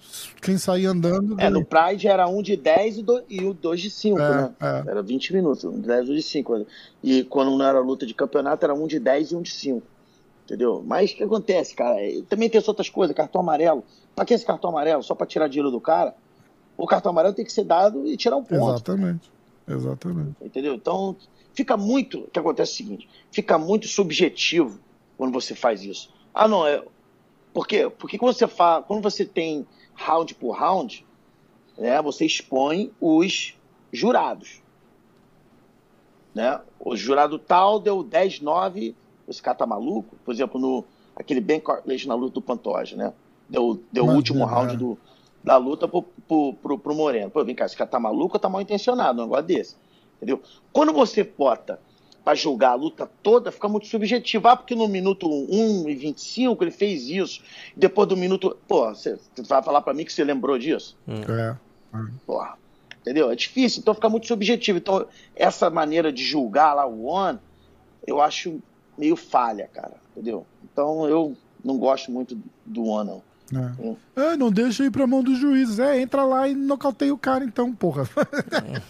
Quem 0.41 0.57
sair 0.57 0.85
andando. 0.85 1.33
É, 1.33 1.49
daí- 1.49 1.51
no 1.51 1.65
Pride 1.65 2.07
era 2.07 2.27
um 2.27 2.41
de 2.41 2.55
10 2.55 2.99
e, 2.99 3.03
do, 3.03 3.23
e 3.29 3.43
o 3.43 3.53
2 3.53 3.81
de 3.81 3.89
5, 3.89 4.19
É, 4.19 4.29
né? 4.41 4.55
é. 4.61 4.83
Era 4.91 5.01
20 5.01 5.33
minutos, 5.33 5.63
um 5.65 5.79
de 5.81 5.87
10 5.87 6.07
e 6.07 6.11
um 6.11 6.15
de 6.15 6.21
5. 6.21 6.65
E 7.03 7.23
quando 7.23 7.57
não 7.57 7.65
era 7.65 7.79
luta 7.79 8.05
de 8.05 8.13
campeonato, 8.13 8.63
era 8.63 8.73
um 8.73 8.87
de 8.87 8.99
10 8.99 9.31
e 9.31 9.35
um 9.35 9.41
de 9.41 9.51
5. 9.51 9.81
Entendeu? 10.45 10.83
Mas 10.85 11.11
o 11.11 11.15
que 11.15 11.23
acontece, 11.23 11.73
cara? 11.75 11.95
Também 12.29 12.47
tem 12.49 12.61
outras 12.65 12.87
coisas, 12.89 13.15
cartão 13.15 13.41
amarelo. 13.41 13.83
Pra 14.15 14.23
que 14.23 14.33
esse 14.33 14.45
cartão 14.45 14.69
amarelo? 14.69 15.01
Só 15.01 15.15
pra 15.15 15.25
tirar 15.25 15.47
dinheiro 15.47 15.71
do 15.71 15.81
cara? 15.81 16.13
O 16.77 16.85
cartão 16.85 17.09
amarelo 17.11 17.33
tem 17.33 17.43
que 17.43 17.51
ser 17.51 17.63
dado 17.63 18.05
e 18.05 18.15
tirar 18.15 18.37
um 18.37 18.43
ponto. 18.43 18.69
Exatamente. 18.69 19.31
Exatamente. 19.67 20.35
Entendeu? 20.41 20.75
Então, 20.75 21.15
fica 21.55 21.75
muito. 21.75 22.19
O 22.19 22.27
que 22.29 22.37
acontece 22.37 22.71
é 22.71 22.73
o 22.73 22.77
seguinte: 22.77 23.09
fica 23.31 23.57
muito 23.57 23.87
subjetivo 23.87 24.79
quando 25.17 25.33
você 25.33 25.55
faz 25.55 25.81
isso. 25.83 26.13
Ah, 26.33 26.47
não, 26.47 26.67
é. 26.67 26.83
Por 27.55 27.65
quê? 27.65 27.89
Porque 27.89 28.17
quando 28.17 28.35
você, 28.35 28.47
fala, 28.49 28.83
quando 28.83 29.01
você 29.01 29.23
tem 29.23 29.65
round 29.93 30.35
por 30.35 30.51
round, 30.51 31.05
né, 31.77 32.01
você 32.01 32.25
expõe 32.25 32.91
os 32.99 33.57
jurados. 33.93 34.61
Né? 36.33 36.59
O 36.77 36.97
jurado 36.97 37.39
tal 37.39 37.79
deu 37.79 38.03
10, 38.03 38.41
9, 38.41 38.93
esse 39.25 39.41
cara 39.41 39.57
tá 39.57 39.65
maluco. 39.65 40.17
Por 40.25 40.33
exemplo, 40.33 40.59
no 40.59 40.83
aquele 41.15 41.39
Ben 41.39 41.61
Cartlett 41.61 42.05
na 42.09 42.13
luta 42.13 42.33
do 42.33 42.41
Pantoja, 42.41 42.97
né? 42.97 43.13
Deu, 43.47 43.81
deu 43.89 44.05
o 44.05 44.13
último 44.13 44.43
round 44.43 44.73
é. 44.73 44.77
do, 44.77 44.97
da 45.41 45.55
luta 45.55 45.87
pro, 45.87 46.01
pro, 46.01 46.53
pro, 46.55 46.77
pro 46.77 46.93
Moreno. 46.93 47.31
Pô, 47.31 47.41
vem 47.45 47.55
cá, 47.55 47.65
esse 47.65 47.77
cara 47.77 47.89
tá 47.89 47.97
maluco 47.97 48.35
ou 48.35 48.39
tá 48.39 48.49
mal 48.49 48.59
intencionado, 48.59 49.21
um 49.21 49.23
negócio 49.23 49.45
desse. 49.45 49.77
Entendeu? 50.17 50.41
Quando 50.73 50.91
você 50.91 51.23
bota 51.23 51.79
pra 52.25 52.33
julgar 52.33 52.71
a 52.71 52.75
luta 52.75 53.07
toda, 53.21 53.51
fica 53.51 53.69
muito 53.69 53.85
subjetivo. 53.85 54.47
Ah, 54.47 54.57
porque 54.57 54.73
no 54.73 54.87
minuto 54.87 55.29
1 55.29 55.87
e 55.87 55.95
25 55.95 56.63
ele 56.63 56.71
fez 56.71 57.03
isso. 57.07 57.41
Depois 57.77 58.09
do 58.09 58.17
minuto. 58.17 58.57
Pô, 58.67 58.89
você 58.89 59.17
vai 59.47 59.61
falar 59.61 59.81
pra 59.81 59.93
mim 59.93 60.03
que 60.03 60.11
você 60.11 60.23
lembrou 60.23 60.57
disso? 60.57 60.97
É. 61.07 61.55
Porra. 62.25 62.57
Entendeu? 63.01 63.29
É 63.29 63.35
difícil, 63.35 63.81
então 63.81 63.93
fica 63.93 64.09
muito 64.09 64.25
subjetivo. 64.25 64.79
Então, 64.79 65.05
essa 65.35 65.69
maneira 65.69 66.11
de 66.11 66.23
julgar 66.23 66.73
lá 66.73 66.87
o 66.87 67.05
One, 67.05 67.37
eu 68.07 68.19
acho 68.19 68.59
meio 68.97 69.15
falha, 69.15 69.69
cara. 69.71 69.93
Entendeu? 70.11 70.43
Então, 70.63 71.07
eu 71.07 71.37
não 71.63 71.77
gosto 71.77 72.11
muito 72.11 72.35
do 72.65 72.85
One, 72.85 73.11
não. 73.11 73.21
É. 74.17 74.31
É, 74.31 74.37
não 74.37 74.51
deixa 74.51 74.83
ir 74.83 74.89
pra 74.89 75.05
mão 75.05 75.21
dos 75.21 75.37
juízes. 75.37 75.77
É, 75.77 76.01
entra 76.01 76.23
lá 76.23 76.47
e 76.47 76.55
nocauteia 76.55 77.13
o 77.13 77.17
cara, 77.17 77.45
então, 77.45 77.71
porra. 77.75 78.09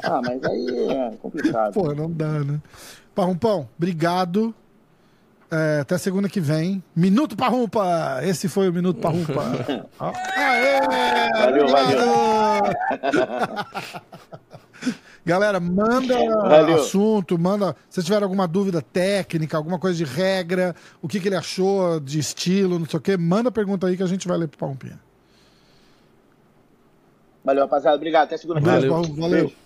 Ah, 0.01 0.21
mas 0.21 0.41
aí 0.45 0.89
é 0.89 1.17
complicado. 1.17 1.73
Porra, 1.73 1.93
não 1.93 2.09
dá, 2.09 2.39
né? 2.39 2.61
Parrumpão, 3.16 3.70
obrigado. 3.78 4.53
É, 5.49 5.80
até 5.82 5.97
segunda 5.97 6.28
que 6.28 6.41
vem. 6.41 6.84
Minuto 6.95 7.38
Parrumpa! 7.38 8.20
Esse 8.24 8.49
foi 8.49 8.68
o 8.68 8.74
Minuto 8.74 8.99
Parrumpa. 8.99 9.41
Aê! 9.97 10.82
Valeu, 11.32 11.66
obrigado! 11.66 12.76
Galera, 15.26 15.59
manda 15.59 16.13
Valeu. 16.41 16.76
assunto, 16.76 17.39
manda. 17.39 17.76
Se 17.89 18.03
tiver 18.03 18.22
alguma 18.22 18.47
dúvida 18.47 18.82
técnica, 18.82 19.57
alguma 19.57 19.80
coisa 19.80 19.97
de 19.97 20.03
regra, 20.03 20.76
o 21.01 21.07
que, 21.07 21.20
que 21.20 21.28
ele 21.28 21.36
achou 21.36 21.99
de 21.99 22.20
estilo, 22.20 22.78
não 22.78 22.86
sei 22.86 22.99
o 22.99 23.01
quê, 23.01 23.18
manda 23.18 23.51
pergunta 23.51 23.88
aí 23.88 23.97
que 23.97 24.03
a 24.03 24.07
gente 24.07 24.28
vai 24.28 24.38
ler 24.38 24.47
pro 24.47 24.59
Parrumpinha. 24.59 24.99
Valeu, 27.43 27.63
rapaziada. 27.63 27.95
Obrigado. 27.95 28.26
Até 28.26 28.38
segunda 28.38 28.59
Beijo, 28.59 28.89
Valeu. 28.89 29.16
Valeu. 29.16 29.30
Beijo. 29.30 29.66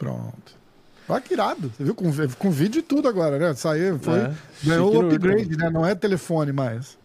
Pronto. 0.00 0.58
Olha 1.06 1.20
que 1.20 1.34
irado. 1.34 1.70
Você 1.76 1.84
viu? 1.84 1.94
Com, 1.94 2.10
com 2.38 2.50
vídeo 2.50 2.78
e 2.78 2.82
tudo 2.82 3.06
agora, 3.06 3.38
né? 3.38 3.52
Saiu, 3.52 3.98
foi. 3.98 4.18
É, 4.18 4.34
ganhou 4.64 4.94
o 4.94 5.06
upgrade, 5.06 5.54
né? 5.58 5.68
Não 5.68 5.84
é 5.84 5.94
telefone 5.94 6.52
mais. 6.52 6.96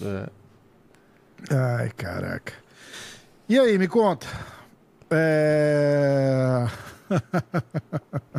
É. 0.00 0.28
Ai, 1.50 1.90
caraca. 1.96 2.52
E 3.48 3.58
aí, 3.58 3.76
me 3.76 3.88
conta. 3.88 4.26
É... 5.10 6.66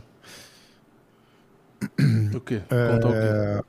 O 2.34 2.40
quê? 2.42 2.62
Conta 2.70 3.08
o 3.08 3.12
quê? 3.12 3.66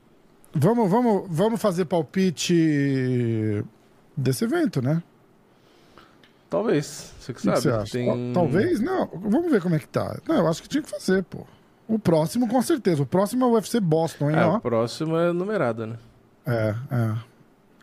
Vamos, 0.53 0.89
vamos, 0.89 1.27
vamos 1.29 1.61
fazer 1.61 1.85
palpite 1.85 3.63
desse 4.15 4.43
evento, 4.45 4.81
né? 4.81 5.01
Talvez. 6.51 7.13
Você 7.17 7.33
que 7.33 7.39
que 7.39 7.45
sabe. 7.45 7.61
você 7.61 7.69
acha? 7.69 7.91
Tem... 7.93 8.05
Tal- 8.33 8.43
Talvez? 8.43 8.81
Não. 8.81 9.07
Vamos 9.07 9.49
ver 9.49 9.61
como 9.61 9.73
é 9.73 9.79
que 9.79 9.87
tá. 9.87 10.19
Não, 10.27 10.35
eu 10.35 10.47
acho 10.49 10.61
que 10.61 10.67
tinha 10.67 10.83
que 10.83 10.89
fazer, 10.89 11.23
pô. 11.23 11.45
O 11.87 11.97
próximo, 11.97 12.45
com 12.45 12.61
certeza. 12.61 13.01
O 13.01 13.05
próximo 13.05 13.45
é 13.45 13.47
o 13.47 13.53
UFC 13.53 13.79
Boston, 13.79 14.29
hein? 14.29 14.35
É, 14.37 14.45
ó. 14.45 14.57
o 14.57 14.59
próximo 14.61 15.15
é 15.15 15.31
numerada, 15.31 15.87
né? 15.87 15.95
É, 16.45 16.75
é. 16.91 17.15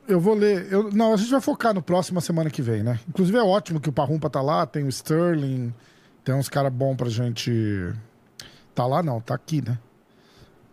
Eu 0.06 0.20
vou 0.20 0.34
ler. 0.34 0.70
Eu, 0.70 0.90
não, 0.92 1.14
a 1.14 1.16
gente 1.16 1.30
vai 1.30 1.40
focar 1.40 1.72
no 1.72 1.80
próximo 1.82 2.20
semana 2.20 2.50
que 2.50 2.60
vem, 2.60 2.82
né? 2.82 3.00
Inclusive 3.08 3.38
é 3.38 3.42
ótimo 3.42 3.80
que 3.80 3.88
o 3.88 3.92
Parrumpa 3.92 4.28
tá 4.28 4.42
lá, 4.42 4.66
tem 4.66 4.84
o 4.84 4.88
Sterling, 4.90 5.72
tem 6.22 6.34
uns 6.34 6.50
caras 6.50 6.70
bons 6.72 6.94
pra 6.94 7.08
gente. 7.08 7.50
Tá 8.74 8.86
lá 8.86 9.02
não, 9.02 9.18
tá 9.18 9.34
aqui, 9.34 9.62
né? 9.66 9.78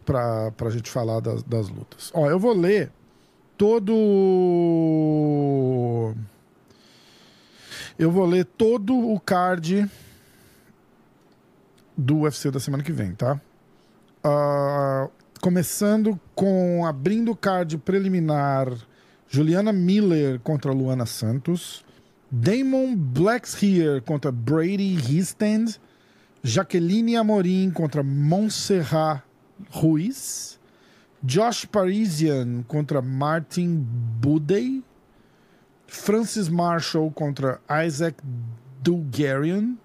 Pra, 0.06 0.52
pra 0.52 0.70
gente 0.70 0.92
falar 0.92 1.22
das, 1.22 1.44
das 1.44 1.70
lutas. 1.70 2.12
Ó, 2.14 2.30
eu 2.30 2.38
vou 2.38 2.54
ler 2.54 2.92
todo. 3.58 3.94
Eu 7.98 8.12
vou 8.12 8.26
ler 8.26 8.46
todo 8.46 8.94
o 8.94 9.20
card 9.20 9.90
do 11.96 12.20
UFC 12.20 12.52
da 12.52 12.60
semana 12.60 12.84
que 12.84 12.92
vem, 12.92 13.14
tá? 13.14 13.40
Ah, 14.24 15.08
começando 15.40 16.20
com 16.34 16.86
abrindo 16.86 17.32
o 17.32 17.36
card 17.36 17.78
preliminar 17.78 18.68
Juliana 19.30 19.72
Miller 19.72 20.40
contra 20.40 20.74
Luana 20.74 21.06
Santos, 21.06 21.86
Damon 22.30 22.96
Blackshear 22.96 24.02
contra 24.02 24.32
Brady 24.32 24.98
Hiestand, 25.08 25.76
Jaqueline 26.44 27.16
Amorim 27.16 27.72
contra 27.72 28.04
Montserrat 28.04 29.24
Ruiz. 29.72 30.60
Josh 31.24 31.66
Parisian 31.66 32.64
contra 32.68 33.02
Martin 33.02 33.84
Budey. 34.22 34.84
Francis 35.96 36.50
Marshall 36.50 37.12
contra 37.12 37.60
Isaac 37.86 38.22
Dugarian. 38.82 39.78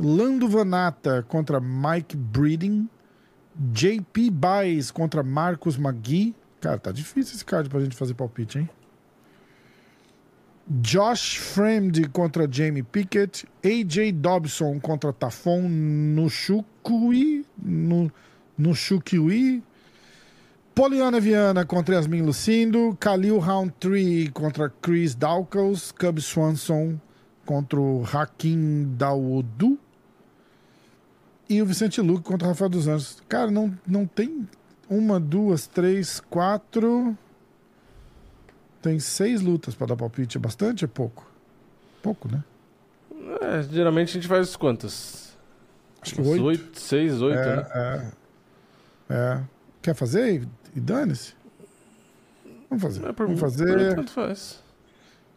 Lando 0.00 0.48
Vanata 0.48 1.24
contra 1.28 1.60
Mike 1.60 2.16
Breeding. 2.16 2.88
JP 3.72 4.30
Baez 4.30 4.90
contra 4.90 5.22
Marcos 5.22 5.76
Magui. 5.76 6.34
Cara, 6.60 6.78
tá 6.78 6.92
difícil 6.92 7.34
esse 7.34 7.44
card 7.44 7.68
pra 7.68 7.80
gente 7.80 7.96
fazer 7.96 8.14
palpite, 8.14 8.58
hein? 8.58 8.68
Josh 10.82 11.38
Fremd 11.38 12.08
contra 12.10 12.46
Jamie 12.50 12.82
Pickett. 12.82 13.48
AJ 13.64 14.12
Dobson 14.12 14.78
contra 14.78 15.12
Tafon 15.12 15.62
Nushukui. 15.68 17.46
No. 17.56 18.12
Poliana 20.78 21.18
Viana 21.18 21.64
contra 21.64 21.96
Yasmin 21.96 22.22
Lucindo. 22.22 22.96
Khalil 23.00 23.40
Roundtree 23.40 24.30
contra 24.30 24.70
Chris 24.70 25.12
Dawkins. 25.12 25.90
Cub 25.90 26.20
Swanson 26.20 27.00
contra 27.44 27.80
o 27.80 28.04
Hakim 28.04 28.94
Dawodu. 28.96 29.76
E 31.48 31.60
o 31.60 31.66
Vicente 31.66 32.00
Luque 32.00 32.22
contra 32.22 32.46
o 32.46 32.50
Rafael 32.50 32.70
dos 32.70 32.86
Anjos. 32.86 33.20
Cara, 33.28 33.50
não, 33.50 33.76
não 33.84 34.06
tem 34.06 34.48
uma, 34.88 35.18
duas, 35.18 35.66
três, 35.66 36.20
quatro. 36.20 37.18
Tem 38.80 39.00
seis 39.00 39.40
lutas 39.40 39.74
para 39.74 39.88
dar 39.88 39.96
palpite. 39.96 40.36
É 40.36 40.40
bastante? 40.40 40.84
É 40.84 40.88
pouco? 40.88 41.28
Pouco, 42.00 42.28
né? 42.30 42.44
É, 43.40 43.62
geralmente 43.64 44.10
a 44.10 44.12
gente 44.12 44.28
faz 44.28 44.54
quantas? 44.54 45.36
Acho 46.00 46.14
que 46.14 46.20
oito. 46.20 46.44
oito 46.44 46.78
seis, 46.78 47.20
oito, 47.20 47.36
é, 47.36 47.56
né? 47.56 48.12
É, 49.10 49.14
é. 49.14 49.40
Quer 49.82 49.94
fazer 49.94 50.46
e 50.78 50.80
dane-se? 50.80 51.34
Vamos 52.70 52.82
fazer. 52.82 53.00
É, 53.06 53.12
vamos 53.12 53.32
por 53.40 53.50
fazer. 53.50 53.94
tanto 53.94 54.10
faz. 54.12 54.62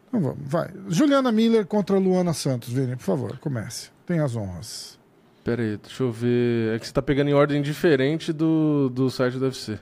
Então 0.08 0.20
vamos, 0.20 0.38
vai. 0.42 0.70
Juliana 0.88 1.32
Miller 1.32 1.66
contra 1.66 1.98
Luana 1.98 2.32
Santos, 2.32 2.72
Vini, 2.72 2.96
por 2.96 3.02
favor, 3.02 3.38
comece. 3.38 3.90
Tem 4.06 4.20
as 4.20 4.36
honras. 4.36 4.98
Pera 5.44 5.62
aí, 5.62 5.76
deixa 5.76 6.02
eu 6.02 6.12
ver. 6.12 6.74
É 6.74 6.78
que 6.78 6.86
você 6.86 6.92
tá 6.92 7.02
pegando 7.02 7.28
em 7.30 7.34
ordem 7.34 7.60
diferente 7.62 8.32
do, 8.32 8.88
do 8.90 9.10
site 9.10 9.38
do 9.38 9.44
UFC. 9.46 9.78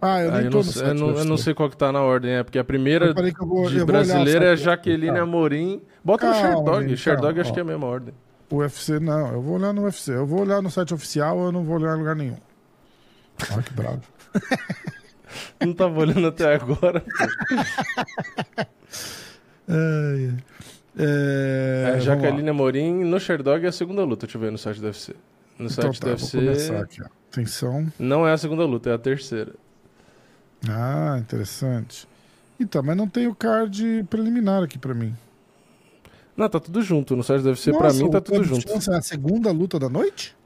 Ah, 0.00 0.20
eu 0.22 0.30
Aí 0.30 0.36
nem 0.36 0.44
eu 0.44 0.50
não, 0.52 0.58
no 0.58 0.64
sei- 0.64 0.82
eu, 0.90 0.94
não, 0.94 1.08
eu 1.18 1.24
não 1.24 1.36
sei 1.36 1.54
qual 1.54 1.68
que 1.68 1.76
tá 1.76 1.90
na 1.90 2.00
ordem, 2.00 2.30
é 2.34 2.44
porque 2.44 2.58
a 2.58 2.62
primeira 2.62 3.12
vou- 3.12 3.68
de 3.68 3.84
brasileira 3.84 4.52
é 4.52 4.56
Jaqueline 4.56 5.16
tá. 5.16 5.22
Amorim. 5.22 5.82
Bota 6.04 6.26
no 6.28 6.32
Calma, 6.32 6.46
Sherdog. 6.54 6.88
gente, 6.88 6.96
Sherdog 6.98 7.26
calma, 7.26 7.40
acho 7.40 7.52
que 7.52 7.58
é 7.58 7.62
ó. 7.62 7.66
a 7.66 7.68
mesma 7.68 7.86
ordem. 7.88 8.14
O 8.48 8.56
UFC, 8.58 9.00
não. 9.00 9.32
Eu 9.32 9.40
vou 9.42 9.56
olhar 9.56 9.72
no 9.72 9.82
UFC. 9.82 10.12
Eu 10.12 10.24
vou 10.26 10.42
olhar 10.42 10.62
no 10.62 10.70
site 10.70 10.94
oficial, 10.94 11.40
eu 11.40 11.50
não 11.50 11.64
vou 11.64 11.76
olhar 11.80 11.96
em 11.96 11.98
lugar 11.98 12.14
nenhum. 12.14 12.36
Olha 13.52 13.62
que 13.62 13.72
bravo. 13.72 14.02
Não 15.64 15.72
tava 15.72 16.00
olhando 16.00 16.26
até 16.26 16.54
agora. 16.54 17.02
Ai, 19.68 20.34
é, 20.98 21.94
É, 21.96 22.00
Jaqueline. 22.00 22.48
Amorim 22.50 23.04
no 23.04 23.18
Sherdog 23.18 23.64
é 23.64 23.68
a 23.68 23.72
segunda 23.72 24.04
luta, 24.04 24.26
deixa 24.26 24.36
eu 24.36 24.42
ver 24.42 24.52
no 24.52 24.58
site 24.58 24.80
do 24.80 24.86
UFC. 24.86 25.14
No 25.58 25.66
Então 25.66 25.92
site 25.92 26.00
tá, 26.00 26.14
do 26.14 26.16
começar 26.30 26.38
UFC 26.38 26.74
aqui, 26.76 27.02
ó. 27.02 27.06
Atenção. 27.30 27.90
não 27.98 28.26
é 28.28 28.32
a 28.32 28.38
segunda 28.38 28.64
luta, 28.66 28.90
é 28.90 28.94
a 28.94 28.98
terceira. 28.98 29.52
Ah, 30.68 31.16
interessante. 31.18 32.06
Então, 32.60 32.82
mas 32.82 32.96
não 32.96 33.08
tem 33.08 33.26
o 33.26 33.34
card 33.34 34.04
preliminar 34.10 34.62
aqui 34.62 34.78
pra 34.78 34.94
mim. 34.94 35.16
Não, 36.36 36.48
tá 36.48 36.60
tudo 36.60 36.82
junto. 36.82 37.16
No 37.16 37.22
site 37.22 37.42
do 37.42 37.48
UFC, 37.48 37.72
pra 37.72 37.92
mim, 37.92 38.10
tá 38.10 38.20
tudo 38.20 38.44
junto. 38.44 38.70
É 38.90 38.96
a 38.96 39.02
segunda 39.02 39.50
luta 39.50 39.78
da 39.78 39.88
noite? 39.88 40.36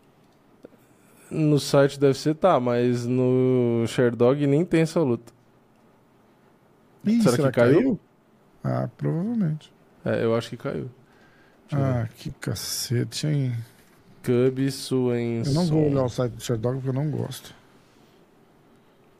No 1.30 1.58
site 1.58 1.98
do 1.98 2.06
UFC 2.06 2.34
tá, 2.34 2.58
mas 2.60 3.06
no 3.06 3.84
Sherdog 3.88 4.46
nem 4.46 4.64
tem 4.64 4.82
essa 4.82 5.00
luta. 5.00 5.32
Ih, 7.04 7.20
Será 7.22 7.36
que 7.36 7.50
caiu? 7.52 7.98
Ah, 8.62 8.88
provavelmente. 8.96 9.72
É, 10.04 10.24
eu 10.24 10.34
acho 10.34 10.50
que 10.50 10.56
caiu. 10.56 10.90
Deixa 11.68 11.84
eu 11.84 11.92
ver. 11.92 12.00
Ah, 12.00 12.08
que 12.16 12.30
cacete, 12.30 13.26
hein? 13.26 13.56
Cub 14.22 14.70
Swenson. 14.70 15.50
Eu 15.50 15.54
não 15.54 15.66
vou 15.66 15.90
olhar 15.90 16.04
o 16.04 16.08
site 16.08 16.32
do 16.32 16.42
Sherdog 16.42 16.76
porque 16.76 16.88
eu 16.88 16.92
não 16.92 17.10
gosto. 17.10 17.54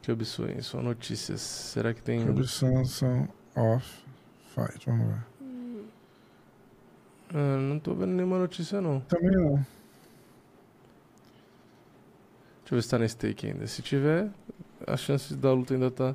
Cub 0.05 0.23
Swenson, 0.23 0.81
notícias. 0.81 1.41
Será 1.41 1.93
que 1.93 2.01
tem... 2.01 2.25
Cub 2.25 2.43
Swanson 2.43 3.27
off 3.55 4.07
fight. 4.57 4.85
Vamos 4.85 5.07
ver. 5.07 5.23
Ah, 7.33 7.57
não 7.57 7.79
tô 7.79 7.93
vendo 7.93 8.13
nenhuma 8.13 8.39
notícia, 8.39 8.81
não. 8.81 9.01
Também 9.01 9.31
não. 9.31 9.65
Deixa 12.67 12.75
eu 12.75 12.77
ver 12.79 12.81
se 12.81 12.89
tá 12.89 12.99
na 12.99 13.07
stake 13.07 13.47
ainda. 13.47 13.65
Se 13.65 13.81
tiver, 13.81 14.27
a 14.85 14.97
chance 14.97 15.33
da 15.33 15.53
luta 15.53 15.73
ainda 15.73 15.89
tá... 15.89 16.13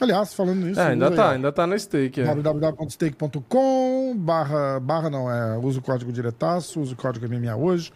Aliás, 0.00 0.32
falando 0.32 0.64
nisso. 0.64 0.78
É, 0.78 0.90
ainda 0.90 1.10
tá, 1.10 1.30
aí, 1.30 1.34
ainda 1.36 1.50
tá 1.50 1.66
na 1.66 1.76
stake, 1.76 2.20
é. 2.20 2.24
www.stake.com 2.24 4.14
barra, 4.16 4.78
barra 4.78 5.10
não, 5.10 5.28
é, 5.28 5.58
usa 5.58 5.80
o 5.80 5.82
código 5.82 6.12
diretaço, 6.12 6.80
usa 6.80 6.92
o 6.92 6.96
código 6.96 7.28
MMA 7.28 7.56
hoje. 7.56 7.92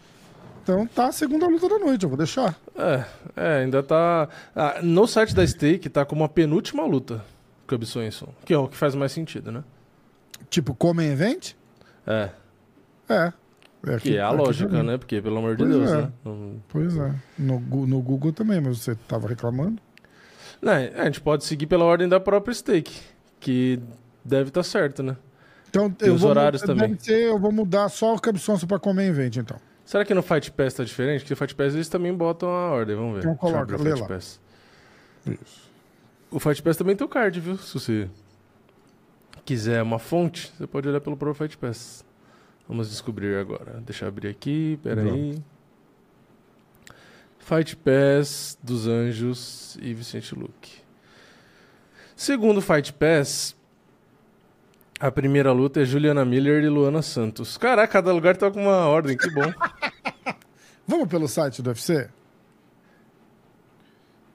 Então 0.65 0.85
tá 0.85 1.07
a 1.07 1.13
segunda 1.13 1.47
luta 1.47 1.69
da 1.69 1.79
noite, 1.79 2.03
eu 2.03 2.09
vou 2.09 2.19
deixar. 2.19 2.59
É, 2.77 3.05
é, 3.37 3.63
ainda 3.63 3.81
tá... 3.81 4.29
Ah, 4.57 4.81
no 4.83 5.07
site 5.07 5.33
da 5.33 5.47
stake 5.47 5.89
tá 5.89 6.05
como 6.05 6.25
a 6.25 6.29
penúltima 6.29 6.85
luta, 6.85 7.25
Cub 7.69 7.85
Swenson. 7.85 8.35
Que 8.45 8.53
é 8.53 8.59
o 8.59 8.67
que 8.67 8.77
faz 8.77 8.97
mais 8.97 9.13
sentido, 9.13 9.53
né? 9.53 9.63
Tipo, 10.51 10.75
Common 10.75 11.03
Event? 11.03 11.53
É, 12.05 12.31
É. 13.09 13.33
é 13.87 13.95
aqui- 13.95 14.11
que 14.11 14.17
é 14.17 14.21
a 14.21 14.31
lógica, 14.31 14.69
também. 14.71 14.87
né? 14.87 14.99
Porque, 14.99 15.21
pelo 15.21 15.39
amor 15.39 15.57
de 15.57 15.65
Pois 15.65 15.75
Deus, 15.77 15.91
é. 15.91 15.97
né? 16.03 16.13
Pois 16.69 16.97
é. 16.97 17.15
No, 17.39 17.61
no 17.61 18.01
Google 18.03 18.33
também, 18.33 18.61
mas 18.61 18.79
você 18.79 18.95
tava 19.07 19.29
reclamando. 19.29 19.81
Não, 20.61 20.73
a 20.73 21.05
gente 21.05 21.21
pode 21.21 21.45
seguir 21.45 21.67
pela 21.67 21.85
ordem 21.85 22.09
da 22.09 22.19
própria 22.19 22.53
stake, 22.55 23.01
que 23.39 23.79
deve 24.25 24.49
estar 24.49 24.63
certo, 24.63 25.03
né? 25.03 25.17
Então, 25.71 25.95
E 26.03 26.07
eu 26.07 26.15
os 26.15 26.23
vou, 26.23 26.31
horários 26.31 26.63
também. 26.63 26.97
ser, 26.99 27.25
eu 27.29 27.39
vou 27.39 27.53
mudar 27.53 27.89
só 27.91 28.15
o 28.15 28.21
Cub 28.21 28.37
Swanson 28.39 28.67
pra 28.67 28.79
Common 28.79 29.03
Event, 29.03 29.37
então. 29.37 29.59
Será 29.85 30.05
que 30.05 30.13
no 30.15 30.23
Fight 30.23 30.51
Pass 30.51 30.75
tá 30.75 30.83
diferente? 30.85 31.21
Porque 31.21 31.33
no 31.35 31.37
Fight 31.37 31.55
Pass 31.55 31.75
eles 31.75 31.89
também 31.89 32.13
botam 32.13 32.49
a 32.49 32.71
ordem, 32.71 32.97
vamos 32.97 33.15
ver. 33.15 33.21
Então 33.21 33.35
coloca, 33.37 33.77
lê 33.77 33.91
Fight 33.91 34.01
lá. 34.03 34.09
Pass. 34.09 34.41
Isso. 35.27 35.69
O 36.31 36.41
Fight 36.41 36.63
Pass 36.63 36.77
também 36.77 36.97
tem 36.97 37.05
o 37.07 37.09
card, 37.09 37.39
viu? 37.41 37.57
Se 37.59 37.75
você 37.75 38.09
quiser 39.45 39.83
uma 39.83 39.99
fonte, 39.99 40.53
você 40.59 40.67
pode 40.67 40.89
olhar 40.89 41.01
pelo 41.01 41.17
próprio 41.17 41.47
Fight 41.47 41.57
Pass. 41.57 42.05
Vamos 42.69 42.91
descobrir 42.91 43.37
agora. 43.37 43.81
Deixa 43.85 44.05
eu 44.05 44.09
abrir 44.09 44.29
aqui, 44.29 44.79
peraí. 44.83 45.43
Fight 47.39 47.75
Pass 47.77 48.59
dos 48.63 48.87
Anjos 48.87 49.79
e 49.81 49.95
Vicente 49.95 50.35
Luque. 50.35 50.83
Segundo 52.15 52.61
Fight 52.61 52.93
Pass, 52.93 53.57
a 55.01 55.11
primeira 55.11 55.51
luta 55.51 55.81
é 55.81 55.85
Juliana 55.87 56.27
Miller 56.27 56.63
e 56.63 56.69
Luana 56.69 57.01
Santos. 57.01 57.57
Caraca, 57.57 57.91
cada 57.91 58.13
lugar 58.13 58.37
tá 58.37 58.51
com 58.51 58.61
uma 58.61 58.87
ordem, 58.87 59.17
que 59.17 59.31
bom. 59.31 59.51
Vamos 60.87 61.09
pelo 61.09 61.27
site 61.27 61.63
do 61.63 61.71
UFC? 61.71 62.11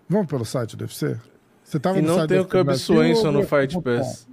Vamos 0.09 0.27
pelo 0.27 0.45
site 0.45 0.75
do 0.75 0.85
UFC? 0.85 1.19
Você 1.63 1.79
tava 1.79 1.99
E 1.99 2.01
no 2.01 2.07
não 2.07 2.15
site 2.15 2.29
tem 2.29 2.39
o 2.39 2.45
Cub 2.45 2.67
ou 3.25 3.31
no 3.31 3.43
Fight? 3.43 3.79
Pass. 3.79 4.27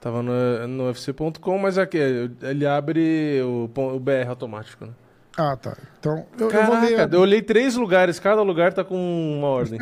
Tava 0.00 0.22
no, 0.22 0.66
no 0.66 0.84
UFC.com, 0.86 1.58
mas 1.58 1.76
aqui, 1.76 1.98
ele 2.42 2.66
abre 2.66 3.40
o, 3.42 3.64
o 3.76 4.00
BR 4.00 4.28
automático, 4.28 4.86
né? 4.86 4.92
Ah, 5.36 5.56
tá. 5.56 5.76
Então, 5.98 6.24
eu, 6.38 6.50
eu 6.50 6.64
vou 6.64 6.72
Caraca, 6.76 6.86
ler. 7.06 7.14
eu 7.14 7.20
olhei 7.20 7.42
três 7.42 7.76
lugares, 7.76 8.18
cada 8.18 8.42
lugar 8.42 8.72
tá 8.72 8.82
com 8.82 8.96
uma 9.38 9.48
ordem. 9.48 9.78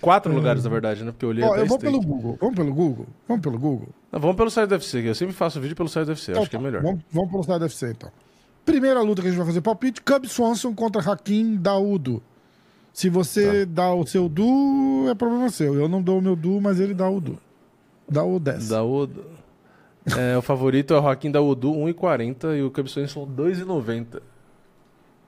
Quatro 0.00 0.32
lugares, 0.32 0.62
na 0.64 0.70
verdade, 0.70 1.04
né? 1.04 1.10
Porque 1.10 1.24
eu 1.24 1.30
olhei 1.30 1.44
Ó, 1.44 1.56
eu 1.56 1.66
vou 1.66 1.78
pelo 1.78 2.00
Google. 2.00 2.36
Vamos 2.40 2.54
pelo 2.54 2.72
Google? 2.72 3.06
Vamos 3.26 3.42
pelo 3.42 3.58
Google? 3.58 3.88
Não, 4.12 4.20
vamos 4.20 4.36
pelo 4.36 4.50
site 4.50 4.68
do 4.68 4.72
UFC, 4.72 5.02
que 5.02 5.08
eu 5.08 5.14
sempre 5.14 5.34
faço 5.34 5.60
vídeo 5.60 5.74
pelo 5.74 5.88
site 5.88 6.06
do 6.06 6.10
UFC, 6.10 6.30
Então 6.32 6.42
acho 6.42 6.50
que 6.50 6.56
é 6.56 6.58
tá, 6.58 6.64
melhor. 6.64 6.82
Vamos, 6.82 7.00
vamos 7.10 7.30
pelo 7.30 7.42
site 7.42 7.58
do 7.58 7.62
UFC, 7.62 7.90
então. 7.90 8.10
Primeira 8.64 9.00
luta 9.00 9.22
que 9.22 9.28
a 9.28 9.30
gente 9.30 9.38
vai 9.38 9.46
fazer 9.46 9.60
palpite: 9.62 10.00
Cub 10.02 10.26
Swanson 10.26 10.74
contra 10.74 11.00
Hakim 11.02 11.56
Daudo. 11.56 12.22
Se 12.92 13.08
você 13.08 13.66
Tá. 13.66 13.72
dá 13.82 13.94
o 13.94 14.06
seu 14.06 14.28
Du, 14.28 15.06
é 15.10 15.14
problema 15.14 15.48
seu. 15.50 15.74
Eu 15.74 15.88
não 15.88 16.00
dou 16.00 16.18
o 16.18 16.22
meu 16.22 16.36
Du, 16.36 16.60
mas 16.60 16.78
ele 16.80 16.94
dá 16.94 17.08
o 17.08 17.20
Du. 17.20 17.38
Dá 18.08 18.24
o 18.24 18.38
10. 18.38 18.68
Da 18.68 18.82
Odo. 18.82 19.24
É, 20.16 20.36
o 20.36 20.42
favorito 20.42 20.94
é 20.94 20.98
o 20.98 21.02
Joaquim 21.02 21.30
da 21.30 21.40
Odu, 21.40 21.72
1,40 21.72 22.56
e 22.56 22.62
o 22.62 22.70
Cub 22.70 22.86
Swenson 22.86 23.26
2,90. 23.26 24.22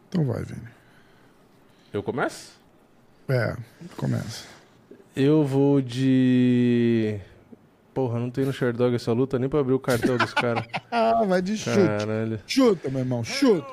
Então 0.09 0.25
vai, 0.25 0.43
Vini. 0.45 0.69
Eu 1.93 2.03
começo? 2.03 2.57
É, 3.29 3.57
começa. 3.97 4.47
Eu 5.17 5.45
vou 5.45 5.81
de. 5.81 7.19
Porra, 7.93 8.21
não 8.21 8.31
tem 8.31 8.45
no 8.45 8.53
Sherdog 8.53 8.95
essa 8.95 9.13
luta 9.13 9.39
nem 9.39 9.49
pra 9.49 9.59
abrir 9.59 9.73
o 9.73 9.81
cartel 9.81 10.17
dos 10.17 10.33
caras. 10.33 10.65
Ah, 10.91 11.25
vai 11.25 11.43
de 11.43 11.57
chute. 11.57 11.77
Caralho. 11.77 12.41
Chuta, 12.47 12.89
meu 12.89 13.01
irmão, 13.01 13.25
chuta. 13.25 13.67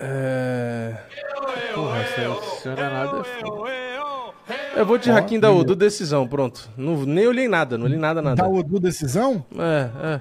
É. 0.00 0.96
Porra, 1.74 1.98
essa 1.98 2.20
essa 2.20 2.74
danada 2.76 3.18
é 3.20 3.24
foda. 3.40 3.91
Eu 4.74 4.84
vou 4.86 4.98
de 4.98 5.10
Ó, 5.10 5.16
Hakim 5.16 5.38
da 5.38 5.48
beleza. 5.48 5.62
Odu, 5.64 5.76
decisão, 5.76 6.26
pronto. 6.26 6.68
Não, 6.76 7.04
nem 7.04 7.26
olhei 7.26 7.46
nada, 7.48 7.78
não 7.78 7.86
olhei 7.86 7.98
nada, 7.98 8.20
nada. 8.20 8.46
Odu 8.48 8.80
decisão? 8.80 9.44
É, 9.56 10.14
é. 10.14 10.20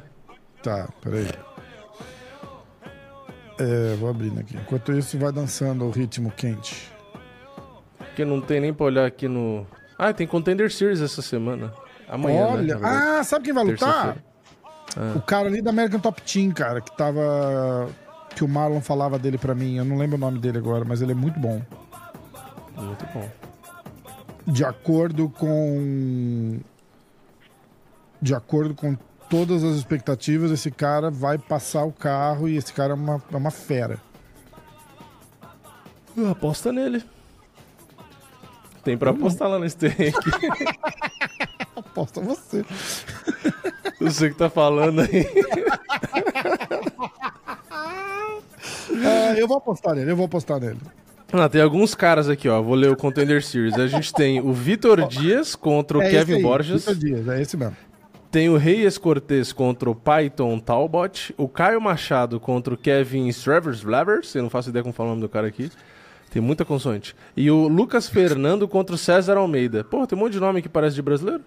Tá, 0.61 0.89
peraí. 1.01 1.27
É, 3.59 3.95
vou 3.95 4.09
abrindo 4.09 4.39
aqui. 4.39 4.55
Enquanto 4.57 4.91
isso, 4.91 5.17
vai 5.17 5.31
dançando 5.31 5.85
o 5.85 5.91
ritmo 5.91 6.31
quente. 6.31 6.91
Porque 7.97 8.25
não 8.25 8.41
tem 8.41 8.59
nem 8.59 8.73
pra 8.73 8.85
olhar 8.85 9.05
aqui 9.05 9.27
no. 9.27 9.65
Ah, 9.97 10.11
tem 10.13 10.25
Contender 10.27 10.71
Series 10.71 11.01
essa 11.01 11.21
semana. 11.21 11.73
Amanhã. 12.09 12.45
né, 12.47 12.51
Olha, 12.53 12.77
verdade. 12.77 13.05
ah, 13.19 13.23
sabe 13.23 13.45
quem 13.45 13.53
vai 13.53 13.63
lutar? 13.63 14.17
Terça-feira. 14.87 15.17
O 15.17 15.21
cara 15.21 15.47
ali 15.47 15.61
da 15.61 15.69
American 15.69 15.99
Top 15.99 16.21
Team, 16.21 16.51
cara, 16.51 16.81
que 16.81 16.95
tava. 16.97 17.87
Que 18.35 18.43
o 18.43 18.47
Marlon 18.47 18.81
falava 18.81 19.17
dele 19.19 19.37
pra 19.37 19.53
mim. 19.55 19.77
Eu 19.77 19.85
não 19.85 19.97
lembro 19.97 20.17
o 20.17 20.19
nome 20.19 20.39
dele 20.39 20.57
agora, 20.57 20.83
mas 20.83 21.01
ele 21.01 21.11
é 21.11 21.15
muito 21.15 21.39
bom. 21.39 21.61
Muito 22.75 23.05
bom. 23.13 23.29
De 24.45 24.63
acordo 24.65 25.29
com. 25.29 26.59
De 28.21 28.35
acordo 28.35 28.75
com 28.75 28.95
todas 29.29 29.63
as 29.63 29.75
expectativas, 29.75 30.51
esse 30.51 30.69
cara 30.69 31.09
vai 31.09 31.37
passar 31.37 31.83
o 31.85 31.91
carro 31.91 32.49
e 32.49 32.57
esse 32.57 32.73
cara 32.73 32.91
é 32.91 32.95
uma, 32.95 33.23
é 33.31 33.35
uma 33.35 33.51
fera. 33.51 33.99
Aposta 36.29 36.71
nele. 36.71 37.03
Tem 38.83 38.97
pra 38.97 39.11
apostar 39.11 39.47
lá 39.47 39.59
terreno 39.69 40.17
aqui. 40.17 40.65
Aposta 41.75 42.19
você. 42.19 42.65
Você 43.99 44.29
que 44.29 44.35
tá 44.35 44.49
falando 44.49 45.01
aí. 45.01 45.25
Ah, 49.03 49.33
eu 49.37 49.47
vou 49.47 49.57
apostar 49.57 49.95
nele, 49.95 50.11
eu 50.11 50.15
vou 50.15 50.25
apostar 50.25 50.59
nele. 50.59 50.79
Ah, 51.33 51.47
tem 51.47 51.61
alguns 51.61 51.95
caras 51.95 52.27
aqui, 52.27 52.49
ó. 52.49 52.61
Vou 52.61 52.75
ler 52.75 52.91
o 52.91 52.95
Contender 52.95 53.43
Series. 53.43 53.75
A 53.75 53.87
gente 53.87 54.13
tem 54.13 54.41
o 54.41 54.51
Vitor 54.51 55.07
Dias 55.09 55.55
contra 55.55 55.97
o 55.97 56.01
é 56.01 56.09
Kevin 56.09 56.35
aí, 56.35 56.41
Borges. 56.41 56.85
Vitor 56.85 56.95
Dias, 56.95 57.27
é 57.27 57.41
esse 57.41 57.55
mesmo. 57.55 57.75
Tem 58.29 58.49
o 58.49 58.57
Reyes 58.57 58.97
Cortez 58.97 59.51
contra 59.51 59.89
o 59.89 59.95
Python 59.95 60.59
Talbot. 60.59 61.33
O 61.37 61.47
Caio 61.47 61.81
Machado 61.81 62.39
contra 62.39 62.73
o 62.73 62.77
Kevin 62.77 63.27
Stravers 63.27 63.83
Blavers. 63.83 64.33
Eu 64.35 64.43
não 64.43 64.49
faço 64.49 64.69
ideia 64.69 64.83
como 64.83 64.93
falar 64.93 65.09
o 65.09 65.11
nome 65.11 65.21
do 65.21 65.29
cara 65.29 65.47
aqui. 65.47 65.69
Tem 66.29 66.41
muita 66.41 66.63
consoante. 66.63 67.13
E 67.35 67.51
o 67.51 67.67
Lucas 67.67 68.07
Fernando 68.07 68.67
contra 68.67 68.95
o 68.95 68.97
César 68.97 69.35
Almeida. 69.35 69.83
Pô, 69.83 70.07
tem 70.07 70.17
um 70.17 70.21
monte 70.21 70.33
de 70.33 70.39
nome 70.39 70.61
que 70.61 70.69
parece 70.69 70.95
de 70.95 71.01
brasileiro. 71.01 71.43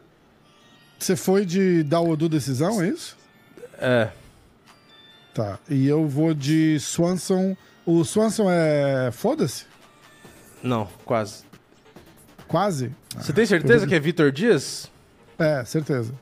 Você 0.98 1.16
foi 1.16 1.47
de 1.47 1.82
dar 1.82 2.01
o 2.01 2.11
Odu 2.11 2.28
decisão, 2.28 2.82
é 2.82 2.89
isso? 2.89 3.16
É. 3.78 4.09
Tá. 5.32 5.59
E 5.69 5.89
eu 5.89 6.06
vou 6.06 6.35
de 6.35 6.78
Swanson. 6.81 7.56
O 7.86 8.05
Swanson 8.05 8.47
é. 8.51 9.11
Foda-se? 9.11 9.65
Não, 10.65 10.89
quase. 11.05 11.45
Quase? 12.49 12.91
Você 13.16 13.32
tem 13.32 13.47
certeza 13.47 13.86
que 13.86 13.95
é 13.95 14.01
Vitor 14.01 14.32
Dias? 14.32 14.91
É, 15.39 15.65
certeza. 15.65 16.12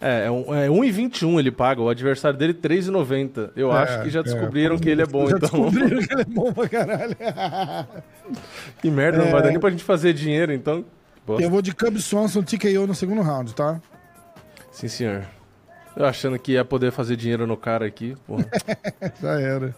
É, 0.00 0.26
é, 0.26 0.30
um, 0.30 0.54
é 0.54 0.68
1,21 0.68 1.38
ele 1.38 1.50
paga. 1.50 1.80
O 1.80 1.88
adversário 1.88 2.38
dele 2.38 2.52
3,90. 2.54 3.50
Eu 3.56 3.72
É, 3.72 3.82
acho 3.82 4.02
que 4.02 4.10
já 4.10 4.20
é. 4.20 4.22
descobriram 4.22 4.78
que 4.78 4.88
ele 4.88 5.02
é 5.02 5.06
bom, 5.06 5.28
Já 5.28 5.36
então. 5.36 5.48
descobriram 5.70 6.00
que 6.06 6.12
ele 6.12 6.22
é 6.22 6.24
bom 6.24 6.52
pra 6.52 6.68
caralho. 6.68 7.16
que 8.80 8.90
merda, 8.90 9.18
não 9.18 9.26
É. 9.26 9.30
vai 9.30 9.42
dar 9.42 9.50
nem 9.50 9.58
pra 9.60 9.70
gente 9.70 9.84
fazer 9.84 10.12
dinheiro, 10.12 10.52
então. 10.52 10.84
Bosta. 11.26 11.42
eu 11.42 11.50
vou 11.50 11.60
de 11.62 11.74
Cub 11.74 11.96
Swanson 11.98 12.42
TKO 12.42 12.86
no 12.86 12.94
segundo 12.94 13.20
round, 13.22 13.54
tá? 13.54 13.80
Sim, 14.70 14.88
senhor. 14.88 15.24
Eu 15.96 16.04
achando 16.04 16.38
que 16.38 16.52
ia 16.52 16.64
poder 16.64 16.92
fazer 16.92 17.16
dinheiro 17.16 17.46
no 17.46 17.56
cara 17.56 17.84
aqui. 17.86 18.14
Porra. 18.26 18.46
Já 19.20 19.40
era. 19.40 19.74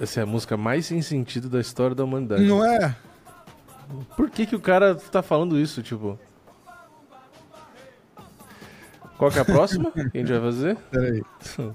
Essa 0.00 0.20
é 0.20 0.22
a 0.22 0.26
música 0.26 0.56
mais 0.56 0.86
sem 0.86 1.00
sentido 1.02 1.48
da 1.48 1.60
história 1.60 1.94
da 1.94 2.04
humanidade. 2.04 2.42
Não 2.42 2.64
é? 2.64 2.94
Por 4.16 4.30
que, 4.30 4.46
que 4.46 4.56
o 4.56 4.60
cara 4.60 4.94
tá 4.94 5.22
falando 5.22 5.58
isso, 5.58 5.82
tipo? 5.82 6.18
Qual 9.16 9.30
que 9.30 9.38
é 9.38 9.42
a 9.42 9.44
próxima 9.44 9.90
que 9.92 10.00
a 10.00 10.20
gente 10.20 10.32
vai 10.32 10.40
fazer? 10.40 10.76
Peraí. 10.90 11.22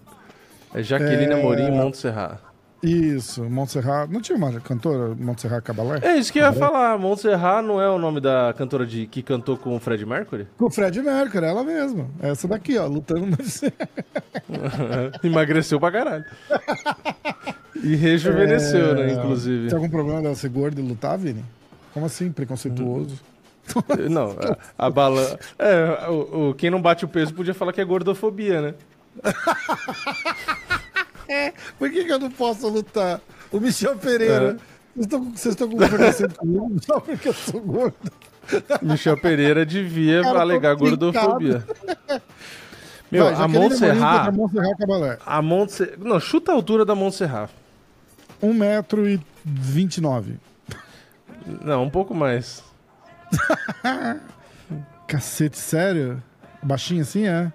É 0.71 0.83
Jaqueline 0.83 1.33
É. 1.33 1.39
Amorim 1.39 1.71
Montserrat. 1.71 2.37
Isso, 2.83 3.43
Montserrat. 3.49 4.07
Não 4.11 4.21
tinha 4.21 4.37
uma 4.37 4.59
cantora 4.59 5.15
Montserrat 5.15 5.63
Cabalé? 5.63 5.97
É 6.03 6.15
isso 6.15 6.31
que 6.31 6.37
eu 6.37 6.43
ia 6.43 6.53
falar. 6.53 6.95
Montserrat 6.99 7.65
não 7.65 7.81
é 7.81 7.89
o 7.89 7.97
nome 7.97 8.21
da 8.21 8.53
cantora 8.55 8.85
de, 8.85 9.07
que 9.07 9.23
cantou 9.23 9.57
com 9.57 9.75
o 9.75 9.79
Fred 9.79 10.05
Mercury? 10.05 10.47
Com 10.59 10.65
o 10.65 10.69
Fred 10.69 11.01
Mercury, 11.01 11.43
ela 11.43 11.63
mesma. 11.63 12.07
Essa 12.21 12.47
daqui, 12.47 12.77
ó, 12.77 12.85
lutando 12.85 13.25
no 13.25 13.31
UFC. 13.35 13.73
Emagreceu 15.23 15.79
pra 15.79 15.91
caralho. 15.91 16.25
E 17.75 17.95
rejuvenesceu, 17.95 18.95
né, 18.95 19.13
inclusive. 19.13 19.67
Tem 19.69 19.75
algum 19.77 19.89
problema 19.89 20.21
dela 20.21 20.35
ser 20.35 20.49
gorda 20.49 20.79
e 20.81 20.83
lutar, 20.83 21.17
Vini? 21.17 21.43
Como 21.93 22.05
assim? 22.05 22.31
Preconceituoso? 22.31 23.19
Não, 24.09 24.35
a, 24.77 24.85
a 24.87 24.89
bala. 24.89 25.37
É, 25.57 26.07
o, 26.09 26.49
o- 26.49 26.53
quem 26.55 26.69
não 26.71 26.81
bate 26.81 27.05
o 27.05 27.07
peso 27.07 27.33
podia 27.33 27.53
falar 27.53 27.71
que 27.71 27.79
é 27.81 27.85
gordofobia, 27.85 28.61
né? 28.61 28.73
Por 31.77 31.89
que, 31.91 32.03
que 32.05 32.11
eu 32.11 32.19
não 32.19 32.31
posso 32.31 32.67
lutar? 32.67 33.21
O 33.51 33.59
Michel 33.59 33.95
Pereira. 33.97 34.57
É. 34.57 34.79
Vocês 34.95 35.45
estão- 35.53 35.69
com 35.69 35.77
preconceito 35.77 36.35
comigo 36.35 36.75
só 36.83 36.99
porque 36.99 37.29
eu 37.29 37.33
sou 37.33 37.61
gordo? 37.61 37.95
Michel 38.81 39.15
Pereira 39.17 39.63
devia 39.65 40.23
Cara, 40.23 40.39
alegar 40.41 40.75
complicado. 40.75 41.11
gordofobia. 41.11 41.63
Meu, 43.11 43.25
Vai, 43.25 43.33
a 43.33 43.47
Montserrat. 43.47 44.31
Montserrat 44.31 44.77
Cabalé. 44.77 45.17
A 45.25 45.41
Montse... 45.41 45.93
Não, 45.97 46.19
chuta 46.19 46.51
a 46.51 46.55
altura 46.55 46.85
da 46.85 46.93
Montserrat. 46.93 47.49
1,29m. 48.41 50.37
Não, 51.63 51.83
um 51.83 51.89
pouco 51.89 52.13
mais. 52.13 52.63
Cacete, 55.07 55.57
sério? 55.57 56.21
Baixinho 56.61 57.01
assim, 57.01 57.25
é? 57.27 57.51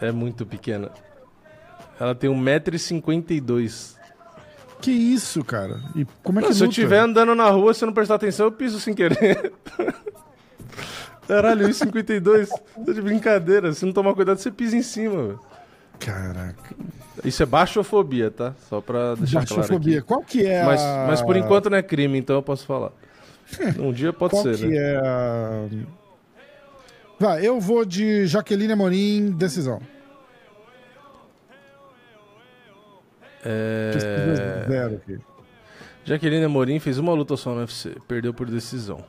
É 0.00 0.12
muito 0.12 0.46
pequena. 0.46 0.90
Ela 1.98 2.14
tem 2.14 2.30
1,52m. 2.30 3.94
Que 4.80 4.90
isso, 4.90 5.42
cara? 5.42 5.80
E 5.96 6.04
como 6.22 6.38
é 6.40 6.42
que 6.42 6.48
Não, 6.48 6.54
se 6.54 6.60
eu 6.62 6.66
luta? 6.66 6.78
estiver 6.78 6.98
andando 6.98 7.34
na 7.34 7.48
rua, 7.48 7.72
se 7.72 7.82
eu 7.82 7.86
não 7.86 7.94
prestar 7.94 8.16
atenção, 8.16 8.46
eu 8.46 8.52
piso 8.52 8.78
sem 8.78 8.92
querer. 8.94 9.52
Caralho, 11.26 11.68
1,52. 11.68 12.48
Tô 12.84 12.92
de 12.92 13.00
brincadeira. 13.00 13.72
Se 13.72 13.84
não 13.84 13.92
tomar 13.92 14.14
cuidado, 14.14 14.38
você 14.38 14.50
pisa 14.50 14.76
em 14.76 14.82
cima, 14.82 15.22
velho. 15.22 15.40
Caraca. 15.98 16.74
Isso 17.24 17.42
é 17.42 17.46
baixofobia, 17.46 18.30
tá? 18.30 18.54
Só 18.68 18.80
pra 18.80 19.14
deixar 19.14 19.46
claro 19.46 19.62
Baixofobia. 19.62 20.02
Qual 20.02 20.22
que 20.22 20.44
é 20.44 20.64
Mas, 20.64 20.82
a... 20.82 21.06
mas 21.06 21.22
por 21.22 21.36
enquanto 21.36 21.70
não 21.70 21.78
é 21.78 21.82
crime, 21.82 22.18
então 22.18 22.36
eu 22.36 22.42
posso 22.42 22.66
falar. 22.66 22.92
Um 23.78 23.92
dia 23.92 24.12
pode 24.12 24.32
Qual 24.32 24.42
ser, 24.42 24.56
que 24.56 24.66
né? 24.66 24.76
é 24.76 24.96
a... 24.96 25.66
Vai, 27.18 27.46
eu 27.46 27.60
vou 27.60 27.84
de 27.84 28.26
Jaqueline 28.26 28.72
Amorim, 28.72 29.30
decisão. 29.30 29.80
É... 33.44 34.64
Zero 34.68 34.94
aqui. 34.96 35.18
Jaqueline 36.04 36.44
Amorim 36.44 36.78
fez 36.78 36.98
uma 36.98 37.12
luta 37.12 37.36
só 37.36 37.54
no 37.54 37.60
UFC, 37.60 37.96
perdeu 38.08 38.34
por 38.34 38.50
decisão. 38.50 39.04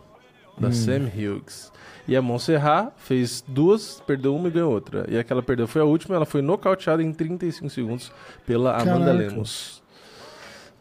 Hum. 0.57 0.61
Da 0.61 0.71
Sam 0.71 1.09
Hughes. 1.13 1.71
E 2.07 2.15
a 2.15 2.21
Montserrat 2.21 2.91
fez 2.97 3.43
duas, 3.47 4.01
perdeu 4.05 4.35
uma 4.35 4.47
e 4.47 4.51
ganhou 4.51 4.71
outra. 4.71 5.05
E 5.09 5.17
a 5.17 5.23
que 5.23 5.33
ela 5.33 5.41
perdeu 5.41 5.67
foi 5.67 5.81
a 5.81 5.85
última, 5.85 6.15
ela 6.15 6.25
foi 6.25 6.41
nocauteada 6.41 7.01
em 7.01 7.11
35 7.11 7.69
segundos 7.69 8.11
pela 8.45 8.73
Amanda 8.75 9.05
Caraca. 9.05 9.13
Lemos. 9.13 9.81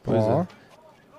Pois 0.02 0.22
Ó, 0.22 0.42
é. 0.42 0.46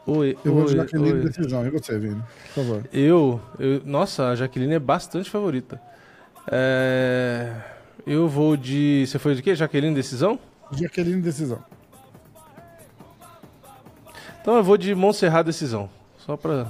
Oi, 0.08 0.38
eu 0.46 0.54
vou 0.54 0.66
de 0.66 0.76
Jaqueline, 0.76 1.14
oi. 1.14 1.22
decisão. 1.22 1.66
E 1.66 1.70
você, 1.72 1.98
Vini? 1.98 2.22
Por 2.54 2.64
favor. 2.64 2.84
Eu, 2.94 3.42
eu- 3.58 3.82
Nossa, 3.84 4.28
a 4.30 4.36
Jaqueline 4.36 4.76
é 4.76 4.80
bastante 4.80 5.28
favorita. 5.32 5.82
É, 6.52 7.52
eu 8.06 8.30
vou 8.30 8.56
de. 8.56 9.06
Você 9.08 9.18
foi 9.18 9.34
de 9.34 9.42
quê? 9.42 9.56
Jaqueline 9.56 9.96
decisão? 9.96 10.38
Jaqueline, 10.72 11.20
decisão. 11.20 11.58
Então 14.42 14.56
eu 14.58 14.64
vou 14.64 14.78
de 14.78 14.94
Montserrat 14.94 15.44
decisão. 15.44 15.90
Só 16.20 16.38
pra. 16.38 16.68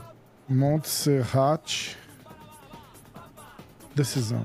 Montserrat, 0.48 1.96
decisão. 3.96 4.44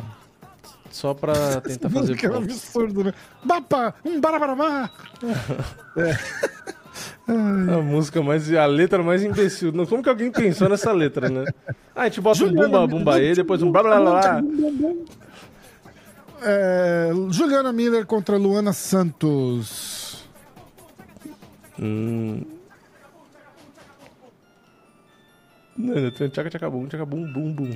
Só 0.91 1.15
pra 1.15 1.61
tentar 1.61 1.89
fazer 1.91 2.17
Que 2.17 2.27
é 2.27 2.31
um 2.31 2.37
absurdo, 2.37 3.05
né? 3.05 3.15
Bapa, 3.45 3.95
um 4.05 4.21
barabarabá. 4.21 4.91
A 7.29 7.81
música 7.81 8.21
mais. 8.23 8.53
A 8.53 8.67
letra 8.67 9.03
mais 9.03 9.23
imbecil. 9.23 9.71
Não, 9.73 9.87
Como 9.87 10.03
que 10.03 10.09
alguém 10.09 10.33
pensou 10.33 10.69
nessa 10.69 10.91
letra, 10.91 11.29
né? 11.29 11.45
Ah, 11.95 12.03
a 12.03 12.05
gente 12.05 12.21
bota 12.21 12.43
um 12.43 12.49
Juliana 12.49 12.69
bumba 12.69 12.87
bumba 12.87 13.15
aí, 13.15 13.35
depois 13.35 13.63
um 13.63 13.71
blá 13.71 13.83
blá 13.83 14.01
blá. 14.01 14.43
É, 16.43 17.11
Juliana 17.31 17.73
Miller 17.73 18.05
contra 18.05 18.37
Luana 18.37 18.73
Santos. 18.73 20.25
Hum. 21.79 22.43
Não, 25.77 26.11
tchaca 26.11 26.51
tchaca 26.51 26.69
bum, 26.69 26.87
tchaca 26.89 27.07
bum 27.07 27.33
bum 27.33 27.53
bum. 27.53 27.71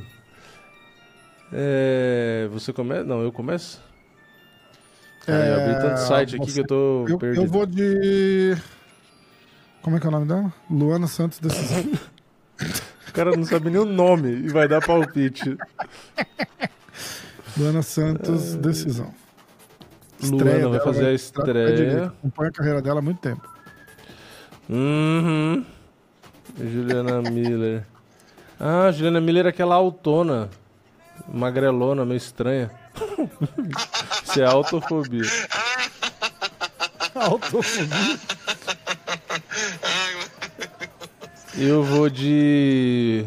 É. 1.53 2.49
Você 2.53 2.73
começa? 2.73 3.05
Não, 3.05 3.23
eu 3.23 3.33
começo? 3.33 3.81
Cara, 5.27 5.47
eu 5.47 5.55
abri 5.55 5.73
É, 5.75 5.81
tanto 5.81 6.01
site 6.01 6.37
aqui 6.37 6.53
que 6.53 6.61
eu 6.61 6.67
tô 6.67 7.07
Eu, 7.09 7.19
perdido. 7.19 7.43
eu 7.45 7.49
vou 7.49 7.65
de. 7.67 8.57
Como 9.83 9.97
é 9.97 10.01
que 10.01 10.07
é 10.07 10.09
o 10.09 10.13
nome 10.13 10.27
dela? 10.27 10.53
Luana 10.71 11.07
Santos 11.07 11.39
decisão. 11.39 11.85
O 13.09 13.13
cara 13.15 13.31
não 13.37 13.45
sabe 13.45 13.71
nem 13.71 13.81
o 13.81 13.85
nome 13.85 14.29
e 14.29 14.49
vai 14.49 14.67
dar 14.67 14.85
palpite. 14.85 15.57
Luana 17.57 17.81
Santos 17.81 18.57
decisão. 18.57 19.15
Luana 20.21 20.69
vai 20.71 20.81
fazer 20.81 21.01
a 21.01 21.05
vai 21.05 21.15
estreia. 21.15 21.77
direito. 21.77 22.07
Acompanha 22.07 22.49
a 22.51 22.53
carreira 22.53 22.83
dela 22.83 22.99
há 22.99 23.03
muito 23.03 23.21
tempo. 23.21 23.49
Uhum. 24.69 25.65
Juliana 26.59 27.23
Miller. 27.31 27.87
Ah, 28.59 28.91
Juliana 28.91 29.21
Miller 29.21 29.47
é 29.47 29.51
aquela 29.51 29.77
altona. 29.77 30.49
Magrelona, 31.29 32.05
meio 32.05 32.19
estranha. 32.19 32.71
Isso 34.25 34.41
é 34.41 34.45
autofobia. 34.45 35.23
Autofobia. 37.15 38.19
Eu 41.57 41.83
vou 41.83 42.11
de. 42.11 43.25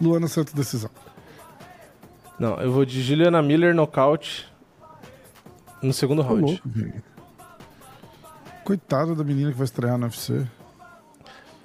Luana 0.00 0.28
Santos 0.28 0.52
decisão. 0.52 0.90
Não, 2.38 2.60
eu 2.60 2.70
vou 2.70 2.84
de 2.84 3.02
Juliana 3.02 3.42
Miller 3.42 3.74
nocaute 3.74 4.46
no 5.82 5.92
segundo 5.92 6.22
Tô 6.22 6.28
round. 6.28 6.62
Coitada 8.64 9.14
da 9.14 9.24
menina 9.24 9.50
que 9.50 9.56
vai 9.56 9.64
estrear 9.64 9.98
no 9.98 10.06
UFC. 10.06 10.46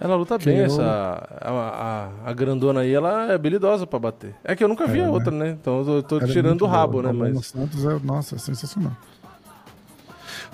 Ela 0.03 0.15
luta 0.17 0.37
Que 0.37 0.45
bem, 0.45 0.57
eu- 0.57 0.65
essa. 0.65 0.83
A, 1.41 1.49
a, 2.25 2.29
a 2.29 2.33
grandona 2.33 2.81
aí, 2.81 2.93
ela 2.93 3.31
é 3.31 3.35
habilidosa 3.35 3.87
pra 3.87 3.97
bater. 3.97 4.35
É 4.43 4.53
que 4.55 4.61
eu 4.63 4.67
nunca 4.67 4.85
vi 4.85 4.99
É, 4.99 5.03
a 5.03 5.05
né? 5.05 5.11
outra, 5.11 5.31
né? 5.31 5.51
Então 5.51 5.79
eu 5.79 6.03
tô, 6.03 6.19
tô 6.19 6.25
é 6.25 6.27
tirando 6.27 6.49
muito 6.49 6.65
o 6.65 6.67
rabo, 6.67 7.01
boa. 7.01 7.13
né? 7.13 7.31
Mas. 7.33 7.47
Santos 7.47 7.85
é, 7.85 7.97
nossa, 8.03 8.35
é 8.35 8.37
sensacional. 8.37 8.91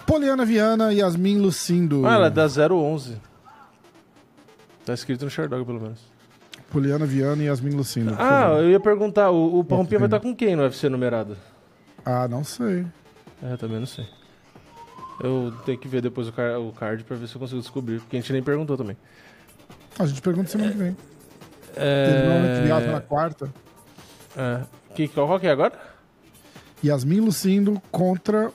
Poliana 0.05 0.45
Viana, 0.45 0.93
Yasmin 0.93 1.39
Lucindo. 1.39 2.05
Ah, 2.05 2.13
ela 2.13 2.27
é 2.27 2.30
da 2.30 2.45
011. 2.47 3.17
Tá 4.85 4.93
escrito 4.93 5.26
no 5.26 5.31
Sherdog, 5.31 5.65
pelo 5.65 5.80
menos. 5.81 5.99
Poliana 6.71 7.05
Viana 7.05 7.43
e 7.43 7.45
Yasmin 7.47 7.71
Lucindo. 7.76 8.15
Ah, 8.17 8.49
eu 8.59 8.69
ia 8.69 8.80
perguntar, 8.80 9.31
o, 9.31 9.59
o 9.59 9.63
Parrompinha 9.63 9.99
vai 9.99 10.07
estar 10.07 10.19
com 10.19 10.35
quem 10.35 10.55
no 10.55 10.63
UFC 10.63 10.89
numerado? 10.89 11.35
ah, 12.05 12.27
não 12.27 12.43
sei. 12.43 12.85
É, 13.43 13.55
também 13.57 13.80
não 13.80 13.85
sei. 13.88 14.05
Eu 15.21 15.53
tenho 15.65 15.77
que 15.77 15.88
ver 15.88 16.01
depois 16.01 16.27
o, 16.27 16.31
car- 16.31 16.59
o 16.59 16.71
card 16.71 17.03
pra 17.03 17.15
ver 17.17 17.27
se 17.27 17.35
eu 17.35 17.39
consigo 17.39 17.59
descobrir, 17.59 17.99
porque 17.99 18.15
a 18.17 18.19
gente 18.19 18.31
nem 18.31 18.41
perguntou 18.41 18.77
também. 18.77 18.95
A 19.99 20.05
gente 20.05 20.21
pergunta 20.21 20.49
semana 20.49 20.71
que 20.71 20.77
vem. 20.77 20.95
Teve 21.76 22.27
nome 22.27 22.88
na 22.88 22.97
É... 22.97 22.99
quarta. 23.01 23.53
é. 24.38 24.61
Que, 24.95 25.09
qual, 25.09 25.38
que 25.38 25.45
é 25.45 25.51
agora? 25.51 25.77
Yasmin 26.84 27.19
Lucindo 27.19 27.81
contra 27.91 28.49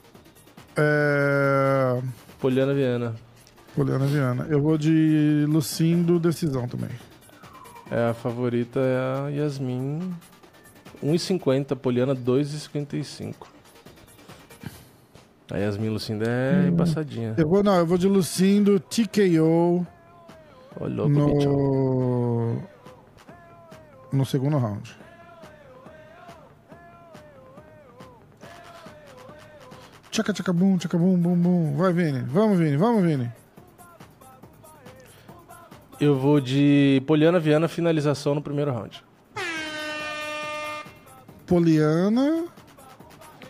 é, 0.75 2.01
Poliana 2.41 2.73
Viana. 2.73 3.15
Poliana 3.77 4.07
Viana. 4.07 4.47
Eu 4.49 4.63
vou 4.63 4.79
de 4.79 5.45
Lucindo 5.47 6.19
decisão 6.19 6.67
também. 6.67 6.91
É, 7.91 8.09
a 8.09 8.15
favorita 8.15 8.81
é 8.81 8.97
a 8.97 9.29
Yasmin. 9.29 10.15
1,50, 11.03 11.77
Poliana 11.77 12.15
2,55. 12.17 13.35
A 15.51 15.59
Yasmin 15.59 15.91
Lucinda 15.91 16.25
é 16.27 16.69
embaçadinha. 16.69 17.35
Eu 17.37 17.47
vou, 17.47 17.63
não, 17.63 17.77
eu 17.77 17.87
vou 17.87 17.99
de 17.99 18.09
Lucindo 18.09 18.81
TKO 18.81 19.87
Louco, 20.81 21.09
bicho. 21.09 21.49
no 21.49 22.63
no 24.13 24.25
segundo 24.25 24.59
round. 24.59 24.95
Tchaca 30.11 30.33
tchaca 30.33 30.53
bum, 30.53 30.79
tchaca 30.79 30.97
bum 30.99 31.17
bum 31.19 31.37
bum. 31.37 31.77
Vai 31.77 31.93
Vini, 31.93 32.21
vamos 32.21 32.59
Vini, 32.59 32.77
vamos 32.77 33.03
Vini. 33.03 33.31
Eu 36.01 36.17
vou 36.19 36.41
de 36.41 37.03
Poliana 37.07 37.39
Viana, 37.41 37.67
finalização 37.69 38.35
no 38.35 38.43
primeiro 38.43 38.73
round. 38.73 39.03
Poliana, 41.47 42.47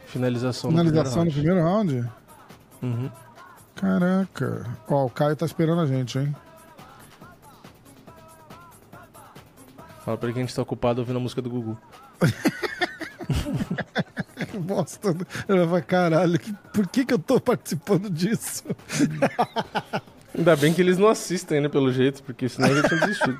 Finalização, 0.06 0.70
finalização 0.70 1.24
no 1.24 1.30
no 1.30 1.32
primeiro 1.32 1.60
round. 1.60 1.84
primeiro 1.94 2.08
round. 2.08 2.10
Uhum. 2.82 3.10
Caraca. 3.74 4.66
Ó, 4.88 5.06
o 5.06 5.10
Caio 5.10 5.36
tá 5.36 5.46
esperando 5.46 5.80
a 5.80 5.86
gente, 5.86 6.18
hein? 6.18 6.34
Fala 10.04 10.18
pra 10.18 10.26
ele 10.28 10.34
que 10.34 10.40
a 10.40 10.42
gente 10.42 10.54
tá 10.54 10.60
ocupado 10.62 11.00
ouvindo 11.00 11.16
a 11.16 11.20
música 11.20 11.40
do 11.40 11.48
Gugu. 11.48 11.78
Bosta. 14.60 15.16
Ela 15.48 15.66
vai, 15.66 15.82
caralho, 15.82 16.38
por 16.72 16.86
que 16.86 17.04
que 17.04 17.14
eu 17.14 17.18
tô 17.18 17.40
participando 17.40 18.10
disso? 18.10 18.64
Ainda 20.36 20.56
bem 20.56 20.72
que 20.74 20.82
eles 20.82 20.98
não 20.98 21.08
assistem, 21.08 21.60
né, 21.60 21.68
pelo 21.68 21.92
jeito, 21.92 22.22
porque 22.22 22.48
senão 22.48 22.68
eu 22.68 22.82
já 22.82 22.88
tinha 22.88 23.00
desistido. 23.00 23.38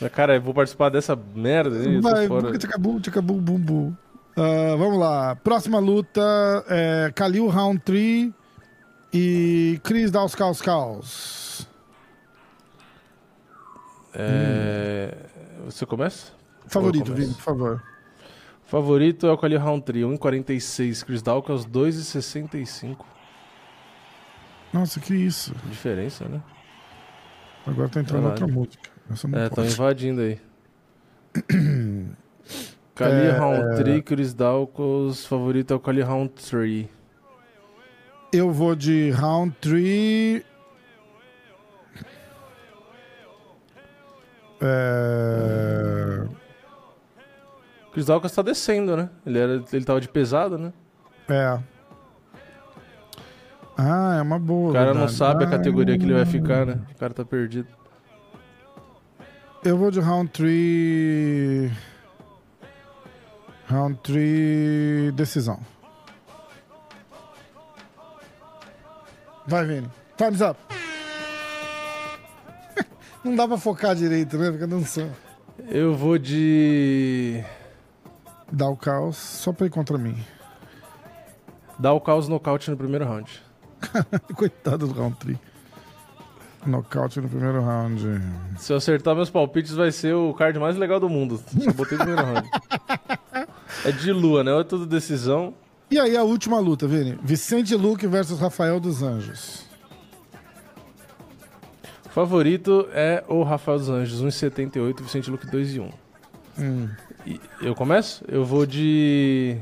Mas, 0.00 0.12
cara, 0.12 0.36
eu 0.36 0.42
vou 0.42 0.54
participar 0.54 0.88
dessa 0.88 1.16
merda 1.34 1.78
aí, 1.78 2.00
Vai, 2.00 2.26
fora. 2.26 2.58
tchacabum, 2.58 3.00
tchacabum, 3.00 3.38
bum, 3.38 3.58
bum. 3.58 3.92
Ah, 4.36 4.74
vamos 4.76 4.98
lá. 4.98 5.36
Próxima 5.36 5.78
luta 5.78 6.20
é 6.68 7.12
Khalil 7.14 7.48
Round 7.48 7.80
3 7.80 8.30
e 9.12 9.80
Chris 9.82 10.10
Dauskas 10.10 10.60
Kaus. 10.60 11.45
É... 14.18 15.14
Você 15.66 15.84
começa? 15.86 16.32
Favorito. 16.66 17.12
Vini, 17.14 17.34
por 17.34 17.42
favor. 17.42 17.82
Favorito 18.64 19.26
é 19.26 19.32
o 19.32 19.38
Kali 19.38 19.56
Round 19.56 19.84
3, 19.84 20.04
1,46. 20.06 21.04
Chris 21.04 21.22
Dawkins, 21.22 21.64
2,65. 21.66 22.96
Nossa, 24.72 24.98
que 25.00 25.14
isso. 25.14 25.54
Diferença, 25.70 26.24
né? 26.28 26.42
Agora 27.66 27.88
tá 27.88 28.00
entrando 28.00 28.22
Caralho. 28.24 28.42
outra 28.42 28.46
música. 28.46 28.90
Essa 29.10 29.28
não 29.28 29.38
É, 29.38 29.44
estão 29.46 29.62
pode. 29.64 29.72
invadindo 29.74 30.20
aí. 30.20 30.40
Kali 32.94 33.26
É, 33.26 33.30
Round 33.32 33.76
3, 33.76 34.02
Chris 34.02 34.32
Dawkins, 34.34 35.26
favorito 35.26 35.72
é 35.72 35.76
o 35.76 35.80
Kali 35.80 36.02
Round 36.02 36.30
3. 36.32 36.86
Eu 38.32 38.50
vou 38.50 38.74
de 38.74 39.10
Round 39.10 39.54
É... 44.60 46.24
Chris 47.92 48.06
Dawkins 48.06 48.32
tá 48.32 48.42
descendo, 48.42 48.96
né? 48.96 49.08
Ele, 49.24 49.38
era, 49.38 49.64
ele 49.72 49.84
tava 49.84 50.00
de 50.00 50.08
pesado, 50.08 50.58
né? 50.58 50.72
é. 51.28 51.58
Ah, 53.78 54.16
é 54.18 54.22
uma 54.22 54.38
boa. 54.38 54.70
O 54.70 54.72
cara 54.72 54.86
não 54.86 54.92
verdade. 55.00 55.12
sabe 55.12 55.44
a 55.44 55.48
Ah, 55.48 55.50
categoria 55.50 55.98
que 55.98 56.04
ele 56.04 56.14
vai 56.14 56.22
hum. 56.22 56.26
ficar, 56.26 56.64
né? 56.64 56.80
O 56.94 56.98
cara 56.98 57.12
tá 57.12 57.24
perdido. 57.26 57.68
Eu 59.62 59.76
vou 59.76 59.90
de 59.90 60.00
round 60.00 60.30
3. 60.30 61.70
Round 63.68 63.98
3. 64.02 65.12
Decisão. 65.12 65.60
Vai, 69.46 69.66
Vini. 69.66 69.90
Time's 70.16 70.40
up. 70.40 70.58
Não 73.26 73.34
dá 73.34 73.48
pra 73.48 73.58
focar 73.58 73.96
direito, 73.96 74.38
né? 74.38 74.52
Fica 74.52 74.68
dançando. 74.68 75.10
Eu 75.68 75.96
vou 75.96 76.16
de. 76.16 77.42
Dá 78.52 78.68
o 78.68 78.76
caos 78.76 79.16
só 79.16 79.52
pra 79.52 79.66
ir 79.66 79.70
contra 79.70 79.98
mim. 79.98 80.16
Dar 81.76 81.92
o 81.92 82.00
caos 82.00 82.28
nocaute 82.28 82.70
no 82.70 82.76
primeiro 82.76 83.04
round. 83.04 83.42
Coitado 84.36 84.86
do 84.86 84.94
round 84.94 85.16
3. 85.16 85.36
Nocaute 86.66 87.20
no 87.20 87.28
primeiro 87.28 87.60
round. 87.62 88.00
Se 88.58 88.72
eu 88.72 88.76
acertar 88.76 89.16
meus 89.16 89.28
palpites, 89.28 89.72
vai 89.72 89.90
ser 89.90 90.14
o 90.14 90.32
card 90.32 90.56
mais 90.60 90.76
legal 90.76 91.00
do 91.00 91.08
mundo. 91.08 91.42
Só 91.64 91.72
botei 91.72 91.98
no 91.98 92.04
primeiro 92.04 92.32
round. 92.32 92.48
É 93.84 93.90
de 93.90 94.12
lua, 94.12 94.44
né? 94.44 94.52
Ou 94.52 94.60
é 94.60 94.64
tudo 94.64 94.86
decisão. 94.86 95.52
E 95.90 95.98
aí 95.98 96.16
a 96.16 96.22
última 96.22 96.60
luta, 96.60 96.86
Vini. 96.86 97.18
Vicente 97.24 97.74
Luque 97.74 98.06
versus 98.06 98.38
Rafael 98.38 98.78
dos 98.78 99.02
Anjos. 99.02 99.65
Favorito 102.16 102.88
é 102.94 103.22
o 103.28 103.42
Rafael 103.42 103.78
dos 103.78 103.90
Anjos, 103.90 104.22
1,78, 104.22 105.02
Vicente 105.02 105.30
Luque 105.30 105.46
2 105.46 105.74
e 105.74 105.80
1. 105.80 105.92
Hum. 106.58 106.88
E 107.26 107.38
eu 107.60 107.74
começo? 107.74 108.24
Eu 108.26 108.42
vou 108.42 108.64
de. 108.64 109.58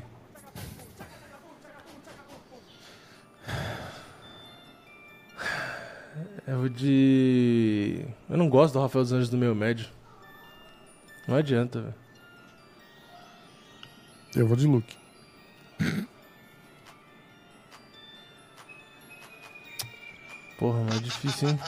Eu 6.47 6.61
vou 6.61 6.69
de. 6.69 8.07
Eu 8.31 8.37
não 8.37 8.49
gosto 8.49 8.75
do 8.75 8.81
Rafael 8.83 9.03
dos 9.03 9.13
Anjos 9.13 9.31
do 9.31 9.37
meio 9.37 9.57
médio. 9.57 9.89
Não 11.27 11.35
adianta, 11.35 11.81
velho. 11.81 11.95
Eu 14.37 14.47
vou 14.47 14.57
de 14.57 14.69
Luque. 14.69 14.97
Porra, 20.57 20.85
mas 20.85 20.99
é 20.99 21.01
difícil, 21.01 21.49
hein? 21.49 21.59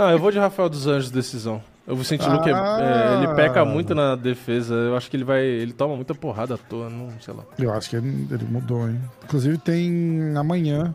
Ah, 0.00 0.12
eu 0.12 0.18
vou 0.18 0.32
de 0.32 0.38
Rafael 0.38 0.70
dos 0.70 0.86
Anjos 0.86 1.10
decisão. 1.10 1.62
O 1.86 1.94
Vicente 1.94 2.24
ah. 2.24 2.32
Luque, 2.32 2.48
é, 2.48 3.16
ele 3.18 3.34
peca 3.34 3.66
muito 3.66 3.94
na 3.94 4.16
defesa. 4.16 4.74
Eu 4.74 4.96
acho 4.96 5.10
que 5.10 5.16
ele 5.16 5.24
vai. 5.24 5.44
Ele 5.44 5.74
toma 5.74 5.94
muita 5.94 6.14
porrada 6.14 6.54
à 6.54 6.58
toa, 6.58 6.88
não 6.88 7.10
sei 7.20 7.34
lá. 7.34 7.44
Eu 7.58 7.70
acho 7.70 7.90
que 7.90 7.96
ele, 7.96 8.26
ele 8.30 8.44
mudou, 8.44 8.88
hein? 8.88 8.98
Inclusive 9.24 9.58
tem 9.58 10.34
amanhã 10.38 10.94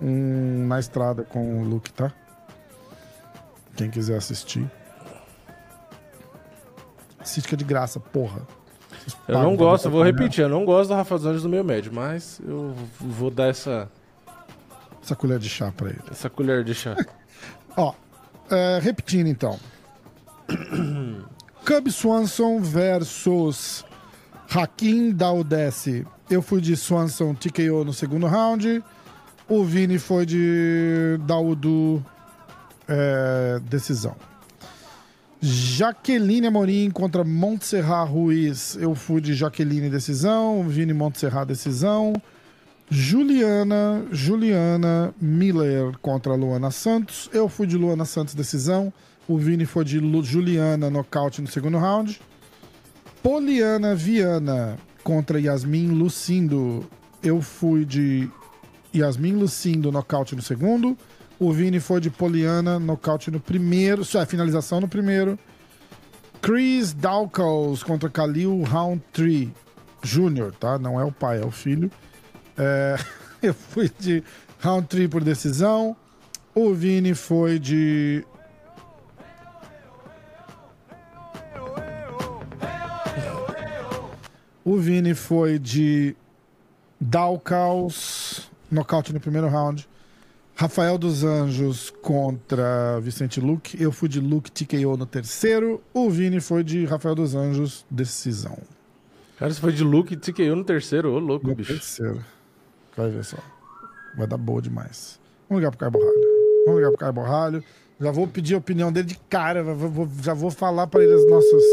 um 0.00 0.68
na 0.68 0.78
estrada 0.78 1.24
com 1.24 1.62
o 1.62 1.64
Luke, 1.64 1.92
tá? 1.92 2.12
Quem 3.74 3.90
quiser 3.90 4.18
assistir. 4.18 4.70
Assiste 7.18 7.48
que 7.48 7.56
é 7.56 7.58
de 7.58 7.64
graça, 7.64 7.98
porra. 7.98 8.42
Eu 9.26 9.42
não 9.42 9.56
gosto, 9.56 9.86
eu 9.86 9.90
vou 9.90 10.04
repetir, 10.04 10.44
eu 10.44 10.48
não 10.48 10.64
gosto 10.64 10.90
do 10.90 10.94
Rafael 10.94 11.18
dos 11.18 11.26
Anjos 11.26 11.42
do 11.42 11.48
meio 11.48 11.64
médio, 11.64 11.92
mas 11.92 12.40
eu 12.46 12.72
vou 13.00 13.32
dar 13.32 13.48
essa. 13.48 13.90
Essa 15.02 15.16
colher 15.16 15.40
de 15.40 15.48
chá 15.48 15.72
pra 15.76 15.88
ele. 15.88 16.00
Essa 16.08 16.30
colher 16.30 16.62
de 16.62 16.72
chá. 16.72 16.94
Ó, 17.76 17.92
é, 18.50 18.78
repetindo 18.82 19.28
então. 19.28 19.58
Cub 21.64 21.90
Swanson 21.90 22.60
versus 22.60 23.84
Hakim 24.54 25.12
Daudesse. 25.12 26.06
Eu 26.28 26.42
fui 26.42 26.60
de 26.60 26.76
Swanson 26.76 27.34
TKO 27.34 27.84
no 27.84 27.92
segundo 27.92 28.26
round. 28.26 28.82
O 29.48 29.64
Vini 29.64 29.98
foi 29.98 30.26
de 30.26 31.18
Daudo 31.26 32.04
é, 32.88 33.60
decisão. 33.64 34.16
Jaqueline 35.40 36.46
Amorim 36.46 36.90
contra 36.90 37.22
Montserrat 37.22 38.08
Ruiz. 38.08 38.76
Eu 38.76 38.94
fui 38.94 39.20
de 39.20 39.34
Jaqueline 39.34 39.90
decisão. 39.90 40.66
Vini 40.68 40.94
Montserrat 40.94 41.46
decisão. 41.46 42.14
Juliana, 42.96 44.06
Juliana 44.12 45.12
Miller 45.20 45.98
contra 46.00 46.36
Luana 46.36 46.70
Santos. 46.70 47.28
Eu 47.32 47.48
fui 47.48 47.66
de 47.66 47.76
Luana 47.76 48.04
Santos 48.04 48.36
decisão. 48.36 48.92
O 49.26 49.36
Vini 49.36 49.66
foi 49.66 49.84
de 49.84 49.98
Lu 49.98 50.22
Juliana 50.22 50.88
nocaute 50.88 51.42
no 51.42 51.48
segundo 51.48 51.76
round. 51.76 52.20
Poliana 53.20 53.96
Viana 53.96 54.78
contra 55.02 55.40
Yasmin 55.40 55.88
Lucindo. 55.88 56.88
Eu 57.20 57.42
fui 57.42 57.84
de 57.84 58.30
Yasmin 58.94 59.32
Lucindo 59.32 59.90
nocaute 59.90 60.36
no 60.36 60.42
segundo. 60.42 60.96
O 61.36 61.52
Vini 61.52 61.80
foi 61.80 62.00
de 62.00 62.10
Poliana 62.10 62.78
nocaute 62.78 63.28
no 63.28 63.40
primeiro. 63.40 64.02
É, 64.14 64.24
finalização 64.24 64.80
no 64.80 64.86
primeiro. 64.86 65.36
Chris 66.40 66.92
Dawkins 66.92 67.82
contra 67.82 68.08
Khalil 68.08 68.62
Roundtree 68.62 69.52
Jr., 70.00 70.52
tá? 70.60 70.78
Não 70.78 71.00
é 71.00 71.04
o 71.04 71.10
pai, 71.10 71.42
é 71.42 71.44
o 71.44 71.50
filho. 71.50 71.90
É, 72.56 72.96
eu 73.42 73.54
fui 73.54 73.90
de 73.98 74.22
Roundtree 74.62 75.08
por 75.08 75.22
decisão. 75.22 75.96
O 76.54 76.72
Vini 76.72 77.14
foi 77.14 77.58
de 77.58 78.24
O 84.64 84.78
Vini 84.78 85.12
foi 85.12 85.58
de 85.58 86.16
Dalcaus, 86.98 88.50
nocaute 88.70 89.12
no 89.12 89.20
primeiro 89.20 89.46
round. 89.46 89.86
Rafael 90.56 90.96
dos 90.96 91.22
Anjos 91.22 91.90
contra 92.00 92.98
Vicente 93.00 93.40
Luke. 93.40 93.80
Eu 93.82 93.92
fui 93.92 94.08
de 94.08 94.20
Luke 94.20 94.50
TKO 94.50 94.96
no 94.96 95.04
terceiro. 95.04 95.82
O 95.92 96.08
Vini 96.08 96.40
foi 96.40 96.64
de 96.64 96.86
Rafael 96.86 97.14
dos 97.14 97.34
Anjos, 97.34 97.84
decisão. 97.90 98.56
Cara, 99.36 99.52
você 99.52 99.60
foi 99.60 99.72
de 99.72 99.84
Luke 99.84 100.16
TKO 100.16 100.56
no 100.56 100.64
terceiro? 100.64 101.12
Ô, 101.12 101.18
louco, 101.18 101.46
no 101.46 101.54
bicho. 101.54 101.72
terceiro. 101.72 102.24
Vai 102.96 103.10
ver 103.10 103.24
só. 103.24 103.38
Vai 104.16 104.26
dar 104.26 104.36
boa 104.36 104.62
demais. 104.62 105.18
Vamos 105.48 105.60
ligar 105.60 105.70
pro 105.70 105.78
Caio 105.78 105.90
Borralho. 105.92 106.20
Vamos 106.64 106.78
ligar 106.78 106.90
pro 106.90 106.98
Caio 106.98 107.12
Borralho. 107.12 107.64
Já 108.00 108.10
vou 108.10 108.26
pedir 108.26 108.54
a 108.54 108.58
opinião 108.58 108.92
dele 108.92 109.08
de 109.08 109.18
cara. 109.28 109.64
Já 110.22 110.34
vou 110.34 110.50
falar 110.50 110.86
para 110.86 111.02
ele 111.02 111.14
os 111.14 111.30
nossos, 111.30 111.64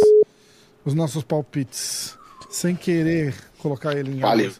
os 0.85 0.93
nossos 0.93 1.23
palpites 1.23 2.17
sem 2.49 2.75
querer 2.75 3.33
colocar 3.59 3.95
ele 3.95 4.11
em 4.11 4.19
Valeu. 4.19 4.51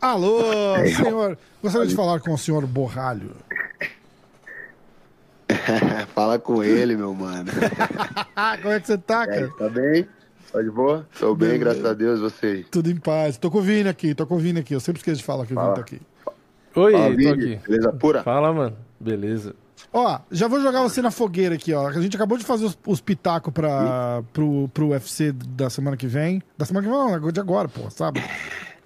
Alô, 0.00 0.40
senhor. 0.96 1.38
Gostaria 1.62 1.86
de 1.86 1.94
falar 1.94 2.20
com 2.20 2.32
o 2.32 2.38
senhor 2.38 2.66
Borralho. 2.66 3.32
Fala 6.14 6.38
com 6.38 6.62
ele, 6.62 6.96
meu 6.96 7.14
mano. 7.14 7.50
Como 8.62 8.72
é 8.72 8.80
que 8.80 8.86
você 8.86 8.98
tá, 8.98 9.26
cara? 9.26 9.50
tá 9.58 9.68
bem? 9.68 10.06
Tá 10.54 10.62
de 10.62 10.70
boa? 10.70 11.04
Tô 11.18 11.34
bem, 11.34 11.58
graças 11.58 11.84
a 11.84 11.92
Deus, 11.92 12.20
você. 12.20 12.64
Tudo 12.70 12.88
em 12.88 12.94
paz. 12.96 13.36
Tô 13.36 13.50
com 13.50 13.58
o 13.58 13.60
Vini 13.60 13.88
aqui, 13.88 14.14
tô 14.14 14.24
com 14.24 14.36
o 14.36 14.38
Vini 14.38 14.60
aqui. 14.60 14.72
Eu 14.72 14.78
sempre 14.78 15.00
esqueço 15.00 15.18
de 15.18 15.24
falar 15.24 15.46
que 15.46 15.52
o 15.52 15.60
Vini 15.60 15.74
tá 15.74 15.80
aqui. 15.80 16.00
Oi, 16.76 16.92
Fala, 16.92 17.04
tô 17.06 17.28
aqui. 17.30 17.60
Beleza 17.66 17.92
pura? 17.92 18.22
Fala, 18.22 18.52
mano. 18.52 18.76
Beleza. 19.00 19.56
Ó, 19.92 20.20
já 20.30 20.46
vou 20.46 20.60
jogar 20.60 20.80
você 20.82 21.02
na 21.02 21.10
fogueira 21.10 21.56
aqui, 21.56 21.72
ó. 21.72 21.88
A 21.88 22.00
gente 22.00 22.14
acabou 22.14 22.38
de 22.38 22.44
fazer 22.44 22.66
os, 22.66 22.78
os 22.86 23.00
pitacos 23.00 23.52
pra, 23.52 24.22
pro, 24.32 24.68
pro 24.68 24.90
UFC 24.90 25.32
da 25.32 25.68
semana 25.68 25.96
que 25.96 26.06
vem. 26.06 26.40
Da 26.56 26.64
semana 26.64 26.86
que 26.86 26.92
vem, 26.92 27.20
não, 27.20 27.32
de 27.32 27.40
agora, 27.40 27.68
pô, 27.68 27.90
sabe? 27.90 28.22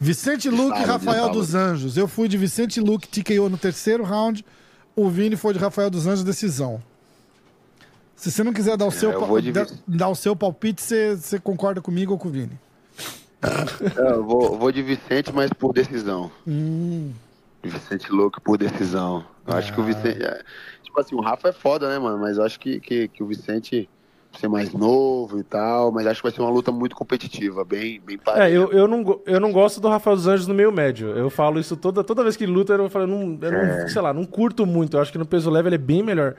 Vicente 0.01 0.49
Luque 0.49 0.81
e 0.81 0.85
Rafael 0.85 1.28
dos 1.28 1.55
Anjos. 1.55 1.99
Eu 1.99 2.09
fui 2.09 2.28
de 2.28 2.39
Vicente 2.39 2.81
Luque, 2.81 3.09
TKO 3.09 3.51
no 3.51 3.59
terceiro 3.59 4.05
round. 4.05 4.43
O 4.97 5.11
Vini 5.11 5.36
foi 5.36 5.53
de 5.53 5.59
Rafael 5.59 5.90
dos 5.90 6.07
Anjos, 6.07 6.24
decisão. 6.24 6.82
Se 8.19 8.32
você 8.32 8.43
não 8.43 8.53
quiser 8.53 8.77
dar 8.77 8.85
o, 8.85 8.89
é, 8.89 8.90
seu, 8.90 9.53
dar, 9.53 9.66
dar 9.86 10.09
o 10.09 10.15
seu 10.16 10.35
palpite, 10.35 10.82
você, 10.82 11.15
você 11.15 11.39
concorda 11.39 11.81
comigo 11.81 12.12
ou 12.12 12.19
com 12.19 12.27
o 12.27 12.31
Vini? 12.32 12.59
eu 13.97 14.24
vou, 14.24 14.59
vou 14.59 14.73
de 14.73 14.82
Vicente, 14.82 15.32
mas 15.32 15.53
por 15.53 15.73
decisão. 15.73 16.28
Hum. 16.45 17.12
Vicente 17.62 18.11
Luque 18.11 18.40
por 18.40 18.59
decisão. 18.59 19.24
Eu 19.47 19.55
acho 19.55 19.73
que 19.73 19.81
o 19.81 19.85
Vicente. 19.85 20.20
É, 20.20 20.43
tipo 20.82 21.01
assim, 21.01 21.15
o 21.15 21.20
Rafa 21.20 21.51
é 21.51 21.53
foda, 21.53 21.89
né, 21.89 21.97
mano? 21.97 22.19
Mas 22.19 22.39
eu 22.39 22.45
acho 22.45 22.59
que, 22.59 22.81
que, 22.81 23.07
que 23.07 23.23
o 23.23 23.27
Vicente 23.27 23.89
ser 24.36 24.49
mais 24.49 24.73
novo 24.73 25.39
e 25.39 25.43
tal, 25.43 25.90
mas 25.90 26.07
acho 26.07 26.20
que 26.20 26.28
vai 26.28 26.32
ser 26.32 26.40
uma 26.40 26.51
luta 26.51 26.70
muito 26.70 26.95
competitiva, 26.95 27.65
bem, 27.65 28.01
bem 28.05 28.19
É, 28.36 28.51
eu, 28.51 28.70
eu, 28.73 28.86
não, 28.86 29.20
eu 29.27 29.40
não 29.40 29.51
gosto 29.51 29.81
do 29.81 29.89
Rafael 29.89 30.16
dos 30.16 30.27
Anjos 30.27 30.47
no 30.47 30.55
meio 30.55 30.70
médio. 30.70 31.09
Eu 31.09 31.31
falo 31.31 31.59
isso 31.59 31.77
toda, 31.77 32.05
toda 32.05 32.23
vez 32.23 32.36
que 32.36 32.47
luta, 32.47 32.74
eu 32.74 32.90
falo, 32.90 33.05
eu 33.05 33.09
não, 33.09 33.39
eu 33.40 33.53
é. 33.53 33.82
não, 33.82 33.89
sei 33.89 34.03
lá, 34.03 34.12
não 34.12 34.24
curto 34.24 34.66
muito. 34.66 34.97
Eu 34.97 35.01
acho 35.01 35.11
que 35.11 35.19
no 35.19 35.27
peso 35.27 35.51
leve 35.51 35.69
ele 35.69 35.77
é 35.77 35.78
bem 35.78 36.03
melhor. 36.03 36.35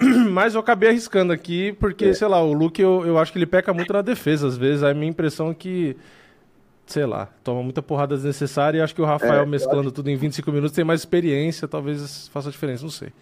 mas 0.30 0.54
eu 0.54 0.60
acabei 0.60 0.88
arriscando 0.88 1.32
aqui, 1.32 1.72
porque, 1.74 2.06
é. 2.06 2.14
sei 2.14 2.28
lá, 2.28 2.42
o 2.42 2.52
Luke 2.52 2.80
eu, 2.80 3.04
eu 3.06 3.18
acho 3.18 3.32
que 3.32 3.38
ele 3.38 3.46
peca 3.46 3.72
muito 3.72 3.92
na 3.92 4.02
defesa, 4.02 4.46
às 4.46 4.56
vezes. 4.56 4.82
A 4.82 4.94
minha 4.94 5.10
impressão 5.10 5.50
é 5.50 5.54
que 5.54 5.96
sei 6.90 7.06
lá, 7.06 7.28
toma 7.44 7.62
muita 7.62 7.80
porrada 7.80 8.16
desnecessária 8.16 8.78
e 8.78 8.80
acho 8.80 8.94
que 8.94 9.00
o 9.00 9.04
Rafael 9.04 9.42
é, 9.42 9.46
mesclando 9.46 9.82
acho... 9.82 9.92
tudo 9.92 10.10
em 10.10 10.16
25 10.16 10.50
minutos 10.50 10.74
tem 10.74 10.84
mais 10.84 11.00
experiência, 11.00 11.68
talvez 11.68 12.28
faça 12.28 12.50
diferença, 12.50 12.82
não 12.82 12.90
sei. 12.90 13.12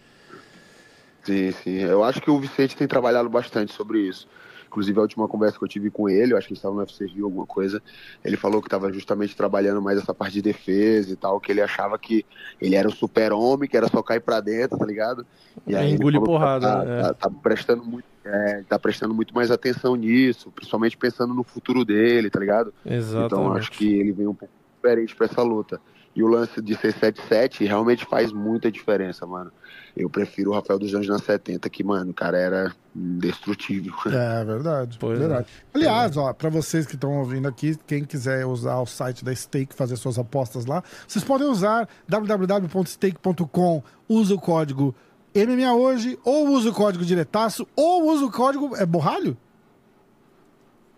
Sim, 1.23 1.53
sim. 1.53 1.79
Eu 1.79 2.03
acho 2.03 2.21
que 2.23 2.31
o 2.31 2.41
Vicente 2.41 2.75
tem 2.75 2.89
trabalhado 2.89 3.29
bastante 3.29 3.75
sobre 3.75 4.01
isso. 4.01 4.27
Inclusive, 4.69 4.99
a 4.99 5.03
última 5.03 5.27
conversa 5.27 5.59
que 5.59 5.65
eu 5.65 5.69
tive 5.69 5.91
com 5.91 6.09
ele, 6.09 6.33
eu 6.33 6.37
acho 6.37 6.47
que 6.47 6.53
ele 6.53 6.59
estava 6.59 6.75
no 6.75 6.81
UFC 6.81 7.07
Rio, 7.07 7.25
alguma 7.25 7.47
coisa, 7.47 7.83
ele 8.23 8.37
falou 8.37 8.61
que 8.61 8.69
estava 8.69 8.93
justamente 8.93 9.35
trabalhando 9.35 9.81
mais 9.81 9.99
essa 9.99 10.13
parte 10.13 10.35
de 10.35 10.43
defesa 10.43 11.11
e 11.11 11.17
tal, 11.17 11.41
que 11.41 11.51
ele 11.51 11.63
achava 11.63 11.99
que 11.99 12.25
ele 12.61 12.77
era 12.77 12.87
o 12.87 12.93
super-homem, 12.93 13.69
que 13.69 13.77
era 13.77 13.89
só 13.89 14.03
cair 14.03 14.21
para 14.21 14.41
dentro, 14.41 14.79
tá 14.79 14.85
ligado? 14.85 15.27
E 15.67 15.75
aí 15.75 15.95
engole 15.95 16.21
porrada. 16.21 16.67
Tá, 16.67 16.85
né? 16.85 17.03
tá, 17.03 17.15
tá, 17.15 17.31
prestando 17.31 17.85
muito, 17.85 18.05
é, 18.25 18.63
tá 18.69 18.79
prestando 18.79 19.15
muito 19.15 19.35
mais 19.35 19.51
atenção 19.51 19.97
nisso, 19.97 20.53
principalmente 20.53 20.97
pensando 20.97 21.33
no 21.33 21.43
futuro 21.43 21.85
dele, 21.85 22.29
tá 22.29 22.39
ligado? 22.39 22.73
Exatamente. 22.85 23.27
Então, 23.27 23.53
acho 23.55 23.73
que 23.73 23.99
ele 23.99 24.13
vem 24.13 24.27
um 24.27 24.35
pouco 24.35 24.53
diferente 24.77 25.17
para 25.17 25.27
essa 25.27 25.43
luta. 25.43 25.81
E 26.19 26.23
o 26.25 26.27
lance 26.27 26.61
de 26.61 26.75
ser 26.75 26.93
7-7 26.95 27.65
realmente 27.65 28.05
faz 28.05 28.33
muita 28.33 28.73
diferença, 28.73 29.25
mano. 29.25 29.53
Eu 29.97 30.11
prefiro 30.11 30.51
o 30.51 30.53
Rafael 30.53 30.77
dos 30.77 30.93
Anjos 30.93 31.11
na 31.11 31.21
70, 31.21 31.71
que, 31.71 31.85
mano, 31.85 32.11
o 32.11 32.15
cara 32.15 32.37
era 32.37 32.75
indestrutível. 32.95 33.95
É 34.07 34.45
verdade. 34.45 34.99
Pois 34.99 35.17
é. 35.17 35.21
verdade. 35.21 35.47
É. 35.73 35.79
Aliás, 35.79 36.17
ó, 36.17 36.33
pra 36.33 36.51
vocês 36.51 36.87
que 36.87 36.97
estão 36.97 37.21
ouvindo 37.21 37.47
aqui, 37.47 37.79
quem 37.87 38.05
quiser 38.05 38.45
usar 38.45 38.81
o 38.81 38.87
site 38.87 39.25
da 39.25 39.33
Stake, 39.33 39.73
fazer 39.73 39.95
suas 39.95 40.19
apostas 40.19 40.67
lá, 40.67 40.83
vocês 41.07 41.25
podem 41.25 41.47
usar 41.47 41.89
www.stake.com, 42.09 43.83
usa 44.09 44.35
o 44.35 44.41
código 44.41 44.93
MMA 45.37 45.73
hoje, 45.73 46.19
ou 46.25 46.49
usa 46.49 46.71
o 46.71 46.75
código 46.75 47.05
diretaço, 47.05 47.65
ou 47.77 48.11
usa 48.11 48.25
o 48.25 48.33
código. 48.33 48.75
É 48.75 48.85
borralho? 48.85 49.37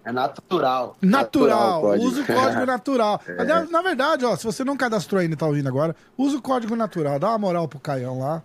É 0.04 0.12
natural. 0.12 0.96
Natural. 1.02 1.82
natural 1.82 1.98
usa 1.98 2.22
o 2.22 2.26
código 2.26 2.66
natural. 2.66 3.20
É. 3.30 3.44
Na, 3.44 3.64
na, 3.64 3.82
verdade, 3.82 4.24
ó, 4.24 4.34
se 4.36 4.44
você 4.44 4.64
não 4.64 4.76
cadastrou 4.76 5.20
ainda 5.20 5.34
e 5.34 5.36
tá 5.36 5.46
ouvindo 5.46 5.68
agora, 5.68 5.94
usa 6.16 6.36
o 6.36 6.42
código 6.42 6.74
natural. 6.74 7.18
Dá 7.18 7.28
uma 7.28 7.38
moral 7.38 7.68
pro 7.68 7.78
Caião 7.78 8.18
lá. 8.18 8.42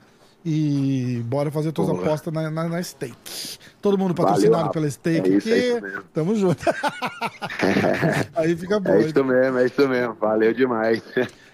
E 0.47 1.23
bora 1.25 1.49
fazer 1.49 1.71
tuas 1.71 1.89
apostas 1.89 2.31
na, 2.31 2.51
na, 2.51 2.69
na, 2.69 2.83
Stake. 2.83 3.57
Todo 3.81 3.97
mundo 3.97 4.13
patrocinado 4.13 4.57
Valeu, 4.57 4.71
pela 4.71 4.91
Stake 4.91 5.33
é 5.33 5.37
isso, 5.37 5.49
aqui. 5.49 5.87
É 5.87 6.01
Tamo 6.13 6.35
junto. 6.35 6.63
Aí 8.35 8.55
fica 8.55 8.79
bom. 8.79 8.91
É 8.91 9.01
isso 9.01 9.23
mesmo, 9.23 9.57
é 9.57 9.65
isso 9.65 9.87
mesmo. 9.87 10.13
Valeu 10.13 10.53
demais. 10.53 11.01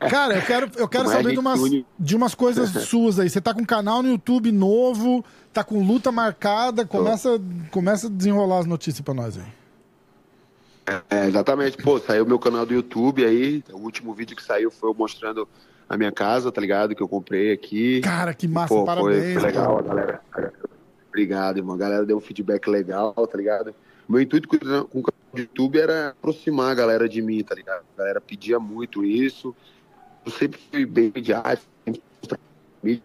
Cara, 0.09 0.35
eu 0.35 0.41
quero, 0.41 0.71
eu 0.75 0.89
quero 0.89 1.07
saber 1.07 1.31
de 1.31 1.39
umas, 1.39 1.61
de 1.97 2.15
umas 2.17 2.35
coisas 2.35 2.69
suas 2.83 3.17
aí. 3.17 3.29
Você 3.29 3.39
tá 3.39 3.53
com 3.53 3.61
um 3.61 3.65
canal 3.65 4.03
no 4.03 4.09
YouTube 4.09 4.51
novo, 4.51 5.23
tá 5.53 5.63
com 5.63 5.81
luta 5.81 6.11
marcada. 6.11 6.85
Começa, 6.85 7.39
começa 7.69 8.07
a 8.07 8.09
desenrolar 8.09 8.59
as 8.59 8.65
notícias 8.65 8.99
pra 8.99 9.13
nós 9.13 9.37
aí. 9.37 9.60
É, 11.09 11.27
exatamente. 11.27 11.77
Pô, 11.77 11.99
saiu 11.99 12.25
meu 12.25 12.39
canal 12.39 12.65
do 12.65 12.73
YouTube 12.73 13.23
aí. 13.23 13.63
O 13.71 13.77
último 13.77 14.13
vídeo 14.13 14.35
que 14.35 14.43
saiu 14.43 14.71
foi 14.71 14.89
eu 14.89 14.93
mostrando 14.93 15.47
a 15.87 15.97
minha 15.97 16.11
casa, 16.11 16.51
tá 16.51 16.59
ligado? 16.59 16.95
Que 16.95 17.03
eu 17.03 17.07
comprei 17.07 17.51
aqui. 17.51 18.01
Cara, 18.01 18.33
que 18.33 18.47
massa, 18.47 18.73
Pô, 18.73 18.85
parabéns. 18.85 19.33
Foi, 19.33 19.33
foi 19.33 19.41
legal, 19.41 19.83
galera. 19.83 20.21
Obrigado, 21.09 21.57
irmão. 21.57 21.75
A 21.75 21.79
galera 21.79 22.05
deu 22.05 22.17
um 22.17 22.21
feedback 22.21 22.67
legal, 22.69 23.13
tá 23.13 23.37
ligado? 23.37 23.75
Meu 24.07 24.21
intuito 24.21 24.47
com, 24.47 24.55
o 24.55 25.03
canal 25.03 25.31
do 25.33 25.39
YouTube 25.39 25.79
era 25.79 26.09
aproximar 26.09 26.71
a 26.71 26.75
galera 26.75 27.07
de 27.07 27.21
mim, 27.21 27.43
tá 27.43 27.55
ligado? 27.55 27.83
A 27.95 27.97
galera 27.97 28.21
pedia 28.21 28.59
muito 28.59 29.03
isso. 29.03 29.55
Eu 30.25 30.31
sempre 30.31 30.59
fui 30.71 30.85
bem 30.85 31.11
midiático, 31.13 31.67
sempre 31.85 33.03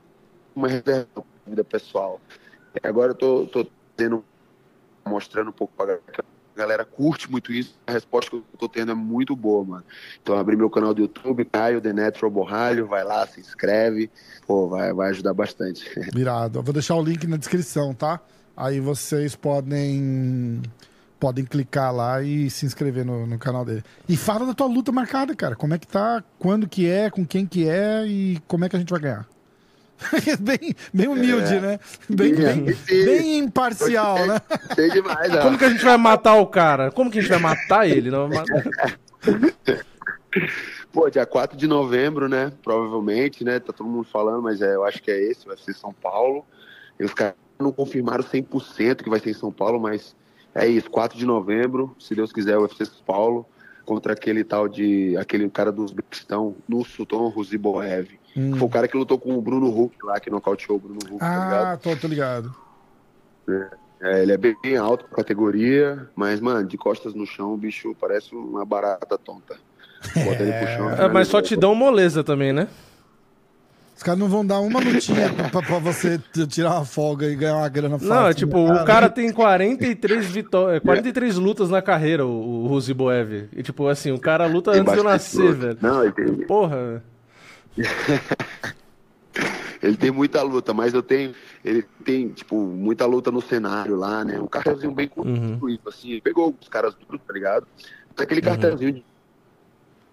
uma 0.55 0.69
reserva 0.69 1.09
da 1.15 1.23
vida 1.47 1.65
pessoal. 1.65 2.21
Agora 2.83 3.13
eu 3.13 3.15
tô, 3.15 3.47
tô 3.47 3.67
tendo, 3.97 4.25
mostrando 5.05 5.49
um 5.49 5.53
pouco 5.53 5.73
pra 5.77 5.87
galera 5.87 6.25
a 6.57 6.59
galera 6.59 6.85
curte 6.87 7.31
muito 7.31 7.53
isso. 7.53 7.75
A 7.87 7.93
resposta 7.93 8.31
que 8.31 8.37
eu 8.37 8.45
tô 8.59 8.67
tendo 8.69 8.91
é 8.91 8.95
muito 8.95 9.37
boa, 9.37 9.63
mano. 9.63 9.85
Então, 10.23 10.39
abri 10.39 10.57
meu 10.57 10.71
canal 10.71 10.95
do 10.95 11.03
YouTube, 11.03 11.45
Caio 11.45 11.83
The 11.83 11.93
Natural 11.93 12.31
Borralho, 12.31 12.87
vai 12.87 13.05
lá, 13.05 13.27
se 13.27 13.41
inscreve. 13.41 14.11
Pô, 14.47 14.67
vai, 14.67 14.93
vai 14.93 15.11
ajudar 15.11 15.35
bastante. 15.35 15.85
Virado. 16.15 16.59
Eu 16.59 16.63
vou 16.63 16.73
deixar 16.73 16.97
o 16.97 17.03
link 17.03 17.27
na 17.27 17.37
descrição, 17.37 17.93
tá? 17.93 18.21
Aí 18.57 18.81
vocês 18.81 19.37
podem 19.37 20.63
podem 21.21 21.45
clicar 21.45 21.95
lá 21.95 22.23
e 22.23 22.49
se 22.51 22.67
inscrever 22.67 23.05
no, 23.05 23.27
no, 23.27 23.39
canal 23.39 23.65
dele. 23.65 23.83
E 24.09 24.17
fala 24.17 24.47
da 24.47 24.55
tua 24.55 24.67
luta 24.67 24.93
marcada, 24.93 25.35
cara. 25.35 25.57
Como 25.57 25.75
é 25.75 25.79
que 25.79 25.87
tá, 25.87 26.23
quando 26.39 26.69
que 26.69 26.89
é, 26.89 27.11
com 27.11 27.25
quem 27.27 27.47
que 27.47 27.69
é 27.69 28.07
e 28.07 28.39
como 28.47 28.65
é 28.65 28.69
que 28.69 28.77
a 28.77 28.79
gente 28.79 28.91
vai 28.91 29.01
ganhar. 29.01 29.27
bem, 30.41 30.75
bem 30.93 31.09
humilde, 31.09 31.55
é. 31.55 31.61
né? 31.61 31.81
Bem, 32.09 32.35
bem, 32.35 32.65
bem 32.89 33.39
imparcial, 33.39 34.27
né? 34.27 34.41
Sei 34.75 34.91
demais, 34.91 35.35
ó. 35.35 35.43
Como 35.43 35.59
que 35.59 35.65
a 35.65 35.71
gente 35.71 35.85
vai 35.85 35.97
matar 35.97 36.35
o 36.35 36.47
cara? 36.47 36.91
Como 36.91 37.11
que 37.11 37.19
a 37.19 37.23
gente 37.23 37.31
vai 37.31 37.39
matar 37.39 37.89
ele? 37.89 38.11
Não 38.11 38.29
Pô, 40.93 41.11
dia 41.11 41.27
4 41.27 41.57
de 41.57 41.67
novembro, 41.67 42.29
né? 42.29 42.53
Provavelmente, 42.63 43.43
né? 43.45 43.59
Tá 43.59 43.73
todo 43.73 43.89
mundo 43.89 44.07
falando, 44.11 44.43
mas 44.43 44.63
é, 44.63 44.75
eu 44.75 44.85
acho 44.85 45.03
que 45.03 45.11
é 45.11 45.21
esse, 45.21 45.47
vai 45.47 45.57
ser 45.57 45.75
São 45.75 45.93
Paulo. 45.93 46.45
E 46.99 47.05
os 47.05 47.13
caras 47.13 47.35
não 47.59 47.73
confirmaram 47.73 48.23
100% 48.25 49.03
que 49.03 49.11
vai 49.11 49.21
ser 49.21 49.31
em 49.31 49.35
São 49.35 49.53
Paulo, 49.53 49.81
mas 49.81 50.15
é 50.55 50.67
isso, 50.67 50.91
4 50.91 51.19
de 51.19 51.27
novembro, 51.27 51.95
se 51.99 52.15
Deus 52.15 52.33
quiser, 52.33 52.57
o 52.57 52.63
UFC 52.63 52.87
São 52.87 53.03
Paulo, 53.05 53.47
contra 53.85 54.15
aquele 54.15 54.43
tal 54.43 54.67
de. 54.67 55.17
aquele 55.17 55.49
cara 55.51 55.71
dos 55.71 55.87
Uzbequistão, 55.87 56.57
no 56.69 56.85
Sultan 56.85 57.29
Ruziboev. 57.29 58.19
Hum. 58.37 58.55
Foi 58.57 58.69
o 58.69 58.71
cara 58.71 58.87
que 58.87 58.97
lutou 58.97 59.19
com 59.19 59.37
o 59.37 59.41
Bruno 59.41 59.69
Huck 59.69 59.97
lá, 60.05 60.21
que 60.21 60.29
nocauteou 60.29 60.77
o 60.77 60.81
Bruno 60.81 61.01
Huck. 61.03 61.19
Tá 61.19 61.73
ah, 61.73 61.77
tá 61.77 61.77
tô, 61.79 61.97
tô 61.97 62.07
ligado. 62.07 62.55
É, 63.49 63.69
é, 64.01 64.23
ele 64.23 64.33
é 64.33 64.37
bem, 64.37 64.55
bem 64.63 64.77
alto 64.77 65.07
categoria, 65.07 66.09
mas, 66.15 66.41
mano, 66.41 66.67
de 66.67 66.77
costas 66.77 67.15
no 67.15 67.27
chão, 67.27 67.55
o 67.55 67.57
bicho 67.57 67.97
parece 67.99 68.35
uma 68.35 68.65
barata 68.65 69.17
tonta. 69.17 69.57
Bota 70.15 70.43
ele 70.43 70.53
pro 70.53 70.67
chão. 70.69 70.91
É, 70.91 71.09
mas 71.09 71.29
só 71.29 71.41
te 71.41 71.57
dão 71.57 71.75
moleza 71.75 72.23
também, 72.23 72.53
né? 72.53 72.69
Os 73.97 74.03
caras 74.03 74.21
não 74.21 74.29
vão 74.29 74.45
dar 74.45 74.61
uma 74.61 74.79
lutinha 74.79 75.33
pra, 75.51 75.63
pra, 75.63 75.79
você 75.79 76.21
tirar 76.47 76.75
uma 76.75 76.85
folga 76.85 77.27
e 77.27 77.35
ganhar 77.35 77.57
uma 77.57 77.69
grana 77.69 77.99
fácil. 77.99 78.15
Não, 78.15 78.35
tipo, 78.35 78.67
cara. 78.67 78.83
o 78.83 78.85
cara 78.85 79.09
tem 79.09 79.33
43 79.33 80.27
vitórias, 80.27 80.83
43 80.83 81.37
lutas 81.37 81.71
na 81.71 81.81
carreira, 81.81 82.27
o, 82.27 82.65
o 82.65 82.67
Ruziboev. 82.67 83.49
E 83.57 83.63
tipo, 83.63 83.89
assim, 83.89 84.13
o 84.13 84.21
cara 84.21 84.45
luta 84.45 84.73
tem 84.73 84.83
antes 84.83 84.93
de 84.93 84.99
eu 84.99 85.05
nascer, 85.05 85.55
velho. 85.55 85.79
Não, 85.81 86.03
ele 86.03 86.13
tem... 86.13 86.27
Porra. 86.47 87.03
ele 89.83 89.97
tem 89.97 90.11
muita 90.11 90.43
luta, 90.43 90.73
mas 90.73 90.95
eu 90.95 91.03
tenho. 91.03 91.35
Ele 91.65 91.83
tem, 92.05 92.29
tipo, 92.29 92.57
muita 92.57 93.07
luta 93.07 93.31
no 93.31 93.41
cenário 93.41 93.97
lá, 93.97 94.25
né? 94.25 94.41
Um 94.41 94.47
cartelzinho 94.47 94.93
bem 94.93 95.09
construído, 95.09 95.63
uhum. 95.63 95.89
assim. 95.89 96.13
Ele 96.13 96.21
pegou 96.21 96.55
os 96.61 96.69
caras 96.69 96.95
tudo, 96.95 97.19
tá 97.19 97.33
ligado? 97.33 97.67
Aquele 98.17 98.41
uhum. 98.41 98.47
cartelzinho 98.47 99.05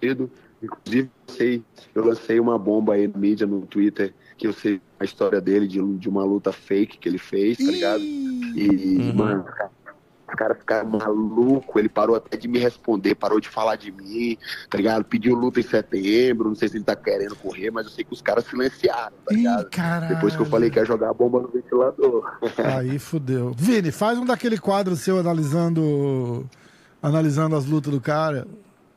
de. 0.02 0.30
Inclusive, 0.62 1.12
eu, 1.28 1.34
sei, 1.34 1.64
eu 1.94 2.06
lancei 2.06 2.40
uma 2.40 2.58
bomba 2.58 2.94
aí 2.94 3.06
na 3.06 3.18
mídia, 3.18 3.46
no 3.46 3.66
Twitter, 3.66 4.14
que 4.38 4.48
eu 4.48 4.54
sei 4.54 4.80
a 4.98 5.04
história 5.04 5.42
dele, 5.42 5.68
de, 5.68 5.82
de 5.98 6.08
uma 6.08 6.24
luta 6.24 6.54
fake 6.54 6.98
que 6.98 7.10
ele 7.10 7.18
fez, 7.18 7.58
tá 7.58 7.70
ligado? 7.70 8.02
E, 8.02 8.98
uhum. 8.98 9.14
mano, 9.14 9.46
o 10.34 10.38
cara 10.38 10.56
ficar 10.56 10.84
maluco, 10.84 11.80
ele 11.80 11.90
parou 11.90 12.16
até 12.16 12.38
de 12.38 12.48
me 12.48 12.60
responder, 12.60 13.16
parou 13.16 13.40
de 13.40 13.50
falar 13.50 13.76
de 13.76 13.92
mim, 13.92 14.38
tá 14.70 14.78
ligado? 14.78 15.04
Pediu 15.04 15.36
luta 15.36 15.60
em 15.60 15.64
setembro, 15.64 16.50
não 16.50 16.56
sei 16.56 16.70
se 16.70 16.78
ele 16.78 16.84
tá 16.84 16.96
querendo 16.96 17.36
correr, 17.36 17.72
mas 17.72 17.86
eu 17.86 17.92
sei 17.92 18.04
que 18.04 18.14
os 18.14 18.22
caras 18.22 18.46
silenciaram, 18.46 19.14
tá 19.26 19.34
ligado? 19.34 19.68
Ih, 19.74 20.08
Depois 20.10 20.36
que 20.36 20.42
eu 20.42 20.46
falei 20.46 20.70
que 20.70 20.80
ia 20.80 20.86
jogar 20.86 21.10
a 21.10 21.14
bomba 21.14 21.42
no 21.42 21.48
ventilador. 21.48 22.38
Aí 22.78 23.00
fudeu. 23.00 23.54
Vini, 23.56 23.92
faz 23.92 24.18
um 24.18 24.26
daquele 24.26 24.58
quadro 24.58 24.96
seu 24.96 25.20
analisando 25.20 26.48
analisando 27.02 27.56
as 27.56 27.66
lutas 27.66 27.92
do 27.92 28.00
cara. 28.00 28.48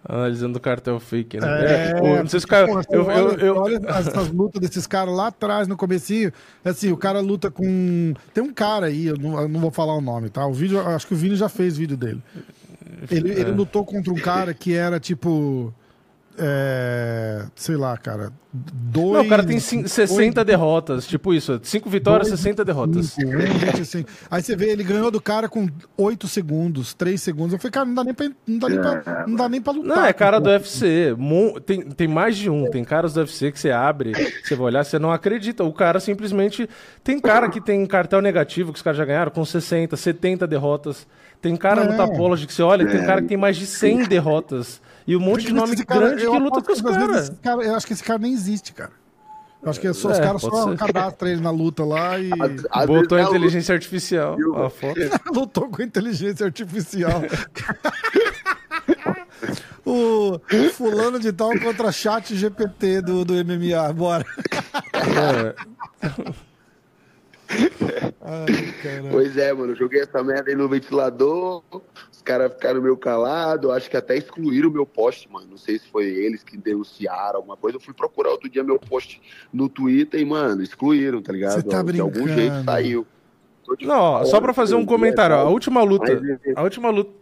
Analisando 0.09 0.59
o 0.59 0.61
cartel 0.61 1.01
fake, 1.01 1.41
né? 1.41 1.47
É, 1.65 1.91
é 1.91 2.01
não 2.01 2.29
sei 2.29 2.39
se 2.39 2.47
o 2.47 2.49
cara. 2.49 2.71
eu, 2.91 3.07
olha, 3.07 3.19
eu, 3.19 3.39
eu... 3.39 3.57
olha 3.57 3.81
essas 3.87 4.29
lutas 4.29 4.61
desses 4.61 4.87
caras 4.87 5.13
lá 5.13 5.27
atrás, 5.29 5.67
no 5.67 5.77
comecinho. 5.77 6.33
Assim, 6.65 6.93
o 6.93 6.97
cara 6.97 7.19
luta 7.19 7.51
com. 7.51 8.15
Tem 8.33 8.43
um 8.43 8.53
cara 8.53 8.87
aí, 8.87 9.07
eu 9.07 9.17
não, 9.17 9.41
eu 9.41 9.49
não 9.49 9.59
vou 9.59 9.73
falar 9.73 9.97
o 9.97 10.01
nome, 10.01 10.31
tá? 10.31 10.47
O 10.47 10.53
vídeo, 10.53 10.81
acho 10.81 11.09
que 11.09 11.15
o 11.15 11.17
Vini 11.17 11.35
já 11.35 11.49
fez 11.49 11.77
vídeo 11.77 11.97
dele. 11.97 12.23
Ele, 13.11 13.33
é. 13.33 13.41
ele 13.41 13.51
lutou 13.51 13.85
contra 13.85 14.13
um 14.13 14.17
cara 14.17 14.55
que 14.55 14.75
era 14.75 15.01
tipo. 15.01 15.75
É, 16.39 17.45
sei 17.55 17.77
lá, 17.77 17.97
cara. 17.97 18.31
Dois, 18.53 19.13
não, 19.13 19.21
o 19.23 19.29
cara 19.29 19.45
tem 19.45 19.59
60 19.59 20.45
derrotas, 20.45 21.07
tipo 21.07 21.35
isso. 21.35 21.59
5 21.63 21.91
vitórias, 21.91 22.29
dois, 22.29 22.41
60 22.41 22.65
derrotas. 22.65 23.07
Cinco, 23.07 23.31
um, 23.31 24.05
Aí 24.31 24.43
você 24.43 24.57
vê, 24.57 24.71
ele 24.71 24.83
ganhou 24.83 25.11
do 25.11 25.21
cara 25.21 25.49
com 25.49 25.69
8 25.97 26.27
segundos, 26.29 26.95
3 26.95 27.21
segundos. 27.21 27.53
Eu 27.53 27.59
falei, 27.59 27.73
cara, 27.73 27.87
não 27.87 27.95
dá 27.95 28.05
nem 28.05 28.15
pra, 28.15 28.31
não 28.47 28.59
dá 28.59 28.69
nem 28.69 28.81
pra, 28.81 29.25
não 29.27 29.37
dá 29.37 29.49
nem 29.49 29.61
pra 29.61 29.73
lutar. 29.73 29.97
Não, 29.97 30.05
é 30.05 30.13
cara 30.13 30.39
do 30.39 30.49
UFC. 30.49 31.15
Tem, 31.65 31.83
tem 31.83 32.09
mais 32.09 32.37
de 32.37 32.49
um. 32.49 32.71
Tem 32.71 32.85
caras 32.85 33.13
do 33.15 33.21
UFC 33.21 33.53
que 33.53 33.61
você 33.61 33.71
abre, 33.71 34.13
você 34.43 34.55
vai 34.55 34.67
olhar, 34.67 34.85
você 34.85 34.99
não 34.99 35.13
acredita. 35.13 35.65
O 35.65 35.73
cara 35.73 36.01
simplesmente. 36.01 36.69
Tem 37.03 37.21
cara 37.21 37.49
que 37.49 37.61
tem 37.61 37.85
cartel 37.87 38.21
negativo, 38.21 38.73
que 38.73 38.79
os 38.79 38.83
caras 38.83 38.99
já 38.99 39.05
ganharam, 39.05 39.31
com 39.31 39.45
60, 39.45 39.97
70 39.97 40.47
derrotas. 40.47 41.07
Tem 41.41 41.55
cara 41.57 41.83
é. 41.83 41.89
no 41.89 41.97
Tapology 41.97 42.47
que 42.47 42.53
você 42.53 42.63
olha, 42.63 42.87
tem 42.87 43.05
cara 43.05 43.23
que 43.23 43.29
tem 43.29 43.37
mais 43.37 43.57
de 43.57 43.67
100 43.67 44.05
derrotas. 44.05 44.81
E 45.07 45.17
um 45.17 45.21
monte 45.21 45.47
de 45.47 45.53
nome 45.53 45.77
cara, 45.85 46.09
grande 46.09 46.27
que 46.27 46.39
luta 46.39 46.63
com 46.63 46.73
os 46.73 46.83
caras. 46.83 47.33
Cara, 47.43 47.63
eu 47.63 47.75
acho 47.75 47.87
que 47.87 47.93
esse 47.93 48.03
cara 48.03 48.19
nem 48.19 48.33
existe, 48.33 48.73
cara. 48.73 48.91
Eu 49.63 49.71
acho 49.71 49.81
que 49.81 49.87
é 49.87 49.93
só, 49.93 50.11
é, 50.11 50.13
os 50.13 50.19
caras 50.19 50.43
só 50.43 50.77
cadastram 50.77 51.31
ele 51.31 51.41
na 51.41 51.51
luta 51.51 51.85
lá 51.85 52.19
e. 52.19 52.31
A, 52.71 52.83
a 52.83 52.87
Botou 52.87 53.19
a 53.19 53.23
inteligência 53.23 53.75
artificial. 53.75 54.37
A 54.65 54.71
foto. 54.71 55.01
Lutou 55.33 55.69
com 55.69 55.83
inteligência 55.83 56.47
artificial. 56.47 57.23
o 59.85 60.39
fulano 60.73 61.19
de 61.19 61.33
tal 61.33 61.51
contra 61.59 61.91
chat 61.91 62.35
GPT 62.35 63.03
do, 63.03 63.25
do 63.25 63.35
MMA. 63.35 63.93
Bora. 63.93 64.25
É. 64.93 65.55
Ai, 68.23 68.75
pois 69.11 69.37
é, 69.37 69.53
mano. 69.53 69.75
Joguei 69.75 70.03
essa 70.03 70.23
merda 70.23 70.51
aí 70.51 70.57
no 70.57 70.69
ventilador. 70.69 71.63
Os 72.27 72.29
caras 72.29 72.53
ficaram 72.53 72.83
meio 72.83 72.97
calados. 72.97 73.71
Acho 73.71 73.89
que 73.89 73.97
até 73.97 74.17
excluíram 74.17 74.69
o 74.69 74.73
meu 74.73 74.85
post, 74.85 75.31
mano. 75.31 75.47
Não 75.49 75.57
sei 75.57 75.79
se 75.79 75.87
foi 75.89 76.07
eles 76.07 76.43
que 76.43 76.57
denunciaram 76.57 77.37
alguma 77.37 77.57
coisa. 77.57 77.77
Eu 77.77 77.81
fui 77.81 77.95
procurar 77.95 78.31
outro 78.31 78.51
dia 78.51 78.65
meu 78.65 78.81
post 78.81 79.23
no 79.53 79.69
Twitter 79.69 80.21
e, 80.21 80.25
mano, 80.25 80.61
excluíram, 80.61 81.23
tá 81.23 81.33
ligado? 81.33 81.53
Você 81.53 81.63
tá 81.63 81.83
De 81.83 82.01
algum 82.01 82.27
jeito 82.27 82.65
saiu. 82.65 83.07
Não, 83.81 84.27
só 84.27 84.41
pra 84.41 84.53
fazer 84.53 84.75
um 84.75 84.85
comentário. 84.85 85.37
A 85.37 85.45
última 85.49 85.85
luta. 85.85 86.21
A 86.57 86.63
última 86.65 86.91
luta. 86.91 87.13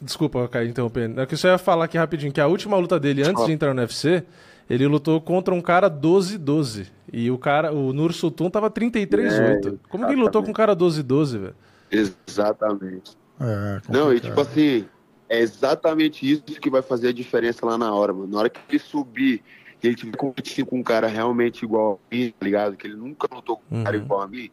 Desculpa, 0.00 0.46
Caio, 0.46 0.68
interrompendo. 0.68 1.20
É 1.20 1.26
que 1.26 1.34
eu 1.34 1.38
só 1.38 1.48
ia 1.48 1.58
falar 1.58 1.86
aqui 1.86 1.98
rapidinho 1.98 2.32
que 2.32 2.40
a 2.40 2.46
última 2.46 2.76
luta 2.76 3.00
dele 3.00 3.22
antes 3.22 3.44
de 3.44 3.52
entrar 3.52 3.74
no 3.74 3.80
UFC 3.80 4.22
ele 4.70 4.86
lutou 4.86 5.20
contra 5.20 5.52
um 5.52 5.60
cara 5.60 5.90
12-12. 5.90 6.86
E 7.12 7.30
o 7.32 7.38
cara, 7.38 7.72
o 7.72 7.92
Nur 7.92 8.12
Sultan 8.12 8.48
tava 8.48 8.70
33-8. 8.70 9.74
É, 9.74 9.74
Como 9.88 10.06
que 10.06 10.12
ele 10.12 10.20
lutou 10.20 10.42
com 10.42 10.50
um 10.50 10.54
cara 10.54 10.74
12-12, 10.74 11.38
velho? 11.38 11.54
Exatamente. 11.90 13.16
É, 13.40 13.80
Não, 13.88 14.12
e 14.12 14.20
tipo 14.20 14.40
assim, 14.40 14.86
é 15.28 15.40
exatamente 15.40 16.30
isso 16.30 16.42
que 16.60 16.70
vai 16.70 16.82
fazer 16.82 17.08
a 17.08 17.12
diferença 17.12 17.64
lá 17.66 17.76
na 17.76 17.92
hora, 17.92 18.12
mano. 18.12 18.28
Na 18.28 18.38
hora 18.38 18.50
que 18.50 18.60
ele 18.68 18.78
subir 18.78 19.42
e 19.82 19.86
ele 19.86 19.96
tiver 19.96 20.16
competindo 20.16 20.66
com 20.66 20.78
um 20.78 20.82
cara 20.82 21.06
realmente 21.06 21.64
igual 21.64 22.00
a 22.10 22.14
mim, 22.14 22.32
tá 22.38 22.44
ligado? 22.44 22.76
Que 22.76 22.86
ele 22.86 22.96
nunca 22.96 23.28
lutou 23.32 23.56
com 23.56 23.74
um 23.74 23.78
uhum. 23.78 23.84
cara 23.84 23.96
igual 23.96 24.22
a 24.22 24.28
mim, 24.28 24.50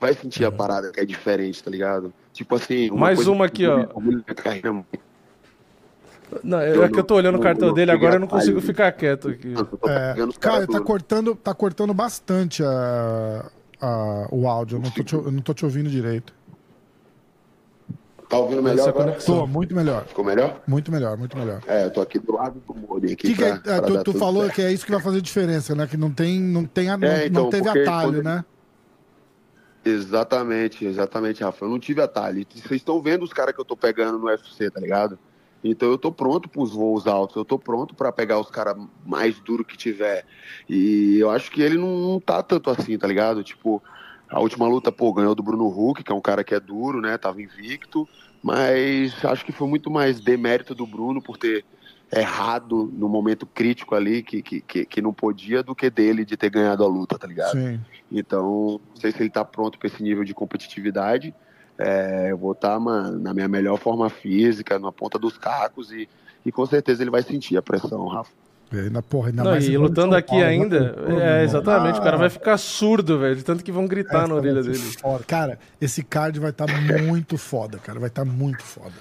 vai 0.00 0.14
sentir 0.14 0.42
uhum. 0.42 0.48
a 0.48 0.52
parada 0.52 0.90
que 0.90 1.00
é 1.00 1.04
diferente, 1.04 1.62
tá 1.62 1.70
ligado? 1.70 2.12
Tipo 2.32 2.54
assim. 2.54 2.90
Uma 2.90 3.00
Mais 3.00 3.26
uma 3.26 3.46
aqui, 3.46 3.66
ó. 3.66 3.86
Não, 6.44 6.60
é 6.60 6.88
que 6.88 6.98
eu 6.98 7.04
tô 7.04 7.16
olhando 7.16 7.36
o 7.36 7.40
cartão 7.40 7.74
dele 7.74 7.90
agora 7.90 8.14
eu 8.14 8.20
não 8.20 8.28
consigo 8.28 8.60
ficar 8.60 8.92
quieto 8.92 9.28
aqui. 9.30 9.52
É, 9.88 10.14
cara, 10.38 10.66
tá 10.66 10.80
cortando, 10.80 11.34
tá 11.34 11.52
cortando 11.52 11.92
bastante 11.92 12.62
a, 12.62 13.50
a, 13.80 14.28
o 14.30 14.46
áudio. 14.46 14.76
Eu 14.76 14.82
não, 14.82 14.90
tô 14.90 15.02
te, 15.02 15.12
eu 15.12 15.30
não 15.32 15.42
tô 15.42 15.52
te 15.52 15.64
ouvindo 15.64 15.90
direito. 15.90 16.32
Tá 18.30 18.38
ouvindo 18.38 18.62
melhor 18.62 18.88
agora? 18.88 19.12
Tô, 19.26 19.44
muito 19.44 19.74
melhor. 19.74 20.04
Ficou 20.06 20.24
melhor? 20.24 20.62
Muito 20.64 20.92
melhor, 20.92 21.18
muito 21.18 21.36
melhor. 21.36 21.60
É, 21.66 21.86
eu 21.86 21.90
tô 21.90 22.00
aqui 22.00 22.16
do 22.16 22.32
lado 22.32 22.62
do 22.64 22.74
modem 22.76 23.12
aqui. 23.12 23.34
Que 23.34 23.34
que 23.34 23.42
é, 23.42 23.56
pra 23.56 23.80
tu, 23.82 24.04
tu 24.04 24.12
falou 24.14 24.44
certo. 24.44 24.54
que 24.54 24.62
é 24.62 24.72
isso 24.72 24.86
que 24.86 24.92
vai 24.92 25.00
fazer 25.00 25.20
diferença, 25.20 25.74
né? 25.74 25.84
Que 25.88 25.96
não 25.96 26.12
tem, 26.12 26.40
não 26.40 26.64
tem, 26.64 26.90
a, 26.90 26.98
é, 27.02 27.26
então, 27.26 27.42
não 27.42 27.50
teve 27.50 27.68
atalho, 27.68 28.12
quando... 28.12 28.22
né? 28.22 28.44
Exatamente, 29.84 30.84
exatamente, 30.84 31.42
Rafa. 31.42 31.64
Eu 31.64 31.70
não 31.70 31.80
tive 31.80 32.02
atalho. 32.02 32.46
Vocês 32.48 32.70
estão 32.70 33.02
vendo 33.02 33.24
os 33.24 33.32
caras 33.32 33.52
que 33.52 33.60
eu 33.60 33.64
tô 33.64 33.76
pegando 33.76 34.16
no 34.16 34.26
UFC, 34.26 34.70
tá 34.70 34.78
ligado? 34.78 35.18
Então 35.64 35.90
eu 35.90 35.98
tô 35.98 36.12
pronto 36.12 36.48
para 36.48 36.62
os 36.62 36.72
voos 36.72 37.08
altos, 37.08 37.34
eu 37.34 37.44
tô 37.44 37.58
pronto 37.58 37.96
para 37.96 38.12
pegar 38.12 38.38
os 38.38 38.48
caras 38.48 38.76
mais 39.04 39.40
duro 39.40 39.64
que 39.64 39.76
tiver. 39.76 40.24
E 40.68 41.18
eu 41.18 41.30
acho 41.30 41.50
que 41.50 41.60
ele 41.60 41.76
não, 41.76 41.98
não 41.98 42.20
tá 42.20 42.44
tanto 42.44 42.70
assim, 42.70 42.96
tá 42.96 43.08
ligado? 43.08 43.42
Tipo, 43.42 43.82
A 44.30 44.38
última 44.38 44.66
luta, 44.68 44.92
pô, 44.92 45.12
ganhou 45.12 45.34
do 45.34 45.42
Bruno 45.42 45.66
Huck, 45.66 46.04
que 46.04 46.12
é 46.12 46.14
um 46.14 46.20
cara 46.20 46.44
que 46.44 46.54
é 46.54 46.60
duro, 46.60 47.00
né? 47.00 47.18
Tava 47.18 47.42
invicto. 47.42 48.08
Mas 48.42 49.24
acho 49.24 49.44
que 49.44 49.52
foi 49.52 49.68
muito 49.68 49.90
mais 49.90 50.20
demérito 50.20 50.74
do 50.74 50.86
Bruno 50.86 51.20
por 51.20 51.36
ter 51.36 51.64
errado 52.12 52.90
no 52.92 53.08
momento 53.08 53.46
crítico 53.46 53.94
ali, 53.94 54.22
que, 54.22 54.40
que, 54.42 54.84
que, 54.84 55.02
não 55.02 55.12
podia, 55.12 55.62
do 55.62 55.74
que 55.74 55.90
dele 55.90 56.24
de 56.24 56.36
ter 56.36 56.50
ganhado 56.50 56.84
a 56.84 56.88
luta, 56.88 57.18
tá 57.18 57.26
ligado? 57.26 57.52
Sim. 57.52 57.80
Então, 58.10 58.80
não 58.88 58.96
sei 58.96 59.12
se 59.12 59.20
ele 59.20 59.30
tá 59.30 59.44
pronto 59.44 59.78
para 59.78 59.88
esse 59.88 60.02
nível 60.02 60.24
de 60.24 60.32
competitividade. 60.32 61.34
É, 61.78 62.28
eu 62.30 62.38
vou 62.38 62.52
estar, 62.52 62.70
tá, 62.70 62.80
mano, 62.80 63.18
na 63.18 63.34
minha 63.34 63.48
melhor 63.48 63.78
forma 63.78 64.08
física, 64.08 64.78
na 64.78 64.92
ponta 64.92 65.18
dos 65.18 65.38
cacos, 65.38 65.90
e, 65.92 66.08
e 66.44 66.52
com 66.52 66.66
certeza 66.66 67.02
ele 67.02 67.10
vai 67.10 67.22
sentir 67.22 67.56
a 67.56 67.62
pressão, 67.62 68.06
Rafa. 68.06 68.30
Ainda, 68.72 69.02
porra, 69.02 69.30
ainda 69.30 69.42
não, 69.42 69.50
mais 69.50 69.66
e 69.66 69.76
lutando 69.76 70.14
aqui 70.14 70.30
Paulo, 70.30 70.44
ainda, 70.44 70.94
é, 71.20 71.42
exatamente, 71.42 71.96
ah, 71.96 72.00
o 72.00 72.04
cara 72.04 72.16
vai 72.16 72.30
ficar 72.30 72.56
surdo, 72.56 73.18
velho, 73.18 73.34
de 73.34 73.42
tanto 73.42 73.64
que 73.64 73.72
vão 73.72 73.84
gritar 73.84 74.24
é, 74.24 74.28
na 74.28 74.34
orelha 74.36 74.62
dele. 74.62 74.78
Foda. 74.78 75.24
Cara, 75.26 75.58
esse 75.80 76.04
card 76.04 76.38
vai 76.38 76.50
estar 76.50 76.66
tá 76.66 76.80
muito 77.02 77.36
foda, 77.36 77.78
cara, 77.78 77.98
vai 77.98 78.08
estar 78.08 78.24
tá 78.24 78.30
muito 78.30 78.62
foda. 78.62 78.92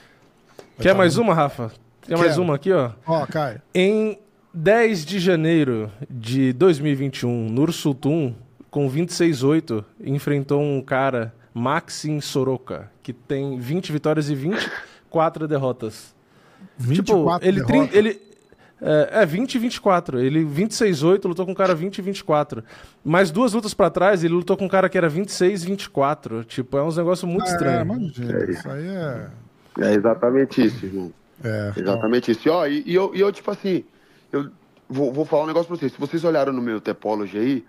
Vai 0.58 0.66
Quer 0.82 0.92
tá 0.94 0.98
mais 0.98 1.16
muito... 1.18 1.28
uma, 1.28 1.36
Rafa? 1.36 1.72
Quer 2.02 2.08
Quero. 2.08 2.20
mais 2.20 2.38
uma 2.40 2.56
aqui, 2.56 2.72
ó? 2.72 2.92
Ó, 3.06 3.28
Caio. 3.28 3.62
Em 3.76 4.18
10 4.52 5.06
de 5.06 5.20
janeiro 5.20 5.92
de 6.10 6.52
2021, 6.54 7.50
Nur 7.50 7.72
Sultan, 7.72 8.34
com 8.72 8.90
26-8, 8.90 9.86
enfrentou 10.04 10.62
um 10.62 10.82
cara, 10.82 11.32
Maxim 11.54 12.20
Soroka, 12.20 12.90
que 13.04 13.14
tem 13.14 13.60
20 13.60 13.92
vitórias 13.92 14.30
e 14.32 14.36
24 14.36 15.48
derrotas. 15.48 16.16
24 16.78 17.40
tipo, 17.40 17.48
ele, 17.48 17.66
derrotas? 17.66 17.96
ele 17.96 18.29
é, 18.82 19.22
é 19.22 19.26
20 19.26 19.56
e 19.56 19.60
24. 19.60 20.20
Ele 20.20 20.44
26-8 20.44 21.26
lutou 21.28 21.46
com 21.46 21.52
um 21.52 21.56
cara 21.56 21.76
20 21.76 21.98
e 21.98 22.02
24. 22.02 22.64
Mais 23.04 23.32
duas 23.32 23.54
lutas 23.54 23.74
para 23.74 23.90
trás, 23.90 24.24
ele 24.24 24.34
lutou 24.34 24.56
com 24.58 24.66
um 24.66 24.70
cara 24.70 24.90
que 24.90 24.98
era 24.98 25.10
26 25.10 25.64
e 25.64 25.66
24. 25.68 26.44
Tipo, 26.44 26.78
é 26.78 26.84
uns 26.84 26.98
negócios 26.98 27.30
muito 27.30 27.48
é, 27.48 27.52
estranhos. 27.52 28.18
Imagina, 28.18 28.40
é, 28.40 28.52
isso 28.52 28.70
aí 28.70 28.88
é. 28.88 29.28
É 29.80 29.94
exatamente 29.94 30.66
isso, 30.66 30.86
irmão. 30.86 31.14
É, 31.44 31.74
exatamente 31.78 32.32
ó. 32.32 32.34
isso. 32.34 32.48
E, 32.48 32.52
ó, 32.52 32.68
e, 32.68 32.84
e, 32.86 32.96
eu, 32.96 33.12
e 33.16 33.20
eu, 33.20 33.32
tipo 33.32 33.52
assim, 33.52 33.84
eu 34.32 34.50
vou, 34.90 35.14
vou 35.14 35.26
falar 35.26 35.44
um 35.44 35.48
negócio 35.48 35.68
pra 35.68 35.78
vocês. 35.78 35.92
Se 35.92 36.00
vocês 36.00 36.24
olharam 36.24 36.52
no 36.52 36.62
meu 36.62 36.82
Tepology 36.82 37.38
aí, 37.38 37.66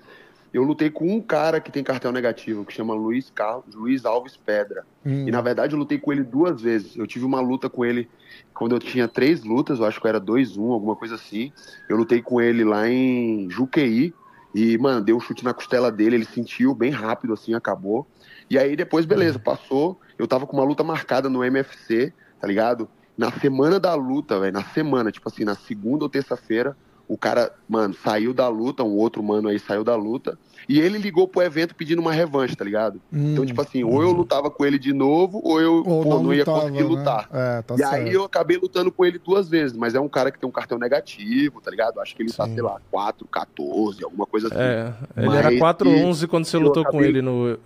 eu 0.53 0.65
lutei 0.65 0.91
com 0.91 1.07
um 1.07 1.21
cara 1.21 1.61
que 1.61 1.71
tem 1.71 1.85
cartel 1.85 2.11
negativo, 2.11 2.65
que 2.65 2.73
chama 2.73 2.93
Luiz, 2.93 3.31
Carlos, 3.31 3.75
Luiz 3.75 4.05
Alves 4.05 4.37
Pedra. 4.37 4.85
Hum. 5.07 5.29
E 5.29 5.31
na 5.31 5.41
verdade 5.41 5.75
eu 5.75 5.79
lutei 5.79 5.99
com 5.99 6.13
ele 6.13 6.25
duas 6.25 6.61
vezes. 6.61 6.97
Eu 6.97 7.07
tive 7.07 7.25
uma 7.25 7.41
luta 7.41 7.71
com 7.71 7.85
ele 7.85 8.09
quando 8.53 8.75
eu 8.75 8.81
tinha 8.81 9.07
três 9.07 9.45
lutas, 9.45 9.79
eu 9.79 9.87
acho 9.87 10.01
que 10.01 10.09
era 10.09 10.21
2-1, 10.21 10.73
alguma 10.73 10.97
coisa 10.97 11.15
assim. 11.15 11.53
Eu 11.89 11.97
lutei 11.97 12.21
com 12.21 12.41
ele 12.41 12.65
lá 12.65 12.89
em 12.89 13.49
Juqueí. 13.49 14.13
E, 14.53 14.77
mano, 14.79 15.01
deu 15.01 15.17
um 15.17 15.21
chute 15.21 15.45
na 15.45 15.55
costela 15.55 15.93
dele, 15.93 16.17
ele 16.17 16.25
sentiu 16.25 16.75
bem 16.75 16.91
rápido, 16.91 17.33
assim, 17.33 17.55
acabou. 17.55 18.05
E 18.49 18.59
aí 18.59 18.75
depois, 18.75 19.07
beleza, 19.07 19.39
passou. 19.39 20.01
Eu 20.19 20.27
tava 20.27 20.47
com 20.47 20.57
uma 20.57 20.65
luta 20.65 20.83
marcada 20.83 21.29
no 21.29 21.45
MFC, 21.45 22.13
tá 22.41 22.49
ligado? 22.49 22.89
Na 23.17 23.31
semana 23.31 23.79
da 23.79 23.95
luta, 23.95 24.41
velho, 24.41 24.53
na 24.53 24.65
semana, 24.65 25.13
tipo 25.13 25.29
assim, 25.29 25.45
na 25.45 25.55
segunda 25.55 26.05
ou 26.05 26.09
terça-feira, 26.09 26.77
o 27.11 27.19
cara, 27.19 27.53
mano, 27.69 27.93
saiu 27.93 28.33
da 28.33 28.47
luta, 28.47 28.85
um 28.85 28.97
outro 28.97 29.21
mano 29.21 29.49
aí 29.49 29.59
saiu 29.59 29.83
da 29.83 29.97
luta, 29.97 30.39
e 30.69 30.79
ele 30.79 30.97
ligou 30.97 31.27
pro 31.27 31.43
evento 31.43 31.75
pedindo 31.75 31.99
uma 31.99 32.13
revanche, 32.13 32.55
tá 32.55 32.65
ligado? 32.65 33.01
Hum, 33.13 33.33
então, 33.33 33.45
tipo 33.45 33.61
assim, 33.61 33.83
ou 33.83 34.01
eu 34.01 34.13
lutava 34.13 34.49
com 34.49 34.65
ele 34.65 34.79
de 34.79 34.93
novo, 34.93 35.41
ou 35.43 35.61
eu 35.61 35.79
ou 35.79 36.05
pô, 36.05 36.09
não, 36.09 36.23
não, 36.23 36.33
ia 36.33 36.43
lutava, 36.43 36.61
conseguir 36.61 36.83
né? 36.85 36.89
lutar. 36.89 37.29
É, 37.33 37.63
tá 37.63 37.75
e 37.75 37.79
certo. 37.79 37.95
aí 37.95 38.13
eu 38.15 38.23
acabei 38.23 38.59
lutando 38.59 38.93
com 38.93 39.05
ele 39.05 39.19
duas 39.19 39.49
vezes, 39.49 39.77
mas 39.77 39.97
é 39.97 40.01
um 40.01 40.09
cara 40.09 40.31
que 40.31 40.39
tem 40.39 40.49
um 40.49 40.53
cartão 40.53 40.79
negativo, 40.79 41.61
tá 41.61 41.69
ligado? 41.69 41.99
Acho 41.99 42.15
que 42.15 42.23
ele 42.23 42.33
tá, 42.33 42.45
Sim. 42.45 42.51
tá, 42.51 42.55
sei 42.55 42.63
lá, 42.63 42.81
4, 42.93 43.27
14, 43.27 44.05
alguma 44.05 44.27
coisa 44.27 44.47
assim. 44.47 44.57
É, 44.57 44.95
ele 45.17 45.27
mas, 45.27 45.37
era 45.45 45.59
4, 45.59 45.91
11 45.91 46.29
quando 46.29 46.45
você 46.45 46.59
lutou 46.59 46.85
acabei... 46.85 47.01
com 47.01 47.05
ele 47.05 47.21
no. 47.21 47.59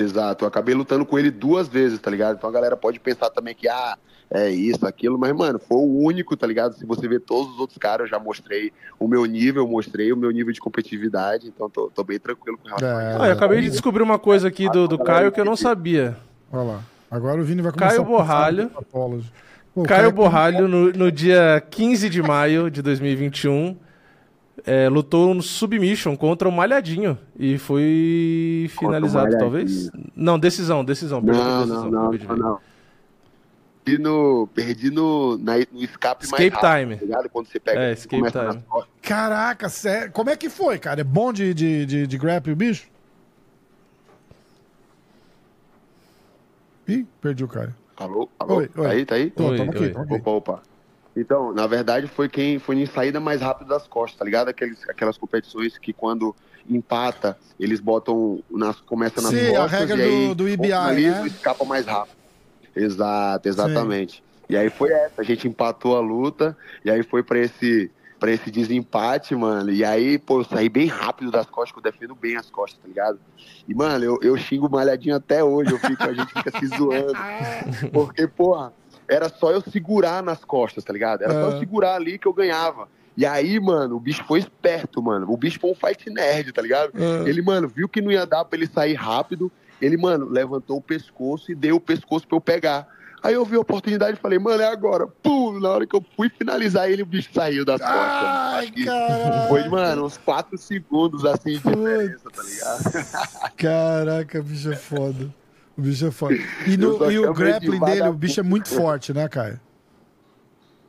Exato, 0.00 0.44
eu 0.44 0.48
acabei 0.48 0.74
lutando 0.74 1.04
com 1.04 1.18
ele 1.18 1.30
duas 1.30 1.68
vezes, 1.68 1.98
tá 1.98 2.10
ligado? 2.10 2.36
Então 2.36 2.48
a 2.48 2.52
galera 2.52 2.76
pode 2.76 3.00
pensar 3.00 3.30
também 3.30 3.54
que, 3.54 3.68
ah, 3.68 3.96
é 4.30 4.50
isso, 4.50 4.86
aquilo, 4.86 5.18
mas, 5.18 5.32
mano, 5.34 5.58
foi 5.58 5.78
o 5.78 6.04
único, 6.04 6.36
tá 6.36 6.46
ligado? 6.46 6.74
Se 6.74 6.84
você 6.84 7.08
ver 7.08 7.20
todos 7.20 7.54
os 7.54 7.58
outros 7.58 7.78
caras, 7.78 8.06
eu 8.06 8.10
já 8.10 8.18
mostrei 8.18 8.72
o 8.98 9.08
meu 9.08 9.24
nível, 9.24 9.66
mostrei 9.66 10.12
o 10.12 10.16
meu 10.16 10.30
nível 10.30 10.52
de 10.52 10.60
competitividade, 10.60 11.48
então 11.48 11.70
tô, 11.70 11.90
tô 11.94 12.04
bem 12.04 12.18
tranquilo 12.18 12.58
com 12.58 12.68
relação 12.68 12.88
é, 12.88 13.06
a 13.06 13.10
isso. 13.10 13.22
Ah, 13.22 13.26
eu 13.28 13.32
acabei 13.32 13.60
de 13.62 13.70
descobrir 13.70 14.02
uma 14.02 14.18
coisa 14.18 14.48
aqui 14.48 14.70
do, 14.70 14.86
do 14.86 14.98
Caio 14.98 15.32
que 15.32 15.40
eu 15.40 15.44
não 15.44 15.56
sabia. 15.56 16.16
Olha 16.52 16.62
lá. 16.62 16.80
Agora 17.10 17.40
o 17.40 17.44
Vini 17.44 17.62
vai 17.62 17.72
começar 17.72 17.96
Caio 17.96 18.04
Borralho. 18.04 18.70
Pô, 19.74 19.82
Caio 19.82 19.86
Caio 19.86 20.12
Borralho, 20.12 20.68
no, 20.68 20.92
no 20.92 21.10
dia 21.10 21.62
15 21.70 22.10
de 22.10 22.22
maio 22.22 22.70
de 22.70 22.82
2021, 22.82 23.76
é, 24.66 24.88
lutou 24.88 25.34
no 25.34 25.42
Submission 25.42 26.16
contra 26.16 26.48
o 26.48 26.52
Malhadinho 26.52 27.18
e 27.38 27.58
foi 27.58 28.70
finalizado, 28.78 29.36
talvez? 29.38 29.90
Não, 30.14 30.38
decisão, 30.38 30.84
decisão. 30.84 31.20
Não, 31.20 31.32
decisão, 31.32 31.90
não, 31.90 32.12
não, 32.12 32.36
não, 32.36 32.60
perdi 33.88 34.02
no, 34.02 34.46
perdi 34.54 34.90
no, 34.90 35.38
na, 35.38 35.54
no 35.56 35.82
escape, 35.82 36.24
escape 36.24 36.50
mais 36.50 36.52
rápido, 36.52 36.98
time. 36.98 37.12
Tá 37.12 37.28
Quando 37.30 37.46
você 37.46 37.58
pega, 37.58 37.80
é, 37.80 37.92
escape 37.92 38.30
time. 38.30 38.64
Caraca, 39.00 39.68
sério? 39.68 40.12
Como 40.12 40.28
é 40.28 40.36
que 40.36 40.50
foi, 40.50 40.78
cara? 40.78 41.00
É 41.00 41.04
bom 41.04 41.32
de, 41.32 41.54
de, 41.54 41.86
de, 41.86 42.06
de 42.06 42.18
grapple 42.18 42.52
o 42.52 42.56
bicho? 42.56 42.86
Ih, 46.86 47.06
perdi 47.20 47.44
o 47.44 47.48
cara. 47.48 47.74
Alô? 47.96 48.28
Alô? 48.38 48.56
Oi, 48.56 48.70
oi. 48.76 48.84
Tá 48.84 48.90
aí, 48.90 49.06
tá 49.06 49.14
aí? 49.14 49.30
Tô, 49.30 49.48
oi, 49.48 49.60
aqui, 49.60 49.84
aqui. 49.84 50.14
Opa, 50.14 50.30
opa. 50.30 50.62
Então, 51.20 51.52
na 51.52 51.66
verdade, 51.66 52.06
foi 52.06 52.28
quem 52.28 52.58
foi 52.58 52.76
em 52.76 52.86
saída 52.86 53.18
mais 53.18 53.40
rápida 53.40 53.70
das 53.70 53.86
costas, 53.86 54.18
tá 54.18 54.24
ligado? 54.24 54.48
Aqueles, 54.48 54.88
aquelas 54.88 55.18
competições 55.18 55.76
que 55.76 55.92
quando 55.92 56.34
empata, 56.68 57.36
eles 57.58 57.80
botam 57.80 58.42
nas, 58.50 58.80
começa 58.80 59.20
nas 59.20 59.30
Sim, 59.30 59.52
costas 59.52 59.74
a 59.74 59.76
regra 59.78 59.96
e 59.96 60.02
aí, 60.02 60.28
do, 60.28 60.34
do 60.34 60.48
IBI, 60.48 60.68
né? 60.68 61.26
escapa 61.26 61.64
mais 61.64 61.86
rápido. 61.86 62.16
Exato, 62.76 63.48
exatamente. 63.48 64.16
Sim. 64.16 64.22
E 64.50 64.56
aí 64.56 64.70
foi 64.70 64.90
essa, 64.92 65.20
a 65.20 65.24
gente 65.24 65.48
empatou 65.48 65.96
a 65.96 66.00
luta, 66.00 66.56
e 66.84 66.90
aí 66.90 67.02
foi 67.02 67.22
para 67.22 67.38
esse 67.38 67.90
para 68.18 68.32
esse 68.32 68.50
desempate, 68.50 69.34
mano. 69.34 69.70
E 69.70 69.84
aí, 69.84 70.18
pô, 70.18 70.40
eu 70.40 70.44
saí 70.44 70.68
bem 70.68 70.88
rápido 70.88 71.30
das 71.30 71.46
costas, 71.46 71.72
que 71.72 71.78
eu 71.78 71.92
defendo 71.92 72.14
bem 72.14 72.36
as 72.36 72.50
costas, 72.50 72.80
tá 72.80 72.88
ligado? 72.88 73.18
E, 73.66 73.74
mano, 73.74 74.04
eu, 74.04 74.18
eu 74.22 74.36
xingo 74.36 74.68
malhadinho 74.68 75.14
até 75.14 75.42
hoje, 75.42 75.70
eu 75.70 75.78
fico, 75.78 76.02
a 76.02 76.12
gente 76.12 76.32
fica 76.32 76.58
se 76.58 76.66
zoando. 76.66 77.12
Porque, 77.92 78.26
porra, 78.26 78.72
era 79.08 79.28
só 79.28 79.50
eu 79.50 79.60
segurar 79.60 80.22
nas 80.22 80.44
costas, 80.44 80.84
tá 80.84 80.92
ligado? 80.92 81.22
Era 81.22 81.32
só 81.32 81.50
eu 81.52 81.58
segurar 81.58 81.94
ali 81.94 82.18
que 82.18 82.28
eu 82.28 82.32
ganhava. 82.32 82.88
E 83.16 83.26
aí, 83.26 83.58
mano, 83.58 83.96
o 83.96 84.00
bicho 84.00 84.22
foi 84.24 84.38
esperto, 84.38 85.02
mano. 85.02 85.26
O 85.28 85.36
bicho 85.36 85.58
foi 85.58 85.70
um 85.70 85.74
fight 85.74 86.08
nerd, 86.08 86.52
tá 86.52 86.62
ligado? 86.62 86.92
Ele, 87.26 87.42
mano, 87.42 87.66
viu 87.66 87.88
que 87.88 88.00
não 88.00 88.12
ia 88.12 88.24
dar 88.24 88.44
pra 88.44 88.56
ele 88.56 88.68
sair 88.68 88.94
rápido. 88.94 89.50
Ele, 89.82 89.96
mano, 89.96 90.28
levantou 90.28 90.76
o 90.76 90.82
pescoço 90.82 91.50
e 91.50 91.54
deu 91.54 91.76
o 91.76 91.80
pescoço 91.80 92.28
pra 92.28 92.36
eu 92.36 92.40
pegar. 92.40 92.86
Aí 93.20 93.34
eu 93.34 93.44
vi 93.44 93.56
a 93.56 93.60
oportunidade 93.60 94.16
e 94.16 94.20
falei, 94.20 94.38
mano, 94.38 94.62
é 94.62 94.68
agora. 94.68 95.08
Pum, 95.08 95.58
na 95.58 95.70
hora 95.70 95.86
que 95.86 95.96
eu 95.96 96.04
fui 96.16 96.28
finalizar 96.28 96.88
ele, 96.88 97.02
o 97.02 97.06
bicho 97.06 97.30
saiu 97.34 97.64
das 97.64 97.80
costas. 97.80 97.98
Ai, 97.98 98.72
foi, 99.48 99.68
mano, 99.68 100.04
uns 100.04 100.16
4 100.18 100.56
segundos 100.56 101.24
assim 101.24 101.54
de 101.54 101.58
diferença, 101.58 102.30
tá 102.30 102.42
ligado? 102.42 103.52
Caraca, 103.56 104.42
bicho 104.42 104.70
é 104.70 104.76
foda. 104.76 105.34
O 105.78 105.82
bicho 105.82 106.06
é 106.06 106.10
foda. 106.10 106.34
E, 106.66 106.76
no, 106.76 106.98
e 107.10 107.18
o 107.18 107.32
grappling 107.32 107.80
dele, 107.80 108.08
o 108.08 108.12
bicho 108.12 108.40
é 108.40 108.42
muito 108.42 108.68
forte, 108.68 109.14
né, 109.14 109.28
Caio? 109.28 109.60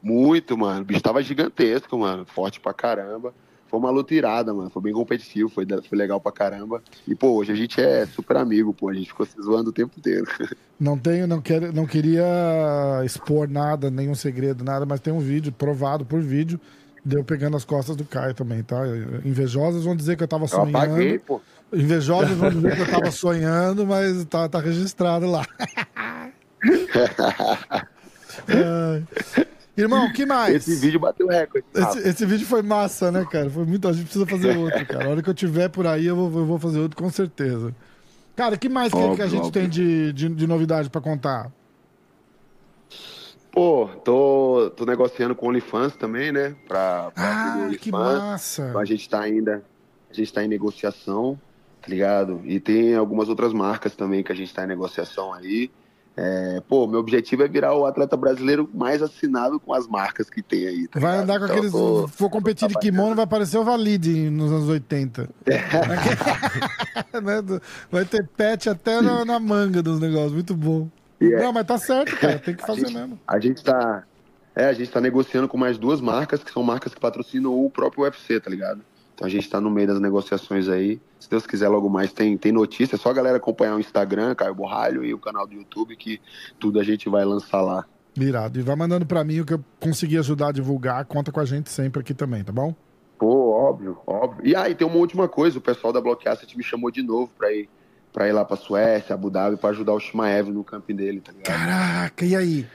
Muito, 0.01 0.57
mano. 0.57 0.81
O 0.81 0.85
bicho 0.85 1.01
tava 1.01 1.21
gigantesco, 1.21 1.97
mano. 1.97 2.25
Forte 2.25 2.59
pra 2.59 2.73
caramba 2.73 3.33
foi 3.69 3.79
uma 3.79 3.91
luta 3.91 4.13
irada, 4.13 4.53
mano. 4.53 4.69
Foi 4.69 4.81
bem 4.81 4.93
competitivo, 4.93 5.47
foi, 5.49 5.65
foi 5.87 5.97
legal 5.97 6.19
pra 6.19 6.31
caramba. 6.31 6.81
E, 7.07 7.13
pô, 7.13 7.29
hoje 7.33 7.51
a 7.51 7.55
gente 7.55 7.79
é 7.79 8.05
super 8.07 8.37
amigo, 8.37 8.73
pô. 8.73 8.89
A 8.89 8.93
gente 8.93 9.07
ficou 9.07 9.25
se 9.25 9.39
zoando 9.41 9.69
o 9.69 9.73
tempo 9.73 9.93
inteiro. 9.97 10.25
Não 10.79 10.97
tenho, 10.97 11.27
não, 11.27 11.41
quero, 11.41 11.73
não 11.73 11.85
queria 11.85 12.23
expor 13.03 13.49
nada, 13.49 13.91
nenhum 13.91 14.15
segredo, 14.15 14.63
nada, 14.63 14.85
mas 14.85 15.01
tem 15.01 15.11
um 15.11 15.19
vídeo 15.19 15.51
provado 15.51 16.05
por 16.05 16.21
vídeo. 16.21 16.57
Deu 17.03 17.21
pegando 17.21 17.57
as 17.57 17.65
costas 17.65 17.97
do 17.97 18.05
Caio 18.05 18.33
também, 18.33 18.63
tá? 18.63 18.77
Invejosos 19.25 19.83
vão 19.83 19.93
dizer 19.93 20.15
que 20.15 20.23
eu 20.23 20.27
tava 20.27 20.47
sonhando. 20.47 20.69
Eu 20.69 20.77
apaguei, 20.77 21.19
pô. 21.19 21.41
Invejosos 21.71 22.35
vão 22.35 22.49
dizer 22.49 22.75
que 22.75 22.81
eu 22.81 22.89
tava 22.89 23.11
sonhando, 23.11 23.85
mas 23.85 24.25
tá, 24.25 24.49
tá 24.49 24.59
registrado 24.59 25.29
lá. 25.29 25.45
é. 28.47 29.03
Irmão, 29.77 30.07
o 30.07 30.13
que 30.13 30.25
mais? 30.25 30.55
Esse 30.55 30.75
vídeo 30.75 30.99
bateu 30.99 31.27
recorde. 31.27 31.65
Esse, 31.73 31.99
esse, 31.99 32.25
vídeo 32.25 32.45
foi 32.45 32.61
massa, 32.61 33.11
né, 33.11 33.25
cara? 33.31 33.49
Foi 33.49 33.65
muito. 33.65 33.87
A 33.87 33.93
gente 33.93 34.05
precisa 34.05 34.25
fazer 34.25 34.57
outro, 34.57 34.85
cara. 34.85 35.05
A 35.05 35.09
hora 35.09 35.21
que 35.21 35.29
eu 35.29 35.33
tiver 35.33 35.69
por 35.69 35.87
aí, 35.87 36.05
eu 36.05 36.15
vou, 36.15 36.41
eu 36.41 36.45
vou 36.45 36.59
fazer 36.59 36.79
outro 36.79 36.97
com 36.97 37.09
certeza. 37.09 37.73
Cara, 38.35 38.55
o 38.55 38.59
que 38.59 38.67
mais 38.67 38.93
óbvio, 38.93 39.15
que, 39.15 39.21
a 39.21 39.27
gente 39.27 39.45
óbvio. 39.45 39.51
tem 39.51 39.69
de, 39.69 40.11
de, 40.11 40.29
de 40.29 40.47
novidade 40.47 40.89
para 40.89 40.99
contar? 40.99 41.51
Pô, 43.51 43.89
tô, 44.03 44.71
tô 44.75 44.85
negociando 44.85 45.33
com 45.33 45.45
o 45.45 45.49
OnlyFans 45.49 45.95
também, 45.95 46.31
né? 46.31 46.55
Pra, 46.67 47.11
pra 47.11 47.69
ah, 47.69 47.69
que 47.79 47.91
massa! 47.91 48.67
Então 48.69 48.81
a 48.81 48.85
gente 48.85 49.09
tá 49.09 49.21
ainda. 49.21 49.63
A 50.09 50.13
gente 50.13 50.31
tá 50.33 50.43
em 50.43 50.47
negociação, 50.47 51.39
ligado? 51.89 52.41
E 52.45 52.59
tem 52.59 52.95
algumas 52.95 53.29
outras 53.29 53.53
marcas 53.53 53.95
também 53.95 54.23
que 54.23 54.31
a 54.31 54.35
gente 54.35 54.53
tá 54.53 54.63
em 54.63 54.67
negociação 54.67 55.33
aí. 55.33 55.69
É, 56.21 56.61
pô, 56.67 56.85
meu 56.85 56.99
objetivo 56.99 57.43
é 57.43 57.47
virar 57.47 57.73
o 57.73 57.85
atleta 57.85 58.17
brasileiro 58.17 58.69
mais 58.73 59.01
assinado 59.01 59.57
com 59.57 59.73
as 59.73 59.87
marcas 59.87 60.29
que 60.29 60.41
tem 60.41 60.67
aí. 60.67 60.87
Tá 60.87 60.99
vai 60.99 61.11
ligado? 61.11 61.23
andar 61.23 61.39
com 61.39 61.45
então, 61.45 61.55
aqueles. 61.55 61.71
Tô... 61.71 62.07
For 62.09 62.29
competir 62.29 62.67
de 62.67 62.77
kimono, 62.77 63.15
vai 63.15 63.25
parecer 63.25 63.57
o 63.57 63.63
Valide 63.63 64.29
nos 64.29 64.51
anos 64.51 64.67
80. 64.67 65.29
É. 65.45 65.59
Né, 67.19 67.59
vai 67.91 68.05
ter 68.05 68.25
pet 68.27 68.69
até 68.69 69.01
na, 69.01 69.25
na, 69.25 69.39
manga 69.39 69.81
dos 69.81 69.99
negócios. 69.99 70.31
Muito 70.31 70.55
bom. 70.55 70.87
Yeah. 71.21 71.45
Não, 71.45 71.51
mas 71.51 71.65
tá 71.65 71.77
certo, 71.77 72.15
cara. 72.17 72.37
Tem 72.37 72.55
que 72.55 72.65
fazer 72.65 72.85
a 72.85 72.87
gente, 72.87 72.97
mesmo. 72.97 73.19
A 73.27 73.39
gente 73.39 73.63
tá. 73.63 74.03
É, 74.55 74.65
a 74.65 74.73
gente 74.73 74.91
tá 74.91 75.01
negociando 75.01 75.47
com 75.47 75.57
mais 75.57 75.77
duas 75.77 75.99
marcas, 75.99 76.43
que 76.43 76.51
são 76.51 76.61
marcas 76.61 76.93
que 76.93 76.99
patrocinam 76.99 77.65
o 77.65 77.69
próprio 77.69 78.03
UFC, 78.03 78.39
tá 78.39 78.49
ligado? 78.49 78.81
Então 79.19 79.27
a 79.27 79.29
gente 79.29 79.43
está 79.43 79.59
no 79.59 79.69
meio 79.69 79.85
das 79.85 79.99
negociações 79.99 80.69
aí. 80.69 80.97
Se 81.19 81.29
Deus 81.29 81.45
quiser, 81.45 81.67
logo 81.67 81.89
mais 81.89 82.13
tem, 82.13 82.37
tem 82.37 82.53
notícia. 82.53 82.95
É 82.95 82.97
só 82.97 83.09
a 83.09 83.13
galera 83.13 83.35
acompanhar 83.35 83.75
o 83.75 83.79
Instagram, 83.81 84.33
Caio 84.33 84.55
Borralho, 84.55 85.03
e 85.03 85.13
o 85.13 85.19
canal 85.19 85.45
do 85.45 85.53
YouTube, 85.53 85.93
que 85.97 86.21
tudo 86.57 86.79
a 86.79 86.83
gente 86.85 87.09
vai 87.09 87.25
lançar 87.25 87.59
lá. 87.59 87.85
Mirado. 88.17 88.57
E 88.57 88.61
vai 88.61 88.77
mandando 88.77 89.05
para 89.05 89.21
mim 89.25 89.41
o 89.41 89.45
que 89.45 89.55
eu 89.55 89.63
conseguir 89.77 90.19
ajudar 90.19 90.47
a 90.47 90.51
divulgar. 90.53 91.03
Conta 91.03 91.33
com 91.33 91.41
a 91.41 91.43
gente 91.43 91.69
sempre 91.69 91.99
aqui 91.99 92.13
também, 92.13 92.45
tá 92.45 92.53
bom? 92.53 92.73
Pô, 93.17 93.51
óbvio, 93.51 93.97
óbvio. 94.07 94.47
E 94.47 94.55
aí, 94.55 94.71
ah, 94.71 94.75
tem 94.75 94.87
uma 94.87 94.95
última 94.95 95.27
coisa. 95.27 95.57
O 95.57 95.61
pessoal 95.61 95.91
da 95.91 95.99
Blockasset 95.99 96.57
me 96.57 96.63
chamou 96.63 96.89
de 96.89 97.03
novo 97.03 97.29
para 97.37 97.51
ir 97.51 97.69
para 98.13 98.25
ir 98.25 98.31
lá 98.31 98.45
para 98.45 98.55
Suécia, 98.55 99.13
Abu 99.13 99.29
Dhabi, 99.29 99.57
para 99.57 99.71
ajudar 99.71 99.91
o 99.91 99.99
Shimaev 99.99 100.49
no 100.49 100.63
camping 100.63 100.95
dele, 100.95 101.19
tá 101.19 101.33
ligado? 101.33 101.45
Caraca, 101.45 102.25
e 102.25 102.35
aí? 102.37 102.65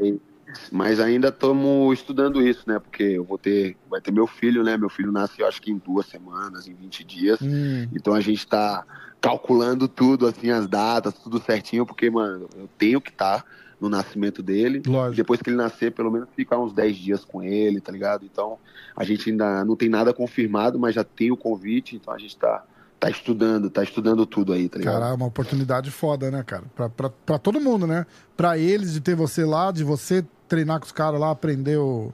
aí 0.00 0.20
mas 0.70 1.00
ainda 1.00 1.28
estamos 1.28 1.98
estudando 1.98 2.46
isso, 2.46 2.64
né? 2.66 2.78
Porque 2.78 3.02
eu 3.02 3.24
vou 3.24 3.38
ter, 3.38 3.76
vai 3.88 4.00
ter 4.00 4.10
meu 4.10 4.26
filho, 4.26 4.62
né? 4.62 4.76
Meu 4.76 4.88
filho 4.88 5.12
nasce, 5.12 5.40
eu 5.40 5.46
acho 5.46 5.60
que 5.60 5.70
em 5.70 5.78
duas 5.78 6.06
semanas, 6.06 6.66
em 6.66 6.74
20 6.74 7.04
dias. 7.04 7.40
Hum. 7.40 7.88
Então 7.94 8.14
a 8.14 8.20
gente 8.20 8.38
está 8.38 8.84
calculando 9.20 9.88
tudo, 9.88 10.26
assim, 10.26 10.50
as 10.50 10.66
datas, 10.66 11.14
tudo 11.14 11.40
certinho, 11.40 11.86
porque, 11.86 12.10
mano, 12.10 12.48
eu 12.56 12.68
tenho 12.78 13.00
que 13.00 13.10
estar 13.10 13.42
tá 13.42 13.44
no 13.80 13.88
nascimento 13.88 14.42
dele. 14.42 14.82
Lógico. 14.86 15.16
Depois 15.16 15.40
que 15.40 15.50
ele 15.50 15.56
nascer, 15.56 15.92
pelo 15.92 16.10
menos 16.10 16.28
ficar 16.34 16.58
uns 16.58 16.72
10 16.72 16.96
dias 16.96 17.24
com 17.24 17.42
ele, 17.42 17.80
tá 17.80 17.92
ligado? 17.92 18.24
Então 18.24 18.58
a 18.96 19.04
gente 19.04 19.30
ainda 19.30 19.64
não 19.64 19.76
tem 19.76 19.88
nada 19.88 20.12
confirmado, 20.12 20.78
mas 20.78 20.94
já 20.94 21.04
tem 21.04 21.30
o 21.30 21.36
convite, 21.36 21.96
então 21.96 22.12
a 22.12 22.18
gente 22.18 22.34
está 22.34 22.64
tá 23.06 23.10
estudando, 23.10 23.70
tá 23.70 23.82
estudando 23.82 24.26
tudo 24.26 24.52
aí, 24.52 24.68
tá 24.68 24.78
ligado? 24.78 25.00
Cara, 25.00 25.14
uma 25.14 25.26
oportunidade 25.26 25.90
foda, 25.90 26.30
né, 26.30 26.42
cara? 26.42 26.64
Pra, 26.74 26.88
pra, 26.88 27.10
pra 27.10 27.38
todo 27.38 27.60
mundo, 27.60 27.86
né? 27.86 28.06
Pra 28.36 28.58
eles, 28.58 28.92
de 28.92 29.00
ter 29.00 29.14
você 29.14 29.44
lá, 29.44 29.70
de 29.70 29.84
você 29.84 30.24
treinar 30.48 30.80
com 30.80 30.86
os 30.86 30.92
caras 30.92 31.20
lá, 31.20 31.30
aprender 31.30 31.76
o, 31.76 32.12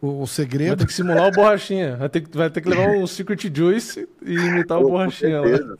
o, 0.00 0.22
o, 0.22 0.26
segredo. 0.26 0.68
Vai 0.68 0.76
ter 0.78 0.86
que 0.86 0.92
simular 0.92 1.28
o 1.28 1.32
borrachinha. 1.32 1.96
Vai 1.96 2.08
ter, 2.08 2.28
vai 2.28 2.50
ter 2.50 2.60
que 2.60 2.68
levar 2.68 2.96
o 2.96 3.06
Secret 3.06 3.50
Juice 3.54 4.08
e 4.22 4.34
imitar 4.34 4.78
o 4.78 4.88
borrachinha 4.90 5.40
lá. 5.40 5.76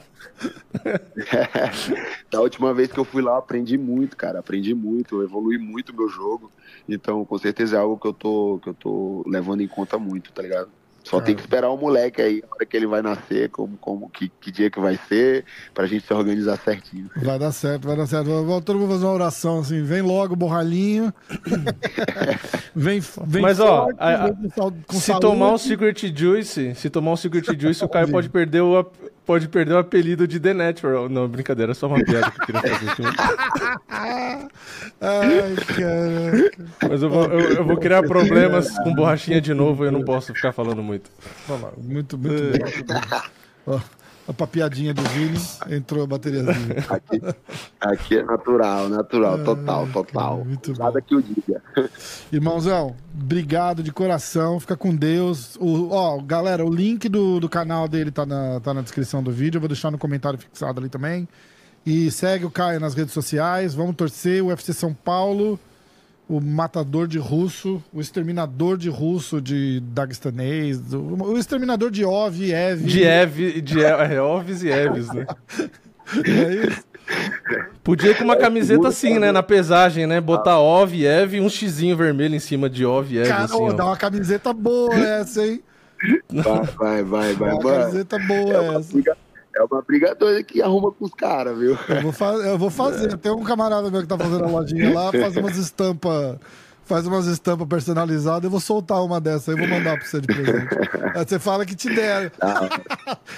da 2.31 2.41
última 2.41 2.73
vez 2.73 2.93
que 2.93 2.99
eu 2.99 3.05
fui 3.05 3.23
lá, 3.23 3.39
aprendi 3.39 3.77
muito, 3.77 4.17
cara. 4.17 4.39
Aprendi 4.39 4.75
muito, 4.75 5.17
eu 5.17 5.25
evolui 5.25 5.59
muito 5.59 5.91
o 5.91 5.97
meu 5.97 6.09
jogo. 6.09 6.51
Então, 6.89 7.25
com 7.25 7.39
certeza 7.39 7.77
é 7.77 7.81
algo 7.81 7.99
que 7.99 8.07
eu 8.07 8.13
tô, 8.13 8.61
que 8.63 8.69
eu 8.69 8.75
tô 8.75 9.25
levando 9.27 9.63
em 9.63 9.69
conta 9.69 9.99
muito, 9.99 10.33
tá 10.33 10.43
ligado? 10.43 10.71
Só 11.09 11.23
tem 11.23 11.35
que 11.35 11.41
esperar 11.41 11.71
o 11.71 11.77
moleque 11.79 12.21
aí, 12.21 12.43
a 12.47 12.55
hora 12.55 12.67
que 12.67 12.77
ele 12.77 12.87
vai 12.87 13.01
nascer, 13.01 13.49
como, 13.49 13.79
como 13.79 14.11
que, 14.11 14.31
que 14.41 14.53
dia 14.53 14.71
que 14.71 14.79
vai 14.79 15.01
ser, 15.09 15.43
pra 15.73 15.87
gente 15.87 16.07
se 16.07 16.13
organizar 16.13 16.59
certinho. 16.59 17.09
Vai 17.17 17.39
dar 17.39 17.51
certo, 17.51 17.89
vai 17.89 17.97
dar 17.97 18.07
certo. 18.07 18.27
Vou, 18.45 18.61
todo 18.61 18.79
mundo 18.79 18.93
fazer 18.93 19.07
uma 19.07 19.15
oração 19.15 19.61
assim, 19.61 19.83
vem 19.83 20.03
logo, 20.03 20.37
borralhinho. 20.37 21.11
vem, 22.77 23.01
vem 23.27 23.41
Mas 23.41 23.57
forte, 23.57 23.97
ó, 23.99 24.05
a, 24.05 24.27
vem 24.27 24.51
com, 24.51 24.71
com 24.87 24.97
se 24.99 25.07
saúde. 25.07 25.21
tomar 25.23 25.55
um 25.55 25.59
Secret 25.59 26.13
Juice, 26.15 26.75
se 26.75 26.91
tomar 26.91 27.13
um 27.13 27.17
Secret 27.17 27.59
Juice, 27.59 27.83
o 27.83 27.89
Caio 27.89 28.11
pode 28.11 28.29
perder 28.29 28.61
o, 28.61 28.87
pode 29.29 29.47
perder 29.47 29.75
o 29.75 29.79
apelido 29.79 30.27
de 30.27 30.41
The 30.41 30.55
Natural. 30.55 31.07
Não, 31.07 31.29
brincadeira, 31.29 31.73
é 31.73 31.75
só 31.75 31.87
uma 31.87 32.03
piada 32.03 32.31
que 32.31 32.41
eu 32.41 32.47
queria 32.47 32.63
fazer. 32.63 32.91
Assim. 32.91 33.03
Ai, 35.03 35.55
caraca. 35.67 36.89
Mas 36.89 37.03
eu 37.03 37.11
vou, 37.11 37.25
eu, 37.25 37.41
eu, 37.57 37.65
vou 37.67 37.77
criar 37.77 38.03
problemas 38.05 38.71
com 38.79 38.95
borrachinha 38.95 39.39
de 39.39 39.53
novo 39.53 39.85
e 39.85 39.89
eu 39.89 39.93
não 39.93 40.03
posso 40.03 40.33
ficar 40.33 40.53
falando 40.53 40.83
muito. 40.83 41.11
Muito, 41.77 42.17
muito 42.17 42.17
bom. 43.67 43.81
a 44.29 44.33
papiadinha 44.35 44.93
do 44.93 45.01
Vini, 45.03 45.41
entrou 45.71 46.05
a 46.05 46.07
bateriazinha. 46.07 46.85
Aqui, 46.91 47.21
aqui 47.81 48.19
é 48.19 48.23
natural, 48.23 48.89
natural, 48.91 49.43
total, 49.43 49.89
total. 49.89 50.45
Muito 50.45 50.79
Nada 50.79 51.01
bom. 51.01 51.07
que 51.07 51.15
o 51.15 51.23
diga. 51.23 51.63
Irmãozão, 52.31 52.95
obrigado 53.19 53.83
de 53.83 53.91
coração, 53.91 54.61
fica 54.61 54.77
com 54.77 54.95
Deus. 54.95 55.57
O, 55.57 55.89
ó, 55.91 56.21
galera, 56.21 56.63
o 56.65 56.69
link 56.69 57.09
do, 57.09 57.41
do 57.41 57.49
canal 57.49 57.89
dele 57.89 58.11
tá 58.11 58.27
na, 58.27 58.61
tá 58.61 58.75
na 58.75 58.83
descrição 58.83 59.23
do 59.23 59.33
vídeo, 59.33 59.57
eu 59.57 59.63
vou 59.63 59.69
deixar 59.69 59.91
no 59.91 59.97
comentário 59.97 60.39
fixado 60.39 60.79
ali 60.79 60.91
também. 60.91 61.27
E 61.87 62.11
segue 62.11 62.45
o 62.45 62.51
Caio 62.51 62.79
nas 62.79 62.93
redes 62.93 63.15
sociais, 63.15 63.75
vamos 63.75 63.97
torcer 63.97 64.43
o 64.43 64.49
UFC 64.49 64.75
São 64.75 64.93
Paulo 64.93 65.59
o 66.29 66.41
matador 66.41 67.09
de 67.09 67.19
russo, 67.19 67.83
o 67.93 68.01
exterminador 68.01 68.77
de 68.77 68.91
russo 68.91 69.41
de 69.41 69.81
Dagestanês, 69.81 70.93
o 70.93 71.39
exterminador 71.39 71.91
de 71.91 72.05
Ov 72.05 72.45
e 72.45 72.53
Ev. 72.53 72.83
De 72.85 73.03
Ev, 73.03 73.61
de 73.63 73.83
é, 73.83 74.21
Ovis 74.21 74.63
e 74.63 74.69
Eves, 74.69 75.09
né? 75.09 75.27
É 76.25 76.67
isso. 76.67 76.89
Podia 77.85 78.13
ir 78.13 78.17
com 78.17 78.25
uma 78.25 78.37
camiseta 78.37 78.89
assim, 78.89 79.19
né? 79.19 79.31
Na 79.31 79.43
pesagem, 79.43 80.07
né? 80.07 80.23
Botar 80.23 80.59
Ov 80.59 80.95
e 80.95 81.05
Ev 81.05 81.35
e 81.35 81.41
um 81.41 81.51
xizinho 81.51 81.95
vermelho 81.95 82.35
em 82.35 82.39
cima 82.39 82.69
de 82.69 82.87
Ov 82.87 83.13
e 83.13 83.19
Ev. 83.19 83.29
Cara, 83.29 83.45
assim, 83.45 83.77
dá 83.77 83.85
uma 83.85 83.97
camiseta 83.97 84.53
boa 84.55 84.95
essa, 84.95 85.47
hein? 85.47 85.63
Vai, 86.79 87.03
vai, 87.03 87.03
vai, 87.03 87.35
vai. 87.35 87.53
Uma 87.53 87.61
camiseta 87.61 88.19
boa 88.21 88.55
é 88.55 88.77
essa. 88.77 89.19
É 89.59 89.65
uma 89.65 89.83
briga 89.83 90.15
doida 90.15 90.41
que 90.45 90.63
arruma 90.63 90.93
com 90.93 91.05
os 91.05 91.13
caras, 91.13 91.59
viu? 91.59 91.77
Eu 91.89 92.03
vou, 92.03 92.13
fa 92.13 92.27
eu 92.35 92.57
vou 92.57 92.71
fazer. 92.71 93.09
É. 93.09 93.17
Tem 93.17 93.33
um 93.33 93.43
camarada 93.43 93.91
meu 93.91 94.03
que 94.03 94.07
tá 94.07 94.19
fazendo 94.19 94.45
a 94.45 94.49
lojinha 94.49 94.93
lá, 94.93 95.11
faz 95.11 95.37
umas 95.37 95.57
estampas. 95.57 96.37
Faz 96.85 97.07
umas 97.07 97.27
estampas 97.27 97.67
personalizadas, 97.69 98.45
eu 98.45 98.51
vou 98.51 98.61
soltar 98.61 99.05
uma 99.05 99.21
dessa 99.21 99.51
aí, 99.51 99.59
vou 99.59 99.69
mandar 99.69 99.99
pra 99.99 100.07
você 100.07 100.21
de 100.21 100.27
presente. 100.27 100.69
Aí 101.15 101.27
você 101.27 101.39
fala 101.39 101.67
que 101.67 101.75
te 101.75 101.95
deram. 101.95 102.31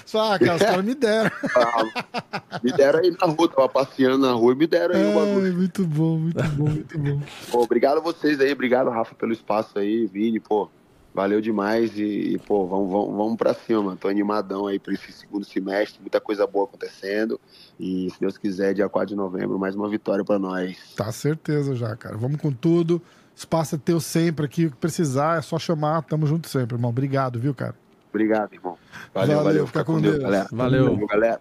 Só, 0.06 0.34
ah, 0.34 0.38
cara, 0.38 0.54
os 0.54 0.62
caras 0.62 0.84
me 0.84 0.94
deram. 0.94 1.30
Ah, 1.56 2.60
me 2.62 2.72
deram 2.72 3.00
aí 3.00 3.10
na 3.10 3.26
rua, 3.26 3.48
tava 3.48 3.68
passeando 3.68 4.18
na 4.18 4.32
rua 4.32 4.52
e 4.52 4.56
me 4.56 4.66
deram 4.68 4.94
aí 4.94 5.04
uma 5.04 5.26
Muito 5.26 5.84
bom, 5.84 6.18
muito 6.18 6.42
bom, 6.42 6.64
muito 6.64 6.98
bom. 6.98 7.20
Pô, 7.50 7.62
obrigado 7.62 7.98
a 7.98 8.00
vocês 8.00 8.40
aí, 8.40 8.52
obrigado, 8.52 8.88
Rafa, 8.88 9.16
pelo 9.16 9.32
espaço 9.32 9.78
aí, 9.78 10.06
Vini, 10.06 10.38
pô. 10.38 10.70
Valeu 11.12 11.40
demais 11.40 11.98
e, 11.98 12.34
e, 12.34 12.38
pô, 12.38 12.66
vamos, 12.66 12.90
vamos, 12.90 13.16
vamos 13.16 13.36
pra 13.36 13.52
cima. 13.52 13.96
Tô 13.96 14.08
animadão 14.08 14.68
aí 14.68 14.78
pra 14.78 14.94
esse 14.94 15.10
segundo 15.12 15.44
semestre, 15.44 16.00
muita 16.00 16.20
coisa 16.20 16.46
boa 16.46 16.66
acontecendo. 16.66 17.40
E 17.78 18.08
se 18.10 18.20
Deus 18.20 18.38
quiser, 18.38 18.74
dia 18.74 18.88
4 18.88 19.08
de 19.08 19.16
novembro, 19.16 19.58
mais 19.58 19.74
uma 19.74 19.88
vitória 19.88 20.24
para 20.24 20.38
nós. 20.38 20.94
Tá 20.94 21.10
certeza 21.10 21.74
já, 21.74 21.96
cara. 21.96 22.16
Vamos 22.16 22.40
com 22.40 22.52
tudo. 22.52 23.02
Espaço 23.34 23.74
é 23.74 23.78
teu 23.78 23.98
sempre 23.98 24.44
aqui. 24.44 24.66
O 24.66 24.70
que 24.70 24.76
precisar 24.76 25.38
é 25.38 25.42
só 25.42 25.58
chamar. 25.58 26.02
Tamo 26.02 26.26
junto 26.26 26.48
sempre, 26.48 26.76
irmão. 26.76 26.90
Obrigado, 26.90 27.40
viu, 27.40 27.54
cara? 27.54 27.74
Obrigado, 28.08 28.52
irmão. 28.52 28.78
Valeu, 29.12 29.36
valeu. 29.36 29.44
valeu. 29.44 29.66
Fica, 29.66 29.84
com 29.84 30.00
Deus, 30.00 30.14
Deus, 30.14 30.22
galera. 30.22 30.48
Valeu. 30.52 30.84
valeu, 30.84 31.06
galera. 31.06 31.40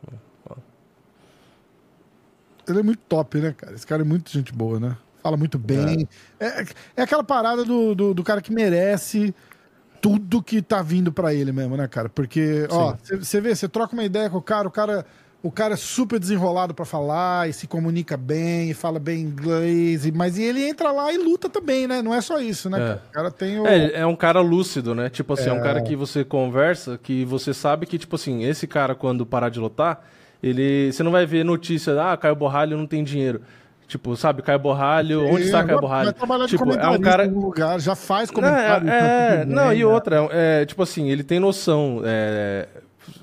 Ele 2.68 2.80
é 2.80 2.84
muito 2.84 3.02
top, 3.08 3.40
né, 3.40 3.54
cara? 3.58 3.74
Esse 3.74 3.86
cara 3.86 4.02
é 4.02 4.06
muito 4.06 4.32
gente 4.32 4.54
boa, 4.54 4.80
né? 4.80 4.98
Fala 5.22 5.36
muito 5.36 5.58
bem. 5.58 6.08
É, 6.40 6.62
é, 6.62 6.66
é 6.98 7.02
aquela 7.02 7.24
parada 7.24 7.66
do, 7.66 7.94
do, 7.94 8.14
do 8.14 8.24
cara 8.24 8.41
que 8.41 8.54
merece 8.54 9.34
tudo 10.01 10.41
que 10.41 10.61
tá 10.61 10.81
vindo 10.81 11.11
para 11.11 11.34
ele 11.34 11.51
mesmo, 11.51 11.77
né, 11.77 11.88
cara? 11.88 12.09
Porque, 12.09 12.67
ó, 12.69 12.95
você 13.19 13.41
vê, 13.41 13.55
você 13.55 13.67
troca 13.67 13.93
uma 13.93 14.03
ideia 14.03 14.30
com 14.30 14.38
o 14.38 14.41
cara, 14.41 14.67
o 14.67 14.71
cara, 14.71 15.05
o 15.43 15.51
cara 15.51 15.73
é 15.73 15.77
super 15.77 16.19
desenrolado 16.19 16.73
para 16.73 16.85
falar 16.85 17.49
e 17.49 17.53
se 17.53 17.67
comunica 17.67 18.17
bem, 18.17 18.71
e 18.71 18.73
fala 18.73 18.99
bem 18.99 19.21
inglês, 19.21 20.05
e, 20.05 20.11
mas 20.11 20.38
ele 20.38 20.67
entra 20.67 20.91
lá 20.91 21.13
e 21.13 21.17
luta 21.17 21.49
também, 21.49 21.88
né? 21.88 22.01
Não 22.01 22.13
é 22.13 22.21
só 22.21 22.39
isso, 22.39 22.69
né? 22.69 22.77
É. 22.77 22.81
Cara? 22.81 22.97
O 22.97 23.11
cara 23.11 23.31
tem 23.31 23.59
o... 23.59 23.67
É, 23.67 24.01
é 24.01 24.05
um 24.05 24.15
cara 24.15 24.41
lúcido, 24.41 24.95
né? 24.95 25.09
Tipo 25.09 25.34
assim, 25.34 25.49
é... 25.49 25.49
é 25.49 25.53
um 25.53 25.61
cara 25.61 25.81
que 25.81 25.95
você 25.95 26.23
conversa, 26.23 26.99
que 27.01 27.26
você 27.26 27.53
sabe 27.53 27.85
que, 27.85 27.97
tipo 27.97 28.15
assim, 28.15 28.43
esse 28.43 28.67
cara, 28.67 28.95
quando 28.95 29.26
parar 29.26 29.49
de 29.49 29.59
lutar, 29.59 30.05
ele. 30.41 30.91
Você 30.91 31.03
não 31.03 31.11
vai 31.11 31.26
ver 31.26 31.43
notícia, 31.43 32.01
ah, 32.01 32.15
Caio 32.15 32.35
Borralho 32.35 32.77
não 32.77 32.88
tem 32.88 33.03
dinheiro. 33.03 33.41
Tipo, 33.90 34.16
sabe, 34.16 34.44
Caio 34.44 34.60
Borralho, 34.60 35.26
onde 35.26 35.45
está 35.45 35.64
Caio 35.64 35.82
Borralho? 35.82 36.14
Tipo, 36.48 36.72
é 36.74 36.90
um 36.90 37.02
cara 37.02 37.26
lugar, 37.26 37.80
já 37.80 37.95
faz 37.95 38.30
comentário. 38.30 38.86
Não, 38.86 38.94
é, 38.94 39.41
é 39.41 39.45
não 39.45 39.74
e 39.74 39.84
outra, 39.84 40.30
é, 40.32 40.64
tipo 40.64 40.84
assim, 40.84 41.10
ele 41.10 41.24
tem 41.24 41.40
noção, 41.40 42.03
é, 42.06 42.68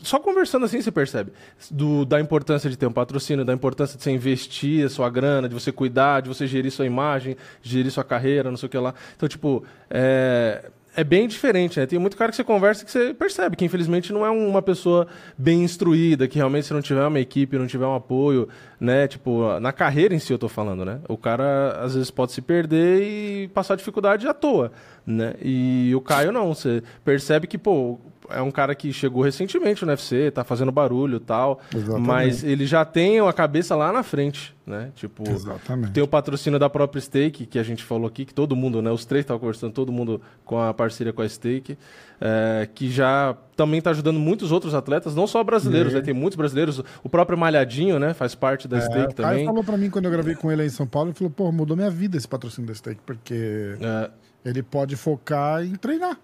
só 0.03 0.19
conversando 0.19 0.65
assim 0.65 0.81
você 0.81 0.91
percebe 0.91 1.33
do, 1.71 2.05
da 2.05 2.21
importância 2.21 2.69
de 2.69 2.77
ter 2.77 2.85
um 2.85 2.93
patrocínio, 2.93 3.45
da 3.45 3.53
importância 3.53 3.97
de 3.97 4.03
você 4.03 4.11
investir 4.11 4.85
a 4.85 4.89
sua 4.89 5.09
grana, 5.09 5.49
de 5.49 5.55
você 5.55 5.71
cuidar, 5.71 6.23
de 6.23 6.29
você 6.29 6.49
gerir 6.49 6.73
sua 6.73 6.85
imagem, 6.85 7.37
gerir 7.63 7.93
sua 7.93 8.03
carreira, 8.03 8.51
não 8.51 8.57
sei 8.57 8.67
o 8.67 8.71
que 8.71 8.77
lá. 8.77 8.93
Então, 9.15 9.29
tipo, 9.29 9.63
é, 9.89 10.69
é 10.97 11.05
bem 11.05 11.29
diferente, 11.29 11.79
né? 11.79 11.85
Tem 11.85 11.99
muito 11.99 12.17
cara 12.17 12.31
que 12.31 12.37
você 12.37 12.43
conversa 12.43 12.83
que 12.83 12.91
você 12.91 13.13
percebe 13.13 13.55
que, 13.55 13.65
infelizmente, 13.67 14.15
não 14.15 14.25
é 14.25 14.31
uma 14.31 14.63
pessoa 14.63 15.07
bem 15.37 15.63
instruída, 15.63 16.27
que 16.27 16.37
realmente, 16.37 16.67
se 16.67 16.73
não 16.73 16.81
tiver 16.81 17.07
uma 17.07 17.21
equipe, 17.21 17.59
não 17.59 17.67
tiver 17.67 17.87
um 17.87 17.95
apoio, 17.95 18.49
né? 18.81 19.09
Tipo, 19.09 19.59
na 19.61 19.73
carreira 19.73 20.15
em 20.15 20.19
si 20.19 20.33
eu 20.33 20.39
tô 20.39 20.49
falando, 20.49 20.85
né? 20.85 21.01
O 21.09 21.17
cara 21.17 21.79
às 21.81 21.95
vezes 21.95 22.11
pode 22.11 22.33
se 22.33 22.43
perder 22.43 23.03
e 23.03 23.49
passar 23.49 23.77
dificuldade 23.77 24.27
à 24.29 24.35
toa, 24.35 24.73
né? 25.07 25.35
E 25.43 25.93
o 25.95 26.01
Caio 26.01 26.33
não, 26.33 26.55
você 26.55 26.83
percebe 27.05 27.47
que, 27.47 27.57
pô, 27.57 27.99
é 28.29 28.43
um 28.43 28.51
cara 28.51 28.75
que 28.75 28.93
chegou 28.93 29.23
recentemente 29.23 29.85
no 29.85 29.91
UFC, 29.91 30.31
tá 30.31 30.45
fazendo 30.45 30.73
barulho 30.73 31.21
tal, 31.21 31.61
Exatamente. 31.75 32.07
mas 32.07 32.45
ele 32.45 32.67
já 32.67 32.85
tem 32.85 33.21
a 33.21 33.33
cabeça 33.33 33.75
lá 33.77 33.93
na 33.93 34.03
frente, 34.03 34.55
né? 34.67 34.91
Tipo, 34.95 35.29
Exatamente. 35.29 35.93
tem 35.93 36.03
o 36.03 36.09
patrocínio 36.09 36.59
da 36.59 36.69
própria 36.69 37.01
Stake, 37.01 37.47
que 37.47 37.59
a 37.59 37.63
gente 37.63 37.83
falou 37.85 38.07
aqui, 38.07 38.25
que 38.25 38.35
todo 38.35 38.57
mundo, 38.57 38.83
né? 38.83 38.91
Os 38.91 39.05
três 39.05 39.23
estavam 39.23 39.41
conversando, 39.41 39.73
todo 39.73 39.93
mundo 39.93 40.21
com 40.45 40.61
a 40.61 40.75
parceria 40.75 41.13
com 41.13 41.23
a 41.23 41.29
Stake, 41.29 41.79
é, 42.21 42.69
que 42.75 42.91
já 42.91 43.37
também 43.57 43.81
tá 43.81 43.91
ajudando 43.91 44.21
muitos 44.21 44.53
outros 44.53 44.75
atletas, 44.75 45.15
não 45.15 45.27
só 45.27 45.43
brasileiros, 45.43 45.93
É. 45.93 45.97
né? 45.97 46.03
Tem 46.03 46.13
muitos 46.13 46.37
brasileiros, 46.37 46.83
o 47.03 47.09
próprio 47.09 47.39
Malhadinho, 47.39 47.99
né? 47.99 48.13
Faz 48.13 48.35
parte 48.35 48.69
da 48.69 48.77
É, 48.77 48.81
Stake 48.83 48.99
o 48.99 49.03
Caio 49.03 49.15
também. 49.15 49.47
falou 49.47 49.65
pra 49.65 49.77
mim 49.79 49.89
quando 49.91 50.05
eu 50.05 50.11
gravei 50.11 50.35
com 50.35 50.53
ele 50.53 50.63
aí 50.63 50.69
em 50.69 50.71
São 50.71 50.87
Paulo, 50.87 51.09
ele 51.11 51.17
falou, 51.17 51.31
pô, 51.33 51.51
mudou 51.51 51.77
minha 51.77 51.91
vida 51.91 52.17
esse 52.17 52.29
patrocínio 52.29 52.69
da 52.69 52.75
Stake, 52.75 53.01
porque 53.07 53.77
É, 53.81 54.11
ele 54.45 54.63
pode 54.63 54.95
focar 54.95 55.65
em 55.65 55.75
treinar. 55.75 56.19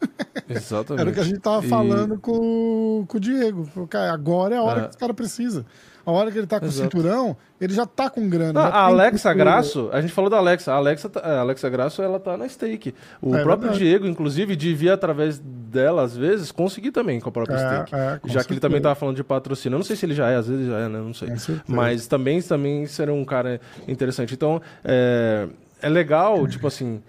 exatamente. 0.48 1.00
Era 1.00 1.10
o 1.10 1.12
que 1.12 1.20
a 1.20 1.24
gente 1.24 1.40
tava 1.40 1.64
E- 1.64 1.68
falando 1.68 2.18
com, 2.18 3.04
com 3.06 3.16
o 3.16 3.20
Diego. 3.20 3.64
Falou, 3.66 3.88
cara, 3.88 4.12
agora 4.12 4.54
é 4.54 4.58
a 4.58 4.62
hora 4.62 4.80
É. 4.80 4.82
que 4.84 4.88
esse 4.90 4.98
cara 4.98 5.12
precisa. 5.12 5.66
A 6.08 6.10
hora 6.10 6.30
que 6.32 6.38
ele 6.38 6.46
tá 6.46 6.58
com 6.58 6.64
Exato. 6.64 6.88
o 6.88 6.90
cinturão, 7.02 7.36
ele 7.60 7.74
já 7.74 7.84
tá 7.84 8.08
com 8.08 8.26
grana. 8.30 8.58
A 8.62 8.84
Alexa 8.84 9.28
cultura. 9.28 9.34
Graço, 9.52 9.90
a 9.92 10.00
gente 10.00 10.10
falou 10.12 10.30
da 10.30 10.38
Alexa. 10.38 10.72
A 10.72 10.76
Alexa, 10.76 11.06
tá- 11.10 11.20
a 11.20 11.40
Alexa 11.40 11.68
Graço, 11.68 12.00
ela 12.02 12.18
tá 12.18 12.34
na 12.34 12.48
stake. 12.48 12.94
O 13.20 13.36
É 13.36 13.42
próprio 13.42 13.68
verdade. 13.68 13.78
Diego, 13.84 14.06
inclusive, 14.06 14.56
devia, 14.56 14.94
através 14.94 15.38
dela, 15.38 16.02
às 16.02 16.16
vezes, 16.16 16.50
conseguir 16.50 16.92
também 16.92 17.20
com 17.20 17.28
a 17.28 17.32
própria 17.32 17.56
É, 17.56 17.58
stake. 17.58 17.94
é, 17.94 18.20
Já 18.24 18.42
que 18.42 18.54
ele 18.54 18.58
também 18.60 18.76
certeza. 18.76 18.82
tava 18.84 18.94
falando 18.94 19.16
de 19.16 19.22
patrocínio. 19.24 19.74
Eu 19.76 19.80
não 19.80 19.84
sei 19.84 19.96
se 19.96 20.06
ele 20.06 20.14
já 20.14 20.30
é, 20.30 20.36
às 20.36 20.48
vezes 20.48 20.66
já 20.66 20.78
é, 20.78 20.88
né? 20.88 20.98
Não 20.98 21.12
sei. 21.12 21.28
Certeza. 21.36 21.62
Mas 21.68 22.06
também, 22.06 22.40
também 22.40 22.86
será 22.86 23.12
um 23.12 23.24
cara 23.26 23.60
interessante. 23.86 24.32
Então, 24.32 24.62
é, 24.82 25.46
é 25.82 25.90
legal, 25.90 26.46
tipo 26.48 26.66
assim, 26.66 27.02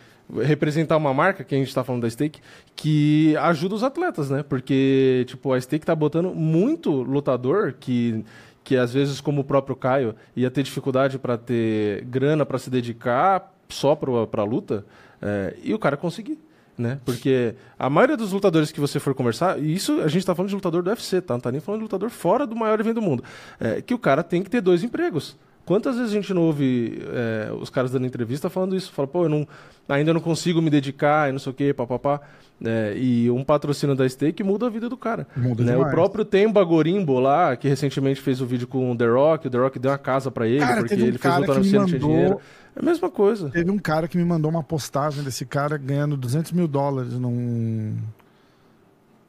representar 0.43 0.97
uma 0.97 1.13
marca, 1.13 1.43
que 1.43 1.55
a 1.55 1.57
gente 1.57 1.73
tá 1.73 1.84
falando 1.84 2.01
da 2.03 2.09
stake, 2.09 2.39
que 2.76 3.35
ajuda 3.38 3.76
os 3.76 3.84
atletas, 3.84 4.30
né? 4.30 4.43
Porque, 4.47 5.23
tipo, 5.27 5.53
a 5.53 5.59
stake 5.59 5.85
tá 5.85 5.95
botando 5.95 6.31
muito 6.35 6.91
lutador 6.91 7.73
que 7.80 8.23
que 8.70 8.78
às 8.78 8.94
vezes, 8.94 9.20
como 9.20 9.41
o 9.41 9.44
próprio 9.44 9.76
Caio, 9.76 10.14
ia 10.36 10.52
ter 10.52 10.62
dificuldade 10.62 11.18
para 11.18 11.40
ter 11.40 12.06
grana 12.06 12.46
para 12.46 12.60
se 12.60 12.70
dedicar 12.70 13.52
só 13.68 13.96
para 13.96 14.44
a 14.44 14.46
luta, 14.46 14.86
é, 15.20 15.56
e 15.64 15.74
o 15.74 15.80
cara 15.80 15.98
conseguir. 15.98 16.38
Né? 16.78 17.00
Porque 17.04 17.56
a 17.80 17.90
maioria 17.90 18.16
dos 18.16 18.32
lutadores 18.32 18.72
que 18.72 18.80
você 18.80 19.00
for 19.00 19.16
conversar, 19.16 19.60
e 19.60 19.74
isso 19.74 20.02
a 20.02 20.08
gente 20.08 20.24
tá 20.24 20.36
falando 20.36 20.50
de 20.50 20.56
lutador 20.56 20.84
do 20.84 20.90
UFC, 20.91 21.20
tá? 21.20 21.34
Não 21.34 21.41
tá 21.41 21.52
nem 21.52 21.60
falando 21.60 21.80
de 21.80 21.86
lutador 21.86 22.12
fora 22.12 22.46
do 22.46 22.56
maior 22.56 22.80
evento 22.80 22.98
do 22.98 23.02
mundo. 23.02 23.24
É, 23.60 23.82
que 23.82 23.91
o 23.91 23.98
cara 23.98 24.22
tem 24.22 24.44
que 24.44 24.52
ter 24.52 24.62
dois 24.62 24.84
empregos. 24.84 25.36
Quantas 25.70 25.98
vezes 25.98 26.10
a 26.12 26.16
gente 26.16 26.34
não 26.34 26.41
ouve 26.41 27.00
é, 27.14 27.52
os 27.62 27.70
caras 27.70 27.91
dando 27.91 28.08
entrevista 28.08 28.50
falando 28.50 28.76
isso? 28.76 28.91
Fala, 28.91 29.08
pô, 29.08 29.26
eu 29.26 29.30
não, 29.30 29.48
ainda 29.88 30.12
não 30.12 30.20
consigo 30.20 30.60
me 30.64 30.70
dedicar 30.72 31.30
e 31.30 31.32
não 31.32 31.38
sei 31.38 31.52
o 31.52 31.54
quê, 31.54 31.72
papapá. 31.76 32.20
É, 32.66 32.96
e 32.98 33.30
um 33.30 33.44
patrocínio 33.44 33.96
da 33.96 34.10
Stake 34.10 34.41
muda 34.44 34.66
a 34.66 34.70
vida 34.72 34.90
do 34.90 34.98
cara. 34.98 35.28
Muda 35.38 35.64
né? 35.64 35.74
O 35.74 35.76
demais. 35.78 35.94
próprio 35.94 36.26
Temba 36.26 36.64
Gorimbo 36.64 37.20
lá, 37.20 37.56
que 37.56 37.68
recentemente 37.68 38.20
fez 38.20 38.41
o 38.41 38.48
vídeo 38.48 38.66
com 38.68 38.91
o 38.91 38.98
The 38.98 39.06
Rock, 39.06 39.46
o 39.46 39.50
The 39.52 39.58
Rock 39.60 39.78
deu 39.78 39.91
uma 39.91 39.98
casa 40.00 40.32
pra 40.32 40.48
ele, 40.48 40.58
Cara, 40.60 40.80
porque 40.82 40.96
um 40.96 40.98
ele 40.98 41.18
fez 41.20 41.22
cara 41.22 41.38
lutar 41.38 41.56
no 41.58 41.62
que 41.62 41.70
me 41.70 41.78
UFC, 41.78 41.78
não 41.78 41.86
tinha 41.86 42.00
mandou- 42.00 42.10
dinheiro. 42.18 42.40
É 42.76 42.80
a 42.80 42.84
mesma 42.84 43.10
coisa. 43.12 43.50
Teve 43.52 43.70
um 43.70 43.78
cara 43.78 44.08
que 44.08 44.18
me 44.18 44.26
mandou 44.26 44.50
uma 44.50 44.64
postagem 44.64 45.24
desse 45.24 45.46
cara 45.46 45.78
ganhando 45.78 46.18
200 46.18 46.52
mil 46.52 46.68
dólares 46.68 47.14
num 47.14 47.96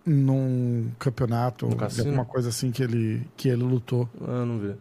num 0.06 0.88
campeonato, 0.98 1.68
cassino? 1.76 2.06
alguma 2.08 2.24
coisa 2.24 2.48
assim 2.48 2.70
que 2.70 2.82
ele, 2.82 3.22
que 3.36 3.48
ele 3.50 3.62
lutou. 3.62 4.08
Ah, 4.26 4.44
não 4.46 4.58
vi. 4.58 4.72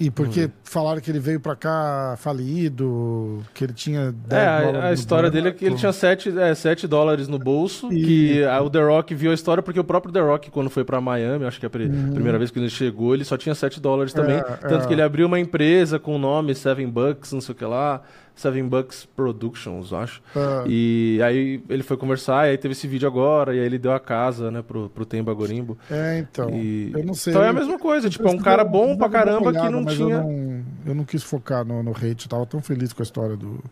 E 0.00 0.10
porque 0.10 0.50
falaram 0.64 0.98
que 1.00 1.10
ele 1.10 1.18
veio 1.20 1.38
pra 1.38 1.54
cá 1.54 2.16
falido, 2.18 3.42
que 3.54 3.64
ele 3.64 3.72
tinha 3.74 4.12
10 4.12 4.42
É, 4.42 4.46
a, 4.46 4.60
dólares 4.62 4.84
a 4.84 4.92
história 4.94 5.30
dele 5.30 5.48
é 5.48 5.52
que 5.52 5.64
ele 5.64 5.74
tinha 5.76 5.92
7 5.92 6.38
é, 6.38 6.54
sete 6.54 6.86
dólares 6.86 7.28
no 7.28 7.38
bolso, 7.38 7.92
E- 7.92 8.04
que 8.04 8.44
a- 8.44 8.60
o 8.62 8.70
The 8.70 8.82
Rock 8.82 9.14
viu 9.14 9.30
a 9.30 9.34
história, 9.34 9.62
porque 9.62 9.78
o 9.78 9.84
próprio 9.84 10.12
The 10.12 10.20
Rock, 10.20 10.50
quando 10.50 10.70
foi 10.70 10.84
pra 10.84 11.00
Miami, 11.00 11.44
acho 11.44 11.58
que 11.60 11.66
é 11.66 11.68
a 11.68 11.70
pri- 11.70 11.88
primeira 11.88 12.38
vez 12.38 12.50
que 12.50 12.58
ele 12.58 12.70
chegou, 12.70 13.14
ele 13.14 13.24
só 13.24 13.36
tinha 13.36 13.54
7 13.54 13.80
dólares 13.80 14.12
também. 14.12 14.36
Uhum. 14.36 14.40
É, 14.40 14.68
Tanto 14.68 14.84
é. 14.84 14.86
que 14.86 14.92
ele 14.94 15.02
abriu 15.02 15.26
uma 15.26 15.38
empresa 15.38 15.98
com 15.98 16.16
o 16.16 16.18
nome 16.18 16.54
Seven 16.54 16.88
Bucks, 16.88 17.32
não 17.32 17.40
sei 17.40 17.52
o 17.54 17.58
que 17.58 17.64
lá, 17.64 18.00
Seven 18.34 18.68
Bucks 18.68 19.04
Productions, 19.14 19.92
acho. 19.92 20.22
Ah. 20.34 20.64
E 20.66 21.20
aí 21.22 21.62
ele 21.68 21.82
foi 21.82 21.96
conversar, 21.96 22.46
e 22.46 22.50
aí 22.50 22.58
teve 22.58 22.72
esse 22.72 22.86
vídeo 22.88 23.06
agora, 23.06 23.54
e 23.54 23.60
aí 23.60 23.66
ele 23.66 23.78
deu 23.78 23.92
a 23.92 24.00
casa, 24.00 24.50
né, 24.50 24.62
pro, 24.62 24.88
pro 24.88 25.04
Temba 25.04 25.32
Gorimbo. 25.34 25.76
É, 25.90 26.18
então. 26.18 26.48
E- 26.50 26.92
Eu 26.94 27.04
não 27.04 27.14
sei. 27.14 27.32
Então 27.32 27.44
é 27.44 27.48
a 27.48 27.52
mesma 27.52 27.78
coisa, 27.78 28.06
eu 28.06 28.10
tipo, 28.10 28.26
é 28.26 28.30
um 28.30 28.38
cara 28.38 28.64
bom 28.64 28.96
pra 28.96 29.08
caramba 29.08 29.52
que 29.52 29.58
olhada, 29.58 29.70
não 29.70 29.82
mas 29.82 29.94
tinha... 29.94 30.14
Eu 30.16 30.22
não, 30.22 30.64
eu 30.86 30.94
não 30.94 31.04
quis 31.04 31.22
focar 31.22 31.64
no, 31.64 31.82
no 31.82 31.90
hate, 31.90 32.24
eu 32.24 32.28
tava 32.28 32.46
tão 32.46 32.60
feliz 32.62 32.92
com 32.92 33.02
a 33.02 33.04
história 33.04 33.36
do. 33.36 33.62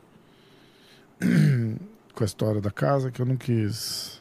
com 2.14 2.24
a 2.24 2.26
história 2.26 2.60
da 2.60 2.70
casa 2.70 3.10
que 3.10 3.20
eu 3.22 3.26
não 3.26 3.36
quis. 3.36 4.20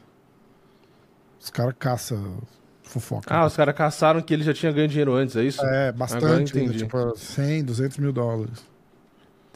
Os 1.42 1.50
caras 1.50 1.74
caçam 1.78 2.38
fofoca. 2.84 3.34
Ah, 3.34 3.46
os 3.46 3.56
caras 3.56 3.76
caçaram 3.76 4.22
que 4.22 4.34
ele 4.34 4.44
já 4.44 4.54
tinha 4.54 4.72
ganho 4.72 4.88
dinheiro 4.88 5.14
antes, 5.14 5.36
é 5.36 5.44
isso? 5.44 5.62
é, 5.62 5.90
Agora 5.90 5.94
bastante. 5.94 6.58
ainda, 6.58 6.70
entendi. 6.74 6.78
tipo, 6.86 7.18
100, 7.18 7.64
200 7.64 7.98
mil 7.98 8.14
dólares. 8.14 8.66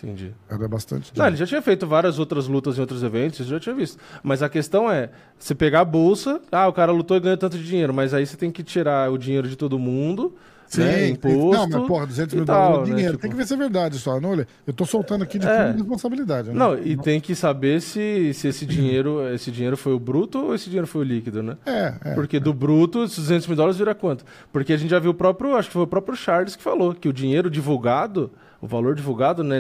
Entendi. 0.03 0.32
Era 0.49 0.68
bastante. 0.68 1.11
Não, 1.15 1.28
ele 1.28 1.36
já 1.36 1.45
tinha 1.45 1.61
feito 1.61 1.86
várias 1.86 2.18
outras 2.19 2.48
lutas 2.48 2.78
em 2.78 2.82
outros 2.82 3.03
eventos, 3.03 3.40
isso 3.40 3.49
eu 3.49 3.57
já 3.57 3.60
tinha 3.60 3.76
visto. 3.76 3.99
Mas 4.23 4.41
a 4.41 4.49
questão 4.49 4.90
é, 4.90 5.10
você 5.38 5.53
pegar 5.53 5.82
a 5.82 5.86
bolsa, 5.86 6.41
ah, 6.52 6.68
o 6.68 6.73
cara 6.73 6.91
lutou 6.91 7.15
e 7.18 7.19
ganhou 7.19 7.38
tanto 7.38 7.57
de 7.57 7.64
dinheiro, 7.65 7.94
mas 7.94 8.14
aí 8.14 8.26
você 8.26 8.36
tem 8.36 8.52
que 8.52 8.64
tirar 8.64 9.11
o 9.11 9.18
dinheiro 9.18 9.48
de 9.48 9.56
todo 9.56 9.78
mundo, 9.78 10.34
né, 10.78 10.94
tem- 10.94 11.11
imposto. 11.11 11.68
Não, 11.69 11.80
mas 11.80 11.88
porra, 11.88 12.07
200 12.07 12.34
e 12.34 12.36
mil 12.38 12.45
tal, 12.45 12.56
dólares 12.72 12.88
é 12.88 12.90
né, 12.91 12.95
dinheiro. 12.95 13.14
tipo- 13.18 13.22
Tem 13.23 13.32
que 13.32 13.36
ver 13.38 13.45
se 13.45 13.53
é 13.53 13.57
verdade 13.57 13.99
só. 13.99 14.22
Não, 14.22 14.30
olha, 14.32 14.48
eu 14.65 14.72
tô 14.73 14.86
soltando 14.86 15.22
aqui 15.23 15.38
de 15.38 15.45
É. 15.45 15.72
responsabilidade. 15.72 16.48
né? 16.49 16.56
Não, 16.56 16.78
e 16.80 16.95
tem 16.98 17.19
que 17.19 17.36
saber 17.36 17.82
se, 17.82 18.34
se 18.34 18.48
esse 18.48 18.65
dinheiro, 18.65 19.22
esse 19.34 19.52
dinheiro 19.52 19.76
foi 19.76 19.94
o 19.94 19.99
bruto 19.99 20.40
ou 20.40 20.56
esse 20.56 20.65
dinheiro 20.65 20.88
foi 20.88 21.02
o 21.02 21.03
líquido, 21.03 21.44
né? 21.44 21.57
É, 21.65 21.94
é. 22.06 22.14
Porque 22.15 22.40
do 22.40 22.53
bruto, 22.53 23.03
esses 23.03 23.18
200 23.18 23.48
mil 23.48 23.57
dólares 23.57 23.78
vira 23.78 23.94
quanto? 23.94 24.23
Porque 24.52 24.72
a 24.73 24.78
gente 24.78 24.90
já 24.90 24.98
viu 24.99 25.11
o 25.11 25.14
próprio, 25.14 25.56
acho 25.57 25.68
que 25.68 25.73
foi 25.73 25.84
o 25.84 25.88
próprio 25.88 26.15
Charles 26.15 26.56
que 26.56 26.64
falou 26.64 26.95
que 26.95 27.10
o 27.10 27.14
dinheiro 27.14 27.49
divulgado, 27.49 28.32
o 28.62 28.68
valor 28.68 28.96
divulgado, 28.96 29.44
né, 29.44 29.58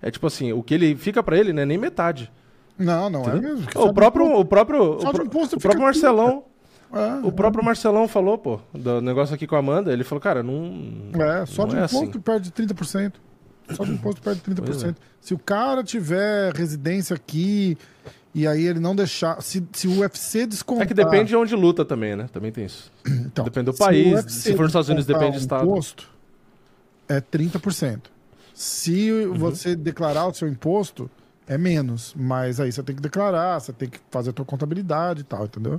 é 0.00 0.10
tipo 0.10 0.26
assim, 0.26 0.52
o 0.52 0.62
que 0.62 0.72
ele 0.72 0.94
fica 0.96 1.22
pra 1.22 1.36
ele, 1.36 1.52
né, 1.52 1.64
nem 1.64 1.76
metade. 1.76 2.30
Não, 2.78 3.10
não 3.10 3.24
é 3.24 3.40
mesmo. 3.40 3.66
que 3.66 3.76
O 3.76 3.82
só 3.82 3.88
de 3.88 3.94
próprio, 3.94 4.38
o 4.38 4.44
próprio, 4.44 4.98
o, 4.98 5.22
imposto 5.24 5.56
o 5.56 5.60
próprio 5.60 5.82
Marcelão, 5.82 6.44
É, 6.92 7.26
o 7.26 7.32
próprio 7.32 7.64
Marcelão 7.64 8.06
falou, 8.06 8.38
pô, 8.38 8.60
do 8.72 9.00
negócio 9.00 9.34
aqui 9.34 9.46
com 9.46 9.56
a 9.56 9.58
Amanda, 9.58 9.92
ele 9.92 10.04
falou, 10.04 10.20
cara, 10.20 10.42
não. 10.42 11.10
É, 11.14 11.46
só 11.46 11.62
não 11.62 11.70
de 11.70 11.76
é 11.76 11.84
imposto 11.84 12.10
assim. 12.10 12.20
perde 12.20 12.50
30%. 12.50 13.12
Só 13.72 13.84
de 13.84 13.92
imposto 13.92 14.20
perde 14.20 14.40
30%. 14.42 14.62
Pois 14.64 14.84
é. 14.84 14.94
Se 15.20 15.34
o 15.34 15.38
cara 15.38 15.82
tiver 15.82 16.52
residência 16.54 17.16
aqui 17.16 17.76
e 18.32 18.46
aí 18.46 18.66
ele 18.66 18.78
não 18.78 18.94
deixar. 18.94 19.42
Se, 19.42 19.66
se 19.72 19.88
o 19.88 20.00
UFC 20.00 20.46
descontar. 20.46 20.84
É 20.84 20.86
que 20.86 20.92
depende 20.94 21.30
de 21.30 21.36
onde 21.36 21.56
luta 21.56 21.84
também, 21.86 22.14
né? 22.14 22.28
Também 22.30 22.52
tem 22.52 22.66
isso. 22.66 22.92
então, 23.08 23.44
depende 23.44 23.64
do 23.64 23.70
o 23.72 23.76
país, 23.78 24.24
se 24.28 24.52
for 24.52 24.62
nos 24.62 24.70
Estados 24.70 24.88
Unidos, 24.90 25.06
depende 25.06 25.32
do 25.32 25.36
o 25.36 25.40
estado. 25.40 25.64
imposto, 25.64 26.06
é 27.08 27.20
30%. 27.20 28.02
Se 28.58 29.12
Uhum. 29.12 29.34
você 29.34 29.76
declarar 29.76 30.26
o 30.26 30.32
seu 30.32 30.48
imposto, 30.48 31.10
é 31.46 31.58
menos. 31.58 32.14
Mas 32.16 32.58
aí 32.58 32.72
você 32.72 32.82
tem 32.82 32.96
que 32.96 33.02
declarar, 33.02 33.60
você 33.60 33.70
tem 33.70 33.86
que 33.86 34.00
fazer 34.10 34.30
a 34.30 34.32
tua 34.32 34.46
contabilidade 34.46 35.20
e 35.20 35.24
tal, 35.24 35.44
entendeu? 35.44 35.78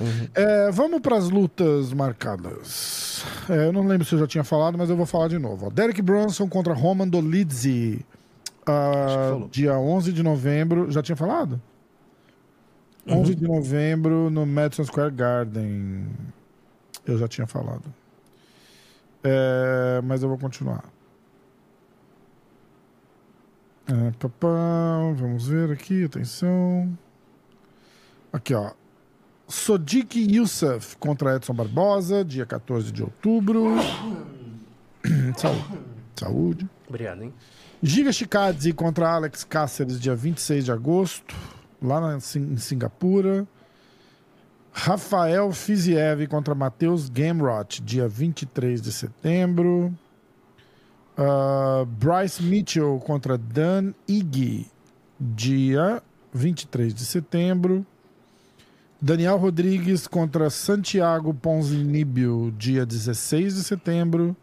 Uhum. 0.00 0.28
É, 0.32 0.70
vamos 0.70 1.00
para 1.00 1.16
as 1.16 1.28
lutas 1.28 1.92
marcadas. 1.92 3.24
É, 3.50 3.66
eu 3.66 3.72
não 3.72 3.84
lembro 3.84 4.06
se 4.06 4.14
eu 4.14 4.18
já 4.20 4.26
tinha 4.28 4.44
falado, 4.44 4.78
mas 4.78 4.88
eu 4.90 4.96
vou 4.96 5.06
falar 5.06 5.26
de 5.26 5.38
novo. 5.40 5.66
ó. 5.66 5.70
Derek 5.70 6.00
Brunson 6.00 6.48
contra 6.48 6.72
Roman 6.72 7.08
Dolidze. 7.08 8.06
Falou. 8.64 9.48
dia 9.50 9.76
11 9.76 10.12
de 10.12 10.22
novembro. 10.22 10.88
Já 10.88 11.02
tinha 11.02 11.16
falado? 11.16 11.60
Uhum. 13.04 13.22
11 13.22 13.34
de 13.34 13.42
novembro 13.44 14.30
no 14.30 14.46
Madison 14.46 14.84
Square 14.84 15.10
Garden. 15.12 16.06
Eu 17.04 17.18
já 17.18 17.26
tinha 17.26 17.46
falado. 17.48 17.82
É, 19.24 20.00
mas 20.04 20.22
eu 20.22 20.28
vou 20.28 20.38
continuar. 20.38 20.84
É, 23.86 24.10
papá, 24.18 25.12
vamos 25.16 25.46
ver 25.46 25.70
aqui, 25.70 26.04
atenção. 26.04 26.96
Aqui, 28.32 28.54
ó. 28.54 28.72
Sodiq 29.48 30.16
Youssef 30.34 30.96
contra 30.96 31.36
Edson 31.36 31.52
Barbosa, 31.52 32.24
dia 32.24 32.46
14 32.46 32.90
de 32.92 33.02
outubro. 33.02 33.74
Saúde. 35.36 35.64
Saúde. 36.16 36.70
Obrigado, 36.88 37.22
hein? 37.24 37.34
Giga 37.82 38.12
Chikadze 38.12 38.72
contra 38.72 39.10
Alex 39.10 39.42
Cáceres, 39.44 40.00
dia 40.00 40.14
26 40.14 40.64
de 40.64 40.72
agosto, 40.72 41.34
lá 41.82 42.00
na- 42.00 42.16
em 42.16 42.56
Singapura. 42.56 43.46
Rafael 44.72 45.52
Fiziev 45.52 46.26
contra 46.28 46.54
Matheus 46.54 47.10
Gamrot, 47.10 47.82
dia 47.82 48.08
23 48.08 48.80
de 48.80 48.90
setembro. 48.92 49.92
Ah, 51.16 51.84
Bryce 51.86 52.42
Mitchell 52.42 52.98
contra 53.00 53.36
Dan 53.36 53.92
Iggy, 54.08 54.66
dia 55.20 56.02
23 56.32 56.94
de 56.94 57.04
setembro. 57.04 57.86
Daniel 59.00 59.36
Rodrigues 59.36 60.06
contra 60.06 60.48
Santiago 60.48 61.34
Ponzinibbio, 61.34 62.54
dia 62.56 62.86
16 62.86 63.56
de 63.56 63.64
setembro. 63.64 64.36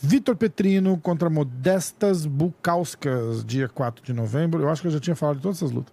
Vitor 0.00 0.36
Petrino 0.36 0.96
contra 0.98 1.28
Modestas 1.28 2.24
Bukauskas, 2.24 3.44
dia 3.44 3.68
4 3.68 4.04
de 4.04 4.12
novembro. 4.12 4.62
Eu 4.62 4.68
acho 4.68 4.82
que 4.82 4.88
eu 4.88 4.92
já 4.92 5.00
tinha 5.00 5.16
falado 5.16 5.36
de 5.36 5.42
todas 5.42 5.56
essas 5.58 5.72
lutas. 5.72 5.92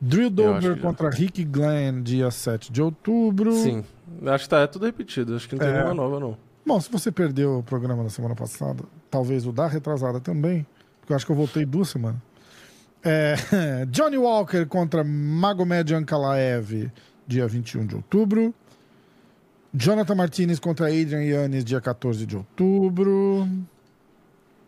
Drill 0.00 0.30
Dover 0.30 0.78
contra 0.80 1.10
Rick 1.10 1.42
Glenn, 1.44 2.02
dia 2.02 2.30
7 2.30 2.70
de 2.70 2.82
outubro. 2.82 3.52
Sim, 3.52 3.82
acho 4.26 4.44
que 4.44 4.50
tá 4.50 4.60
é 4.60 4.66
tudo 4.66 4.84
repetido. 4.84 5.34
Acho 5.34 5.48
que 5.48 5.56
não 5.56 5.60
tem 5.60 5.70
é. 5.70 5.72
nenhuma 5.72 5.94
nova, 5.94 6.20
não. 6.20 6.45
Bom, 6.66 6.80
se 6.80 6.90
você 6.90 7.12
perdeu 7.12 7.58
o 7.58 7.62
programa 7.62 8.02
na 8.02 8.10
semana 8.10 8.34
passada, 8.34 8.82
talvez 9.08 9.46
o 9.46 9.52
da 9.52 9.68
retrasada 9.68 10.18
também, 10.18 10.66
porque 10.98 11.12
eu 11.12 11.16
acho 11.16 11.24
que 11.24 11.30
eu 11.30 11.36
voltei 11.36 11.64
duas 11.64 11.88
semanas. 11.88 12.20
É, 13.04 13.36
Johnny 13.86 14.18
Walker 14.18 14.66
contra 14.66 15.04
Magomed 15.04 15.94
Ankalaev, 15.94 16.90
dia 17.24 17.46
21 17.46 17.86
de 17.86 17.94
outubro. 17.94 18.52
Jonathan 19.72 20.16
Martinez 20.16 20.58
contra 20.58 20.86
Adrian 20.86 21.22
Yannis, 21.22 21.64
dia 21.64 21.80
14 21.80 22.26
de 22.26 22.36
outubro. 22.36 23.48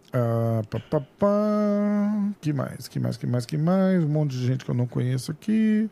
Uh, 0.09 0.65
pá, 0.69 0.81
pá, 0.89 1.01
pá. 1.19 2.33
Que 2.41 2.53
mais? 2.53 2.87
Que 2.87 3.01
mais? 3.01 3.17
Que 3.17 3.27
mais? 3.27 3.45
Que 3.45 3.59
mais? 3.59 4.05
Um 4.05 4.09
monte 4.09 4.37
de 4.37 4.47
gente 4.47 4.65
que 4.65 4.71
eu 4.71 4.75
não 4.75 4.87
conheço 4.87 5.33
aqui. 5.33 5.91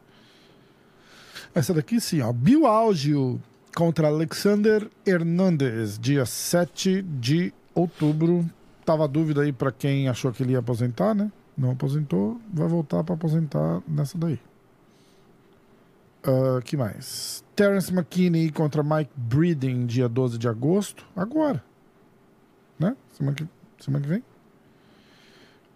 Essa 1.53 1.75
daqui 1.75 2.01
sim, 2.01 2.21
ó. 2.21 2.33
Bill 2.33 2.65
Algio 2.65 3.41
contra 3.77 4.09
Alexander 4.09 4.91
Hernandez, 5.05 5.99
dia 5.99 6.25
7 6.25 7.03
de 7.03 7.53
outubro. 7.75 8.49
Tava 8.87 9.07
dúvida 9.07 9.43
aí 9.43 9.53
para 9.53 9.71
quem 9.71 10.09
achou 10.09 10.33
que 10.33 10.43
ele 10.43 10.53
ia 10.53 10.61
aposentar, 10.61 11.15
né? 11.15 11.31
Não 11.57 11.73
aposentou, 11.73 12.41
vai 12.53 12.67
voltar 12.67 13.05
para 13.05 13.15
aposentar 13.15 13.83
nessa 13.87 14.17
daí. 14.17 14.41
Uh, 16.27 16.63
que 16.65 16.75
mais? 16.75 17.45
Terence 17.55 17.93
McKinney 17.93 18.51
contra 18.51 18.83
Mike 18.83 19.11
Breeding, 19.15 19.85
dia 19.85 20.09
12 20.09 20.39
de 20.39 20.49
agosto. 20.49 21.05
Agora. 21.15 21.63
Né? 22.79 22.97
Semana 23.13 23.37
que, 23.37 23.47
semana 23.79 24.03
que 24.03 24.09
vem. 24.09 24.25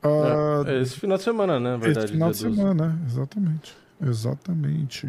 Uh, 0.02 0.66
é, 0.66 0.80
esse 0.80 0.98
final 0.98 1.18
de 1.18 1.24
semana, 1.24 1.60
né? 1.60 1.76
Verdade, 1.76 2.06
esse 2.06 2.14
final 2.14 2.30
de 2.32 2.42
12. 2.44 2.56
semana? 2.56 2.98
Exatamente. 3.06 3.76
Exatamente. 4.00 5.06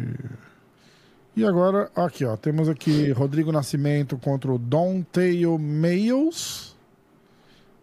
E 1.34 1.44
agora, 1.44 1.90
aqui, 1.96 2.24
ó. 2.24 2.36
Temos 2.36 2.68
aqui 2.68 3.10
Rodrigo 3.12 3.50
Nascimento 3.50 4.18
contra 4.18 4.52
o 4.52 4.58
Don 4.58 5.02
Tail 5.02 5.58
Mayles. 5.58 6.76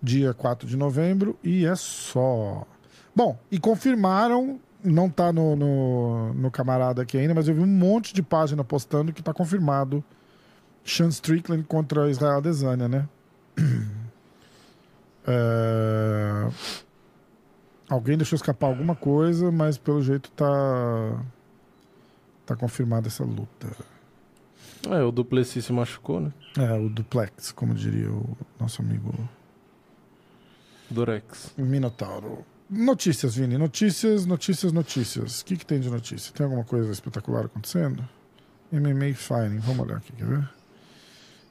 Dia 0.01 0.33
4 0.33 0.67
de 0.67 0.77
novembro. 0.77 1.37
E 1.43 1.65
é 1.65 1.75
só. 1.75 2.65
Bom, 3.15 3.37
e 3.51 3.59
confirmaram 3.59 4.59
não 4.83 5.09
tá 5.09 5.33
no, 5.33 5.55
no, 5.55 6.33
no, 6.33 6.51
camarada 6.51 7.01
aqui 7.01 7.17
ainda, 7.17 7.33
mas 7.33 7.47
eu 7.47 7.55
vi 7.55 7.61
um 7.61 7.67
monte 7.67 8.13
de 8.13 8.23
página 8.23 8.63
postando 8.63 9.11
que 9.11 9.21
tá 9.21 9.33
confirmado 9.33 10.01
Sean 10.85 11.09
Strickland 11.09 11.63
contra 11.63 12.09
Israel 12.09 12.37
Adesanya, 12.37 12.87
né? 12.87 13.07
É... 15.31 16.49
Alguém 17.87 18.17
deixou 18.17 18.35
escapar 18.35 18.65
alguma 18.67 18.95
coisa, 18.95 19.51
mas 19.51 19.77
pelo 19.77 20.01
jeito 20.01 20.31
tá 20.31 21.23
tá 22.49 22.55
confirmada 22.55 23.07
essa 23.07 23.23
luta. 23.23 23.67
É, 24.89 25.03
o 25.03 25.11
Duplessis 25.11 25.65
se 25.65 25.73
machucou, 25.73 26.19
né? 26.19 26.33
É, 26.57 26.73
o 26.73 26.89
Duplex, 26.89 27.51
como 27.51 27.73
diria 27.75 28.11
o 28.11 28.37
nosso 28.59 28.81
amigo 28.81 29.13
Durex. 30.89 31.53
Minotauro. 31.57 32.45
Notícias, 32.69 33.35
Vini. 33.35 33.57
Notícias, 33.57 34.25
notícias, 34.25 34.71
notícias. 34.71 35.41
O 35.41 35.45
que, 35.45 35.57
que 35.57 35.65
tem 35.65 35.79
de 35.79 35.89
notícia? 35.89 36.33
Tem 36.33 36.43
alguma 36.43 36.63
coisa 36.63 36.91
espetacular 36.91 37.45
acontecendo? 37.45 38.07
MMA 38.71 39.13
Fighting. 39.15 39.59
Vamos 39.59 39.85
olhar 39.85 39.97
aqui, 39.97 40.11
quer 40.13 40.25
ver? 40.25 40.49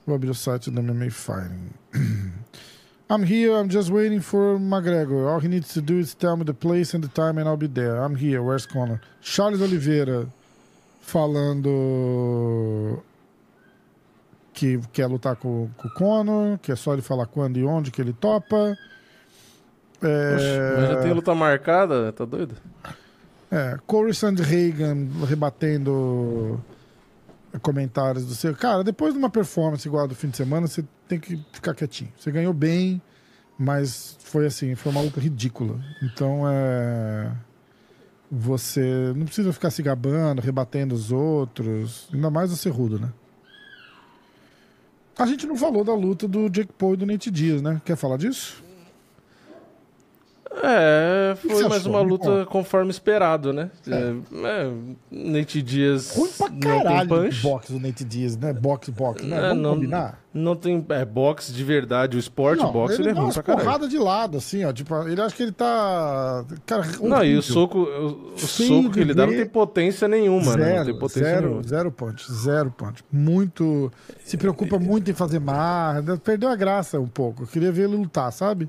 Vou 0.07 0.17
abrir 0.17 0.31
o 0.31 0.35
site 0.35 0.71
do 0.71 0.83
MMA 0.83 1.11
Fighting. 1.11 1.71
I'm 3.11 3.23
here, 3.23 3.53
I'm 3.53 3.71
just 3.71 3.91
waiting 3.91 4.21
for 4.21 4.59
McGregor. 4.59 5.33
All 5.33 5.41
he 5.41 5.49
needs 5.49 5.73
to 5.75 5.81
do 5.81 5.99
is 5.99 6.15
tell 6.15 6.37
me 6.37 6.45
the 6.45 6.55
place 6.55 6.95
and 6.95 7.03
the 7.03 7.09
time 7.09 7.39
and 7.39 7.49
I'll 7.49 7.57
be 7.57 7.69
there. 7.69 8.03
I'm 8.03 8.17
here, 8.17 8.43
where's 8.43 8.67
Conor? 8.67 9.01
Charles 9.23 9.63
Oliveira 9.63 10.27
falando 11.09 13.03
que 14.53 14.79
quer 14.93 15.07
lutar 15.07 15.37
com, 15.37 15.71
com 15.77 15.89
o 15.89 15.95
Conor, 15.95 16.59
que 16.59 16.71
é 16.71 16.77
só 16.77 16.93
ele 16.93 17.01
falar 17.01 17.27
quando 17.27 17.57
e 17.57 17.65
onde 17.65 17.91
que 17.91 18.01
ele 18.03 18.13
topa. 18.13 18.77
É... 20.03 20.77
mas 20.77 20.89
já 20.91 20.97
tem 21.03 21.13
luta 21.13 21.35
marcada, 21.35 22.13
tá 22.13 22.25
doido? 22.25 22.55
É, 23.51 23.79
Corey 23.87 24.13
Sandhagen 24.13 25.11
rebatendo 25.27 26.61
comentários 27.63 28.27
do 28.27 28.35
seu. 28.35 28.55
Cara, 28.55 28.85
depois 28.85 29.15
de 29.15 29.19
uma 29.19 29.31
performance 29.31 29.89
igual 29.89 30.05
a 30.05 30.07
do 30.07 30.15
fim 30.15 30.29
de 30.29 30.37
semana, 30.37 30.67
você 30.67 30.85
tem 31.09 31.19
que 31.19 31.43
ficar 31.53 31.75
quietinho. 31.75 32.13
Você 32.19 32.31
ganhou 32.31 32.53
bem, 32.53 33.01
mas 33.59 34.19
foi 34.21 34.45
assim, 34.45 34.75
foi 34.75 34.93
uma 34.93 35.01
luta 35.01 35.19
ridícula. 35.19 35.81
Então 36.03 36.43
é. 36.47 37.33
Você 38.31 39.13
não 39.17 39.25
precisa 39.25 39.53
ficar 39.53 39.71
se 39.71 39.83
gabando, 39.83 40.43
rebatendo 40.43 40.95
os 40.95 41.11
outros, 41.11 42.09
ainda 42.13 42.31
mais 42.31 42.53
o 42.53 42.57
Cerrudo, 42.57 42.99
né? 42.99 43.11
A 45.19 45.27
gente 45.27 45.47
não 45.47 45.57
falou 45.57 45.83
da 45.83 45.95
luta 45.95 46.29
do 46.29 46.49
Jake 46.49 46.73
Paul 46.73 46.95
e 46.95 46.97
do 46.99 47.07
Nate 47.07 47.31
Diaz, 47.31 47.61
né? 47.63 47.81
Quer 47.85 47.97
falar 47.97 48.19
disso? 48.19 48.63
É, 50.63 51.37
foi 51.37 51.69
mais 51.69 51.87
uma 51.87 52.01
luta 52.01 52.47
conforme 52.47 52.91
esperado, 52.91 53.53
né? 53.53 53.71
É. 53.87 54.15
É, 54.47 54.73
Nate 55.11 55.63
Dias. 55.63 56.17
Ruim 56.17 56.31
pra 56.37 56.51
caralho 56.51 57.09
não 57.09 57.31
tem 57.31 57.41
boxe 57.41 57.73
do 57.73 57.81
Nate 57.81 58.05
Dias, 58.05 58.37
né? 58.37 58.53
Boxe, 58.53 58.91
boxe, 58.91 59.25
né? 59.25 59.37
É, 59.37 59.49
Vamos 59.49 59.63
não, 59.63 59.75
combinar? 59.75 60.23
Não 60.39 60.55
tem. 60.55 60.85
É, 60.91 61.05
boxe 61.05 61.53
de 61.53 61.65
verdade, 61.65 62.17
o 62.17 62.21
esporte 62.21 62.63
não, 62.63 62.73
boxe 62.73 62.95
ele, 62.95 63.11
ele 63.11 63.19
é 63.19 63.21
ruim 63.21 63.33
pra 63.33 63.43
caralho. 63.43 63.65
porrada 63.65 63.89
de 63.89 63.99
lado, 63.99 64.39
assim, 64.39 64.65
ó. 64.65 64.73
Tipo, 64.73 65.09
ele 65.09 65.21
acha 65.21 65.35
que 65.35 65.43
ele 65.43 65.53
tá. 65.53 66.45
Cara, 66.65 66.85
não, 67.03 67.25
e 67.25 67.37
o 67.37 67.43
soco, 67.43 67.79
o, 67.79 68.35
o 68.35 68.39
soco 68.39 68.91
que 68.91 69.01
ele 69.01 69.15
dá 69.15 69.27
não 69.27 69.35
tem 69.35 69.47
potência 69.47 70.07
nenhuma, 70.07 70.53
zero, 70.53 70.59
né? 70.59 70.79
Não 70.79 70.85
tem 70.85 70.99
potência 70.99 71.25
zero, 71.25 71.47
nenhuma. 71.47 71.63
Zero 71.65 71.93
punch, 71.93 72.33
zero 72.33 72.71
punch. 72.71 73.05
Muito. 73.11 73.93
Se 74.25 74.37
preocupa 74.37 74.79
muito 74.79 75.11
em 75.11 75.15
fazer 75.15 75.41
mar. 75.41 76.03
Perdeu 76.23 76.49
a 76.49 76.57
graça 76.57 77.01
um 77.01 77.09
pouco. 77.09 77.43
Eu 77.43 77.47
queria 77.47 77.73
ver 77.73 77.85
ele 77.85 77.97
lutar, 77.97 78.33
sabe? 78.33 78.69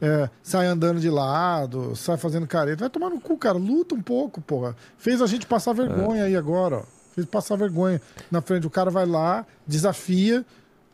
É, 0.00 0.28
sai 0.42 0.66
andando 0.66 0.98
de 0.98 1.08
lado, 1.08 1.94
sai 1.94 2.16
fazendo 2.16 2.46
careta. 2.46 2.80
Vai 2.80 2.90
tomar 2.90 3.10
no 3.10 3.20
cu, 3.20 3.36
cara. 3.36 3.56
Luta 3.58 3.94
um 3.94 4.02
pouco, 4.02 4.40
porra. 4.40 4.74
Fez 4.96 5.22
a 5.22 5.26
gente 5.26 5.46
passar 5.46 5.72
vergonha 5.72 6.22
é. 6.22 6.26
aí 6.26 6.36
agora, 6.36 6.78
ó. 6.78 6.82
Fez 7.14 7.26
passar 7.26 7.56
vergonha 7.56 8.00
na 8.30 8.40
frente. 8.40 8.66
O 8.66 8.70
cara 8.70 8.90
vai 8.90 9.06
lá, 9.06 9.46
desafia. 9.66 10.44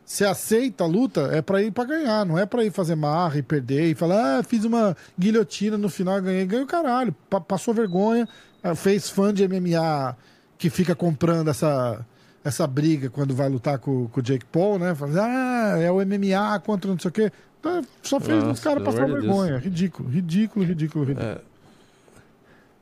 Você 0.09 0.25
aceita 0.25 0.83
a 0.83 0.87
luta, 0.87 1.29
é 1.31 1.39
pra 1.39 1.61
ir 1.61 1.69
pra 1.69 1.83
ganhar, 1.83 2.25
não 2.25 2.35
é 2.35 2.43
pra 2.43 2.65
ir 2.65 2.71
fazer 2.71 2.95
marra 2.95 3.37
e 3.37 3.43
perder 3.43 3.91
e 3.91 3.93
falar, 3.93 4.39
ah, 4.39 4.43
fiz 4.43 4.65
uma 4.65 4.97
guilhotina 5.17 5.77
no 5.77 5.87
final, 5.87 6.19
ganhei. 6.19 6.47
Ganhou 6.47 6.65
caralho. 6.65 7.15
passou 7.47 7.75
vergonha, 7.75 8.27
ah, 8.63 8.73
fez 8.73 9.07
fã 9.07 9.31
de 9.31 9.47
MMA 9.47 10.17
que 10.57 10.67
fica 10.67 10.95
comprando 10.95 11.49
essa, 11.49 12.03
essa 12.43 12.65
briga 12.65 13.11
quando 13.11 13.35
vai 13.35 13.47
lutar 13.49 13.77
com, 13.77 14.07
com 14.07 14.19
o 14.19 14.23
Jake 14.23 14.45
Paul, 14.45 14.79
né? 14.79 14.95
Fala, 14.95 15.13
ah, 15.15 15.79
é 15.79 15.91
o 15.91 16.03
MMA 16.03 16.59
contra 16.65 16.89
não 16.89 16.97
sei 16.97 17.09
o 17.09 17.11
quê. 17.11 17.31
Tá, 17.61 17.83
só 18.01 18.19
fez 18.19 18.39
Nossa, 18.39 18.53
os 18.53 18.59
caras 18.61 18.83
passar 18.83 19.05
vergonha. 19.05 19.51
Deus. 19.51 19.63
Ridículo, 19.63 20.09
ridículo, 20.09 20.65
ridículo, 20.65 21.05
ridículo. 21.05 21.33
É. 21.33 21.48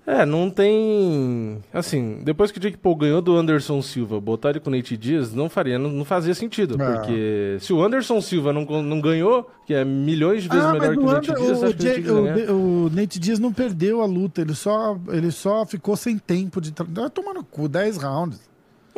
é. 0.07 0.25
não 0.25 0.49
tem. 0.49 1.61
Assim, 1.73 2.21
depois 2.23 2.51
que 2.51 2.57
o 2.57 2.61
Jake 2.61 2.77
Paul 2.77 2.95
ganhou 2.95 3.21
do 3.21 3.35
Anderson 3.35 3.81
Silva, 3.81 4.19
botar 4.21 4.51
ele 4.51 4.59
com 4.59 4.69
o 4.69 4.73
Nate 4.73 4.95
Diaz 4.95 5.33
não 5.33 5.49
faria, 5.49 5.77
não, 5.77 5.89
não 5.89 6.05
fazia 6.05 6.33
sentido. 6.33 6.81
É. 6.81 6.93
Porque 6.93 7.57
se 7.59 7.73
o 7.73 7.83
Anderson 7.83 8.21
Silva 8.21 8.53
não, 8.53 8.63
não 8.81 9.01
ganhou, 9.01 9.49
que 9.65 9.73
é 9.73 9.83
milhões 9.83 10.43
de 10.43 10.49
vezes 10.49 10.63
ah, 10.63 10.73
melhor 10.73 10.93
que 10.93 10.99
o 10.99 11.05
Nate 11.05 11.33
Diaz, 11.33 11.63
o, 11.63 11.75
que 11.75 12.11
o, 12.11 12.23
Nate 12.23 12.51
o, 12.51 12.89
Nate 12.93 13.19
Diaz 13.19 13.39
não 13.39 13.51
perdeu 13.51 14.01
a 14.01 14.05
luta, 14.05 14.41
ele 14.41 14.55
só, 14.55 14.97
ele 15.09 15.29
só 15.29 15.65
ficou 15.65 15.97
sem 15.97 16.17
tempo 16.17 16.61
de. 16.61 16.73
Vai 16.89 17.09
tomar 17.09 17.33
no 17.33 17.43
cu, 17.43 17.67
10 17.67 17.97
rounds. 17.97 18.47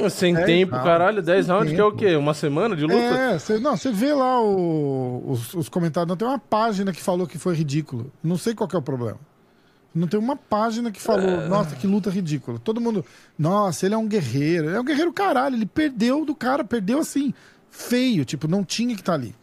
Sem 0.09 0.33
tempo, 0.33 0.71
rounds, 0.71 0.87
caralho, 0.87 1.21
10 1.21 1.47
rounds, 1.49 1.73
que 1.73 1.81
é 1.81 1.83
o 1.83 1.91
quê? 1.91 2.15
Uma 2.15 2.33
semana 2.33 2.75
de 2.75 2.83
luta? 2.83 2.95
É, 2.95 3.39
cê, 3.39 3.59
não, 3.59 3.75
você 3.75 3.91
vê 3.91 4.13
lá 4.13 4.41
os, 4.41 5.53
os, 5.53 5.67
comentários. 5.67 6.07
Não 6.07 6.15
tem 6.15 6.27
uma 6.27 6.39
página 6.39 6.93
que 6.93 7.01
falou 7.01 7.27
que 7.27 7.37
foi 7.37 7.53
ridículo. 7.55 8.11
Não 8.23 8.37
sei 8.37 8.55
qual 8.55 8.69
é 8.71 8.77
o 8.77 8.81
problema. 8.81 9.19
Não 9.93 10.07
tem 10.07 10.19
uma 10.19 10.35
página 10.35 10.91
que 10.91 11.01
falou, 11.01 11.27
é... 11.27 11.47
nossa, 11.47 11.75
que 11.75 11.87
luta 11.87 12.09
ridícula. 12.09 12.59
Todo 12.59 12.79
mundo, 12.79 13.03
nossa, 13.37 13.85
ele 13.85 13.95
é 13.95 13.97
um 13.97 14.07
guerreiro. 14.07 14.67
Ele 14.67 14.75
é 14.75 14.79
um 14.79 14.85
guerreiro 14.85 15.11
caralho. 15.11 15.55
Ele 15.55 15.65
perdeu 15.65 16.23
do 16.25 16.35
cara, 16.35 16.63
perdeu 16.63 16.99
assim, 16.99 17.33
feio. 17.71 18.23
Tipo, 18.23 18.47
não 18.47 18.63
tinha 18.63 18.93
que 18.93 19.01
estar 19.01 19.13
tá 19.13 19.17
ali. 19.17 19.35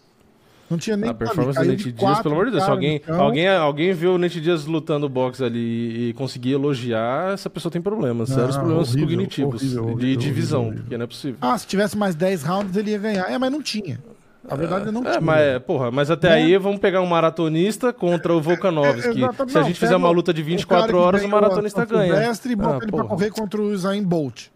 Não 0.69 0.79
tinha 0.79 0.97
nem. 0.97 1.11
A 1.11 1.15
performance 1.15 1.59
do 1.59 1.65
Nate 1.65 1.93
Diaz, 1.93 2.21
pelo 2.21 2.35
amor 2.35 2.47
de 2.47 2.53
Deus. 2.53 2.65
Se 2.65 2.71
alguém, 2.71 3.01
alguém, 3.07 3.49
alguém 3.49 3.93
viu 3.93 4.15
o 4.15 4.19
Nate 4.19 4.41
Diaz 4.41 4.67
lutando 4.67 5.09
boxe 5.09 5.43
ali 5.45 6.09
e 6.09 6.13
conseguir 6.15 6.53
elogiar, 6.53 7.33
essa 7.33 7.49
pessoa 7.49 7.71
tem 7.71 7.81
problemas. 7.81 8.31
Não, 8.31 8.37
sérios 8.37 8.57
problemas 8.57 8.89
horrível, 8.89 9.09
cognitivos. 9.09 9.63
Horrível, 9.63 9.85
horrível, 9.85 10.01
de 10.01 10.17
divisão, 10.17 10.73
porque 10.73 10.97
não 10.97 11.05
é 11.05 11.07
possível. 11.07 11.39
Ah, 11.41 11.57
se 11.57 11.67
tivesse 11.67 11.97
mais 11.97 12.15
10 12.15 12.43
rounds, 12.43 12.77
ele 12.77 12.91
ia 12.91 12.99
ganhar. 12.99 13.31
É, 13.31 13.39
mas 13.39 13.51
não 13.51 13.63
tinha. 13.63 14.01
A 14.49 14.55
verdade 14.55 14.89
é, 14.89 14.93
não 14.93 15.03
é, 15.03 15.11
tinha. 15.11 15.21
Mas, 15.21 15.63
porra, 15.63 15.91
mas 15.91 16.11
até 16.11 16.29
é. 16.29 16.33
aí 16.35 16.59
vamos 16.59 16.79
pegar 16.81 17.01
um 17.01 17.07
maratonista 17.07 17.93
contra 17.93 18.33
o 18.35 18.41
Volkanovski. 18.41 19.23
É, 19.27 19.49
se 19.49 19.59
a 19.59 19.63
gente 19.63 19.79
fizer 19.79 19.97
uma 19.97 20.11
luta 20.11 20.33
de 20.33 20.43
24 20.43 20.97
horas, 20.99 21.23
o 21.25 21.29
maratonista 21.29 21.85
ganha. 21.85 22.15
O 22.15 22.17
mestre 22.17 22.53
e 22.53 22.57
bota 22.57 22.75
ah, 22.75 22.79
ele 22.83 22.91
porra. 22.91 23.05
pra 23.05 23.17
correr 23.17 23.31
contra 23.31 23.61
o 23.61 23.77
Zayn 23.77 24.03
Bolt. 24.03 24.47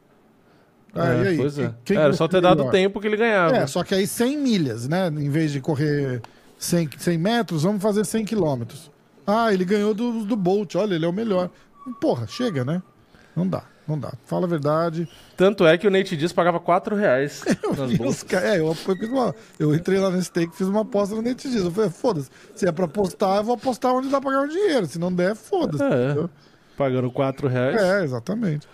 Ah, 0.95 1.15
É, 1.15 1.23
e 1.25 1.29
aí? 1.29 1.37
Pois 1.37 1.59
é. 1.59 1.73
Quem- 1.85 1.97
Era 1.97 2.13
só 2.13 2.29
ter 2.29 2.41
dado 2.41 2.65
o 2.65 2.71
tempo 2.71 3.01
que 3.01 3.07
ele 3.07 3.17
ganhava. 3.17 3.57
É, 3.57 3.67
só 3.67 3.83
que 3.83 3.95
aí 3.95 4.07
100 4.07 4.37
milhas, 4.39 4.89
né? 4.89 5.09
Em 5.09 5.31
vez 5.31 5.53
de 5.53 5.61
correr 5.61 6.21
100, 6.59 6.91
100 6.99 7.19
metros, 7.19 7.63
vamos 7.63 7.83
fazer 7.83 8.05
100 8.05 8.25
quilômetros. 8.25 8.91
Ah, 9.27 9.53
ele 9.53 9.65
ganhou 9.65 9.95
do, 9.95 10.25
do 10.25 10.37
Bolt, 10.37 10.75
olha, 10.75 10.95
ele 10.95 11.05
é 11.05 11.09
o 11.09 11.13
melhor. 11.13 11.51
Porra, 12.01 12.27
chega, 12.27 12.65
né? 12.65 12.83
Não 13.35 13.47
dá, 13.47 13.63
não 13.91 13.99
dá. 13.99 14.13
Fala 14.25 14.47
a 14.47 14.49
verdade. 14.49 15.09
Tanto 15.37 15.67
é 15.67 15.77
que 15.77 15.87
o 15.87 15.91
Nate 15.91 16.17
Diaz 16.17 16.33
pagava 16.33 16.59
4 16.61 16.95
reais 16.97 17.43
nas 17.77 17.91
E 17.91 17.95
os 17.95 17.99
bolsas. 17.99 18.23
ca- 18.23 18.41
é, 18.41 18.59
eu, 18.61 18.75
eu 18.89 19.09
uma- 19.13 19.35
eu 19.59 19.75
entrei 19.75 19.99
lá 19.99 20.11
nesse 20.11 20.31
take 20.33 20.53
e 20.55 20.57
fiz 20.57 20.67
uma 20.69 20.83
aposta 20.83 21.15
no 21.15 21.23
Net 21.23 21.49
Dias. 21.49 21.65
Eu 21.65 21.71
falei, 21.71 21.91
foda-se, 21.91 22.31
se 22.55 22.67
é 22.67 22.73
pra 22.73 22.85
apostar, 22.87 23.39
eu 23.39 23.45
vou 23.45 23.55
apostar 23.55 23.93
onde 23.95 24.09
dá 24.09 24.21
pra 24.21 24.31
ganhar 24.31 24.45
o 24.45 24.49
dinheiro. 24.49 24.87
Se 24.87 24.99
não 24.99 25.13
der, 25.13 25.35
foda-se. 25.35 25.83
É. 25.83 26.25
Pagando 26.77 27.11
4 27.11 27.49
reais. 27.49 27.77
É, 27.77 28.05
exatamente. 28.05 28.67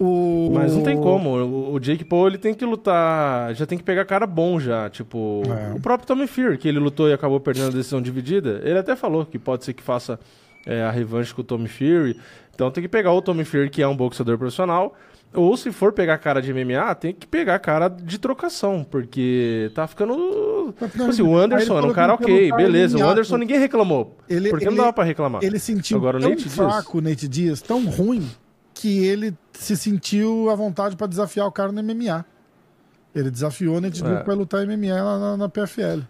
O... 0.00 0.52
Mas 0.54 0.72
não 0.76 0.84
tem 0.84 0.96
como. 0.96 1.30
O, 1.30 1.74
o 1.74 1.80
Jake 1.80 2.04
Paul 2.04 2.28
ele 2.28 2.38
tem 2.38 2.54
que 2.54 2.64
lutar. 2.64 3.52
Já 3.56 3.66
tem 3.66 3.76
que 3.76 3.82
pegar 3.82 4.04
cara 4.04 4.28
bom 4.28 4.60
já. 4.60 4.88
Tipo, 4.88 5.42
É. 5.46 5.74
o 5.74 5.80
próprio 5.80 6.06
Tommy 6.06 6.28
Fury, 6.28 6.56
que 6.56 6.68
ele 6.68 6.78
lutou 6.78 7.08
e 7.08 7.12
acabou 7.12 7.40
perdendo 7.40 7.66
a 7.68 7.72
decisão 7.72 8.00
dividida. 8.00 8.60
Ele 8.62 8.78
até 8.78 8.94
falou 8.94 9.26
que 9.26 9.40
pode 9.40 9.64
ser 9.64 9.72
que 9.72 9.82
faça 9.82 10.20
é, 10.66 10.82
a 10.82 10.90
revanche 10.90 11.34
com 11.34 11.40
o 11.40 11.44
Tommy 11.44 11.68
Fury. 11.68 12.18
Então 12.54 12.70
tem 12.70 12.82
que 12.82 12.88
pegar 12.88 13.12
o 13.12 13.22
Tommy 13.22 13.44
Fury, 13.44 13.70
que 13.70 13.80
é 13.82 13.86
um 13.88 13.96
boxeador 13.96 14.36
profissional. 14.38 14.94
Ou 15.34 15.56
se 15.58 15.70
for 15.70 15.92
pegar 15.92 16.16
cara 16.18 16.40
de 16.40 16.52
MMA, 16.54 16.94
tem 16.94 17.12
que 17.14 17.26
pegar 17.26 17.58
cara 17.58 17.88
de 17.88 18.18
trocação. 18.18 18.82
Porque 18.90 19.70
tá 19.74 19.86
ficando. 19.86 20.74
Tipo 20.90 21.04
assim, 21.04 21.22
o 21.22 21.36
Anderson 21.36 21.76
era 21.78 21.86
um 21.86 21.92
cara 21.92 22.14
ok, 22.14 22.50
beleza. 22.52 22.96
O 22.98 23.06
Anderson 23.06 23.36
ninguém 23.36 23.58
reclamou. 23.58 24.16
Ele- 24.28 24.48
porque 24.48 24.64
ele- 24.64 24.70
não 24.70 24.78
dava 24.78 24.92
pra 24.92 25.04
reclamar. 25.04 25.44
Ele 25.44 25.58
sentiu 25.58 25.98
Agora, 25.98 26.16
o 26.16 26.20
tão 26.20 26.30
Nate 26.30 26.48
fraco 26.48 26.98
o 26.98 27.00
Nate 27.02 27.28
Dias, 27.28 27.60
tão 27.60 27.84
ruim, 27.84 28.26
que 28.72 29.04
ele 29.06 29.34
se 29.52 29.76
sentiu 29.76 30.48
à 30.50 30.54
vontade 30.54 30.96
pra 30.96 31.06
desafiar 31.06 31.46
o 31.46 31.52
cara 31.52 31.70
no 31.72 31.80
MMA. 31.82 32.24
Ele 33.14 33.30
desafiou 33.30 33.76
o 33.76 33.80
Nate 33.82 34.02
É. 34.02 34.16
pra 34.20 34.32
lutar 34.34 34.62
MMA 34.66 35.02
lá 35.02 35.18
na, 35.18 35.36
na 35.36 35.48
PFL. 35.48 36.00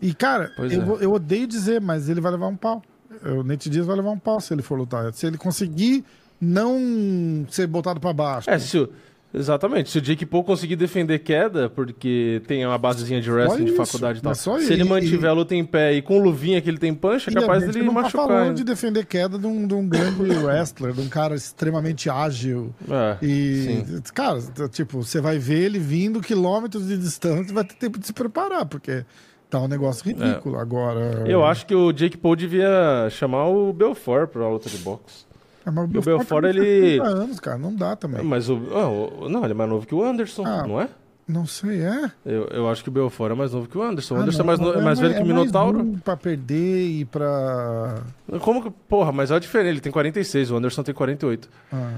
E, 0.00 0.14
cara, 0.14 0.52
eu, 0.58 0.98
é. 1.00 1.04
eu 1.04 1.12
odeio 1.12 1.46
dizer, 1.46 1.80
mas 1.80 2.08
ele 2.08 2.20
vai 2.20 2.32
levar 2.32 2.46
um 2.48 2.56
pau. 2.56 2.82
O 3.24 3.42
Nate 3.42 3.68
Diaz 3.70 3.86
vai 3.86 3.96
levar 3.96 4.10
um 4.10 4.18
pau 4.18 4.40
se 4.40 4.52
ele 4.52 4.62
for 4.62 4.78
lutar. 4.78 5.12
Se 5.12 5.26
ele 5.26 5.38
conseguir 5.38 6.04
não 6.40 7.46
ser 7.50 7.66
botado 7.66 8.00
pra 8.00 8.12
baixo. 8.12 8.48
É, 8.48 8.58
se 8.58 8.78
o- 8.78 8.88
exatamente. 9.34 9.90
Se 9.90 9.98
o 9.98 10.00
Jake 10.00 10.24
Paul 10.24 10.44
conseguir 10.44 10.76
defender 10.76 11.18
queda, 11.18 11.68
porque 11.68 12.40
tem 12.46 12.64
uma 12.64 12.78
basezinha 12.78 13.20
de 13.20 13.30
wrestling 13.30 13.66
de 13.66 13.72
faculdade 13.72 14.20
e 14.20 14.22
tal. 14.22 14.34
Se 14.34 14.48
ele- 14.50 14.74
ele 14.74 14.84
mantiver 14.84 15.24
e- 15.24 15.26
a 15.28 15.32
luta 15.32 15.54
em 15.54 15.64
pé 15.64 15.94
e 15.94 16.02
com 16.02 16.18
luvinha 16.18 16.60
que 16.60 16.68
ele 16.70 16.78
tem 16.78 16.94
punch, 16.94 17.28
é 17.28 17.32
capaz 17.32 17.64
dele 17.66 17.80
não 17.84 17.94
tá 17.94 18.02
machucar. 18.02 18.26
falando 18.28 18.48
hein? 18.48 18.54
de 18.54 18.64
defender 18.64 19.04
queda 19.06 19.38
de 19.38 19.46
um, 19.46 19.66
de 19.66 19.74
um 19.74 19.86
grande 19.88 20.22
wrestler, 20.44 20.92
de 20.92 21.00
um 21.00 21.08
cara 21.08 21.34
extremamente 21.34 22.08
ágil. 22.08 22.72
É, 22.88 23.16
E, 23.24 23.84
sim. 23.84 24.02
cara, 24.14 24.38
tipo, 24.70 25.02
você 25.02 25.20
vai 25.20 25.38
ver 25.38 25.58
ele 25.64 25.78
vindo 25.78 26.20
quilômetros 26.20 26.86
de 26.86 26.96
distância 26.96 27.50
e 27.50 27.54
vai 27.54 27.64
ter 27.64 27.74
tempo 27.74 27.98
de 27.98 28.06
se 28.06 28.12
preparar, 28.12 28.64
porque 28.66 29.04
tá 29.50 29.60
um 29.60 29.68
negócio 29.68 30.04
ridículo. 30.04 30.58
Agora. 30.58 31.24
Eu 31.26 31.44
acho 31.44 31.66
que 31.66 31.74
o 31.74 31.92
Jake 31.92 32.16
Paul 32.16 32.36
devia 32.36 33.08
chamar 33.10 33.46
o 33.48 33.72
Belfort 33.72 34.28
pra 34.30 34.48
luta 34.48 34.68
de 34.68 34.78
boxe. 34.78 35.26
É, 35.66 35.70
mas 35.70 35.84
o 35.84 35.88
Belfort, 36.00 36.42
tem 36.42 36.50
ele- 36.50 36.98
30 37.00 37.04
anos, 37.08 37.40
cara, 37.40 37.58
não 37.58 37.74
dá 37.74 37.94
também. 37.96 38.22
Mas 38.24 38.48
o, 38.48 38.58
ah, 38.74 38.88
o- 38.88 39.28
Não, 39.28 39.42
ele 39.44 39.52
é 39.52 39.56
mais 39.56 39.68
novo 39.70 39.86
que 39.86 39.94
o 39.94 40.02
Anderson, 40.02 40.44
Ah. 40.46 40.66
não 40.66 40.80
é? 40.80 40.88
Não 41.28 41.44
sei, 41.44 41.82
é? 41.82 42.10
Eu, 42.24 42.44
eu 42.46 42.70
acho 42.70 42.82
que 42.82 42.88
o 42.88 42.92
Belfort 42.92 43.32
é 43.32 43.34
mais 43.34 43.52
novo 43.52 43.68
que 43.68 43.76
o 43.76 43.82
Anderson. 43.82 44.14
O 44.14 44.16
Ah, 44.16 44.20
Anderson 44.22 44.38
não, 44.38 44.44
é 44.44 44.46
mais, 44.46 44.58
no- 44.60 44.72
é 44.72 44.82
mais 44.82 44.98
velho 44.98 45.12
que 45.12 45.20
o 45.20 45.24
é 45.24 45.26
Minotauro. 45.26 45.84
burro 45.84 46.00
pra 46.02 46.16
perder 46.16 46.88
e 46.88 47.04
pra. 47.04 47.96
Como 48.40 48.62
que. 48.62 48.70
Porra, 48.88 49.12
mas 49.12 49.30
olha 49.30 49.36
a 49.36 49.40
diferença. 49.40 49.68
Ele 49.68 49.80
tem 49.80 49.92
46, 49.92 50.50
o 50.50 50.56
Anderson 50.56 50.82
tem 50.82 50.94
48. 50.94 51.50
Ah, 51.70 51.90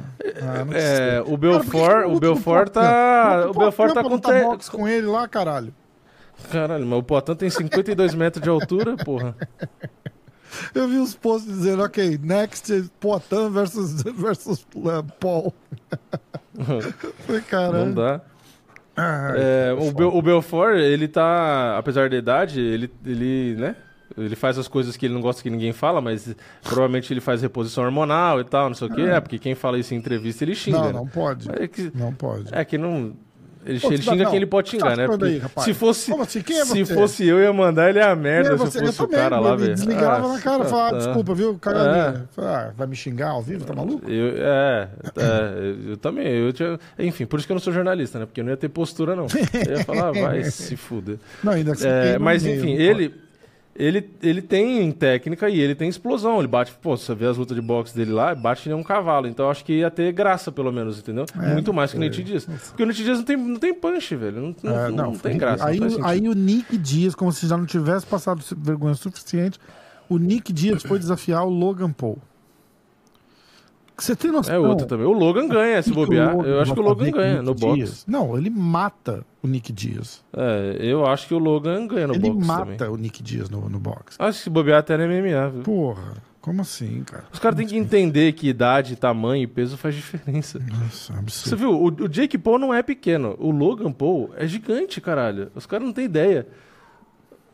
ah, 0.43 0.65
não. 0.65 0.73
É, 0.75 1.21
o 1.21 1.25
Cara, 1.27 1.37
Belfort, 1.37 2.03
não 2.09 2.15
o 2.17 2.19
Belfort 2.19 2.69
tá. 2.71 3.47
O 3.49 3.55
Belfort 3.57 3.95
tá 3.95 4.03
com. 4.03 4.19
Te... 4.19 4.71
com 4.73 4.89
ele 4.89 5.07
lá, 5.07 5.29
caralho. 5.29 5.73
Caralho, 6.51 6.87
mas 6.87 6.99
o 6.99 7.03
Poitin 7.03 7.35
tem 7.35 7.51
52 7.51 8.15
metros 8.15 8.43
de 8.43 8.49
altura, 8.49 8.97
porra. 8.97 9.37
Eu 10.75 10.89
vi 10.89 10.97
os 10.99 11.15
posts 11.15 11.47
dizendo, 11.53 11.83
ok, 11.83 12.19
next 12.23 12.91
Poitin 12.99 13.51
versus, 13.51 14.03
versus 14.15 14.67
uh, 14.75 15.03
Paul. 15.21 15.55
Falei, 17.27 17.41
caralho. 17.43 17.87
Não 17.87 17.95
dá. 17.95 18.21
É, 19.37 19.73
o, 19.79 19.93
Bel- 19.93 20.15
o 20.15 20.21
Belfort, 20.21 20.77
ele 20.77 21.09
tá. 21.09 21.79
Apesar 21.79 22.11
da 22.11 22.17
idade, 22.17 22.61
ele, 22.61 22.91
ele, 23.07 23.55
né? 23.57 23.77
Ele 24.19 24.35
faz 24.37 24.59
as 24.59 24.67
coisas 24.69 24.97
que 24.97 25.07
ele 25.07 25.15
não 25.15 25.21
gosta 25.21 25.43
que 25.43 25.49
ninguém 25.49 25.73
fala, 25.73 26.01
mas 26.01 26.35
provavelmente 26.63 27.11
ele 27.13 27.21
faz 27.21 27.41
reposição 27.41 27.85
hormonal 27.85 28.41
e 28.41 28.45
tal, 28.45 28.69
não 28.69 28.75
sei 28.75 28.89
o 28.89 28.95
quê. 28.95 29.03
É, 29.03 29.21
porque 29.21 29.39
quem 29.39 29.55
fala 29.55 29.79
isso 29.79 29.95
em 29.95 29.97
entrevista, 29.97 30.45
ele 30.45 30.55
xinga. 30.55 30.79
não, 30.79 30.85
né? 30.87 30.93
não 30.93 31.07
pode. 31.07 31.49
É 31.51 31.67
que, 31.69 31.91
Não 31.95 32.13
pode. 32.13 32.53
é 32.53 32.65
que 32.65 32.77
não. 32.77 33.15
Ele, 33.67 33.79
Pô, 33.79 33.89
ele 33.93 34.03
tá- 34.03 34.13
xinga 34.13 34.25
quem 34.27 34.37
ele 34.37 34.47
pode 34.47 34.71
tá 34.71 34.71
xingar, 34.71 34.97
né? 34.97 35.07
Porque 35.07 35.25
aí, 35.27 35.43
se 35.65 35.75
fosse, 35.75 36.13
assim? 36.15 36.43
É 36.51 36.65
se 36.65 36.85
fosse 36.87 37.27
eu, 37.27 37.39
ia 37.41 37.53
mandar 37.53 37.91
ele 37.91 38.01
a 38.01 38.17
merda 38.17 38.55
É, 38.55 38.59
se 38.59 38.65
você- 38.65 38.79
eu 38.81 38.87
fosse 38.87 39.03
o 39.03 39.09
cara 39.09 39.39
lá, 39.39 39.55
velho. 39.55 39.75
desligava 39.75 40.27
Ah, 40.27 40.33
na 40.33 40.41
cara, 40.41 40.65
falava, 40.65 40.91
tá. 40.93 40.97
desculpa, 41.05 41.35
viu, 41.35 41.59
cagadinha. 41.59 42.27
Falei, 42.33 42.51
ah, 42.51 42.73
vai 42.75 42.87
me 42.87 42.97
xingar 42.97 43.31
ao 43.31 43.43
vivo, 43.43 43.65
tá 43.67 43.75
maluco? 43.75 44.11
Eu, 44.11 44.35
é, 44.39 44.89
é, 45.17 45.91
eu 45.91 45.97
também. 45.99 46.27
Eu 46.27 46.53
tinha, 46.53 46.79
enfim, 46.99 47.27
por 47.27 47.39
isso 47.39 47.47
que 47.47 47.53
eu 47.53 47.57
não 47.57 47.61
sou 47.61 47.73
jornalista, 47.73 48.19
né? 48.19 48.25
Porque 48.27 48.41
eu 48.41 48.45
não 48.45 48.51
ia 48.51 48.57
ter 48.57 48.69
postura, 48.71 49.15
não. 49.15 49.27
Eu 49.67 49.77
ia 49.79 49.85
falar, 49.85 50.09
ah, 50.09 50.13
vai 50.13 50.43
se 50.51 50.75
fuder. 50.77 51.19
Não, 51.45 51.53
ainda 51.53 51.73
que 51.73 51.79
você 51.81 51.89
É, 51.89 52.19
mas 52.19 52.47
enfim, 52.47 52.73
ele, 52.73 53.15
ele, 53.81 54.11
ele 54.23 54.43
tem 54.43 54.93
técnica 54.93 55.49
e 55.49 55.59
ele 55.59 55.75
tem 55.75 55.89
explosão. 55.89 56.39
Ele 56.39 56.47
bate, 56.47 56.73
pô, 56.83 56.97
você 56.97 57.15
vê 57.15 57.27
as 57.27 57.39
lutas 57.39 57.57
de 57.57 57.63
boxe 57.63 57.97
dele 57.97 58.13
lá, 58.13 58.35
bate 58.35 58.69
nem 58.69 58.77
um 58.77 58.83
cavalo. 58.83 59.27
Então 59.27 59.47
eu 59.47 59.51
acho 59.51 59.65
que 59.65 59.79
ia 59.79 59.91
ter 59.91 60.13
graça, 60.13 60.53
pelo 60.53 60.71
menos, 60.71 60.99
entendeu? 60.99 61.25
É, 61.41 61.55
Muito 61.55 61.73
mais 61.73 61.91
que 61.91 61.97
o 61.97 62.01
Nate 62.01 62.23
Diaz. 62.23 62.45
Porque 62.45 62.83
o 62.83 62.87
Nate 62.87 63.03
Diaz 63.03 63.19
não 63.19 63.25
tem, 63.25 63.37
não 63.37 63.59
tem 63.59 63.73
punch, 63.73 64.15
velho. 64.15 64.41
Não, 64.41 64.55
não, 64.63 64.79
É, 64.79 64.91
não, 64.91 64.97
não, 65.05 65.19
tem 65.19 65.39
graça. 65.39 65.67
Aí, 65.67 65.81
aí 66.03 66.29
o 66.29 66.35
Nick 66.35 66.77
Dias, 66.77 67.15
como 67.15 67.33
se 67.33 67.47
já 67.47 67.57
não 67.57 67.65
tivesse 67.65 68.05
passado 68.05 68.43
vergonha 68.59 68.95
suficiente, 68.95 69.59
o 70.09 70.19
Nick 70.19 70.53
Dias 70.53 70.83
foi 70.83 70.99
desafiar 70.99 71.45
o 71.47 71.49
Logan 71.49 71.91
Paul. 71.91 72.19
Você 74.05 74.17
tem 74.17 74.31
noção? 74.33 74.55
É 74.55 74.59
outro 74.59 74.87
também. 74.87 75.07
O 75.07 75.13
Logan 75.13 75.47
ganha 75.49 75.83
se 75.83 75.93
bobear. 75.93 76.35
Logan 76.37 76.49
Eu 76.49 76.61
acho 76.61 76.75
que 76.75 76.81
o 76.81 76.83
Logan 76.83 77.11
ganha 77.11 77.43
no. 77.43 77.55
Diaz? 77.55 78.05
Não, 78.07 78.37
ele 78.37 78.51
mata 78.51 79.25
o 79.43 79.47
Nick 79.47 79.73
Dias. 79.73 80.23
É, 80.33 80.77
eu 80.81 81.07
acho 81.07 81.27
que 81.29 81.35
o 81.35 81.39
Logan 81.39 81.87
ganha 81.87 82.07
no 82.07 82.15
ele 82.15 82.31
boxe 82.31 82.47
mata 82.47 82.77
também. 82.77 82.95
o 82.95 82.97
Nick 82.97 83.23
Dias 83.23 83.49
no, 83.51 83.69
no 83.69 83.79
boxe. 83.79 84.17
Acho 84.19 84.39
que 84.39 84.45
se 84.45 84.51
bobear 84.51 84.79
até 84.81 84.97
no 84.97 85.05
MMA, 85.05 85.51
viu? 85.51 85.63
Porra, 85.63 86.15
como 86.41 86.63
assim, 86.63 87.03
cara? 87.05 87.25
Os 87.33 87.39
caras 87.39 87.57
têm 87.59 87.67
que 87.67 87.77
entender 87.77 88.33
que 88.33 88.49
idade, 88.49 88.97
tamanho 88.97 89.43
e 89.43 89.47
peso 89.47 89.77
faz 89.77 89.95
diferença. 89.95 90.59
Nossa, 90.59 91.13
Você 91.13 91.19
absurdo. 91.19 91.57
viu? 91.57 91.71
O, 91.73 91.85
o 92.05 92.09
Jake 92.09 92.39
Paul 92.39 92.59
não 92.59 92.73
é 92.73 92.83
pequeno. 92.83 93.37
O 93.39 93.51
Logan 93.51 93.93
Paul 93.93 94.31
é 94.37 94.47
gigante, 94.47 95.01
caralho. 95.01 95.51
Os 95.55 95.67
caras 95.67 95.85
não 95.87 95.93
têm 95.93 96.05
ideia. 96.07 96.47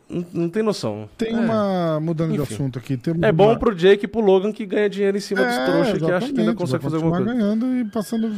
Não, 0.08 0.24
não 0.32 0.48
tem 0.48 0.62
noção. 0.62 1.08
Tem 1.18 1.32
é. 1.34 1.36
uma. 1.36 1.98
Mudando 2.00 2.32
de 2.34 2.40
Enfim. 2.40 2.54
assunto 2.54 2.78
aqui. 2.78 2.96
Tem 2.96 3.12
É 3.22 3.32
bom 3.32 3.48
uma- 3.50 3.58
pro 3.58 3.74
Jake 3.74 4.04
e 4.04 4.08
pro 4.08 4.20
Logan 4.20 4.52
que 4.52 4.64
ganha 4.64 4.88
dinheiro 4.88 5.16
em 5.16 5.20
cima 5.20 5.42
dos 5.44 5.52
É, 5.54 5.64
trouxas 5.66 5.98
que 5.98 6.10
acha 6.12 6.32
que 6.32 6.40
ainda 6.40 6.54
consegue 6.54 6.82
fazer 6.82 6.96
alguma 6.96 7.16
coisa. 7.16 7.32
ganhando 7.34 7.74
e 7.76 7.84
passando 7.86 8.28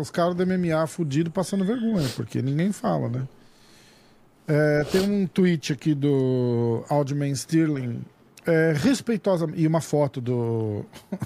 os 0.00 0.10
caras 0.10 0.34
do 0.34 0.42
MMA 0.46 0.86
fudido 0.86 1.30
passando 1.30 1.64
vergonha, 1.64 2.06
porque 2.14 2.42
ninguém 2.42 2.72
fala, 2.72 3.08
né? 3.08 3.22
É, 4.46 4.84
tem 4.84 5.00
um 5.00 5.26
tweet 5.26 5.72
aqui 5.72 5.94
do 5.94 6.84
Aldman 6.90 7.32
Sterling, 7.32 8.02
é, 8.46 8.74
respeitosa 8.76 9.48
e 9.54 9.66
uma 9.66 9.80
foto 9.80 10.20
do 10.20 10.84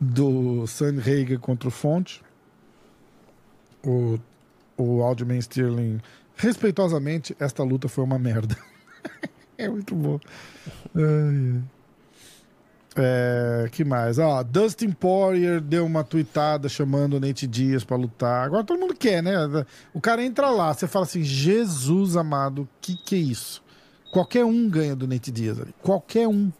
do 0.00 0.64
Hager 1.00 1.38
contra 1.38 1.68
o 1.68 1.70
Fonte. 1.70 2.20
O, 3.84 4.18
o 4.76 5.02
Aldman 5.02 5.38
Sterling, 5.38 6.00
respeitosamente, 6.36 7.36
esta 7.40 7.62
luta 7.62 7.88
foi 7.88 8.04
uma 8.04 8.18
merda. 8.18 8.56
é 9.58 9.68
muito 9.68 9.94
bom. 9.94 10.20
Ai, 10.94 11.02
ai. 11.02 11.62
É, 12.98 13.68
que 13.70 13.84
mais? 13.84 14.18
Ó, 14.18 14.42
Dustin 14.42 14.90
Poirier 14.90 15.60
deu 15.60 15.84
uma 15.84 16.02
tweetada 16.02 16.66
chamando 16.66 17.14
o 17.14 17.20
Nate 17.20 17.46
Diaz 17.46 17.84
pra 17.84 17.94
lutar. 17.94 18.46
Agora 18.46 18.64
todo 18.64 18.80
mundo 18.80 18.94
quer, 18.94 19.22
né? 19.22 19.34
O 19.92 20.00
cara 20.00 20.24
entra 20.24 20.48
lá, 20.48 20.72
você 20.72 20.86
fala 20.86 21.04
assim: 21.04 21.22
Jesus 21.22 22.16
amado, 22.16 22.66
que 22.80 22.96
que 22.96 23.14
é 23.14 23.18
isso? 23.18 23.62
Qualquer 24.10 24.46
um 24.46 24.66
ganha 24.70 24.96
do 24.96 25.06
Nate 25.06 25.30
Diaz 25.30 25.60
ali. 25.60 25.74
Qualquer 25.82 26.26
um 26.26 26.50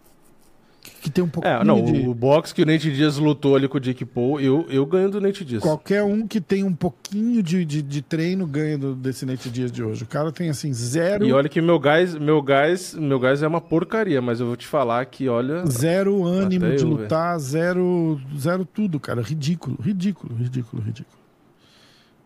que, 1.06 1.10
tem 1.10 1.24
um 1.24 1.28
pouquinho 1.28 1.54
É, 1.54 1.64
não, 1.64 1.84
de. 1.84 2.06
o 2.06 2.14
boxe 2.14 2.54
que 2.54 2.62
o 2.62 2.66
Nate 2.66 2.92
Diaz 2.92 3.16
lutou 3.16 3.56
ali 3.56 3.68
com 3.68 3.78
o 3.78 3.80
Jake 3.80 4.04
Paul, 4.04 4.40
eu, 4.40 4.66
eu 4.68 4.84
ganho 4.84 5.10
do 5.10 5.20
Nate 5.20 5.44
Diaz. 5.44 5.62
Qualquer 5.62 6.02
um 6.02 6.26
que 6.26 6.40
tem 6.40 6.64
um 6.64 6.74
pouquinho 6.74 7.42
de, 7.42 7.64
de, 7.64 7.82
de 7.82 8.02
treino 8.02 8.46
ganha 8.46 8.76
do, 8.76 8.94
desse 8.94 9.24
Nate 9.24 9.48
Diaz 9.48 9.70
de 9.70 9.82
hoje. 9.82 10.04
O 10.04 10.06
cara 10.06 10.32
tem 10.32 10.48
assim, 10.50 10.72
zero, 10.72 11.24
E 11.24 11.32
olha 11.32 11.48
que 11.48 11.60
meu 11.60 11.78
gás, 11.78 12.14
meu 12.14 12.42
gás, 12.42 12.94
meu 12.94 13.18
gás 13.20 13.42
é 13.42 13.46
uma 13.48 13.60
porcaria, 13.60 14.20
mas 14.20 14.40
eu 14.40 14.46
vou 14.46 14.56
te 14.56 14.66
falar 14.66 15.04
que, 15.06 15.28
olha, 15.28 15.64
zero 15.66 16.24
ânimo 16.24 16.66
Até 16.66 16.76
de 16.76 16.82
eu, 16.82 16.88
lutar, 16.88 17.38
zero, 17.38 18.20
zero 18.38 18.64
tudo, 18.64 18.98
cara. 18.98 19.22
Ridículo, 19.22 19.78
ridículo, 19.80 20.34
ridículo, 20.34 20.82
ridículo. 20.82 21.16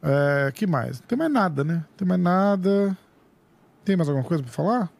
É, 0.03 0.51
que 0.55 0.67
mais? 0.67 1.01
Não 1.01 1.07
tem 1.07 1.19
mais 1.19 1.31
nada, 1.33 1.63
né? 1.63 1.75
Não 1.75 1.97
tem 1.97 2.09
mais 2.09 2.21
nada. 2.21 2.97
Tem 3.85 3.97
mais 3.97 4.09
alguma 4.09 4.27
coisa 4.27 4.43
pra 4.43 4.53
falar? 4.53 4.91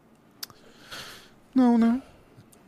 Não, 1.55 1.77
né? 1.79 2.01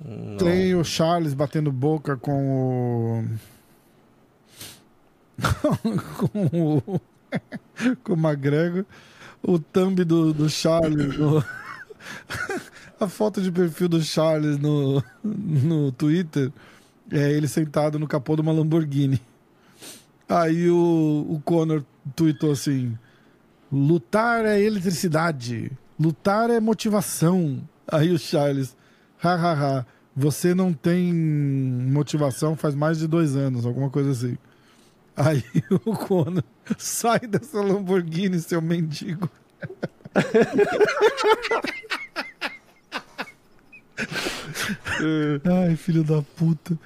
Não. 0.04 0.36
Tem 0.36 0.74
o 0.74 0.84
Charles 0.84 1.34
batendo 1.34 1.70
boca 1.72 2.16
com 2.16 3.24
o. 5.38 5.38
com 6.18 6.80
o, 6.86 7.00
com 8.04 8.12
o 8.12 8.16
McGregor, 8.16 8.84
o 9.42 9.58
thumb 9.58 10.04
do, 10.04 10.32
do 10.32 10.48
Charles, 10.48 11.16
no- 11.18 11.44
a 13.00 13.08
foto 13.08 13.40
de 13.40 13.50
perfil 13.50 13.88
do 13.88 14.02
Charles 14.02 14.58
no, 14.58 15.02
no 15.22 15.90
Twitter 15.92 16.52
é 17.10 17.30
ele 17.32 17.48
sentado 17.48 17.98
no 17.98 18.06
capô 18.06 18.36
de 18.36 18.42
uma 18.42 18.52
Lamborghini. 18.52 19.20
Aí 20.28 20.70
o, 20.70 21.26
o 21.28 21.42
Conor 21.44 21.84
tweetou 22.16 22.52
assim: 22.52 22.96
lutar 23.70 24.44
é 24.44 24.60
eletricidade, 24.60 25.70
lutar 25.98 26.50
é 26.50 26.60
motivação. 26.60 27.60
Aí 27.86 28.10
o 28.10 28.18
Charles, 28.18 28.76
hahaha, 29.22 29.86
você 30.14 30.54
não 30.54 30.72
tem 30.72 31.12
motivação 31.14 32.56
faz 32.56 32.74
mais 32.74 32.98
de 32.98 33.06
dois 33.06 33.36
anos, 33.36 33.64
alguma 33.64 33.88
coisa 33.88 34.10
assim. 34.10 34.36
Aí 35.16 35.44
o 35.84 35.96
Conor, 35.96 36.42
sai 36.76 37.20
dessa 37.20 37.60
Lamborghini, 37.60 38.40
seu 38.40 38.60
mendigo. 38.60 39.30
Ai, 45.44 45.76
filho 45.76 46.02
da 46.02 46.22
puta. 46.22 46.78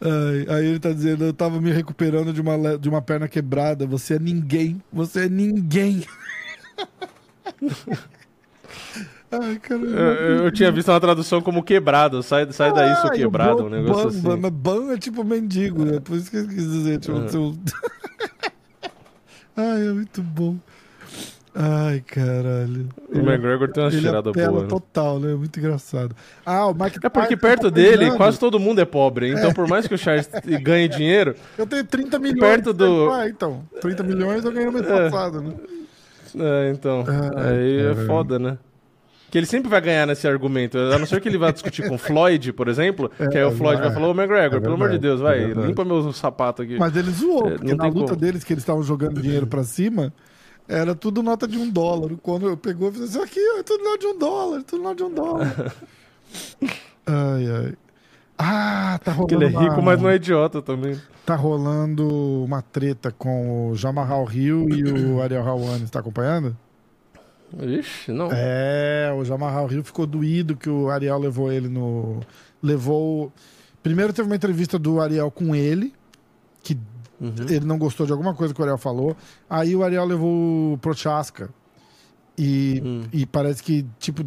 Ai, 0.00 0.46
aí 0.48 0.66
ele 0.66 0.78
tá 0.78 0.92
dizendo, 0.92 1.24
eu 1.24 1.32
tava 1.32 1.60
me 1.60 1.72
recuperando 1.72 2.32
de 2.32 2.40
uma, 2.40 2.78
de 2.78 2.88
uma 2.88 3.02
perna 3.02 3.26
quebrada. 3.28 3.86
Você 3.86 4.14
é 4.14 4.18
ninguém. 4.18 4.82
Você 4.92 5.26
é 5.26 5.28
ninguém. 5.28 6.04
Ai, 9.30 9.58
cara. 9.58 9.80
Eu, 9.82 10.44
eu- 10.44 10.50
tinha 10.52 10.70
visto 10.72 10.88
uma 10.90 11.00
tradução 11.00 11.40
como 11.42 11.62
quebrado. 11.62 12.22
Sai, 12.22 12.50
sai 12.52 12.72
daí, 12.72 12.94
seu 12.96 13.10
quebrado. 13.10 13.66
Um 13.66 13.68
negócio 13.68 14.04
ban, 14.04 14.08
assim. 14.08 14.22
ban, 14.22 14.36
mas 14.38 14.50
ban 14.52 14.92
é 14.92 14.96
tipo 14.98 15.22
mendigo, 15.22 15.84
né? 15.84 16.00
Por 16.00 16.16
isso 16.16 16.30
que 16.30 16.38
eu 16.38 16.48
quis 16.48 16.64
dizer. 16.70 16.98
Tipo, 16.98 17.18
Uhum. 17.18 17.28
seu- 17.28 17.54
Ai, 19.56 19.88
é 19.88 19.92
muito 19.92 20.22
bom. 20.22 20.56
Ai, 21.54 22.00
caralho. 22.06 22.88
O 23.12 23.18
McGregor 23.18 23.68
tem 23.72 23.82
uma 23.82 23.90
Ele 23.90 24.00
cheirada 24.00 24.30
apela 24.30 24.50
boa. 24.50 24.62
né? 24.62 24.68
total, 24.68 25.18
né? 25.18 25.34
Muito 25.34 25.58
engraçado. 25.58 26.14
Ah, 26.46 26.66
o 26.66 26.74
Mike 26.74 26.98
É 27.02 27.08
porque 27.08 27.36
Tyson 27.36 27.40
perto 27.40 27.62
tá 27.64 27.70
dele, 27.70 28.12
quase 28.12 28.38
todo 28.38 28.60
mundo 28.60 28.80
é 28.80 28.84
pobre. 28.84 29.32
Então, 29.32 29.52
por 29.52 29.66
mais 29.66 29.88
que 29.88 29.94
o 29.94 29.98
Charles 29.98 30.28
ganhe 30.62 30.86
dinheiro, 30.88 31.34
Eu 31.56 31.66
tenho 31.66 31.82
30 31.84 32.18
milhões. 32.20 32.38
perto 32.38 32.72
do- 32.72 33.10
Ah, 33.10 33.28
então. 33.28 33.64
30 33.80 34.04
milhões 34.04 34.44
eu 34.44 34.52
ganhei 34.52 34.66
no 34.66 34.72
mês 34.72 34.86
É. 34.86 35.10
passado, 35.10 35.40
né? 35.40 35.54
É, 36.38 36.70
então. 36.70 37.04
Aí 37.36 37.80
é 37.90 37.94
foda, 38.06 38.38
né? 38.38 38.56
Que 39.30 39.36
ele 39.38 39.46
sempre 39.46 39.68
vai 39.68 39.80
ganhar 39.80 40.06
nesse 40.06 40.26
argumento. 40.26 40.78
A 40.78 40.98
não 40.98 41.04
ser 41.06 41.20
que 41.20 41.28
ele 41.28 41.36
vá 41.36 41.50
discutir 41.50 41.86
com 41.86 41.96
o 41.96 41.98
Floyd, 41.98 42.52
por 42.54 42.66
exemplo, 42.68 43.10
que 43.30 43.36
aí 43.36 43.44
o 43.44 43.50
Floyd 43.52 43.78
vai 43.80 43.90
é. 43.90 43.92
falar, 43.92 44.08
ô 44.08 44.12
McGregor, 44.12 44.56
É 44.56 44.60
pelo 44.60 44.74
amor 44.74 44.88
de 44.90 44.98
Deus, 44.98 45.20
vai, 45.20 45.42
é 45.42 45.46
verdade. 45.48 45.66
limpa 45.66 45.84
meus 45.84 46.16
sapatos 46.16 46.64
aqui. 46.64 46.78
Mas 46.78 46.96
ele 46.96 47.10
zoou, 47.10 47.46
É, 47.48 47.56
porque 47.58 47.74
na 47.74 47.86
luta 47.86 48.00
como. 48.14 48.16
deles, 48.16 48.42
que 48.42 48.52
eles 48.54 48.62
estavam 48.62 48.82
jogando 48.82 49.20
dinheiro 49.20 49.46
pra 49.46 49.62
cima, 49.64 50.12
era 50.66 50.94
tudo 50.94 51.22
nota 51.22 51.46
de 51.46 51.58
um 51.58 51.68
dólar. 51.70 52.12
Quando 52.22 52.48
eu 52.48 52.56
pegou 52.56 52.88
e 52.88 52.92
fez 52.92 53.04
assim, 53.16 53.22
aqui, 53.22 53.40
ó, 53.56 53.58
é 53.58 53.62
tudo 53.62 53.84
nota 53.84 53.98
de 53.98 54.06
um 54.06 54.18
dólar, 54.18 54.62
tudo 54.62 54.82
nota 54.82 54.94
de 54.96 55.02
um 55.02 55.12
dólar. 55.14 55.74
ai, 57.06 57.46
ai. 57.66 57.74
Ah, 58.38 59.00
tá 59.02 59.12
rolando. 59.12 59.28
Porque 59.28 59.34
ele 59.34 59.44
é 59.56 59.58
rico, 59.60 59.74
uma- 59.74 59.82
mas 59.82 60.00
não 60.00 60.08
é 60.08 60.14
idiota 60.16 60.62
também. 60.62 60.98
Tá 61.26 61.34
rolando 61.34 62.08
uma 62.44 62.62
treta 62.62 63.10
com 63.10 63.70
o 63.70 63.74
Jamarral 63.76 64.24
Rio 64.24 64.66
e 64.70 64.82
o 64.90 65.20
Ariel 65.20 65.46
Hawani. 65.46 65.80
Você 65.80 65.92
tá 65.92 66.00
acompanhando? 66.00 66.56
Ixi, 67.60 68.12
não. 68.12 68.28
É, 68.32 69.12
o 69.16 69.24
Jamarral 69.24 69.66
Rio 69.66 69.82
ficou 69.82 70.06
doído 70.06 70.56
que 70.56 70.68
o 70.68 70.90
Ariel 70.90 71.18
levou 71.18 71.50
ele 71.52 71.68
no. 71.68 72.20
Levou. 72.62 73.32
Primeiro 73.82 74.12
teve 74.12 74.28
uma 74.28 74.36
entrevista 74.36 74.78
do 74.78 75.00
Ariel 75.00 75.30
com 75.30 75.54
ele, 75.54 75.92
que 76.62 76.76
Uhum. 77.20 77.34
ele 77.48 77.64
não 77.64 77.78
gostou 77.78 78.06
de 78.06 78.12
alguma 78.12 78.32
coisa 78.34 78.54
que 78.54 78.60
o 78.60 78.62
Ariel 78.62 78.78
falou. 78.78 79.16
Aí 79.50 79.74
o 79.74 79.82
Ariel 79.82 80.04
levou 80.04 80.74
o 80.74 80.78
Prochaska. 80.78 81.48
E, 82.36 82.80
Hum. 82.84 83.02
e 83.12 83.26
parece 83.26 83.62
que, 83.62 83.84
tipo. 83.98 84.22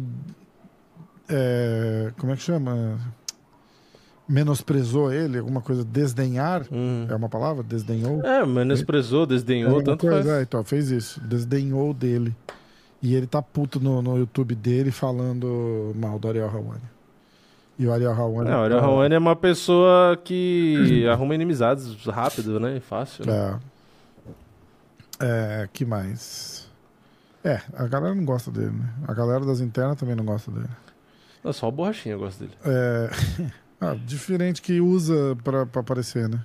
é, 1.28 2.12
como 2.18 2.32
é 2.32 2.36
que 2.36 2.42
chama? 2.42 2.98
Menosprezou 4.28 5.12
ele, 5.12 5.38
alguma 5.38 5.60
coisa. 5.60 5.84
Desdenhar. 5.84 6.62
Uhum. 6.70 7.06
É 7.08 7.14
uma 7.14 7.28
palavra? 7.28 7.62
Desdenhou? 7.62 8.22
É, 8.24 8.44
menosprezou, 8.46 9.26
desdenhou, 9.26 9.70
Alguma 9.76 9.84
tanto 9.84 10.00
coisa, 10.06 10.22
faz. 10.28 10.38
é, 10.38 10.42
então, 10.42 10.64
fez 10.64 10.90
isso. 10.90 11.20
Desdenhou 11.20 11.92
dele. 11.92 12.34
E 13.02 13.14
ele 13.14 13.26
tá 13.26 13.42
puto 13.42 13.80
no, 13.80 14.00
no 14.00 14.16
YouTube 14.16 14.54
dele 14.54 14.92
falando 14.92 15.92
mal 15.96 16.18
do 16.18 16.28
Ariel 16.28 16.48
Hawani. 16.48 16.82
E 17.78 17.86
o 17.86 17.92
Ariel 17.92 18.12
Hawani. 18.12 18.48
Não, 18.50 18.60
o 18.60 18.62
Ariel 18.62 18.80
tá- 18.80 18.86
Hawani 18.86 19.14
é 19.14 19.18
uma 19.18 19.34
pessoa 19.34 20.16
que 20.22 21.04
arruma 21.10 21.34
inimizades 21.34 21.96
rápido, 22.06 22.60
né? 22.60 22.78
Fácil. 22.80 23.26
né? 23.26 23.58
É. 25.20 25.64
É, 25.64 25.68
que 25.72 25.84
mais? 25.84 26.68
É, 27.44 27.60
a 27.74 27.86
galera 27.86 28.14
não 28.14 28.24
gosta 28.24 28.50
dele, 28.50 28.70
né? 28.70 28.88
A 29.06 29.12
galera 29.14 29.44
das 29.44 29.60
internas 29.60 29.96
também 29.96 30.14
não 30.14 30.24
gosta 30.24 30.50
dele. 30.50 30.68
Não, 31.42 31.52
só 31.52 31.68
o 31.68 31.72
borrachinha 31.72 32.16
gosta 32.16 32.44
dele. 32.44 32.56
É. 32.64 33.10
ah, 33.80 33.96
diferente 34.06 34.62
que 34.62 34.80
usa 34.80 35.36
pra, 35.42 35.66
pra 35.66 35.80
aparecer, 35.80 36.28
né? 36.28 36.40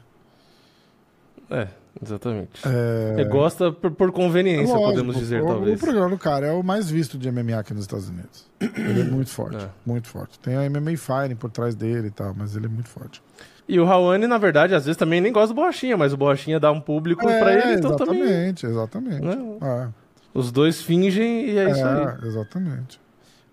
É, 1.49 1.67
exatamente. 2.01 2.49
É. 2.65 3.13
Ele 3.19 3.25
gosta 3.29 3.71
por, 3.71 3.91
por 3.91 4.11
conveniência, 4.11 4.73
Lógico, 4.73 4.89
podemos 4.91 5.15
dizer, 5.17 5.41
o, 5.41 5.47
talvez. 5.47 5.77
O 5.77 5.83
programa 5.83 6.09
do 6.09 6.17
cara 6.17 6.47
é 6.47 6.51
o 6.51 6.63
mais 6.63 6.89
visto 6.89 7.17
de 7.17 7.31
MMA 7.31 7.57
aqui 7.59 7.73
nos 7.73 7.83
Estados 7.83 8.09
Unidos. 8.09 8.45
Ele 8.59 9.01
é 9.01 9.03
muito 9.11 9.29
forte, 9.29 9.63
É. 9.63 9.69
muito 9.85 10.07
forte. 10.07 10.39
Tem 10.39 10.55
a 10.55 10.69
MMA 10.69 10.97
Fighting 10.97 11.35
por 11.35 11.49
trás 11.51 11.75
dele 11.75 12.07
e 12.07 12.11
tal, 12.11 12.33
mas 12.37 12.55
ele 12.55 12.65
é 12.65 12.69
muito 12.69 12.89
forte. 12.89 13.21
E 13.69 13.79
o 13.79 13.85
Raoni, 13.85 14.27
na 14.27 14.37
verdade, 14.37 14.73
às 14.73 14.85
vezes 14.85 14.97
também 14.97 15.19
nem 15.19 15.31
gosta 15.33 15.49
do 15.53 15.55
Borrachinha, 15.55 15.97
mas 15.97 16.13
o 16.13 16.17
Borrachinha 16.17 16.59
dá 16.59 16.71
um 16.71 16.79
público 16.79 17.21
pra 17.25 17.51
ele, 17.53 17.73
então 17.79 17.95
também. 17.97 18.21
exatamente, 18.21 18.65
exatamente. 18.65 19.27
É, 19.61 19.87
Os 20.33 20.51
dois 20.53 20.81
fingem 20.81 21.49
e 21.49 21.57
é 21.57 21.71
isso 21.71 21.85
aí. 21.85 22.05
é, 22.23 22.27
exatamente. 22.27 22.99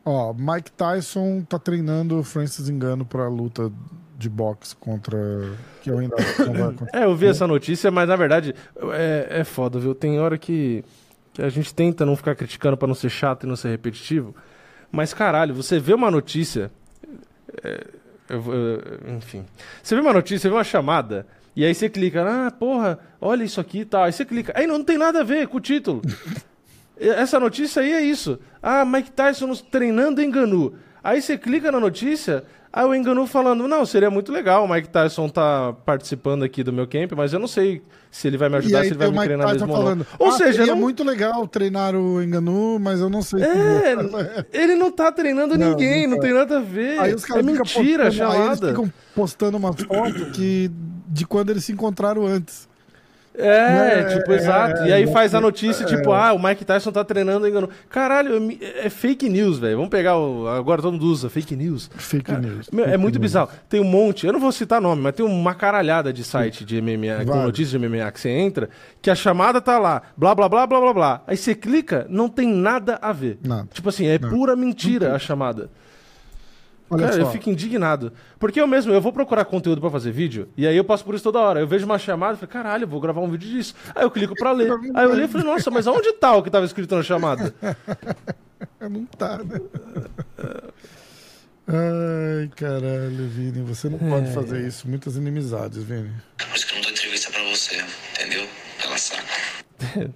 Ó, 0.04 0.32
Mike 0.34 0.70
Tyson 0.72 1.42
tá 1.48 1.58
treinando 1.58 2.18
o 2.18 2.22
Francis 2.22 2.68
Engano 2.68 3.04
pra 3.04 3.26
luta 3.26 3.72
de 4.16 4.28
boxe 4.28 4.74
contra. 4.76 5.16
Que 5.82 5.90
eu 5.90 5.98
ainda. 5.98 6.16
É, 6.92 7.04
eu 7.04 7.14
vi 7.16 7.26
essa 7.26 7.46
notícia, 7.46 7.90
mas 7.90 8.08
na 8.08 8.16
verdade 8.16 8.54
é, 8.92 9.26
é 9.40 9.44
foda, 9.44 9.78
viu? 9.78 9.94
Tem 9.94 10.18
hora 10.20 10.38
que, 10.38 10.84
que 11.32 11.42
a 11.42 11.48
gente 11.48 11.74
tenta 11.74 12.06
não 12.06 12.16
ficar 12.16 12.34
criticando 12.34 12.76
pra 12.76 12.86
não 12.88 12.94
ser 12.94 13.10
chato 13.10 13.44
e 13.44 13.46
não 13.48 13.56
ser 13.56 13.68
repetitivo. 13.70 14.34
Mas 14.92 15.12
caralho, 15.12 15.54
você 15.54 15.78
vê 15.80 15.92
uma 15.92 16.10
notícia. 16.10 16.70
é, 17.62 17.84
eu 18.28 18.42
eu- 18.52 19.16
enfim. 19.16 19.44
Você 19.82 19.94
vê 19.94 20.00
uma 20.00 20.12
notícia, 20.12 20.48
vê 20.48 20.56
uma 20.56 20.64
chamada. 20.64 21.26
E 21.56 21.64
aí 21.64 21.74
você 21.74 21.88
clica, 21.88 22.24
ah, 22.26 22.50
porra, 22.50 22.98
olha 23.20 23.44
isso 23.44 23.60
aqui 23.60 23.80
e 23.80 23.84
tal. 23.84 24.04
Aí 24.04 24.12
você 24.12 24.24
clica. 24.24 24.52
Aí 24.56 24.66
não, 24.66 24.78
não 24.78 24.84
tem 24.84 24.98
nada 24.98 25.20
a 25.20 25.24
ver 25.24 25.46
com 25.48 25.58
o 25.58 25.60
título. 25.60 26.02
Essa 26.98 27.38
notícia 27.40 27.82
aí 27.82 27.92
é 27.92 28.00
isso. 28.00 28.38
Ah, 28.62 28.84
Mike 28.84 29.10
Tyson 29.12 29.52
treinando 29.54 30.20
em 30.22 30.26
Enganu. 30.26 30.74
Aí 31.02 31.20
você 31.20 31.36
clica 31.36 31.70
na 31.70 31.78
notícia, 31.80 32.44
aí 32.76 32.84
o 32.84 32.94
Enganu 32.94 33.26
falando, 33.26 33.68
não, 33.68 33.86
seria 33.86 34.10
muito 34.10 34.32
legal 34.32 34.64
o 34.64 34.68
Mike 34.68 34.88
Tyson 34.88 35.28
tá 35.28 35.72
participando 35.86 36.42
aqui 36.42 36.64
do 36.64 36.72
meu 36.72 36.86
camp, 36.88 37.12
mas 37.16 37.32
eu 37.32 37.38
não 37.38 37.46
sei 37.46 37.80
se 38.10 38.26
ele 38.26 38.36
vai 38.36 38.48
me 38.48 38.56
ajudar, 38.56 38.80
se 38.82 38.88
ele 38.88 38.98
vai 38.98 39.10
me 39.10 39.18
treinar 39.20 39.46
Tyson 39.48 39.64
mesmo 39.66 39.72
ou 39.72 39.82
falando. 39.82 39.98
não. 40.18 40.26
Ou 40.26 40.32
"Ah, 40.32 40.36
seja, 40.36 40.52
seria 40.58 40.72
não- 40.74 40.80
muito 40.80 41.04
legal 41.04 41.46
treinar 41.46 41.94
o 41.94 42.20
Enganu, 42.22 42.78
mas 42.80 43.00
eu 43.00 43.08
não 43.08 43.22
sei. 43.22 43.42
É, 43.42 43.94
como." 43.96 44.10
ele 44.52 44.74
não 44.74 44.90
tá 44.90 45.12
treinando 45.12 45.56
Não, 45.56 45.70
ninguém, 45.70 46.02
não 46.06 46.10
não, 46.10 46.16
tá. 46.16 46.22
tem 46.22 46.34
nada 46.34 46.58
a 46.58 46.60
ver. 46.60 46.98
Aí 46.98 47.14
os 47.14 47.24
é 47.24 47.26
caras 47.28 47.44
ficam 47.46 47.64
mentira 47.64 48.04
postando- 48.06 48.30
aí 48.32 48.36
eles 48.38 48.48
chamada. 48.58 48.68
ficam 48.68 48.92
postando 49.14 49.56
uma 49.56 49.72
foto 49.72 50.30
que, 50.32 50.70
de 51.08 51.24
quando 51.26 51.50
eles 51.50 51.64
se 51.64 51.72
encontraram 51.72 52.26
antes. 52.26 52.68
É, 53.36 54.00
É, 54.00 54.04
tipo, 54.04 54.32
é, 54.32 54.36
exato. 54.36 54.82
é, 54.82 54.88
e 54.88 54.92
aí 54.92 55.02
é, 55.02 55.06
faz 55.08 55.34
a 55.34 55.38
é, 55.38 55.40
notícia, 55.40 55.84
tipo, 55.84 56.12
ah, 56.12 56.32
o 56.32 56.42
Mike 56.42 56.64
Tyson 56.64 56.92
tá 56.92 57.04
treinando 57.04 57.48
engano. 57.48 57.68
Caralho, 57.90 58.36
é 58.36 58.86
é 58.86 58.90
fake 58.90 59.28
news, 59.28 59.58
velho. 59.58 59.76
Vamos 59.76 59.90
pegar 59.90 60.16
o. 60.16 60.46
Agora 60.48 60.80
todo 60.80 60.92
mundo 60.92 61.06
usa 61.06 61.28
fake 61.28 61.56
news. 61.56 61.90
Fake 61.96 62.32
news. 62.32 62.70
Meu, 62.70 62.84
é 62.84 62.88
Fake 62.88 62.98
muito 62.98 63.14
news. 63.16 63.22
bizarro. 63.22 63.48
Tem 63.68 63.80
um 63.80 63.84
monte, 63.84 64.26
eu 64.26 64.32
não 64.32 64.40
vou 64.40 64.52
citar 64.52 64.80
nome, 64.80 65.02
mas 65.02 65.14
tem 65.14 65.26
uma 65.26 65.54
caralhada 65.54 66.12
de 66.12 66.22
site 66.22 66.64
de 66.64 66.80
MMA, 66.80 67.24
com 67.26 67.42
notícias 67.42 67.80
de 67.80 67.88
MMA 67.88 68.10
que 68.12 68.20
você 68.20 68.28
entra, 68.30 68.68
que 69.02 69.10
a 69.10 69.14
chamada 69.14 69.60
tá 69.60 69.78
lá, 69.78 70.02
blá 70.16 70.34
blá 70.34 70.48
blá 70.48 70.66
blá 70.66 70.80
blá 70.80 70.92
blá. 70.92 71.22
Aí 71.26 71.36
você 71.36 71.54
clica, 71.54 72.06
não 72.08 72.28
tem 72.28 72.48
nada 72.48 72.98
a 73.02 73.12
ver. 73.12 73.38
Nada. 73.42 73.68
Tipo 73.72 73.88
assim, 73.88 74.06
é 74.06 74.18
pura 74.18 74.54
mentira 74.54 75.14
a 75.14 75.18
chamada. 75.18 75.70
Olha 76.90 77.04
Cara, 77.06 77.12
só. 77.14 77.20
eu 77.22 77.30
fico 77.32 77.48
indignado. 77.50 78.12
Porque 78.38 78.60
eu 78.60 78.66
mesmo, 78.66 78.92
eu 78.92 79.00
vou 79.00 79.12
procurar 79.12 79.44
conteúdo 79.46 79.80
pra 79.80 79.90
fazer 79.90 80.10
vídeo, 80.12 80.48
e 80.56 80.66
aí 80.66 80.76
eu 80.76 80.84
passo 80.84 81.04
por 81.04 81.14
isso 81.14 81.24
toda 81.24 81.38
hora. 81.40 81.60
Eu 81.60 81.66
vejo 81.66 81.86
uma 81.86 81.98
chamada 81.98 82.34
e 82.34 82.36
falo, 82.36 82.52
caralho, 82.52 82.84
eu 82.84 82.88
vou 82.88 83.00
gravar 83.00 83.20
um 83.22 83.30
vídeo 83.30 83.48
disso. 83.50 83.74
Aí 83.94 84.02
eu 84.04 84.10
clico 84.10 84.34
pra 84.34 84.52
ler. 84.52 84.70
Aí 84.94 85.04
eu 85.04 85.12
leio 85.12 85.24
e 85.24 85.28
falei, 85.28 85.46
nossa, 85.46 85.70
mas 85.70 85.86
aonde 85.86 86.12
tá 86.14 86.36
o 86.36 86.42
que 86.42 86.50
tava 86.50 86.66
escrito 86.66 86.94
na 86.94 87.02
chamada? 87.02 87.54
Não 88.80 89.04
tá, 89.06 89.38
né? 89.38 89.60
Ai, 91.66 92.50
caralho, 92.56 93.26
Vini, 93.28 93.62
você 93.62 93.88
não 93.88 93.96
É. 93.96 94.10
pode 94.10 94.34
fazer 94.34 94.66
isso. 94.66 94.86
Muitas 94.86 95.16
inimizades, 95.16 95.82
Vini. 95.82 96.12
Por 96.36 96.54
isso 96.54 96.66
que 96.66 96.72
eu 96.72 96.76
não 96.76 96.82
dou 96.82 96.90
entrevista 96.92 97.30
pra 97.32 97.42
você, 97.44 97.82
entendeu? 98.12 98.46
Ela 98.84 98.98
saca. 98.98 100.10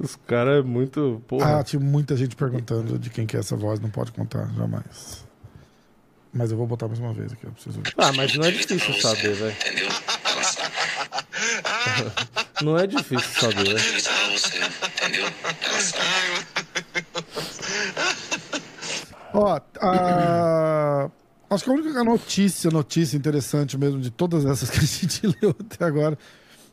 Os 0.00 0.14
caras 0.28 0.60
é 0.60 0.62
muito. 0.62 1.20
Porra. 1.26 1.58
Ah, 1.58 1.64
tinha 1.64 1.80
muita 1.80 2.16
gente 2.16 2.36
perguntando 2.36 2.98
de 2.98 3.10
quem 3.10 3.26
que 3.26 3.36
é 3.36 3.40
essa 3.40 3.56
voz, 3.56 3.80
não 3.80 3.90
pode 3.90 4.12
contar, 4.12 4.48
jamais. 4.56 5.26
Mas 6.32 6.50
eu 6.52 6.56
vou 6.56 6.66
botar 6.66 6.86
mais 6.86 7.00
uma 7.00 7.12
vez 7.12 7.32
aqui, 7.32 7.44
eu 7.44 7.50
preciso 7.52 7.80
ver. 7.80 7.92
Ah, 7.98 8.12
mas 8.12 8.34
não 8.36 8.44
é 8.44 8.50
difícil 8.52 8.94
saber, 9.00 9.34
velho. 9.34 9.56
Entendeu? 9.66 9.88
Não 12.62 12.78
é 12.78 12.86
difícil 12.86 13.28
saber. 13.40 13.74
né? 13.74 13.80
Relaxar. 13.80 14.14
Ó, 19.32 19.60
a- 19.80 21.10
acho 21.50 21.64
que 21.64 21.70
a 21.70 21.72
única 21.72 22.04
notícia, 22.04 22.70
notícia 22.70 23.16
interessante 23.16 23.78
mesmo 23.78 24.00
de 24.00 24.10
todas 24.10 24.44
essas 24.44 24.70
que 24.70 24.78
a 24.78 24.82
gente 24.82 25.26
leu 25.40 25.54
até 25.58 25.84
agora 25.84 26.18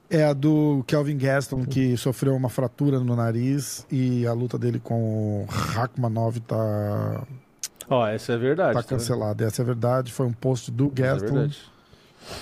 é 0.10 0.24
a 0.24 0.34
do 0.34 0.84
Kelvin 0.88 1.18
Gaston, 1.18 1.66
que 1.66 1.98
sofreu 1.98 2.34
uma 2.36 2.50
fratura 2.50 3.00
no 3.00 3.16
nariz 3.16 3.86
e 3.92 4.26
a 4.26 4.32
luta 4.34 4.58
dele 4.58 4.80
com 4.80 5.42
o 5.44 5.46
Rachmanov 5.50 6.40
tá, 6.42 7.24
Ó, 7.90 8.06
essa 8.08 8.34
é 8.34 8.38
verdade. 8.38 8.74
tá 8.74 8.82
tá 8.82 8.88
vendo? 8.90 9.00
cancelada. 9.00 9.46
Essa 9.46 9.62
é 9.62 9.66
verdade, 9.66 10.12
foi 10.12 10.26
um 10.26 10.34
post 10.34 10.72
do 10.72 10.88
é 10.88 10.90
Gaston. 11.02 11.26
verdade. 11.34 11.60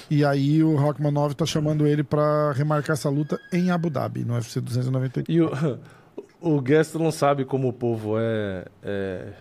e 0.10 0.26
aí 0.26 0.64
o 0.64 0.76
Rachmanov 0.76 1.34
tá 1.36 1.46
chamando 1.46 1.86
ele 1.86 2.04
pra 2.04 2.52
remarcar 2.52 2.94
essa 2.96 3.10
luta 3.10 3.40
em 3.54 3.70
Abu 3.70 3.90
Dhabi, 3.90 4.26
no 4.26 4.34
UFC 4.34 4.60
298. 4.60 5.32
E 5.32 5.42
o, 5.42 5.52
o 6.42 6.62
Gaston 6.62 7.00
não 7.00 7.12
sabe 7.12 7.46
como 7.46 7.68
o 7.68 7.74
povo 7.74 8.16
é, 8.18 8.66
é 8.84 9.34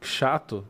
chato, 0.00 0.64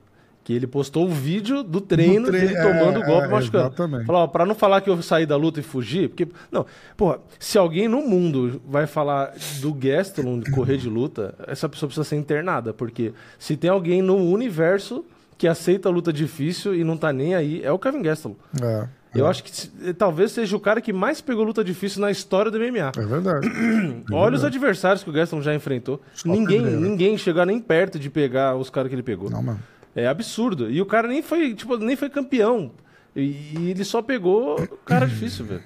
que 0.47 0.52
ele 0.52 0.64
postou 0.68 1.06
o 1.06 1.09
vídeo 1.09 1.64
do 1.64 1.81
treino 1.81 2.27
Do 2.27 2.31
tre- 2.31 2.40
dele 2.40 2.55
tomando 2.55 3.01
o 3.01 3.02
é, 3.02 3.06
golpe 3.06 3.27
é, 3.27 3.31
machucando. 3.31 3.66
exatamente. 3.66 4.06
Falou, 4.06 4.23
ó, 4.23 4.27
pra 4.28 4.47
não 4.47 4.55
falar 4.55 4.81
que 4.81 4.89
eu 4.89 5.02
saí 5.02 5.27
da 5.27 5.35
luta 5.36 5.59
e 5.59 5.62
fugi, 5.64 6.06
porque, 6.06 6.28
não, 6.52 6.64
porra, 6.97 7.18
se 7.40 7.59
alguém 7.59 7.89
no 7.89 8.01
mundo 8.01 8.62
vai 8.64 8.86
falar 8.86 9.32
do 9.60 9.74
Gaston 9.74 10.40
correr 10.55 10.77
de 10.77 10.89
luta, 10.89 11.35
essa 11.48 11.68
pessoa 11.68 11.89
precisa 11.89 12.05
ser 12.09 12.14
internada, 12.14 12.73
porque 12.73 13.12
se 13.40 13.56
tem 13.56 13.68
alguém 13.68 14.01
no 14.01 14.14
universo 14.16 15.05
que 15.36 15.48
aceita 15.48 15.89
a 15.89 15.93
luta 15.93 16.12
difícil 16.12 16.77
e 16.77 16.85
não 16.85 16.97
tá 16.97 17.12
nem 17.12 17.35
aí, 17.35 17.60
é 17.64 17.73
o 17.73 17.78
Kevin 17.78 18.02
Gaston. 18.02 18.36
É, 18.62 18.86
Eu 19.16 19.27
acho 19.27 19.43
que 19.43 19.51
talvez 19.94 20.31
seja 20.31 20.56
o 20.56 20.60
cara 20.60 20.81
que 20.81 20.93
mais 20.93 21.20
pegou 21.20 21.43
luta 21.43 21.64
difícil 21.64 22.01
na 22.01 22.10
história 22.12 22.52
do 22.52 22.59
MMA. 22.59 22.93
é 22.97 23.05
verdade. 23.05 23.48
Olha 24.12 24.36
os 24.36 24.44
adversários 24.44 25.02
que 25.02 25.10
o 25.10 25.12
Gaston 25.12 25.43
já 25.43 25.52
enfrentou. 25.52 26.01
Só 26.14 26.28
ninguém, 26.28 26.60
ninguém 26.60 27.18
chegou 27.18 27.44
nem 27.44 27.59
perto 27.59 27.98
de 27.98 28.09
pegar 28.09 28.55
os 28.55 28.70
caras 28.70 28.89
que 28.89 28.94
ele 28.94 29.02
pegou. 29.02 29.28
Não, 29.28 29.43
mano. 29.43 29.59
É 29.97 30.06
absurdo. 30.06 30.70
E 30.70 30.81
o 30.81 30.86
cara 30.86 31.09
nem 31.09 31.23
foi, 31.23 31.55
tipo, 31.55 31.77
nem 31.78 31.97
foi 31.97 32.10
campeão. 32.10 32.70
E, 33.16 33.20
e 33.59 33.70
ele 33.70 33.82
só 33.82 34.02
pegou 34.02 34.60
o 34.60 34.68
cara 34.85 35.06
difícil, 35.09 35.44
velho. 35.47 35.62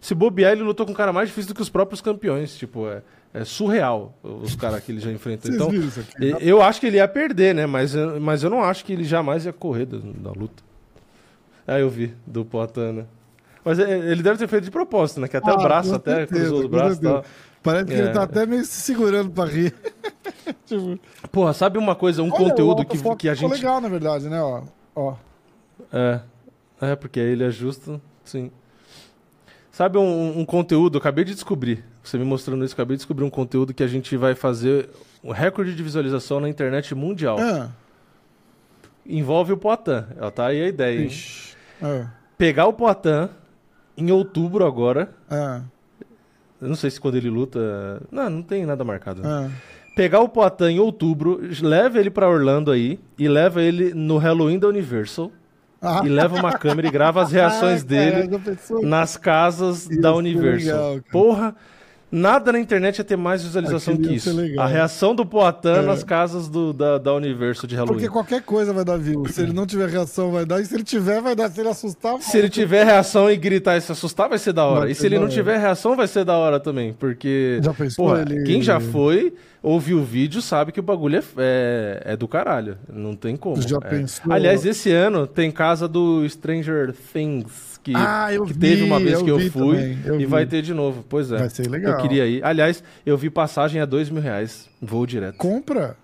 Se 0.00 0.14
bobear, 0.14 0.52
ele 0.52 0.62
lutou 0.62 0.86
com 0.86 0.92
um 0.92 0.94
cara 0.94 1.12
mais 1.12 1.28
difícil 1.28 1.48
do 1.52 1.54
que 1.56 1.62
os 1.62 1.68
próprios 1.68 2.00
campeões. 2.00 2.56
Tipo, 2.56 2.88
é, 2.88 3.02
é 3.34 3.44
surreal 3.44 4.16
os 4.22 4.54
caras 4.56 4.80
que 4.84 4.92
ele 4.92 5.00
já 5.00 5.10
enfrentou. 5.12 5.50
Então, 5.52 5.68
eu 6.40 6.62
acho 6.62 6.80
que 6.80 6.86
ele 6.86 6.96
ia 6.96 7.06
perder, 7.08 7.54
né? 7.54 7.66
Mas, 7.66 7.94
eu- 7.94 8.20
mas 8.20 8.42
eu 8.44 8.50
não 8.50 8.62
acho 8.62 8.84
que 8.84 8.92
ele 8.92 9.04
jamais 9.04 9.44
ia 9.46 9.52
correr 9.52 9.86
da, 9.86 9.98
da 9.98 10.30
luta. 10.30 10.62
Ah, 11.66 11.78
eu 11.78 11.88
vi, 11.90 12.14
do 12.26 12.44
Poatana. 12.44 13.06
Mas 13.64 13.78
é, 13.78 14.10
ele 14.10 14.22
deve 14.24 14.38
ter 14.38 14.48
feito 14.48 14.64
de 14.64 14.70
propósito, 14.72 15.20
né? 15.20 15.28
Que 15.28 15.36
até 15.36 15.50
Ah, 15.52 15.54
até 15.94 16.16
certeza, 16.16 16.40
cruzou 16.40 16.58
os 16.64 16.66
braços 16.70 16.98
e 16.98 17.02
tal. 17.02 17.24
Parece 17.62 17.84
que 17.86 17.92
É. 17.94 17.98
ele 17.98 18.10
tá 18.12 18.22
até 18.24 18.44
meio 18.46 18.64
se 18.64 18.80
segurando 18.80 19.30
pra 19.30 19.44
rir. 19.44 19.72
tipo, 20.66 20.98
Porra, 21.30 21.52
sabe 21.52 21.78
uma 21.78 21.94
coisa, 21.94 22.22
um 22.22 22.26
olha, 22.26 22.36
conteúdo 22.36 22.84
que, 22.84 22.98
que 23.16 23.28
a 23.28 23.34
ficou 23.36 23.50
gente. 23.50 23.60
legal, 23.60 23.80
na 23.80 23.88
verdade, 23.88 24.28
né? 24.28 24.40
Ó, 24.42 24.62
ó. 24.96 25.14
É. 25.92 26.20
É, 26.80 26.96
porque 26.96 27.20
aí 27.20 27.26
ele 27.26 27.44
é 27.44 27.50
justo, 27.50 28.00
sim. 28.24 28.50
Sabe 29.70 29.96
um, 29.98 30.38
um 30.40 30.44
conteúdo, 30.44 30.98
acabei 30.98 31.24
de 31.24 31.32
descobrir. 31.34 31.84
Você 32.02 32.18
me 32.18 32.24
mostrando 32.24 32.64
isso, 32.64 32.72
eu 32.72 32.76
acabei 32.76 32.96
de 32.96 33.00
descobrir 33.00 33.24
um 33.24 33.30
conteúdo 33.30 33.72
que 33.72 33.82
a 33.82 33.86
gente 33.86 34.16
vai 34.16 34.34
fazer 34.34 34.90
um 35.22 35.30
recorde 35.30 35.74
de 35.74 35.82
visualização 35.82 36.40
na 36.40 36.48
internet 36.48 36.94
mundial. 36.94 37.38
Ah, 37.40 37.68
Envolve 39.06 39.52
o 39.52 39.56
Poitin. 39.56 40.04
Ó, 40.20 40.30
Tá 40.30 40.46
aí 40.46 40.62
a 40.62 40.68
ideia, 40.68 40.98
hein? 41.00 41.06
ixi. 41.06 41.56
Ah, 41.80 42.06
Pegar 42.36 42.66
o 42.66 42.72
Poitin 42.72 43.28
em 43.96 44.10
outubro 44.10 44.66
agora. 44.66 45.14
ah, 45.30 45.62
Eu 46.62 46.68
não 46.68 46.76
sei 46.76 46.90
se 46.90 47.00
quando 47.00 47.16
ele 47.16 47.28
luta. 47.28 48.00
Não, 48.10 48.30
não 48.30 48.42
tem 48.42 48.64
nada 48.64 48.84
marcado. 48.84 49.20
né? 49.22 49.28
ah. 49.28 49.50
Pegar 49.94 50.20
o 50.20 50.28
Poitin 50.28 50.64
em 50.64 50.78
outubro, 50.80 51.40
leva 51.60 51.98
ele 52.00 52.08
pra 52.08 52.26
Orlando 52.28 52.70
aí 52.70 52.98
e 53.18 53.28
leva 53.28 53.60
ele 53.60 53.92
no 53.92 54.16
Halloween 54.16 54.58
da 54.58 54.68
Universal. 54.68 55.30
Ah. 55.82 56.00
E 56.04 56.08
leva 56.08 56.36
uma 56.36 56.52
câmera 56.56 56.86
e 56.86 56.90
grava 56.90 57.20
as 57.20 57.30
reações 57.32 57.82
Ah, 57.82 57.86
dele 57.86 58.28
cara, 58.28 58.80
nas 58.82 59.16
casas 59.16 59.90
Ia 59.90 60.00
da 60.00 60.10
ser 60.12 60.16
Universal. 60.16 60.88
legal. 60.94 61.00
Porra, 61.10 61.56
nada 62.12 62.52
na 62.52 62.60
internet 62.60 62.98
ia 62.98 63.04
ter 63.04 63.16
mais 63.16 63.42
visualização 63.42 63.96
que 63.96 64.12
isso. 64.14 64.30
A 64.58 64.66
reação 64.66 65.14
do 65.14 65.24
Poitin 65.26 65.68
É. 65.68 65.82
nas 65.82 66.04
casas 66.04 66.46
do, 66.48 66.72
da, 66.72 66.98
da 66.98 67.14
Universal 67.14 67.66
de 67.66 67.74
Halloween. 67.74 67.94
Porque 67.94 68.08
qualquer 68.12 68.42
coisa 68.42 68.72
vai 68.72 68.84
dar 68.84 68.98
view. 68.98 69.24
Se 69.28 69.40
ele 69.42 69.52
não 69.54 69.66
tiver 69.66 69.88
reação, 69.88 70.30
vai 70.30 70.44
dar. 70.44 70.60
E 70.60 70.66
se 70.66 70.74
ele 70.74 70.84
tiver, 70.84 71.20
vai 71.22 71.34
dar. 71.34 71.50
Se 71.50 71.60
ele 71.60 71.70
assustar, 71.70 72.20
Se 72.20 72.36
ele 72.36 72.50
tiver 72.50 72.84
reação 72.84 73.30
e 73.30 73.36
gritar 73.36 73.76
e 73.76 73.80
se 73.80 73.90
assustar, 73.90 74.28
vai 74.28 74.38
ser 74.38 74.52
da 74.52 74.64
hora. 74.66 74.80
Vai 74.80 74.90
E 74.90 74.94
se 74.94 75.06
ele 75.06 75.16
não 75.16 75.22
hora. 75.24 75.32
tiver 75.32 75.58
reação, 75.58 75.96
vai 75.96 76.06
ser 76.06 76.24
da 76.24 76.36
hora 76.36 76.60
também. 76.60 76.92
Porque, 76.92 77.58
Já 77.62 77.72
pensou 77.72 78.04
porra, 78.04 78.20
ele- 78.22 78.42
quem 78.44 78.60
já 78.62 78.78
foi, 78.78 79.32
ouviu 79.62 79.98
o 79.98 80.04
vídeo, 80.04 80.42
sabe 80.42 80.70
que 80.72 80.80
o 80.80 80.82
bagulho 80.82 81.16
é, 81.16 81.22
é, 81.38 82.12
é 82.12 82.16
do 82.16 82.28
caralho. 82.28 82.76
Não 82.92 83.16
tem 83.16 83.36
como. 83.36 83.60
Já 83.62 83.78
É. 83.78 83.88
pensou- 83.88 84.30
Aliás, 84.32 84.66
esse 84.66 84.90
ano 84.92 85.26
tem 85.26 85.50
casa 85.50 85.88
do 85.88 86.28
Stranger 86.28 86.92
Things. 87.12 87.71
Que, 87.82 87.92
Ah, 87.96 88.28
que 88.46 88.52
vi, 88.52 88.58
teve 88.60 88.82
uma 88.84 88.98
vez 89.00 89.14
eu 89.18 89.24
que 89.24 89.30
eu 89.30 89.40
fui 89.50 89.76
também, 89.76 89.98
eu 90.04 90.14
e 90.14 90.18
vi. 90.18 90.26
vai 90.26 90.46
ter 90.46 90.62
de 90.62 90.72
novo. 90.72 91.04
Pois 91.08 91.32
é. 91.32 91.38
Vai 91.38 91.50
ser 91.50 91.68
legal. 91.68 91.94
Eu 91.94 91.98
queria 91.98 92.26
ir. 92.26 92.44
Aliás, 92.44 92.82
eu 93.04 93.16
vi 93.18 93.28
passagem 93.28 93.80
a 93.80 93.84
dois 93.84 94.08
mil 94.08 94.22
reais. 94.22 94.68
Voo 94.80 95.04
direto. 95.06 95.36
compra. 95.36 95.96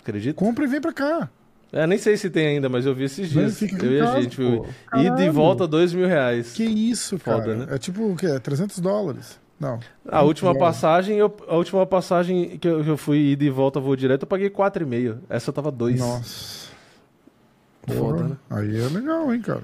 Acredita? 0.00 0.34
Compra 0.34 0.64
e 0.64 0.68
vem 0.68 0.80
pra 0.80 0.92
cá. 0.92 1.28
É, 1.72 1.86
nem 1.86 1.98
sei 1.98 2.16
se 2.16 2.30
tem 2.30 2.46
ainda, 2.46 2.68
mas 2.68 2.86
eu 2.86 2.94
vi 2.94 3.04
esses 3.04 3.28
dias. 3.28 3.60
Eu 3.60 3.92
e 3.92 4.00
a 4.00 4.20
gente 4.22 4.36
viu. 4.36 4.64
e 4.64 5.04
Caralho. 5.04 5.32
volta 5.32 5.66
dois 5.66 5.92
mil 5.92 6.06
reais. 6.06 6.52
Que 6.52 6.64
isso, 6.64 7.18
cara. 7.18 7.42
Foda, 7.42 7.54
né? 7.54 7.66
É 7.70 7.78
tipo 7.78 8.10
o 8.12 8.16
quê? 8.16 8.38
300 8.40 8.78
dólares. 8.78 9.38
Não. 9.60 9.80
A 10.08 10.22
última 10.22 10.56
passagem, 10.56 11.18
eu, 11.18 11.36
a 11.48 11.56
última 11.56 11.84
passagem 11.84 12.56
que 12.58 12.66
eu, 12.68 12.82
que 12.84 12.88
eu 12.88 12.96
fui 12.96 13.32
ida 13.32 13.44
e 13.44 13.50
volta 13.50 13.80
voo 13.80 13.96
direto, 13.96 14.22
eu 14.22 14.28
paguei 14.28 14.48
4,5. 14.48 15.18
Essa 15.28 15.52
tava 15.52 15.70
2. 15.70 15.98
Nossa. 15.98 16.68
Foda, 17.86 17.98
Porra, 17.98 18.28
né? 18.28 18.36
Aí 18.50 18.80
é 18.80 18.86
legal, 18.88 19.34
hein, 19.34 19.40
cara. 19.42 19.62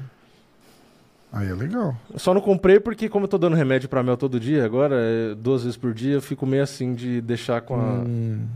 Aí 1.35 1.49
é 1.49 1.55
legal. 1.55 1.97
Só 2.17 2.33
não 2.33 2.41
comprei 2.41 2.79
porque, 2.79 3.09
como 3.09 3.25
eu 3.25 3.29
tô 3.29 3.37
dando 3.37 3.57
remédio 3.57 3.89
pra 3.89 4.03
Mel 4.03 4.17
todo 4.17 4.39
dia, 4.39 4.65
agora, 4.65 4.95
é, 4.99 5.35
duas 5.35 5.63
vezes 5.65 5.77
por 5.77 5.93
dia, 5.93 6.15
eu 6.15 6.23
fico 6.23 6.47
meio 6.47 6.63
assim 6.63 6.95
de 6.95 7.21
deixar 7.21 7.61
com 7.61 7.75
a, 7.75 8.03
Hum, 8.05 8.47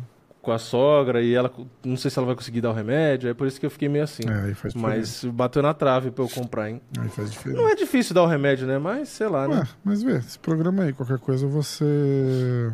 com 0.40 0.52
a 0.52 0.58
sogra 0.58 1.20
e 1.20 1.34
ela, 1.34 1.52
não 1.84 1.96
sei 1.96 2.10
se 2.10 2.18
ela 2.18 2.26
vai 2.26 2.36
conseguir 2.36 2.60
dar 2.60 2.70
o 2.70 2.72
remédio, 2.72 3.28
é 3.28 3.34
por 3.34 3.46
isso 3.46 3.58
que 3.60 3.66
eu 3.66 3.70
fiquei 3.70 3.88
meio 3.88 4.04
assim. 4.04 4.22
é, 4.28 4.42
aí 4.46 4.54
faz. 4.54 4.74
Mas 4.74 5.24
bateu 5.24 5.60
na 5.60 5.74
trave 5.74 6.10
pra 6.10 6.24
eu 6.24 6.28
comprar, 6.28 6.70
hein? 6.70 6.80
Aí 6.98 7.08
faz 7.08 7.30
diferença. 7.32 7.60
Não 7.60 7.68
é 7.68 7.74
difícil 7.74 8.14
dar 8.14 8.22
o 8.22 8.26
remédio, 8.26 8.66
né? 8.66 8.78
Mas 8.78 9.08
sei 9.08 9.28
lá, 9.28 9.46
né? 9.48 9.56
Ué, 9.58 9.68
mas 9.84 10.02
vê, 10.02 10.16
esse 10.18 10.38
programa 10.38 10.84
aí, 10.84 10.92
qualquer 10.92 11.18
coisa 11.18 11.46
você. 11.46 12.72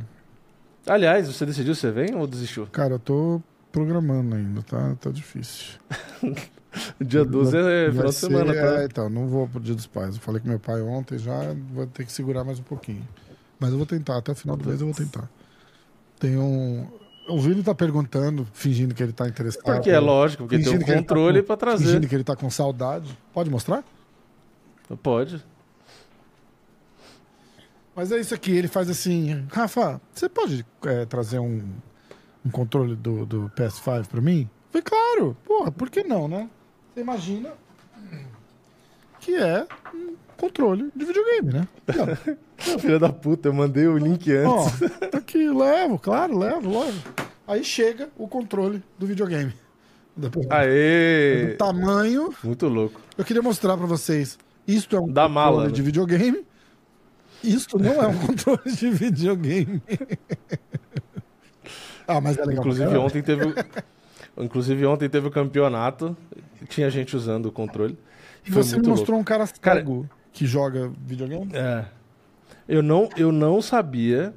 Aliás, 0.87 1.27
você 1.27 1.47
decidiu 1.47 1.75
você 1.75 1.91
vem 1.91 2.15
ou 2.15 2.27
desistiu? 2.27 2.67
Cara, 2.71 2.95
eu 2.95 2.99
tô 2.99 3.43
programando 3.73 4.37
ainda, 4.37 4.63
tá? 4.63 4.95
Tá 5.01 5.11
difícil. 5.11 5.79
Dia 7.01 7.25
12 7.25 7.57
é 7.57 7.91
final 7.91 8.07
de 8.07 8.13
ser- 8.13 8.27
semana, 8.27 8.53
tá? 8.55 8.83
É, 8.83 8.85
então, 8.85 9.09
não 9.09 9.27
vou 9.29 9.47
pro 9.49 9.61
dia 9.61 9.75
dos 9.75 9.87
pais. 9.87 10.17
Eu 10.17 10.21
falei 10.21 10.41
com 10.41 10.49
meu 10.49 10.59
pai 10.59 10.81
ontem 10.83 11.19
já, 11.19 11.55
vou 11.73 11.87
ter 11.87 12.05
que 12.05 12.13
segurar 12.13 12.45
mais 12.45 12.59
um 12.59 12.63
pouquinho. 12.63 13.07
Mas 13.61 13.71
eu 13.71 13.77
vou 13.77 13.87
tentar, 13.87 14.19
até 14.19 14.33
o 14.33 14.35
final 14.35 14.57
do 14.57 14.67
mês 14.69 14.81
eu 14.81 14.87
vou 14.87 14.95
tentar. 14.97 15.29
Tem 16.19 16.37
um. 16.37 16.87
O 17.29 17.41
Vini 17.41 17.63
tá 17.63 17.75
perguntando, 17.75 18.47
fingindo 18.53 18.95
que 18.95 19.03
ele 19.03 19.13
tá 19.13 19.27
interessado. 19.27 19.63
Porque 19.65 19.91
é 19.91 19.99
lógico, 19.99 20.43
porque 20.45 20.59
tem 20.63 20.75
um 20.77 20.79
tá 20.81 20.95
controle 20.95 21.41
com- 21.41 21.47
pra 21.47 21.57
trazer. 21.57 21.85
Fingindo 21.87 22.09
que 22.09 22.15
ele 22.15 22.25
tá 22.25 22.37
com 22.37 22.51
saudade. 22.51 23.17
Pode 23.33 23.49
mostrar? 23.51 23.83
Pode. 25.03 25.43
Mas 27.97 28.11
é 28.11 28.19
isso 28.19 28.35
aqui, 28.35 28.51
ele 28.51 28.67
faz 28.69 28.91
assim, 28.91 29.47
Rafa, 29.53 30.01
você 30.13 30.29
pode 30.29 30.67
é, 30.85 31.05
trazer 31.07 31.39
um, 31.39 31.63
um 32.45 32.51
controle 32.51 32.97
do, 32.97 33.25
do 33.25 33.51
PS5 33.57 34.09
pra 34.09 34.21
mim? 34.21 34.51
Falei, 34.71 34.83
claro, 34.83 35.37
porra, 35.45 35.71
por 35.71 35.89
que 35.89 36.03
não, 36.03 36.27
né? 36.27 36.51
Você 36.95 37.01
imagina 37.01 37.53
que 39.21 39.35
é 39.35 39.67
um 39.93 40.15
controle 40.37 40.91
de 40.95 41.05
videogame, 41.05 41.53
né? 41.53 41.69
Filha 42.79 42.99
da 42.99 43.13
puta, 43.13 43.49
eu 43.49 43.53
mandei 43.53 43.87
o 43.87 43.99
link 43.99 44.31
Ó, 44.45 44.65
antes. 44.67 44.81
tá 45.11 45.19
aqui, 45.19 45.49
levo, 45.49 45.99
claro, 45.99 46.39
levo, 46.39 46.69
lógico. 46.71 47.11
Aí 47.47 47.65
chega 47.65 48.09
o 48.17 48.29
controle 48.29 48.83
do 48.99 49.07
videogame. 49.07 49.53
Depois, 50.17 50.47
Aê! 50.51 51.47
do 51.53 51.57
tamanho, 51.57 52.33
Muito 52.45 52.69
louco. 52.69 53.01
eu 53.19 53.25
queria 53.25 53.43
mostrar 53.43 53.77
pra 53.77 53.87
vocês. 53.87 54.39
Isto 54.67 54.95
é 54.97 55.01
um 55.01 55.09
Da 55.09 55.23
controle 55.23 55.35
mala, 55.35 55.65
né? 55.67 55.73
de 55.73 55.83
videogame. 55.83 56.47
Isto 57.43 57.79
não 57.79 58.01
é 58.03 58.07
um 58.07 58.17
controle 58.25 58.73
de 58.73 58.89
videogame. 58.91 59.83
ah, 62.07 62.21
mas 62.21 62.39
é 62.39 62.45
legal. 62.45 62.61
Inclusive 62.65 62.97
ontem 62.97 63.23
teve. 63.23 63.45
o- 63.47 63.55
Inclusive 64.43 64.87
ontem 64.87 65.09
teve 65.09 65.27
o 65.29 65.31
campeonato. 65.31 66.17
Tinha 66.69 66.89
gente 66.91 67.17
usando 67.17 67.47
o 67.47 67.53
controle. 67.53 67.99
E 68.47 68.51
Foi 68.51 68.63
você 68.63 68.79
me 68.79 68.87
mostrou 68.89 69.19
um 69.19 69.25
cara 69.25 69.47
Cara- 69.61 69.81
cego 69.81 70.09
que 70.33 70.47
joga 70.47 70.91
videogame? 71.07 71.49
É. 71.55 71.85
Eu 72.69 72.83
não, 72.83 73.09
eu 73.17 73.31
não 73.31 73.61
sabia, 73.63 74.35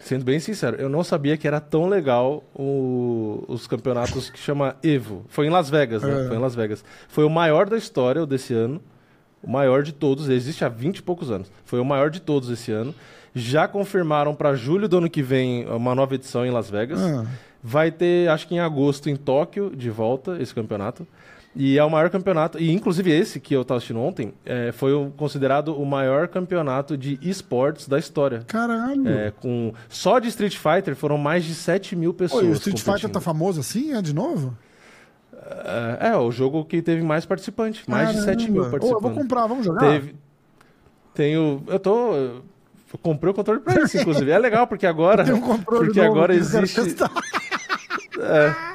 sendo 0.00 0.24
bem 0.24 0.40
sincero, 0.40 0.76
eu 0.78 0.88
não 0.88 1.04
sabia 1.04 1.36
que 1.36 1.46
era 1.46 1.60
tão 1.60 1.86
legal 1.88 2.42
o- 2.54 3.44
os 3.48 3.66
campeonatos 3.66 4.30
que 4.30 4.38
chama 4.38 4.76
Evo. 4.82 5.24
Foi 5.28 5.46
em 5.46 5.50
Las 5.50 5.68
Vegas, 5.70 6.02
né? 6.02 6.24
É. 6.24 6.28
Foi 6.28 6.36
em 6.36 6.40
Las 6.40 6.54
Vegas. 6.54 6.84
Foi 7.08 7.24
o 7.24 7.30
maior 7.30 7.68
da 7.68 7.76
história, 7.76 8.24
desse 8.26 8.54
ano. 8.54 8.80
O 9.42 9.50
maior 9.50 9.82
de 9.82 9.92
todos, 9.92 10.28
existe 10.28 10.64
há 10.64 10.68
20 10.68 10.98
e 10.98 11.02
poucos 11.02 11.30
anos. 11.30 11.50
Foi 11.64 11.80
o 11.80 11.84
maior 11.84 12.10
de 12.10 12.20
todos 12.20 12.50
esse 12.50 12.70
ano. 12.72 12.94
Já 13.34 13.66
confirmaram 13.68 14.34
para 14.34 14.54
julho 14.54 14.88
do 14.88 14.98
ano 14.98 15.08
que 15.08 15.22
vem 15.22 15.66
uma 15.68 15.94
nova 15.94 16.14
edição 16.14 16.44
em 16.44 16.50
Las 16.50 16.68
Vegas. 16.68 17.00
Ah. 17.00 17.24
Vai 17.62 17.90
ter, 17.90 18.28
acho 18.28 18.48
que 18.48 18.54
em 18.54 18.60
agosto, 18.60 19.08
em 19.08 19.16
Tóquio, 19.16 19.70
de 19.74 19.88
volta, 19.90 20.36
esse 20.40 20.54
campeonato. 20.54 21.06
E 21.54 21.76
é 21.76 21.82
o 21.84 21.90
maior 21.90 22.08
campeonato, 22.10 22.58
e 22.60 22.70
inclusive 22.70 23.10
esse 23.10 23.40
que 23.40 23.52
eu 23.54 23.62
estava 23.62 23.78
assistindo 23.78 23.98
ontem, 23.98 24.32
é, 24.46 24.70
foi 24.70 24.92
o- 24.92 25.10
considerado 25.16 25.74
o 25.76 25.84
maior 25.84 26.28
campeonato 26.28 26.96
de 26.96 27.18
esportes 27.22 27.88
da 27.88 27.98
história. 27.98 28.44
Caralho. 28.46 29.08
É, 29.08 29.32
com, 29.32 29.72
só 29.88 30.20
de 30.20 30.28
Street 30.28 30.56
Fighter 30.56 30.94
foram 30.94 31.18
mais 31.18 31.44
de 31.44 31.54
7 31.54 31.96
mil 31.96 32.14
pessoas. 32.14 32.44
Oi, 32.44 32.50
o 32.50 32.52
Street 32.52 32.78
Fighter 32.78 32.92
competindo. 32.92 33.12
tá 33.14 33.20
famoso 33.20 33.58
assim? 33.58 33.92
É 33.94 34.00
de 34.00 34.14
novo? 34.14 34.56
É, 36.00 36.10
é, 36.10 36.16
o 36.16 36.30
jogo 36.30 36.64
que 36.64 36.80
teve 36.80 37.02
mais 37.02 37.26
participantes. 37.26 37.82
Mais 37.88 38.14
de 38.14 38.22
7 38.22 38.48
mil 38.48 38.62
Caramba. 38.62 38.62
Ô, 38.62 38.66
eu 38.66 38.70
participantes. 38.70 39.02
vou 39.02 39.22
comprar, 39.22 39.46
vamos 39.48 39.66
jogar? 39.66 39.80
Teve. 39.80 40.14
Tenho. 41.14 41.64
Eu 41.66 41.80
tô. 41.80 42.14
Eu 42.14 42.42
comprei 43.02 43.30
o 43.32 43.34
controle 43.34 43.58
pra 43.60 43.82
isso, 43.82 43.98
inclusive. 43.98 44.30
É 44.30 44.38
legal, 44.38 44.68
porque 44.68 44.86
agora. 44.86 45.24
Um 45.34 45.58
porque 45.62 46.00
agora 46.00 46.32
existe. 46.32 46.80
testar. 46.80 47.10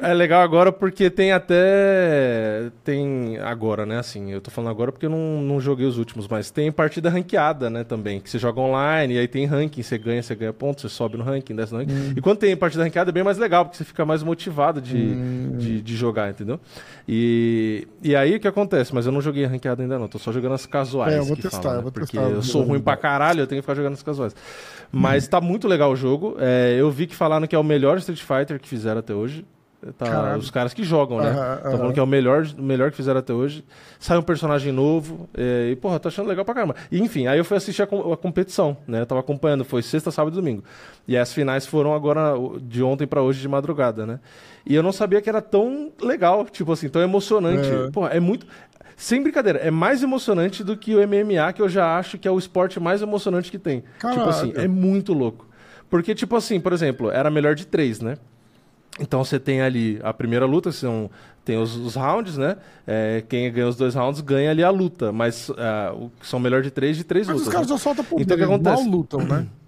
É 0.00 0.12
legal 0.12 0.42
agora 0.42 0.72
porque 0.72 1.08
tem 1.08 1.32
até. 1.32 2.70
Tem. 2.82 3.38
Agora, 3.38 3.86
né? 3.86 3.98
Assim, 3.98 4.32
eu 4.32 4.40
tô 4.40 4.50
falando 4.50 4.70
agora 4.70 4.90
porque 4.90 5.06
eu 5.06 5.10
não, 5.10 5.40
não 5.40 5.60
joguei 5.60 5.86
os 5.86 5.98
últimos, 5.98 6.26
mas 6.26 6.50
tem 6.50 6.70
partida 6.72 7.08
ranqueada, 7.08 7.70
né? 7.70 7.84
Também. 7.84 8.20
Que 8.20 8.28
você 8.28 8.38
joga 8.38 8.60
online 8.60 9.14
e 9.14 9.18
aí 9.18 9.28
tem 9.28 9.46
ranking, 9.46 9.82
você 9.82 9.96
ganha, 9.96 10.22
você 10.22 10.34
ganha 10.34 10.52
pontos, 10.52 10.82
você 10.82 10.88
sobe 10.88 11.16
no 11.16 11.22
ranking, 11.24 11.54
desce 11.54 11.72
no 11.72 11.78
ranking. 11.78 11.94
Hum. 11.94 12.14
E 12.16 12.20
quando 12.20 12.38
tem 12.38 12.56
partida 12.56 12.82
ranqueada 12.82 13.10
é 13.10 13.12
bem 13.12 13.22
mais 13.22 13.38
legal, 13.38 13.64
porque 13.64 13.76
você 13.78 13.84
fica 13.84 14.04
mais 14.04 14.22
motivado 14.22 14.80
de, 14.80 15.14
de, 15.56 15.80
de 15.80 15.96
jogar, 15.96 16.30
entendeu? 16.30 16.58
E, 17.08 17.86
e 18.02 18.16
aí 18.16 18.36
o 18.36 18.40
que 18.40 18.48
acontece? 18.48 18.94
Mas 18.94 19.06
eu 19.06 19.12
não 19.12 19.20
joguei 19.20 19.44
ranqueada 19.44 19.82
ainda 19.82 19.98
não, 19.98 20.08
tô 20.08 20.18
só 20.18 20.32
jogando 20.32 20.54
as 20.54 20.66
casuais. 20.66 21.14
É, 21.14 21.18
eu 21.18 21.24
vou 21.24 21.36
testar, 21.36 21.62
falam, 21.62 21.72
eu 21.72 21.76
né? 21.76 21.82
vou 21.82 21.92
Porque 21.92 22.16
testar. 22.18 22.30
eu 22.30 22.42
sou 22.42 22.62
ruim 22.62 22.80
pra 22.80 22.96
caralho, 22.96 23.40
eu 23.40 23.46
tenho 23.46 23.60
que 23.60 23.66
ficar 23.66 23.74
jogando 23.74 23.94
as 23.94 24.02
casuais. 24.02 24.34
Mas 24.92 25.28
tá 25.28 25.40
muito 25.40 25.68
legal 25.68 25.92
o 25.92 25.96
jogo. 25.96 26.36
É, 26.38 26.76
eu 26.78 26.90
vi 26.90 27.06
que 27.06 27.14
falaram 27.14 27.46
que 27.46 27.54
é 27.54 27.58
o 27.58 27.64
melhor 27.64 27.98
Street 27.98 28.20
Fighter 28.20 28.58
que 28.60 28.68
fizeram 28.68 29.00
até 29.00 29.14
hoje. 29.14 29.44
Tá, 29.96 30.36
os 30.36 30.50
caras 30.50 30.74
que 30.74 30.84
jogam, 30.84 31.22
né? 31.22 31.30
Estão 31.30 31.42
aham. 31.42 31.78
falando 31.78 31.94
que 31.94 32.00
é 32.00 32.02
o 32.02 32.06
melhor, 32.06 32.46
o 32.58 32.62
melhor 32.62 32.90
que 32.90 32.96
fizeram 32.98 33.18
até 33.18 33.32
hoje. 33.32 33.64
Sai 33.98 34.18
um 34.18 34.22
personagem 34.22 34.72
novo. 34.72 35.26
é, 35.34 35.70
e, 35.70 35.76
porra, 35.76 35.98
tô 35.98 36.08
achando 36.08 36.28
legal 36.28 36.44
pra 36.44 36.54
caramba. 36.54 36.74
E, 36.92 37.00
enfim, 37.00 37.26
aí 37.26 37.38
eu 37.38 37.44
fui 37.46 37.56
assistir 37.56 37.80
a, 37.80 37.84
a 37.84 38.16
competição, 38.16 38.76
né? 38.86 39.00
Eu 39.00 39.06
tava 39.06 39.22
acompanhando, 39.22 39.64
foi 39.64 39.80
sexta, 39.80 40.10
sábado 40.10 40.34
e 40.34 40.36
domingo. 40.36 40.62
E 41.08 41.16
as 41.16 41.32
finais 41.32 41.64
foram 41.64 41.94
agora 41.94 42.34
de 42.60 42.82
ontem 42.82 43.06
pra 43.06 43.22
hoje 43.22 43.40
de 43.40 43.48
madrugada, 43.48 44.04
né? 44.04 44.20
E 44.66 44.74
eu 44.74 44.82
não 44.82 44.92
sabia 44.92 45.22
que 45.22 45.30
era 45.30 45.40
tão 45.40 45.90
legal, 46.02 46.44
tipo 46.44 46.70
assim, 46.72 46.90
tão 46.90 47.00
emocionante. 47.00 47.66
É. 47.66 47.90
Porra, 47.90 48.10
é 48.10 48.20
muito. 48.20 48.46
Sem 49.00 49.22
brincadeira, 49.22 49.58
é 49.60 49.70
mais 49.70 50.02
emocionante 50.02 50.62
do 50.62 50.76
que 50.76 50.94
o 50.94 50.98
MMA, 50.98 51.50
que 51.54 51.62
eu 51.62 51.70
já 51.70 51.96
acho 51.98 52.18
que 52.18 52.28
é 52.28 52.30
o 52.30 52.38
esporte 52.38 52.78
mais 52.78 53.00
emocionante 53.00 53.50
que 53.50 53.58
tem. 53.58 53.82
Tipo 53.98 54.28
assim, 54.28 54.52
é 54.54 54.68
muito 54.68 55.14
louco. 55.14 55.48
Porque, 55.88 56.14
tipo 56.14 56.36
assim, 56.36 56.60
por 56.60 56.70
exemplo, 56.74 57.10
era 57.10 57.30
melhor 57.30 57.54
de 57.54 57.66
três, 57.66 57.98
né? 58.00 58.18
Então 59.00 59.24
você 59.24 59.40
tem 59.40 59.62
ali 59.62 59.98
a 60.02 60.12
primeira 60.12 60.44
luta, 60.44 60.70
são, 60.70 61.10
tem 61.46 61.56
os, 61.56 61.74
os 61.76 61.94
rounds, 61.94 62.36
né? 62.36 62.58
É, 62.86 63.24
quem 63.26 63.50
ganha 63.50 63.68
os 63.68 63.76
dois 63.76 63.94
rounds 63.94 64.20
ganha 64.20 64.50
ali 64.50 64.62
a 64.62 64.68
luta. 64.68 65.10
Mas 65.10 65.48
o, 65.48 66.10
são 66.20 66.38
melhor 66.38 66.60
de 66.60 66.70
três 66.70 66.94
de 66.98 67.02
três 67.02 67.26
Mas 67.26 67.36
lutas. 67.36 67.48
os 67.48 67.54
caras 67.54 67.68
né? 67.70 67.74
já 67.74 67.82
soltam 67.82 68.04
poder, 68.04 68.22
Então 68.22 68.34
o 68.34 68.38
que 68.38 68.44
acontece? 68.44 68.86
lutam, 68.86 69.20
né? 69.24 69.46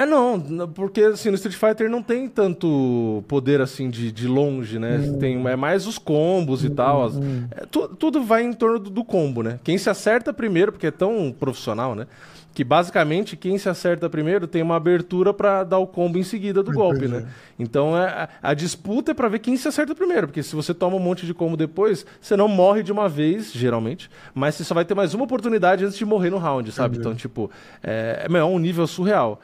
É 0.00 0.06
não, 0.06 0.40
porque 0.74 1.02
assim, 1.02 1.28
no 1.28 1.34
Street 1.34 1.54
Fighter 1.54 1.90
não 1.90 2.02
tem 2.02 2.26
tanto 2.26 3.22
poder 3.28 3.60
assim 3.60 3.90
de, 3.90 4.10
de 4.10 4.26
longe, 4.26 4.78
né? 4.78 4.96
Hum. 4.96 5.18
Tem, 5.18 5.46
é 5.46 5.56
mais 5.56 5.86
os 5.86 5.98
combos 5.98 6.64
e 6.64 6.70
tal. 6.70 7.04
as- 7.04 7.16
é, 7.50 7.66
tu- 7.70 7.86
tudo 7.88 8.22
vai 8.22 8.42
em 8.42 8.54
torno 8.54 8.78
do, 8.78 8.88
do 8.88 9.04
combo, 9.04 9.42
né? 9.42 9.60
Quem 9.62 9.76
se 9.76 9.90
acerta 9.90 10.32
primeiro, 10.32 10.72
porque 10.72 10.86
é 10.86 10.90
tão 10.90 11.30
profissional, 11.38 11.94
né? 11.94 12.06
Que 12.54 12.64
basicamente 12.64 13.36
quem 13.36 13.58
se 13.58 13.68
acerta 13.68 14.08
primeiro 14.08 14.46
tem 14.46 14.62
uma 14.62 14.74
abertura 14.76 15.34
pra 15.34 15.64
dar 15.64 15.76
o 15.76 15.86
combo 15.86 16.16
em 16.16 16.22
seguida 16.22 16.62
do 16.62 16.72
golpe, 16.72 17.04
Entendi. 17.04 17.22
né? 17.22 17.28
Então 17.58 17.94
é, 17.96 18.26
a, 18.42 18.54
disputa 18.54 19.10
é 19.10 19.14
pra 19.14 19.28
ver 19.28 19.38
quem 19.40 19.54
se 19.58 19.68
acerta 19.68 19.94
primeiro, 19.94 20.28
porque 20.28 20.42
se 20.42 20.56
você 20.56 20.72
toma 20.72 20.96
um 20.96 21.00
monte 21.00 21.26
de 21.26 21.34
combo 21.34 21.58
depois, 21.58 22.06
você 22.20 22.36
não 22.36 22.48
morre 22.48 22.82
de 22.82 22.90
uma 22.90 23.06
vez, 23.06 23.52
geralmente, 23.52 24.10
mas 24.34 24.54
você 24.54 24.64
só 24.64 24.74
vai 24.74 24.86
ter 24.86 24.94
mais 24.94 25.12
uma 25.12 25.24
oportunidade 25.24 25.84
antes 25.84 25.98
de 25.98 26.06
morrer 26.06 26.30
no 26.30 26.38
round, 26.38 26.72
sabe? 26.72 26.96
Então, 26.96 27.14
tipo, 27.14 27.50
é, 27.82 28.26
é 28.28 28.36
é 28.38 28.44
um 28.44 28.58
nível 28.58 28.86
surreal. 28.86 29.40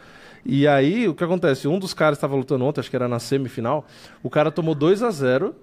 E 0.48 0.66
aí, 0.68 1.09
o 1.09 1.14
que 1.14 1.24
acontece? 1.24 1.66
Um 1.66 1.78
dos 1.78 1.93
caras 1.93 2.16
estava 2.16 2.36
lutando 2.36 2.64
ontem, 2.64 2.81
acho 2.81 2.89
que 2.89 2.94
era 2.97 3.09
na 3.09 3.18
semifinal, 3.18 3.85
o 4.23 4.31
cara 4.31 4.51
tomou 4.51 4.74
2 4.74 5.02
a 5.02 5.10
0 5.10 5.55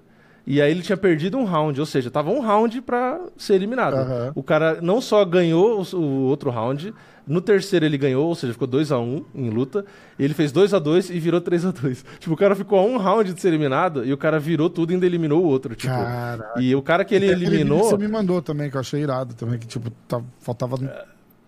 e 0.46 0.62
aí 0.62 0.70
ele 0.72 0.82
tinha 0.82 0.98
perdido 0.98 1.38
um 1.38 1.46
round, 1.46 1.80
ou 1.80 1.86
seja, 1.86 2.12
tava 2.12 2.30
um 2.30 2.42
round 2.42 2.82
pra 2.82 3.18
ser 3.38 3.54
eliminado. 3.54 3.94
Aham. 3.94 4.32
O 4.36 4.44
cara 4.44 4.80
não 4.82 5.00
só 5.00 5.24
ganhou 5.24 5.82
o, 5.94 6.24
outro 6.26 6.50
round, 6.50 6.94
no 7.26 7.40
terceiro 7.40 7.86
ele 7.86 7.98
ganhou, 7.98 8.28
ou 8.28 8.36
seja, 8.36 8.52
ficou 8.52 8.68
2 8.68 8.92
a 8.92 9.00
1 9.00 9.26
em 9.34 9.50
luta, 9.50 9.86
ele 10.20 10.34
fez 10.34 10.52
2 10.52 10.74
a 10.74 10.80
2 10.80 11.12
e 11.12 11.20
virou 11.20 11.40
3 11.40 11.66
a 11.68 11.72
2 11.72 12.04
Tipo, 12.20 12.34
o 12.34 12.38
cara 12.38 12.54
ficou 12.54 12.78
a 12.78 12.84
um 12.84 12.98
round 12.98 13.34
de 13.34 13.40
ser 13.40 13.48
eliminado 13.48 14.04
e 14.06 14.12
o 14.12 14.18
cara 14.18 14.38
virou 14.38 14.70
tudo 14.70 14.92
e 14.92 14.96
ainda 14.96 15.06
eliminou 15.06 15.42
o 15.42 15.46
outro, 15.48 15.74
tipo. 15.76 15.94
Caraca. 15.94 16.62
E 16.62 16.76
o 16.76 16.82
cara 16.82 17.06
que 17.06 17.16
ele 17.16 17.28
eliminou... 17.28 17.86
Você 17.86 17.98
me 17.98 18.10
mandou 18.10 18.42
também, 18.42 18.70
que 18.70 18.76
eu 18.76 18.82
achei 18.82 19.02
irado 19.02 19.34
também, 19.36 19.58
que 19.58 19.66
tipo, 19.66 19.90
tá- 20.10 20.22
faltava 20.40 20.76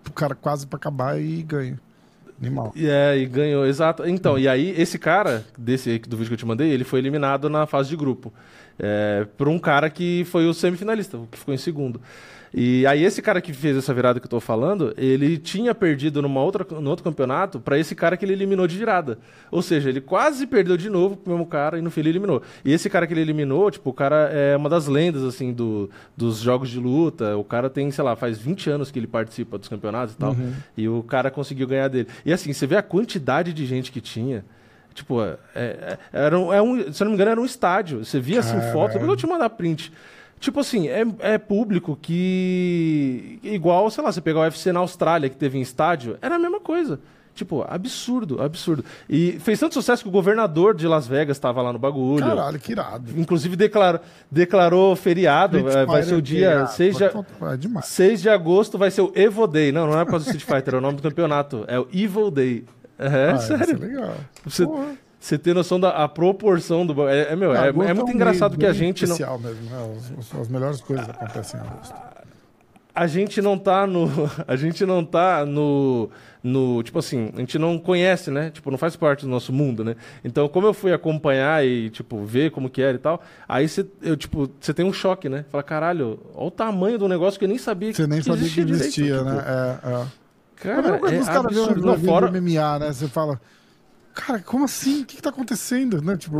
o 0.08 0.12
cara 0.12 0.34
quase 0.34 0.66
pra 0.66 0.78
acabar 0.78 1.20
e 1.20 1.42
ganha. 1.42 1.78
Animal. 2.40 2.72
E 2.76 2.86
É, 2.88 3.16
e 3.16 3.26
ganhou, 3.26 3.66
exato. 3.66 4.06
Então, 4.06 4.38
e 4.38 4.46
aí, 4.48 4.74
esse 4.76 4.98
cara, 4.98 5.44
desse 5.56 5.98
do 6.00 6.16
vídeo 6.16 6.28
que 6.28 6.34
eu 6.34 6.38
te 6.38 6.46
mandei, 6.46 6.70
ele 6.70 6.84
foi 6.84 6.98
eliminado 6.98 7.48
na 7.48 7.66
fase 7.66 7.88
de 7.88 7.96
grupo. 7.96 8.32
É, 8.78 9.26
por 9.36 9.48
um 9.48 9.58
cara 9.58 9.88
que 9.88 10.24
foi 10.26 10.46
o 10.46 10.52
semifinalista, 10.52 11.18
que 11.30 11.38
ficou 11.38 11.54
em 11.54 11.58
segundo. 11.58 12.00
E 12.58 12.86
aí, 12.86 13.04
esse 13.04 13.20
cara 13.20 13.38
que 13.42 13.52
fez 13.52 13.76
essa 13.76 13.92
virada 13.92 14.18
que 14.18 14.24
eu 14.24 14.30
tô 14.30 14.40
falando, 14.40 14.94
ele 14.96 15.36
tinha 15.36 15.74
perdido 15.74 16.22
numa 16.22 16.40
outra, 16.42 16.66
no 16.80 16.88
outro 16.88 17.04
campeonato 17.04 17.60
pra 17.60 17.78
esse 17.78 17.94
cara 17.94 18.16
que 18.16 18.24
ele 18.24 18.32
eliminou 18.32 18.66
de 18.66 18.78
virada. 18.78 19.18
Ou 19.50 19.60
seja, 19.60 19.90
ele 19.90 20.00
quase 20.00 20.46
perdeu 20.46 20.74
de 20.74 20.88
novo 20.88 21.18
pro 21.18 21.32
mesmo 21.34 21.44
cara 21.46 21.78
e 21.78 21.82
no 21.82 21.90
fim 21.90 22.00
ele 22.00 22.08
eliminou. 22.08 22.40
E 22.64 22.72
esse 22.72 22.88
cara 22.88 23.06
que 23.06 23.12
ele 23.12 23.20
eliminou, 23.20 23.70
tipo, 23.70 23.90
o 23.90 23.92
cara 23.92 24.30
é 24.32 24.56
uma 24.56 24.70
das 24.70 24.86
lendas, 24.86 25.22
assim, 25.22 25.52
do, 25.52 25.90
dos 26.16 26.38
jogos 26.38 26.70
de 26.70 26.80
luta. 26.80 27.36
O 27.36 27.44
cara 27.44 27.68
tem, 27.68 27.90
sei 27.90 28.02
lá, 28.02 28.16
faz 28.16 28.38
20 28.38 28.70
anos 28.70 28.90
que 28.90 28.98
ele 28.98 29.06
participa 29.06 29.58
dos 29.58 29.68
campeonatos 29.68 30.14
e 30.14 30.16
tal. 30.16 30.34
E 30.78 30.88
o 30.88 31.02
cara 31.02 31.30
conseguiu 31.30 31.66
ganhar 31.66 31.88
dele. 31.88 32.08
E 32.24 32.32
assim, 32.32 32.54
você 32.54 32.66
vê 32.66 32.76
a 32.76 32.82
quantidade 32.82 33.52
de 33.52 33.66
gente 33.66 33.92
que 33.92 34.00
tinha. 34.00 34.42
Tipo, 34.94 35.20
é, 35.20 35.36
é- 35.54 35.98
era 36.10 36.38
um, 36.38 36.50
é 36.50 36.62
um- 36.62 36.90
se 36.90 37.02
eu 37.02 37.04
não 37.04 37.10
me 37.12 37.16
engano, 37.16 37.32
era 37.32 37.40
um 37.40 37.44
estádio. 37.44 38.02
Você 38.02 38.18
via 38.18 38.40
assim 38.40 38.56
fotos, 38.72 38.94
depois 38.94 39.02
eu 39.02 39.06
vou 39.08 39.16
te 39.16 39.26
mandar 39.26 39.50
print. 39.50 39.92
Tipo 40.38 40.60
assim, 40.60 40.88
é, 40.88 41.04
é 41.20 41.38
público 41.38 41.96
que. 42.00 43.38
Igual, 43.42 43.90
sei 43.90 44.04
lá, 44.04 44.12
você 44.12 44.20
pegar 44.20 44.40
o 44.40 44.42
UFC 44.42 44.72
na 44.72 44.80
Austrália, 44.80 45.28
que 45.30 45.36
teve 45.36 45.58
em 45.58 45.62
estádio, 45.62 46.18
era 46.20 46.36
a 46.36 46.38
mesma 46.38 46.60
coisa. 46.60 47.00
Tipo, 47.34 47.66
absurdo, 47.68 48.40
absurdo. 48.42 48.82
E 49.10 49.32
fez 49.40 49.60
tanto 49.60 49.74
sucesso 49.74 50.02
que 50.02 50.08
o 50.08 50.12
governador 50.12 50.74
de 50.74 50.86
Las 50.88 51.06
Vegas 51.06 51.36
estava 51.36 51.60
lá 51.60 51.70
no 51.70 51.78
bagulho. 51.78 52.24
Caralho, 52.24 52.58
que 52.58 52.72
irado. 52.72 53.10
Inclusive 53.14 53.54
declarou, 53.56 54.00
declarou 54.30 54.96
feriado. 54.96 55.58
Street 55.58 55.74
vai- 55.74 55.86
vai 55.86 56.02
ser 56.02 56.14
o 56.14 56.22
dia 56.22 56.50
irado. 56.52 56.70
6 56.72 56.96
de, 56.96 57.04
É 57.04 57.56
demais. 57.58 57.86
6 57.86 58.22
de 58.22 58.30
agosto, 58.30 58.78
vai 58.78 58.90
ser 58.90 59.02
o 59.02 59.12
Evo 59.14 59.46
Day. 59.46 59.70
Não, 59.70 59.86
não 59.86 60.00
é 60.00 60.04
por 60.06 60.12
causa 60.12 60.24
do 60.24 60.34
Street 60.34 60.44
Fighter, 60.58 60.74
é 60.76 60.78
o 60.78 60.80
nome 60.80 60.96
do 60.96 61.02
campeonato. 61.02 61.64
É 61.68 61.78
o 61.78 61.86
Evil 61.92 62.30
Day. 62.30 62.64
É, 62.98 63.32
Ah, 63.32 63.36
isso 63.36 63.52
é 63.52 63.58
sério. 63.58 63.78
legal. 63.80 64.14
Você, 64.42 64.64
Porra. 64.64 64.86
Você 65.18 65.38
ter 65.38 65.54
noção 65.54 65.80
da 65.80 65.90
a 65.90 66.08
proporção 66.08 66.86
do. 66.86 67.08
É, 67.08 67.32
é, 67.32 67.36
meu, 67.36 67.54
é, 67.54 67.68
Agosto 67.68 67.90
é 67.90 67.94
muito 67.94 68.12
engraçado 68.12 68.56
que 68.56 68.66
a 68.66 68.72
gente 68.72 69.06
não. 69.06 69.12
especial 69.12 69.38
mesmo, 69.38 69.62
né? 69.62 69.96
As, 70.18 70.40
as 70.40 70.48
melhores 70.48 70.80
coisas 70.80 71.08
acontecem 71.08 71.58
em 71.58 71.62
agosto. 71.62 71.94
a 72.94 73.06
gente 73.06 73.42
não 73.42 73.58
tá 73.58 73.86
no. 73.86 74.08
A 74.46 74.56
gente 74.56 74.84
não 74.86 75.04
tá 75.04 75.44
no. 75.44 76.10
No, 76.42 76.80
tipo 76.84 77.00
assim, 77.00 77.32
a 77.34 77.40
gente 77.40 77.58
não 77.58 77.76
conhece, 77.76 78.30
né? 78.30 78.50
Tipo, 78.50 78.70
não 78.70 78.78
faz 78.78 78.94
parte 78.94 79.22
do 79.22 79.28
nosso 79.28 79.52
mundo, 79.52 79.82
né? 79.82 79.96
Então, 80.24 80.48
como 80.48 80.64
eu 80.68 80.72
fui 80.72 80.92
acompanhar 80.92 81.66
e, 81.66 81.90
tipo, 81.90 82.24
ver 82.24 82.52
como 82.52 82.70
que 82.70 82.80
era 82.80 82.94
e 82.94 83.00
tal, 83.00 83.20
aí 83.48 83.68
você, 83.68 83.84
eu, 84.00 84.16
tipo, 84.16 84.48
você 84.60 84.72
tem 84.72 84.86
um 84.86 84.92
choque, 84.92 85.28
né? 85.28 85.44
Fala, 85.50 85.64
caralho, 85.64 86.20
olha 86.36 86.46
o 86.46 86.50
tamanho 86.52 87.00
do 87.00 87.08
negócio 87.08 87.36
que 87.36 87.44
eu 87.44 87.48
nem 87.48 87.58
sabia 87.58 87.92
Você 87.92 88.06
nem 88.06 88.20
que 88.20 88.26
sabia 88.26 88.38
que 88.38 88.44
existia 88.44 88.64
direito, 88.64 88.84
existia, 88.84 89.18
tipo. 89.18 89.24
né? 89.24 89.44
É, 89.44 89.90
é. 89.90 90.06
Cara, 90.54 90.88
é 90.88 91.18
os 91.18 91.26
caras 91.26 91.46
absurdo. 91.46 91.84
Não, 91.84 91.98
fora... 91.98 92.30
MMA, 92.30 92.78
né? 92.78 92.92
Você 92.92 93.08
fala, 93.08 93.40
cara, 94.16 94.40
como 94.40 94.64
assim? 94.64 95.02
O 95.02 95.04
que, 95.06 95.16
que 95.16 95.22
tá 95.22 95.30
acontecendo? 95.30 96.00
Né? 96.02 96.16
Tipo, 96.16 96.38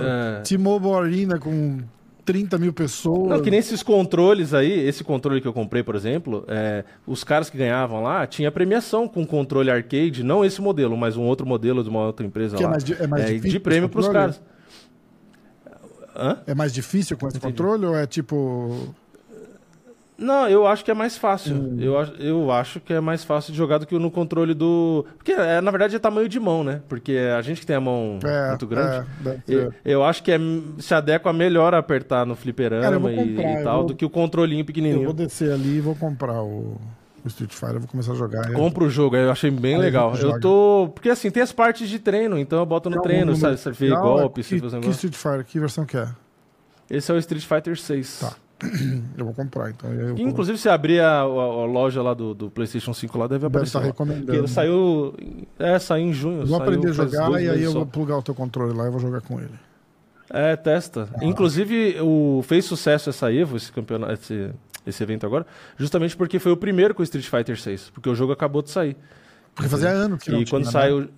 É. 0.00 0.38
é. 0.38 0.40
T-Mobile 0.42 0.94
Arena 0.94 1.38
com 1.38 1.78
30 2.24 2.58
mil 2.58 2.72
pessoas. 2.72 3.28
Não, 3.30 3.40
que 3.42 3.50
nem 3.50 3.58
esses 3.58 3.82
controles 3.82 4.52
aí, 4.54 4.70
esse 4.86 5.02
controle 5.02 5.40
que 5.40 5.48
eu 5.48 5.52
comprei, 5.52 5.82
por 5.82 5.94
exemplo, 5.96 6.44
é, 6.46 6.84
os 7.06 7.24
caras 7.24 7.48
que 7.50 7.56
ganhavam 7.56 8.02
lá 8.02 8.26
tinha 8.26 8.50
premiação 8.52 9.08
com 9.08 9.26
controle 9.26 9.70
arcade, 9.70 10.22
não 10.22 10.44
esse 10.44 10.60
modelo, 10.60 10.96
mas 10.96 11.16
um 11.16 11.22
outro 11.24 11.46
modelo 11.46 11.82
de 11.82 11.88
uma 11.88 12.06
outra 12.06 12.24
empresa 12.26 12.56
Que 12.56 12.62
é 12.62 12.66
lá. 12.66 12.72
mais 12.72 12.84
di- 12.84 12.94
é 13.00 13.06
mais 13.06 13.26
difícil 13.26 13.50
de 13.50 13.60
prêmio 13.60 13.88
pros 13.88 14.06
controle? 14.06 14.26
caras. 14.34 14.42
Hã? 16.16 16.38
É 16.46 16.54
mais 16.54 16.72
difícil 16.72 17.16
com 17.16 17.28
esse 17.28 17.36
Entendi. 17.36 17.52
controle 17.54 17.86
ou 17.86 17.96
é 17.96 18.06
tipo. 18.06 18.94
Não, 20.18 20.48
eu 20.48 20.66
acho 20.66 20.84
que 20.84 20.90
é 20.90 20.94
mais 20.94 21.16
fácil. 21.16 21.54
Hum. 21.54 21.76
Eu, 21.78 21.96
acho- 21.96 22.12
eu 22.14 22.50
acho 22.50 22.80
que 22.80 22.92
é 22.92 23.00
mais 23.00 23.22
fácil 23.22 23.52
de 23.52 23.56
jogar 23.58 23.78
do 23.78 23.86
que 23.86 23.96
no 23.96 24.10
controle 24.10 24.52
do. 24.52 25.06
Porque 25.16 25.30
é, 25.30 25.60
na 25.60 25.70
verdade 25.70 25.94
é 25.94 25.98
tamanho 26.00 26.28
de 26.28 26.40
mão, 26.40 26.64
né? 26.64 26.80
Porque 26.88 27.12
é 27.12 27.32
a 27.34 27.40
gente 27.40 27.60
que 27.60 27.66
tem 27.66 27.76
a 27.76 27.80
mão 27.80 28.18
É, 28.24 28.48
muito 28.48 28.66
grande. 28.66 29.06
é, 29.24 29.36
eu, 29.46 29.72
eu 29.84 30.04
acho 30.04 30.22
que 30.24 30.32
é, 30.32 30.38
se 30.80 30.92
adequa 30.92 31.32
melhor 31.32 31.72
a 31.72 31.78
apertar 31.78 32.26
no 32.26 32.34
Cara, 32.34 32.34
eu 32.34 32.36
fliperama 32.36 33.12
e, 33.12 33.16
comprar, 33.16 33.42
e 33.50 33.54
eu 33.58 33.64
tal 33.64 33.76
vou- 33.78 33.86
do 33.86 33.94
que 33.94 34.04
o 34.04 34.10
controlinho 34.10 34.62
Eu 34.62 34.64
pequenininho. 34.64 35.04
vou 35.04 35.12
descer 35.14 35.52
ali 35.52 35.76
e 35.76 35.80
vou 35.80 35.94
comprar 35.94 36.42
o, 36.42 36.76
o 37.24 37.28
Street 37.28 37.52
Fighter, 37.52 37.76
eu 37.76 37.80
vou 37.80 37.88
começar 37.88 38.10
a 38.10 38.16
jogar. 38.16 38.50
Compra 38.52 38.82
o 38.84 38.90
jogo, 38.90 39.14
aí 39.14 39.22
eu 39.22 39.30
achei 39.30 39.52
bem 39.52 39.76
Aí 39.76 39.80
legal. 39.82 40.16
Eu 40.16 40.40
tô. 40.40 40.90
Porque 40.94 41.10
assim, 41.10 41.30
tem 41.30 41.44
as 41.44 41.52
partes 41.52 41.88
de 41.88 42.00
treino, 42.00 42.36
então 42.36 42.58
eu 42.58 42.66
boto 42.66 42.90
no 42.90 43.00
treino, 43.02 43.36
sabe? 43.36 43.56
Você 43.56 43.70
vê 43.70 43.86
especial? 43.86 44.02
golpe, 44.02 44.42
você 44.42 44.56
que, 44.60 44.66
vê 44.68 44.80
que. 44.80 44.90
Street 44.90 45.14
Fighter, 45.14 45.44
que 45.44 45.60
versão 45.60 45.86
que 45.86 45.96
é? 45.96 46.08
Esse 46.90 47.12
é 47.12 47.14
o 47.14 47.18
Street 47.18 47.44
Fighter 47.44 47.78
6. 47.78 48.18
Tá. 48.18 48.32
Eu 49.16 49.24
vou 49.24 49.34
comprar, 49.34 49.70
então. 49.70 49.90
Inclusive, 50.18 50.58
se 50.58 50.68
abrir 50.68 51.00
a, 51.00 51.20
a- 51.20 51.22
a 51.22 51.64
loja 51.66 52.02
lá 52.02 52.12
do, 52.12 52.34
do 52.34 52.50
PlayStation 52.50 52.92
5 52.92 53.16
lá, 53.16 53.26
deve 53.26 53.38
deve 53.40 53.46
aparecer. 53.46 53.76
estar 53.78 53.80
recomendando. 53.80 54.26
Porque 54.26 54.38
ele 54.38 54.48
saiu. 54.48 55.14
É, 55.58 55.78
saiu 55.78 56.06
em 56.08 56.12
junho. 56.12 56.40
Eu 56.42 56.46
vou 56.46 56.60
aprender 56.60 56.88
a 56.88 56.92
jogar 56.92 57.40
e 57.40 57.48
aí 57.48 57.62
eu 57.62 57.70
só. 57.72 57.78
vou 57.78 57.86
plugar 57.86 58.18
o 58.18 58.22
teu 58.22 58.34
controle 58.34 58.76
lá 58.76 58.88
e 58.88 58.90
vou 58.90 58.98
jogar 59.00 59.20
com 59.20 59.38
ele. 59.38 59.52
É, 60.30 60.56
testa. 60.56 61.08
Inclusive, 61.22 62.00
o, 62.00 62.42
fez 62.42 62.64
sucesso 62.64 63.08
essa 63.08 63.32
Evo, 63.32 63.56
esse 63.56 63.72
campeonato, 63.72 64.12
esse, 64.12 64.50
esse 64.86 65.02
evento 65.02 65.24
agora, 65.24 65.46
justamente 65.78 66.16
porque 66.16 66.38
foi 66.38 66.52
o 66.52 66.56
primeiro 66.56 66.94
com 66.94 67.00
o 67.00 67.04
Street 67.04 67.26
Fighter 67.26 67.58
6, 67.58 67.90
porque 67.94 68.10
o 68.10 68.14
jogo 68.14 68.32
acabou 68.32 68.60
de 68.60 68.70
sair. 68.70 68.96
Porque 69.54 69.70
fazia 69.70 69.88
ano 69.88 70.18
que 70.18 70.30
não 70.30 70.40
e 70.40 70.46
quando 70.46 70.66
né? 70.66 70.70
saiu. 70.70 71.08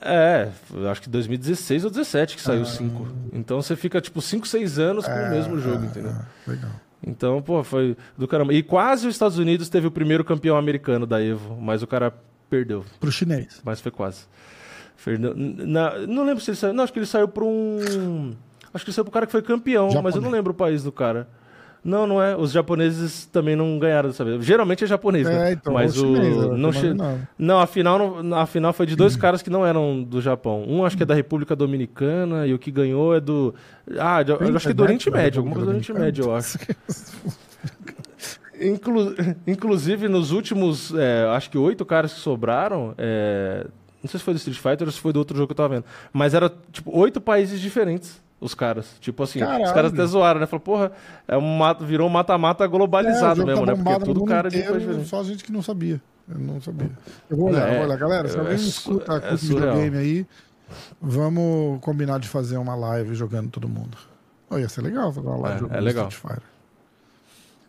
É, 0.00 0.48
acho 0.90 1.02
que 1.02 1.08
2016 1.10 1.84
ou 1.84 1.90
17 1.90 2.36
que 2.36 2.40
Ah. 2.42 2.44
saiu 2.46 2.62
o 2.62 2.66
5. 2.66 3.06
Então 3.32 3.60
você 3.60 3.76
fica 3.76 4.00
tipo 4.00 4.20
5, 4.22 4.48
6 4.48 4.78
anos 4.78 5.06
com 5.06 5.12
o 5.12 5.30
mesmo 5.30 5.58
jogo, 5.58 5.84
É, 5.84 5.86
entendeu? 5.86 6.12
é, 6.12 6.50
legal. 6.50 6.70
Então, 7.06 7.40
pô, 7.42 7.62
foi 7.64 7.96
do 8.16 8.26
caramba. 8.28 8.52
E 8.54 8.62
quase 8.62 9.06
os 9.06 9.14
Estados 9.14 9.38
Unidos 9.38 9.68
teve 9.68 9.86
o 9.86 9.90
primeiro 9.90 10.24
campeão 10.24 10.56
americano 10.56 11.06
da 11.06 11.22
Evo, 11.22 11.56
mas 11.60 11.82
o 11.82 11.86
cara 11.86 12.14
perdeu. 12.48 12.84
Pro 12.98 13.10
chinês. 13.12 13.60
Mas 13.64 13.80
foi 13.80 13.90
quase. 13.90 14.24
Fernando, 14.96 15.34
na- 15.36 15.98
não 16.06 16.24
lembro 16.24 16.42
se 16.44 16.50
ele 16.50 16.56
saiu. 16.58 16.72
Não, 16.74 16.84
acho 16.84 16.92
que 16.92 16.98
ele 16.98 17.06
saiu 17.06 17.26
pra 17.28 17.44
um. 17.44 18.34
Acho 18.72 18.84
que 18.84 18.90
ele 18.90 18.94
saiu 18.94 19.04
pro 19.04 19.12
cara 19.12 19.24
que 19.26 19.32
foi 19.32 19.40
campeão, 19.42 19.86
mas 19.86 19.94
eu 19.94 20.02
não 20.02 20.10
Japonês. 20.12 20.32
lembro 20.32 20.52
o 20.52 20.54
país 20.54 20.82
do 20.82 20.92
cara. 20.92 21.26
Não, 21.82 22.06
não 22.06 22.22
é. 22.22 22.36
Os 22.36 22.52
japoneses 22.52 23.24
também 23.26 23.56
não 23.56 23.78
ganharam 23.78 24.10
dessa 24.10 24.24
vez. 24.24 24.44
Geralmente 24.44 24.84
é 24.84 24.86
japonês, 24.86 25.26
né? 25.26 25.48
É, 25.50 25.52
então, 25.52 25.72
mas 25.72 25.96
o 25.96 26.00
chinês, 26.14 26.36
eu 26.36 26.42
o. 26.42 26.48
tô 26.50 26.56
Não, 26.56 26.72
che... 26.72 26.94
não, 27.38 27.58
a 27.60 27.66
final, 27.66 28.22
não- 28.22 28.38
a 28.38 28.46
final 28.46 28.72
foi 28.72 28.84
de 28.86 28.94
dois 28.94 29.16
caras 29.16 29.40
que 29.42 29.48
não 29.48 29.64
eram 29.66 30.02
do 30.02 30.20
Japão. 30.20 30.64
Um 30.68 30.84
acho 30.84 30.96
que 30.96 31.02
é 31.02 31.06
da 31.06 31.14
República 31.14 31.56
Dominicana 31.56 32.46
e 32.46 32.52
o 32.52 32.58
que 32.58 32.70
ganhou 32.70 33.14
é 33.14 33.20
do. 33.20 33.54
Ah, 33.98 34.22
de- 34.22 34.32
eu 34.32 34.56
acho 34.56 34.66
que 34.66 34.72
é 34.72 34.74
do 34.74 34.82
Oriente 34.82 35.10
Médio, 35.10 35.38
alguma 35.40 35.54
coisa 35.54 35.66
do 35.66 35.70
Oriente 35.70 35.92
Médio, 35.92 36.24
eu 36.26 36.34
acho. 36.36 36.58
Inclu- 38.60 39.14
Inclusive, 39.46 40.06
nos 40.08 40.32
últimos, 40.32 40.92
é, 40.94 41.24
acho 41.34 41.50
que 41.50 41.56
oito 41.56 41.84
caras 41.86 42.12
que 42.12 42.20
sobraram, 42.20 42.94
é, 42.98 43.66
não 44.02 44.10
sei 44.10 44.18
se 44.18 44.24
foi 44.24 44.34
do 44.34 44.36
Street 44.36 44.58
Fighter 44.58 44.86
ou 44.86 44.92
se 44.92 45.00
foi 45.00 45.12
do 45.14 45.18
outro 45.18 45.34
jogo 45.36 45.46
que 45.48 45.52
eu 45.52 45.56
tava 45.56 45.76
vendo, 45.76 45.84
mas 46.12 46.34
era, 46.34 46.52
tipo, 46.70 46.94
oito 46.96 47.20
países 47.22 47.58
diferentes, 47.58 48.20
os 48.40 48.54
caras. 48.54 48.96
Tipo 49.00 49.22
assim, 49.22 49.38
Caralho. 49.40 49.64
os 49.64 49.72
caras 49.72 49.92
até 49.92 50.04
zoaram, 50.06 50.40
né? 50.40 50.46
Falaram, 50.46 50.64
porra, 50.64 50.92
é 51.28 51.36
um 51.36 51.56
mata, 51.58 51.84
virou 51.84 52.06
um 52.08 52.10
mata-mata 52.10 52.64
É, 52.64 52.68
globalizado 52.68 53.36
jogo 53.40 53.46
mesmo, 53.48 53.66
tá 53.66 53.72
né? 53.74 53.82
Porque 53.82 54.02
é 54.02 54.04
tudo 54.04 54.24
cara 54.24 54.48
de 54.48 54.58
inteiro, 54.58 54.78
diferente. 54.80 55.08
Só 55.08 55.22
gente 55.22 55.44
que 55.44 55.52
não 55.52 55.62
sabia. 55.62 56.00
Eu 56.28 56.38
não 56.38 56.60
sabia. 56.60 56.90
Eu 57.28 57.36
vou 57.36 57.48
olhar, 57.50 57.68
É, 57.68 57.70
eu 57.72 57.76
vou 57.78 57.84
olhar. 57.86 57.96
Galera, 57.98 58.28
se 58.28 58.36
é 58.36 58.40
alguém 58.40 58.56
su- 58.58 58.68
escuta 58.68 59.16
é 59.16 59.36
surreal. 59.36 59.72
videogame 59.74 59.96
aí, 59.98 60.26
vamos 61.00 61.80
combinar 61.80 62.18
de 62.18 62.28
fazer 62.28 62.56
uma 62.56 62.74
live 62.74 63.14
jogando 63.14 63.50
todo 63.50 63.68
mundo. 63.68 63.96
Oh, 64.48 64.58
ia 64.58 64.68
ser 64.68 64.82
legal 64.82 65.12
fazer 65.12 65.26
uma 65.26 65.36
live 65.38 65.56
É, 65.56 65.60
jogando 65.60 65.76
é 65.76 65.80
legal. 65.80 66.08
Street 66.08 66.32
Fighter. 66.34 66.50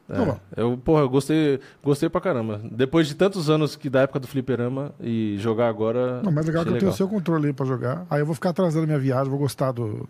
É, 0.10 0.14
Então, 0.22 0.40
eu, 0.58 0.78
porra, 0.78 1.02
eu 1.02 1.10
gostei, 1.10 1.60
gostei 1.84 2.10
pra 2.10 2.20
caramba. 2.20 2.60
Depois 2.70 3.08
de 3.08 3.16
tantos 3.16 3.50
anos 3.50 3.76
que 3.76 3.90
da 3.90 4.02
época 4.02 4.20
do 4.20 4.28
fliperama 4.28 4.92
e 5.00 5.38
jogar 5.40 5.68
agora. 5.70 6.22
Não, 6.22 6.32
mas 6.32 6.46
legal 6.46 6.64
é 6.64 6.66
que 6.66 6.72
eu 6.74 6.78
tenho 6.80 6.92
o 6.92 6.96
seu 6.96 7.08
controle 7.08 7.48
aí 7.48 7.54
pra 7.54 7.66
jogar. 7.66 8.06
Aí 8.10 8.20
eu 8.20 8.26
vou 8.26 8.36
ficar 8.36 8.50
atrasando 8.50 8.86
minha 8.86 9.00
viagem, 9.00 9.30
vou 9.30 9.40
gostar 9.40 9.72
do, 9.72 10.08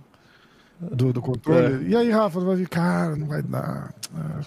do, 0.82 1.14
do 1.14 1.22
controle. 1.22 1.88
E 1.88 1.96
aí, 1.96 2.10
Rafa, 2.10 2.40
vai 2.40 2.56
vir, 2.56 2.68
cara, 2.68 3.16
não 3.16 3.28
vai 3.28 3.42
dar. 3.44 3.94
Ah, 4.16 4.40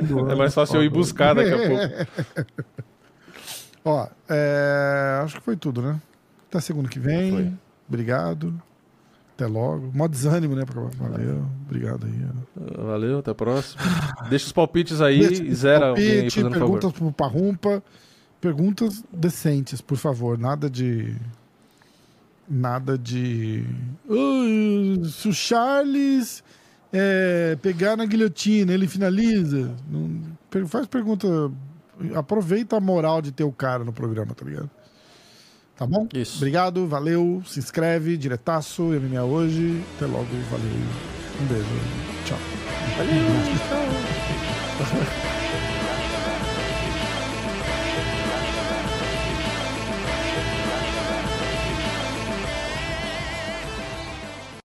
do 0.00 0.30
É 0.30 0.34
mais 0.34 0.52
fácil 0.52 0.76
eu 0.76 0.84
ir 0.84 0.88
buscar 0.90 1.34
daqui 1.34 1.52
a 1.52 1.68
pouco. 1.68 2.46
Ó, 3.84 4.08
é, 4.28 5.20
acho 5.22 5.36
que 5.36 5.42
foi 5.42 5.56
tudo, 5.56 5.80
né? 5.80 6.00
Até 6.48 6.60
segunda 6.60 6.88
que 6.88 6.98
vem. 6.98 7.30
Foi. 7.30 7.52
Obrigado. 7.88 8.60
Até 9.36 9.46
logo. 9.46 9.92
Mó 9.94 10.08
desânimo, 10.08 10.56
né? 10.56 10.64
Valeu. 10.96 11.46
Obrigado 11.66 12.06
aí. 12.06 12.26
Valeu, 12.84 13.18
até 13.18 13.30
a 13.30 13.34
próxima. 13.34 13.82
Deixa 14.28 14.46
os 14.46 14.52
palpites 14.52 15.00
aí 15.00 15.20
Deixa 15.20 15.44
e 15.44 15.54
zera 15.54 15.88
alguém 15.88 16.04
aí 16.04 16.16
palpite, 16.16 16.34
fazendo 16.36 16.52
favor. 16.54 16.66
perguntas 16.80 16.92
pro 16.98 17.12
Parrumpa. 17.12 17.82
Perguntas 18.40 19.04
decentes, 19.12 19.80
por 19.80 19.98
favor. 19.98 20.38
Nada 20.38 20.68
de. 20.68 21.14
Nada 22.48 22.96
de. 22.96 23.64
"Ah, 24.08 25.04
se 25.08 25.28
o 25.28 25.32
Charles 25.32 26.44
é, 26.92 27.56
pegar 27.60 27.96
na 27.96 28.04
guilhotina, 28.06 28.72
ele 28.72 28.86
finaliza. 28.86 29.74
Não- 29.90 30.20
faz 30.66 30.86
pergunta. 30.86 31.26
Aproveita 32.14 32.76
a 32.76 32.80
moral 32.80 33.20
de 33.22 33.32
ter 33.32 33.44
o 33.44 33.52
cara 33.52 33.84
no 33.84 33.92
programa, 33.92 34.34
tá 34.34 34.44
ligado? 34.44 34.70
Tá 35.76 35.86
bom? 35.86 36.06
Isso. 36.14 36.36
Obrigado, 36.38 36.86
valeu. 36.86 37.42
Se 37.46 37.58
inscreve, 37.58 38.16
diretaço, 38.16 38.82
MMA 38.94 39.22
hoje. 39.24 39.82
Até 39.96 40.06
logo, 40.06 40.26
valeu. 40.50 40.72
Um 41.42 41.46
beijo. 41.46 41.66
Tchau. 42.24 42.38
Valeu, 42.96 43.24
tchau. 43.68 45.26